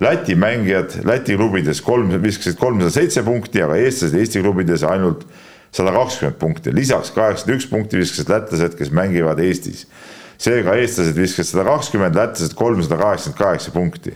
Läti 0.00 0.34
mängijad 0.34 1.00
Läti 1.06 1.36
klubides 1.36 1.80
kolm, 1.82 2.10
viskasid 2.22 2.58
kolmsada 2.58 2.90
seitse 2.94 3.22
punkti, 3.26 3.62
aga 3.62 3.76
eestlased 3.78 4.18
Eesti 4.18 4.42
klubides 4.42 4.82
ainult 4.86 5.22
sada 5.74 5.92
kakskümmend 5.94 6.38
punkti, 6.38 6.74
lisaks 6.74 7.10
kaheksakümmend 7.14 7.60
üks 7.60 7.70
punkti 7.70 7.98
viskasid 7.98 8.30
lätlased, 8.30 8.76
kes 8.78 8.92
mängivad 8.94 9.40
Eestis. 9.42 9.86
seega 10.38 10.74
eestlased 10.78 11.16
viskasid 11.18 11.54
sada 11.54 11.64
kakskümmend, 11.70 12.14
lätlased 12.18 12.54
kolmsada 12.58 12.98
kaheksakümmend 13.00 13.38
kaheksa 13.38 13.74
punkti. 13.74 14.14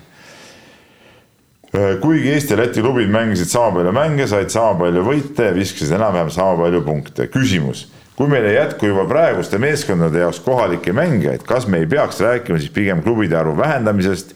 kuigi 2.00 2.30
Eesti 2.32 2.54
ja 2.54 2.58
Läti 2.58 2.80
klubid 2.80 3.10
mängisid 3.12 3.50
sama 3.50 3.74
palju 3.74 3.92
mänge, 3.92 4.26
said 4.26 4.50
sama 4.50 4.78
palju 4.78 5.02
võite 5.04 5.50
ja 5.50 5.54
viskasid 5.54 5.94
enam-vähem 5.98 6.30
sama 6.30 6.62
palju 6.62 6.82
punkte. 6.86 7.26
küsimus, 7.26 7.88
kui 8.16 8.30
meil 8.30 8.46
ei 8.46 8.54
jätku 8.54 8.86
juba 8.86 9.04
praeguste 9.10 9.58
meeskondade 9.58 10.22
jaoks 10.22 10.40
kohalikke 10.40 10.92
mängijaid, 10.92 11.42
kas 11.42 11.66
me 11.66 11.82
ei 11.82 11.86
peaks 11.86 12.20
rääkima 12.20 12.58
siis 12.58 12.70
pigem 12.70 13.02
klubide 13.02 13.36
arvu 13.36 13.56
vähendamisest 13.58 14.34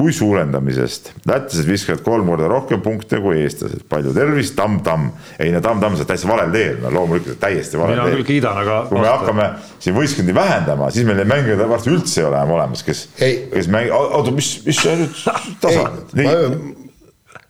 kui 0.00 0.12
suurendamisest. 0.16 1.12
lätlased 1.28 1.68
viskavad 1.68 2.00
kolm 2.04 2.30
korda 2.32 2.48
rohkem 2.48 2.80
punkte 2.80 3.20
kui 3.20 3.42
eestlased, 3.42 3.84
palju 3.88 4.14
tervist, 4.16 4.56
tamm-tamm. 4.56 5.10
ei 5.38 5.52
no 5.52 5.60
tamm-tamm, 5.64 5.98
sa 5.98 6.04
oled 6.04 6.12
täitsa 6.14 6.30
valel 6.30 6.54
teel, 6.54 6.80
no 6.80 6.94
loomulikult 6.94 7.40
täiesti 7.42 7.80
valel 7.80 7.98
mina 7.98 8.08
teel. 8.08 8.20
küll 8.20 8.28
kiidan, 8.32 8.60
aga 8.64 8.80
kui 8.88 9.00
me 9.00 9.08
hakkame 9.10 9.48
siin 9.78 9.96
võistkondi 9.96 10.34
vähendama, 10.36 10.90
siis 10.94 11.08
meil 11.08 11.20
neid 11.20 11.32
mängijaid 11.34 11.64
varsti 11.68 11.92
üldse 11.92 12.22
ei 12.22 12.28
ole 12.30 12.40
enam 12.40 12.56
olemas, 12.56 12.84
kes, 12.86 13.06
kes 13.20 13.72
mängi-, 13.72 13.92
oota, 13.92 14.32
mis, 14.36 14.52
mis 14.64 14.80
see 14.80 15.00
nüüd 15.02 15.24
tasa 15.60 15.84
on? 15.84 15.98
nii, 16.16 16.76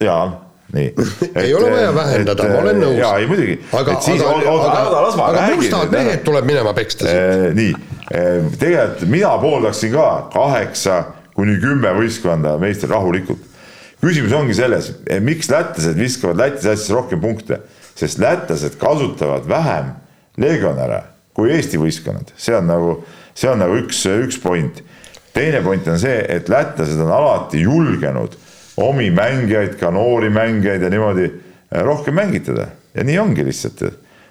jaa 0.02 0.24
nii. 0.74 0.94
ei 1.44 1.54
ole 1.54 1.70
vaja 1.70 1.94
vähendada, 1.94 2.48
ma 2.50 2.58
olen 2.64 2.82
nõus. 2.82 2.98
jaa, 2.98 3.14
ei 3.22 3.30
muidugi. 3.30 3.56
aga, 3.70 3.94
aga, 3.94 4.34
aga, 4.56 5.24
aga 5.28 5.46
mustad 5.54 5.94
mehed 5.94 6.26
tuleb 6.26 6.50
minema 6.50 6.74
peksta 6.74 7.06
siin. 7.06 7.56
nii, 7.58 7.72
tegelikult 8.58 9.08
mina 9.14 9.32
pooldaksin 9.38 9.94
ka 9.94 10.10
kaheksa 10.34 11.00
kuni 11.40 11.56
kümme 11.60 11.94
võistkonda 11.96 12.58
meistri 12.60 12.90
rahulikult. 12.90 13.46
küsimus 14.00 14.32
ongi 14.36 14.56
selles, 14.56 14.90
miks 15.24 15.48
lätlased 15.52 15.96
viskavad 15.96 16.38
Läti 16.40 16.64
sassis 16.64 16.92
rohkem 16.92 17.20
punkte, 17.20 17.60
sest 17.96 18.20
lätlased 18.20 18.76
kasutavad 18.80 19.48
vähem 19.48 19.94
legionäre 20.40 21.02
kui 21.36 21.52
Eesti 21.54 21.78
võistkonnad, 21.80 22.32
see 22.36 22.56
on 22.56 22.68
nagu, 22.68 22.94
see 23.36 23.48
on 23.48 23.60
nagu 23.62 23.76
üks, 23.80 24.02
üks 24.04 24.40
point. 24.42 24.82
teine 25.32 25.62
point 25.64 25.86
on 25.88 25.98
see, 26.00 26.18
et 26.28 26.48
lätlased 26.48 27.00
on 27.00 27.12
alati 27.14 27.62
julgenud 27.62 28.36
omi 28.80 29.10
mängijaid, 29.14 29.78
ka 29.80 29.92
noori 29.94 30.28
mängijaid 30.32 30.82
ja 30.82 30.90
niimoodi 30.90 31.24
eh, 31.24 31.82
rohkem 31.86 32.14
mängitada 32.20 32.68
ja 32.94 33.04
nii 33.04 33.18
ongi 33.18 33.44
lihtsalt, 33.46 33.82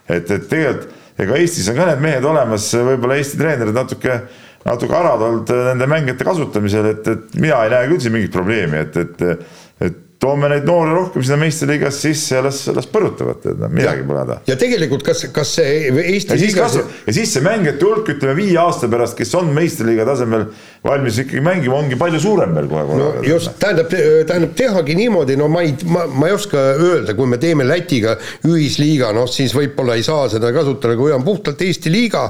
et, 0.09 0.29
et 0.29 0.49
tegelikult 0.49 0.97
ega 1.19 1.35
Eestis 1.35 1.67
on 1.71 1.75
ka 1.75 1.87
need 1.89 2.03
mehed 2.03 2.25
olemas, 2.25 2.69
võib-olla 2.73 3.17
Eesti 3.19 3.39
treenerid 3.39 3.75
natuke 3.75 4.21
natuke 4.65 4.95
arad 4.95 5.23
olnud 5.23 5.55
nende 5.71 5.87
mängijate 5.89 6.27
kasutamisel, 6.27 6.91
et, 6.93 7.07
et 7.07 7.39
mina 7.39 7.63
ei 7.65 7.73
näe 7.73 7.89
küll 7.93 8.03
siin 8.03 8.15
mingit 8.15 8.33
probleemi, 8.33 8.83
et, 8.85 8.97
et, 8.97 9.49
et 9.87 10.05
toome 10.19 10.49
neid 10.51 10.65
noori 10.67 10.91
rohkem 10.91 11.23
sinna 11.23 11.37
meistriliigasse 11.39 12.09
sisse 12.09 12.35
ja 12.35 12.41
las, 12.43 12.59
las 12.75 12.87
põrutavad, 12.91 13.39
et 13.39 13.59
noh, 13.61 13.71
midagi 13.71 14.03
pole 14.07 14.19
häda. 14.19 14.35
ja 14.49 14.57
tegelikult, 14.59 15.05
kas, 15.07 15.23
kas 15.35 15.53
see 15.55 15.93
Eesti 16.01 16.35
ja 16.35 16.39
siis 16.41 16.57
kasvab 16.57 16.91
ja 17.07 17.15
siis 17.15 17.31
see 17.35 17.43
mängijate 17.45 17.87
hulk, 17.87 18.11
ütleme 18.15 18.35
viie 18.35 18.57
aasta 18.59 18.89
pärast, 18.91 19.15
kes 19.19 19.31
on 19.39 19.53
meistriliiga 19.55 20.03
tasemel 20.09 20.49
valmis 20.83 21.21
ikkagi 21.23 21.43
mängima, 21.45 21.79
ongi 21.79 21.99
palju 21.99 22.19
suurem 22.25 22.59
veel 22.59 22.67
kohe. 22.71 22.99
no 22.99 23.09
just, 23.23 23.53
tähendab, 23.63 23.95
tähendab 23.95 24.53
tehagi 24.59 24.99
niimoodi, 24.99 25.39
no 25.39 25.47
ma 25.51 25.63
ei, 25.63 25.77
ma, 25.87 26.03
ma 26.11 26.27
ei 26.27 26.35
oska 26.35 26.65
öelda, 26.75 27.15
kui 27.15 27.31
me 27.31 27.39
teeme 27.39 27.67
Lätiga 27.69 28.17
ühisliiga, 28.49 29.13
noh 29.15 29.29
siis 29.31 29.55
võib-olla 29.55 29.95
ei 29.95 30.03
saa 30.03 30.27
seda 30.35 30.51
kasutada, 30.55 30.99
kui 30.99 31.15
on 31.15 31.23
puhtalt 31.23 31.63
Eesti 31.63 31.95
liiga 31.95 32.27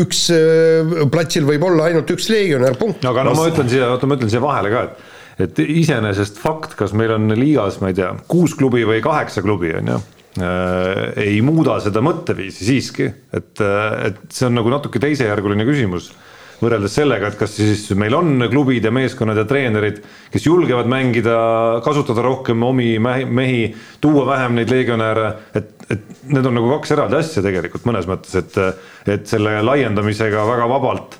üks 0.00 0.26
äh, 0.34 0.94
platsil 1.12 1.46
võib 1.48 1.66
olla 1.68 1.90
ainult 1.90 2.10
üks 2.14 2.30
legionär, 2.32 2.78
punkt. 2.80 3.04
aga 3.06 3.26
no 3.26 3.34
ma 3.38 3.48
ütlen 3.50 3.70
siia, 3.70 3.92
oota, 3.94 4.08
ma 4.10 4.18
ütlen 4.18 4.32
siia 4.32 4.42
vahele 4.44 4.72
ka, 4.74 4.86
et 4.88 5.12
et 5.44 5.58
iseenesest 5.58 6.38
fakt, 6.38 6.76
kas 6.78 6.92
meil 6.94 7.14
on 7.16 7.32
liigas, 7.34 7.80
ma 7.82 7.90
ei 7.90 7.96
tea, 7.98 8.12
kuus 8.30 8.54
klubi 8.58 8.84
või 8.86 9.00
kaheksa 9.02 9.42
klubi, 9.42 9.72
on 9.74 9.90
ju 9.90 9.96
äh,, 10.44 11.00
ei 11.24 11.40
muuda 11.42 11.80
seda 11.82 12.02
mõtteviisi 12.04 12.68
siiski, 12.68 13.08
et, 13.34 13.58
et 13.58 14.20
see 14.30 14.46
on 14.46 14.54
nagu 14.60 14.70
natuke 14.70 15.02
teisejärguline 15.02 15.66
küsimus 15.66 16.12
võrreldes 16.64 16.94
sellega, 16.96 17.28
et 17.28 17.38
kas 17.38 17.54
siis 17.56 17.88
meil 17.98 18.14
on 18.16 18.46
klubid 18.50 18.84
ja 18.86 18.92
meeskonnad 18.94 19.38
ja 19.40 19.44
treenerid, 19.48 20.00
kes 20.32 20.46
julgevad 20.46 20.88
mängida, 20.90 21.36
kasutada 21.84 22.24
rohkem 22.24 22.62
omi 22.64 22.94
mehi, 23.02 23.66
tuua 24.02 24.26
vähem 24.30 24.58
neid 24.58 24.72
legionäre, 24.72 25.30
et, 25.58 25.72
et 25.90 26.04
need 26.30 26.46
on 26.46 26.56
nagu 26.60 26.70
kaks 26.76 26.94
eraldi 26.94 27.18
asja 27.18 27.44
tegelikult 27.44 27.88
mõnes 27.90 28.08
mõttes, 28.10 28.38
et, 28.40 28.60
et 29.10 29.28
selle 29.28 29.58
laiendamisega 29.64 30.46
väga 30.48 30.68
vabalt 30.70 31.18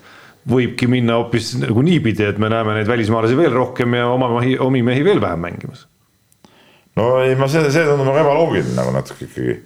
võibki 0.49 0.89
minna 0.91 1.19
hoopis 1.21 1.55
nagu 1.63 1.85
niipidi, 1.85 2.27
et 2.29 2.41
me 2.41 2.51
näeme 2.53 2.77
neid 2.77 2.89
välismaalasi 2.89 3.37
veel 3.39 3.55
rohkem 3.55 3.97
ja 3.97 4.09
oma 4.13 4.29
mehi, 4.37 4.59
omi 4.61 4.83
mehi 4.85 5.05
veel 5.07 5.23
vähem 5.23 5.41
mängimas. 5.41 5.87
no 6.97 7.17
ei, 7.23 7.35
ma 7.37 7.49
see, 7.49 7.65
see 7.73 7.87
tundub 7.89 8.11
nagu 8.11 8.21
ebaloogiline 8.21 8.77
nagu 8.77 8.93
natuke 8.95 9.25
ikkagi. 9.29 9.57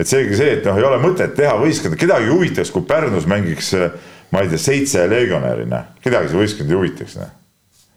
et 0.00 0.08
seegi 0.08 0.38
see, 0.38 0.56
et 0.56 0.64
noh, 0.64 0.78
ei 0.80 0.88
ole 0.88 1.02
mõtet 1.02 1.36
teha 1.36 1.52
võistkonda, 1.60 2.00
kedagi 2.00 2.30
ei 2.30 2.32
huvitaks, 2.32 2.72
kui 2.72 2.88
Pärnus 2.88 3.28
mängiks 3.28 3.74
ma 4.32 4.40
ei 4.40 4.48
tea, 4.48 4.60
seitse 4.60 5.04
legionäri, 5.10 5.66
noh, 5.68 5.92
kedagi 6.02 6.32
see 6.32 6.40
võistkond 6.40 6.72
ei 6.72 6.78
huvitaks, 6.78 7.18
noh. 7.20 7.32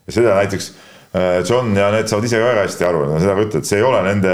ja 0.06 0.18
seda 0.18 0.36
näiteks 0.36 0.70
äh, 1.16 1.40
John 1.48 1.72
ja 1.78 1.88
need 1.96 2.12
saavad 2.12 2.28
ise 2.28 2.42
ka 2.42 2.52
väga 2.52 2.66
hästi 2.68 2.88
aru, 2.90 3.06
nad 3.14 3.24
seda 3.24 3.38
ka 3.38 3.46
ütlevad, 3.48 3.70
see 3.70 3.80
ei 3.80 3.88
ole 3.88 4.02
nende, 4.10 4.34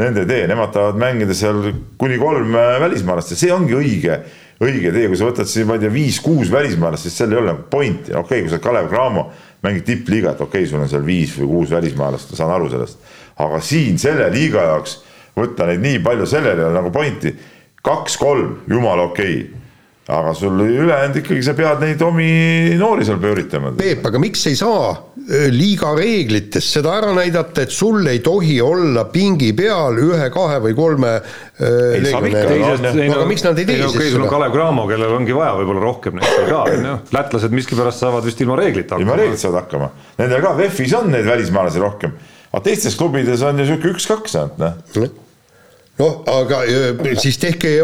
nende 0.00 0.24
tee, 0.30 0.46
nemad 0.48 0.72
tahavad 0.72 1.00
mängida 1.02 1.36
seal 1.36 1.60
kuni 2.00 2.16
kolm 2.22 2.56
äh, 2.56 2.78
välismaalast 2.80 3.34
ja 3.34 3.40
see 3.42 3.52
ongi 3.52 3.76
õige, 3.76 4.22
õige 4.62 4.92
tee, 4.94 5.06
kui 5.10 5.18
sa 5.18 5.28
võtad 5.28 5.48
siis, 5.50 5.66
ma 5.68 5.76
ei 5.76 5.84
tea, 5.84 5.92
viis-kuus 5.92 6.50
välismaalast, 6.52 7.06
siis 7.08 7.16
seal 7.18 7.32
ei 7.34 7.40
ole 7.40 7.52
nagu 7.52 7.64
pointi, 7.70 8.12
okei 8.12 8.22
okay,, 8.22 8.44
kui 8.44 8.52
sa 8.52 8.58
oled 8.58 8.66
Kalev 8.66 8.90
Cramo, 8.92 9.24
mängid 9.66 9.86
tippliigat, 9.88 10.40
okei 10.40 10.62
okay,, 10.62 10.70
sul 10.70 10.82
on 10.82 10.90
seal 10.90 11.06
viis 11.06 11.34
või 11.38 11.50
kuus 11.54 11.72
välismaalast, 11.74 12.30
ma 12.32 12.40
saan 12.40 12.54
aru 12.56 12.70
sellest. 12.72 13.10
aga 13.42 13.62
siin 13.64 13.98
selle 13.98 14.28
liiga 14.34 14.68
jaoks 14.68 15.00
võtta 15.38 15.66
neid 15.70 15.82
nii 15.82 16.04
palju, 16.04 16.28
sellel 16.28 16.58
ei 16.58 16.68
ole 16.68 16.76
nagu 16.76 16.92
pointi. 16.94 17.34
kaks-kolm, 17.82 18.62
jumala 18.70 19.10
okei 19.10 19.40
okay 19.40 19.62
aga 20.08 20.34
sul 20.34 20.60
ülejäänud 20.60 21.16
ikkagi 21.20 21.42
sa 21.46 21.54
pead 21.54 21.82
neid 21.82 22.00
omi 22.02 22.74
noori 22.78 23.06
seal 23.06 23.20
pööritama. 23.22 23.70
Peep, 23.78 24.02
aga 24.06 24.18
miks 24.18 24.42
ei 24.50 24.56
saa 24.58 24.96
liiga 25.52 25.92
reeglites 25.96 26.66
seda 26.74 26.96
ära 26.98 27.12
näidata, 27.14 27.62
et 27.62 27.72
sul 27.74 28.06
ei 28.10 28.18
tohi 28.24 28.56
olla 28.64 29.04
pingi 29.12 29.52
peal 29.56 29.98
ühe, 30.02 30.28
kahe 30.34 30.58
või 30.64 30.74
kolme 30.76 31.12
äh, 31.14 31.96
legionäri, 32.02 33.06
aga 33.06 33.26
miks 33.28 33.44
nad 33.46 33.58
ei 33.60 33.68
tee 33.68 33.78
siis 33.84 33.94
seda? 33.94 34.10
sul 34.16 34.26
on 34.26 34.32
Kalev 34.32 34.54
Cramo, 34.54 34.86
kellel 34.90 35.14
ongi 35.16 35.36
vaja 35.36 35.54
võib-olla 35.60 35.84
rohkem 35.84 36.18
neid 36.18 36.28
seal 36.28 36.48
ka, 36.50 36.62
on 36.66 36.86
ju, 36.90 36.94
lätlased 37.14 37.54
miskipärast 37.54 38.02
saavad 38.02 38.26
vist 38.26 38.42
ilma 38.42 38.58
reeglita 38.58 38.96
hakkama. 38.96 39.06
ilma 39.06 39.18
reeglita 39.20 39.44
saavad 39.44 39.60
hakkama, 39.62 39.90
nendel 40.18 40.42
ka 40.44 40.54
VEF-is 40.58 40.96
on 40.98 41.12
neid 41.14 41.28
välismaalasi 41.28 41.84
rohkem, 41.84 42.16
aga 42.50 42.64
teistes 42.66 42.98
klubides 42.98 43.44
on 43.46 43.62
ju 43.62 43.68
sihuke 43.70 43.94
üks-kaks 43.94 44.40
ainult, 44.40 44.58
noh 44.58 45.20
noh, 46.00 46.18
aga 46.32 46.64
siis 47.20 47.36
tehke, 47.38 47.76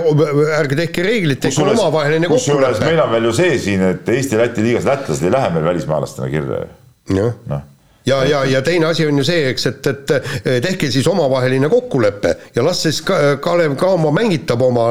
ärge 0.56 0.80
tehke 0.80 1.06
reeglit, 1.06 1.42
tehke 1.44 1.62
omavaheline 1.62 2.30
kokkulepe. 2.32 2.82
meil 2.88 3.04
on 3.04 3.14
veel 3.14 3.30
ju 3.30 3.36
see 3.36 3.54
siin, 3.62 3.84
et 3.92 4.10
Eesti-Läti 4.10 4.64
liigas 4.64 4.88
lätlased 4.88 5.28
ei 5.28 5.34
lähe 5.34 5.54
meil 5.54 5.68
välismaalastena 5.70 6.30
kirja. 6.32 6.64
jah 6.64 6.77
no. 7.16 7.60
ja, 8.06 8.24
ja, 8.24 8.42
ja 8.44 8.62
teine 8.62 8.90
asi 8.90 9.06
on 9.06 9.20
ju 9.20 9.24
see, 9.26 9.48
eks, 9.52 9.66
et, 9.70 9.86
et 9.92 10.50
tehke 10.64 10.90
siis 10.92 11.06
omavaheline 11.08 11.70
kokkulepe 11.72 12.34
ja 12.56 12.64
las 12.66 12.82
siis 12.86 13.00
ka, 13.06 13.38
Kalev 13.44 13.76
Cramo 13.80 14.12
mängitab 14.14 14.62
oma, 14.62 14.88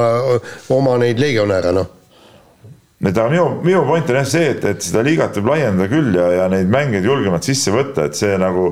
oma 0.74 0.98
neid 1.02 1.22
legionäre, 1.22 1.76
noh 1.76 1.94
et 2.98 3.14
aga 3.14 3.30
minu, 3.30 3.48
minu 3.62 3.84
point 3.86 4.08
on 4.10 4.18
jah 4.18 4.30
see, 4.30 4.46
et, 4.56 4.64
et 4.66 4.82
seda 4.82 5.04
liigat 5.06 5.36
võib 5.38 5.52
laiendada 5.52 5.90
küll 5.92 6.16
ja, 6.18 6.30
ja 6.34 6.46
neid 6.50 6.70
mängeid 6.74 7.06
julgemalt 7.06 7.46
sisse 7.46 7.74
võtta, 7.74 8.08
et 8.08 8.18
see 8.18 8.34
nagu 8.42 8.72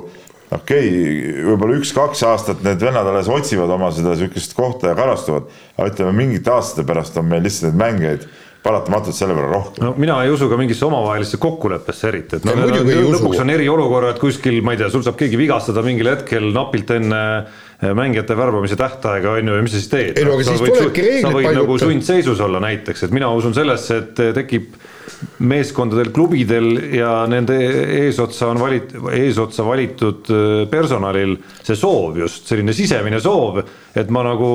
okei 0.56 0.88
okay,, 0.90 1.44
võib-olla 1.50 1.78
üks-kaks 1.80 2.24
aastat 2.26 2.64
need 2.66 2.82
vennad 2.82 3.08
alles 3.12 3.30
otsivad 3.32 3.70
oma 3.76 3.92
seda 3.94 4.16
sihukest 4.18 4.56
kohta 4.58 4.92
ja 4.92 4.98
karastuvad, 4.98 5.52
aga 5.78 5.92
ütleme 5.92 6.16
mingite 6.18 6.54
aastate 6.54 6.88
pärast 6.88 7.18
on 7.22 7.30
meil 7.30 7.46
lihtsalt 7.46 7.74
neid 7.74 7.82
mängijaid 7.82 8.28
paratamatult 8.66 9.18
selle 9.18 9.36
võrra 9.38 9.52
rohkem. 9.54 9.84
no 9.86 9.94
mina 10.02 10.18
ei 10.26 10.32
usu 10.34 10.50
ka 10.52 10.58
mingisse 10.60 10.88
omavahelisse 10.88 11.40
kokkuleppesse 11.42 12.10
eriti, 12.10 12.40
et 12.40 12.48
no, 12.48 12.56
no, 12.58 12.82
lõpuks 13.16 13.44
on 13.44 13.54
eriolukorrad 13.54 14.20
kuskil, 14.22 14.60
ma 14.66 14.76
ei 14.76 14.82
tea, 14.82 14.90
sul 14.94 15.06
saab 15.06 15.20
keegi 15.20 15.40
vigastada 15.40 15.84
mingil 15.86 16.12
hetkel 16.12 16.50
napilt 16.56 16.96
enne 16.98 17.22
eh, 17.38 17.94
mängijate 17.98 18.38
värbamise 18.38 18.80
tähtaega 18.80 19.38
on 19.38 19.54
ju, 19.54 19.60
ja 19.60 19.66
mis 19.66 19.76
sa 19.76 19.82
siis 19.82 19.94
teed? 19.94 20.20
ei 20.20 20.28
no 20.28 20.36
aga 20.38 20.50
siis 20.50 20.66
tulebki 20.66 21.06
reeglid 21.06 21.30
sa 21.30 21.36
võid 21.38 21.62
nagu 21.62 21.80
sundseisus 21.86 22.44
olla 22.48 22.64
näiteks, 22.66 23.08
et 23.08 23.16
mina 23.16 23.32
usun 23.36 23.56
sellesse, 23.58 24.02
et 24.04 24.26
tekib 24.40 24.74
meeskondadel, 25.46 26.12
klubidel 26.16 26.70
ja 26.96 27.26
nende 27.30 27.58
eesotsa 28.02 28.50
on 28.54 28.60
valit-, 28.62 28.94
eesotsa 29.14 29.66
valitud 29.68 30.32
äh, 30.32 30.54
personalil 30.72 31.36
see 31.62 31.78
soov 31.78 32.20
just, 32.20 32.46
selline 32.50 32.74
sisemine 32.76 33.20
soov, 33.24 33.62
et 33.96 34.12
ma 34.14 34.26
nagu 34.26 34.50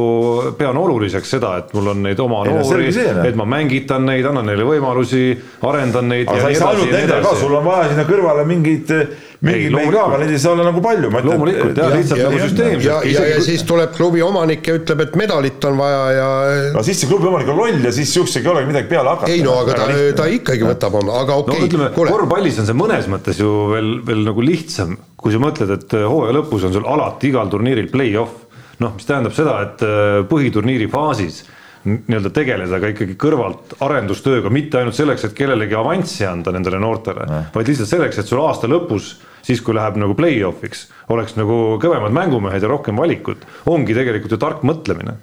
pean 0.58 0.76
oluliseks 0.76 1.36
seda, 1.36 1.54
et 1.62 1.74
mul 1.76 1.92
on 1.94 2.04
neid 2.08 2.20
oma 2.22 2.42
noori, 2.48 2.90
noh. 2.90 3.24
et 3.26 3.38
ma 3.38 3.48
mängitan 3.48 4.06
neid, 4.08 4.26
annan 4.30 4.48
neile 4.50 4.66
võimalusi, 4.68 5.24
arendan 5.68 6.10
neid. 6.12 6.28
aga 6.28 6.46
sa 6.46 6.52
ei 6.52 6.60
saa 6.60 6.74
ainult 6.74 6.94
nendega 6.94 7.34
sul 7.40 7.56
on 7.58 7.66
vaja 7.66 7.90
sinna 7.92 8.06
kõrvale 8.08 8.46
mingeid, 8.48 8.94
aga 9.40 10.18
neid 10.20 10.34
ei 10.34 10.38
saa 10.40 10.52
olla 10.52 10.66
nagu 10.66 10.82
palju. 10.84 11.10
Loomulikult, 11.24 11.78
jah, 11.78 11.94
lihtsalt 11.94 12.22
nagu 12.26 12.40
süsteemselt. 12.42 12.84
ja, 12.84 12.98
ja, 13.08 13.22
ja 13.34 13.38
siis 13.44 13.62
tuleb 13.68 13.94
klubi 13.96 14.20
omanik 14.24 14.66
ja 14.68 14.76
ütleb, 14.76 15.04
et 15.06 15.16
medalit 15.16 15.64
on 15.64 15.78
vaja 15.80 16.02
ja 16.12 16.26
no 16.74 16.82
siis 16.84 17.00
see 17.00 17.08
klubi 17.08 17.30
omanik 17.30 17.48
on 17.52 17.60
loll 17.62 17.86
ja 17.88 17.92
siis 17.96 18.12
siuksega 18.12 18.50
ei 18.50 18.52
olegi 18.54 18.70
midagi 18.72 18.90
peale 18.90 19.14
hakata. 19.14 19.32
ei 19.32 19.44
no 19.46 19.56
aga 19.62 19.78
ta, 19.78 19.86
ta 20.20 20.26
ikkagi 20.34 20.66
võtab 20.68 20.98
oma, 21.00 21.22
aga 21.22 21.38
no 21.38 21.46
okei 21.46 21.70
okay,, 21.70 21.88
kuule, 21.96 22.12
korvpallis 22.12 22.60
on 22.60 22.68
see 22.68 22.76
mõnes 22.76 23.08
mõttes 23.12 23.40
ju 23.40 23.54
veel, 23.72 23.90
veel 24.06 24.26
nagu 24.28 24.44
lihtsam, 24.44 24.98
kui 25.20 25.32
sa 25.32 25.40
mõtled, 25.42 25.72
et 25.78 25.96
hooaja 26.02 26.36
lõpus 26.36 26.68
on 26.68 26.76
sul 26.76 26.88
alati 26.90 27.32
igal 27.32 27.48
turniiril 27.52 27.88
play-off. 27.92 28.44
noh, 28.80 28.92
mis 28.96 29.08
tähendab 29.08 29.32
seda, 29.36 29.56
et 29.64 29.86
äh, 29.86 30.20
põhiturniiri 30.28 30.88
faasis 30.92 31.46
nii-öelda 31.88 32.30
tegeleda 32.36 32.80
ka 32.82 32.92
ikkagi 32.92 33.16
kõrvalt 33.20 33.74
arendustööga, 33.80 34.52
mitte 34.52 34.80
ainult 34.80 34.98
selleks, 34.98 35.24
et 35.24 35.36
kellelegi 35.36 35.76
avanssi 35.78 36.26
anda 36.28 36.52
nendele 36.52 36.80
noortele, 36.82 37.26
vaid 37.54 37.72
lihtsalt 37.72 37.88
selleks, 37.88 38.20
et 38.20 38.28
sul 38.28 38.42
aasta 38.44 38.68
lõpus 38.68 39.14
siis 39.46 39.62
kui 39.64 39.74
läheb 39.74 39.96
nagu 39.96 40.14
play-off'iks, 40.18 40.86
oleks 41.14 41.38
nagu 41.40 41.78
kõvemad 41.80 42.12
mängumehed 42.12 42.62
ja 42.62 42.68
rohkem 42.68 43.00
valikut, 43.00 43.46
ongi 43.72 43.96
tegelikult 43.96 44.36
ju 44.36 44.40
tark 44.40 44.66
mõtlemine 44.68 45.16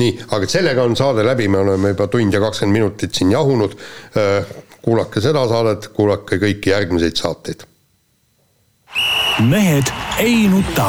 nii, 0.00 0.12
aga 0.36 0.48
sellega 0.48 0.84
on 0.86 0.96
saade 0.96 1.24
läbi, 1.26 1.48
me 1.48 1.60
oleme 1.60 1.92
juba 1.94 2.06
tund 2.12 2.34
ja 2.34 2.40
kakskümmend 2.42 2.78
minutit 2.78 3.14
siin 3.14 3.32
jahunud. 3.32 3.76
kuulake 4.82 5.20
seda 5.20 5.42
saadet, 5.48 5.90
kuulake 5.96 6.38
kõiki 6.40 6.72
järgmiseid 6.72 7.16
saateid. 7.16 7.66
mehed 9.50 9.92
ei 10.18 10.48
nuta. 10.48 10.88